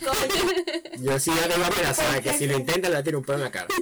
Coño. 0.00 1.02
Yo 1.02 1.18
sí 1.18 1.30
ya 1.38 1.48
tengo 1.48 1.64
amenazada 1.66 2.20
que 2.22 2.32
si 2.32 2.46
lo 2.46 2.56
intenta 2.56 2.88
le 2.88 2.94
va 2.94 3.00
a 3.00 3.04
tirar 3.04 3.16
un 3.18 3.24
pedo 3.24 3.36
en 3.36 3.42
la 3.42 3.50
cara. 3.50 3.66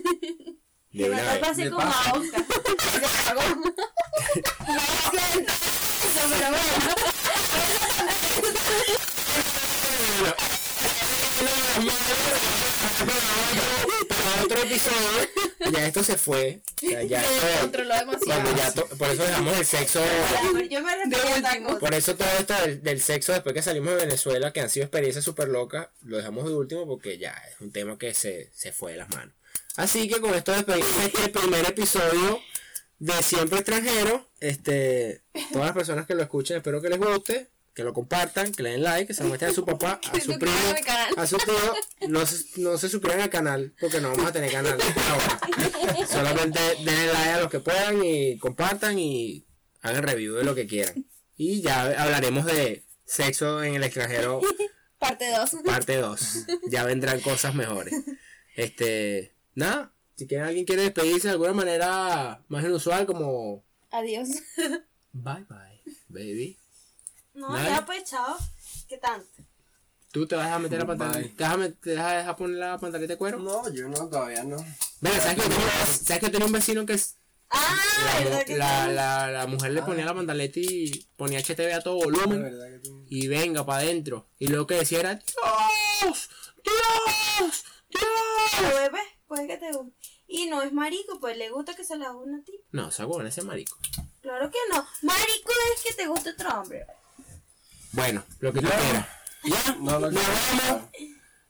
De 0.95 1.11
una 1.11 1.17
me 1.17 1.23
vez. 1.23 1.41
No 1.43 1.55
siento 1.55 1.79
eso, 1.81 2.23
pero 3.29 3.41
bueno. 3.41 3.75
Para 14.09 14.43
otro 14.45 14.63
episodio, 14.63 15.29
ya 15.73 15.87
esto 15.87 16.03
se 16.05 16.17
fue. 16.17 16.61
O 16.83 16.89
sea, 16.89 17.03
ya 17.03 17.23
Se 17.23 17.61
controló 17.61 17.95
demasiado. 17.95 18.57
ya 18.57 18.73
por 18.97 19.09
eso 19.09 19.23
dejamos 19.25 19.59
el 19.59 19.67
sexo. 19.67 20.01
Yo 20.71 20.81
me. 20.83 21.79
Por 21.79 21.95
eso 21.95 22.17
todo 22.17 22.29
esto 22.39 22.55
del, 22.63 22.83
del 22.83 23.01
sexo 23.01 23.33
después 23.33 23.55
que 23.55 23.63
salimos 23.63 23.91
de 23.91 24.07
Venezuela, 24.07 24.53
que 24.53 24.61
han 24.61 24.71
sido 24.71 24.85
experiencias 24.85 25.25
súper 25.25 25.49
locas, 25.49 25.89
lo 26.03 26.17
dejamos 26.17 26.47
de 26.47 26.55
último 26.55 26.87
porque 26.87 27.19
ya 27.19 27.35
es 27.51 27.61
un 27.61 27.73
tema 27.73 27.99
que 27.99 28.15
se, 28.15 28.51
se 28.55 28.73
fue 28.73 28.93
de 28.93 28.99
las 28.99 29.11
manos. 29.11 29.35
Así 29.77 30.09
que 30.09 30.21
con 30.21 30.35
esto 30.35 30.53
despedimos 30.53 30.91
este 31.05 31.29
primer 31.31 31.67
episodio 31.67 32.41
de 32.99 33.13
siempre 33.23 33.59
extranjero. 33.59 34.29
Este, 34.41 35.23
todas 35.53 35.67
las 35.67 35.75
personas 35.75 36.07
que 36.07 36.15
lo 36.15 36.23
escuchen, 36.23 36.59
espero 36.59 36.81
que 36.81 36.89
les 36.89 36.99
guste, 36.99 37.51
que 37.75 37.83
lo 37.83 37.93
compartan, 37.93 38.53
que 38.53 38.63
le 38.63 38.71
den 38.71 38.85
like, 38.85 39.09
que 39.09 39.15
se 39.15 39.25
muestren 39.25 39.51
a 39.51 39.55
su 39.55 39.65
papá, 39.65 40.01
a 40.13 40.21
su 40.21 40.39
primo, 40.39 40.57
a 41.17 41.27
su 41.27 41.37
tío. 41.39 42.09
No 42.09 42.25
se, 42.25 42.61
no 42.61 42.79
se 42.79 42.89
suscriban 42.89 43.21
al 43.21 43.31
canal 43.31 43.75
porque 43.81 44.01
no 44.01 44.11
vamos 44.11 44.27
a 44.27 44.33
tener 44.33 44.53
canal 44.53 44.79
ahora. 45.11 45.41
Solamente 46.07 46.61
denle 46.85 47.07
like 47.13 47.31
a 47.31 47.41
los 47.41 47.51
que 47.51 47.61
puedan 47.61 48.05
y 48.05 48.39
compartan 48.39 48.99
y 48.99 49.45
hagan 49.83 50.05
review 50.05 50.37
de 50.37 50.45
lo 50.45 50.55
que 50.55 50.69
quieran. 50.69 51.05
Y 51.37 51.63
ya 51.63 51.83
hablaremos 52.01 52.45
de 52.47 52.85
sexo 53.05 53.63
en 53.65 53.75
el 53.75 53.83
extranjero 53.83 54.41
Parte 54.99 55.31
2. 55.31 55.51
parte 55.67 55.97
2. 55.97 56.47
Ya 56.71 56.85
vendrán 56.85 57.21
cosas 57.21 57.55
mejores. 57.55 57.93
Este, 58.57 59.34
nada, 59.55 59.93
si 60.17 60.27
quieren 60.27 60.47
alguien 60.47 60.65
quiere 60.65 60.83
despedirse 60.83 61.29
de 61.29 61.33
alguna 61.33 61.53
manera 61.53 62.43
más 62.49 62.65
inusual 62.65 63.07
como 63.07 63.65
Adiós. 63.91 64.29
bye 65.13 65.45
bye, 65.49 65.83
baby. 66.09 66.59
No, 67.35 67.53
Dale. 67.53 67.69
ya 67.71 67.85
pues, 67.87 68.05
chao. 68.05 68.37
¿Qué 68.89 68.97
tanto? 68.99 69.27
¿Tú 70.13 70.27
te 70.27 70.37
vas 70.37 70.53
a 70.53 70.59
meter 70.61 70.79
la 70.79 70.87
pantaleta? 70.87 71.35
¿Te 71.37 71.43
vas 71.43 71.53
a, 71.53 71.57
met- 71.57 71.81
te 71.81 71.95
vas 71.97 72.05
a 72.13 72.17
dejar 72.19 72.37
poner 72.37 72.57
la 72.59 72.79
pantaleta 72.79 73.13
de 73.15 73.19
cuero? 73.19 73.39
No, 73.41 73.69
yo 73.71 73.89
no, 73.89 74.09
todavía 74.09 74.45
no. 74.45 74.57
Venga, 75.01 75.21
¿sabes 75.21 75.43
que, 75.43 75.49
tenía, 75.49 75.87
¿sabes 75.87 76.21
que 76.21 76.31
tenía 76.31 76.47
un 76.47 76.53
vecino 76.53 76.87
que 76.87 76.93
es- 76.93 77.17
Ah, 77.51 77.77
la, 78.05 78.25
¿verdad 78.25 78.45
que 78.47 78.57
la, 78.57 78.89
la, 78.89 79.31
la 79.31 79.47
mujer 79.47 79.73
le 79.73 79.83
ponía 79.83 80.05
la 80.05 80.15
pantaleta 80.15 80.59
y 80.61 81.07
ponía 81.17 81.41
HTV 81.41 81.73
a 81.75 81.81
todo 81.81 81.99
La 81.99 82.05
volumen 82.05 82.43
verdad 82.43 82.67
que 82.71 82.79
tú. 82.79 83.05
y 83.09 83.27
venga 83.29 83.65
para 83.67 83.79
adentro? 83.83 84.29
Y 84.39 84.47
luego 84.49 84.67
que 84.67 84.75
decía 84.77 85.01
era 85.01 85.15
Dios, 85.17 86.31
Dios, 86.65 87.65
Dios. 87.91 88.73
Bebé, 88.75 89.01
puede 89.27 89.47
que 89.47 89.57
te 89.57 89.73
guste. 89.73 89.93
Y 90.27 90.47
no 90.47 90.63
es 90.63 90.73
marico, 90.73 91.19
pues 91.21 91.37
le 91.37 91.51
gusta 91.51 91.75
que 91.75 91.85
se 91.85 91.97
la 91.97 92.07
haga 92.07 92.17
una 92.17 92.43
tip. 92.45 92.61
No, 92.73 92.89
esa 92.89 93.07
huevona 93.07 93.29
ese 93.29 93.43
marico. 93.43 93.77
Claro 94.23 94.51
que 94.51 94.59
no. 94.71 94.87
Marico 95.03 95.53
es 95.77 95.83
que 95.85 95.95
te 95.95 96.07
guste 96.07 96.31
otro 96.31 96.49
hombre. 96.61 96.87
Bueno, 97.93 98.25
lo 98.41 98.53
que 98.53 98.61
tú 98.61 98.67
quieras. 98.69 99.07
Ya, 99.45 99.77
No 99.81 99.99
lo 100.01 100.09
vemos. 100.09 100.23
escuchar. 100.23 100.91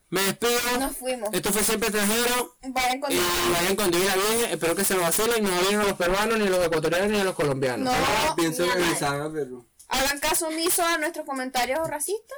Me 0.09 0.21
despido. 0.21 0.59
Nos 0.79 0.97
fuimos. 0.97 1.29
Esto 1.33 1.51
fue 1.51 1.63
siempre 1.63 1.89
extranjero. 1.89 2.55
Vayan 2.61 2.99
con 3.01 3.11
Y 3.11 3.19
vayan 3.51 3.75
con 3.75 3.91
Divina 3.91 4.13
bien. 4.15 4.51
Espero 4.51 4.75
que 4.75 4.83
se 4.83 4.93
lo 4.93 5.01
vacilen. 5.01 5.43
No 5.43 5.49
vayan 5.49 5.81
a 5.81 5.83
los 5.85 5.93
peruanos, 5.93 6.37
ni 6.37 6.47
a 6.47 6.49
los 6.49 6.65
ecuatorianos, 6.65 7.09
ni 7.09 7.19
a 7.19 7.23
los 7.23 7.35
colombianos. 7.35 7.93
No, 7.93 8.35
Pienso 8.35 8.63
a 8.63 8.67
nadie. 8.67 8.81
regresar 8.81 9.19
a 9.21 9.31
Perú. 9.31 9.65
hagan 9.87 10.19
caso 10.19 10.47
omiso 10.47 10.83
a 10.85 10.97
nuestros 10.97 11.25
comentarios 11.25 11.87
racistas 11.89 12.37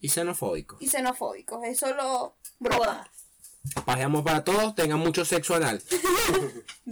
Y 0.00 0.08
xenofóbicos. 0.10 0.80
y 0.82 0.88
xenofóbicos. 0.88 1.64
Es 1.64 1.78
solo 1.78 2.36
broma. 2.58 3.10
Pajeamos 3.84 4.22
para 4.22 4.44
todos. 4.44 4.74
Tengan 4.74 4.98
mucho 4.98 5.24
sexo 5.24 5.54
anal. 5.54 5.82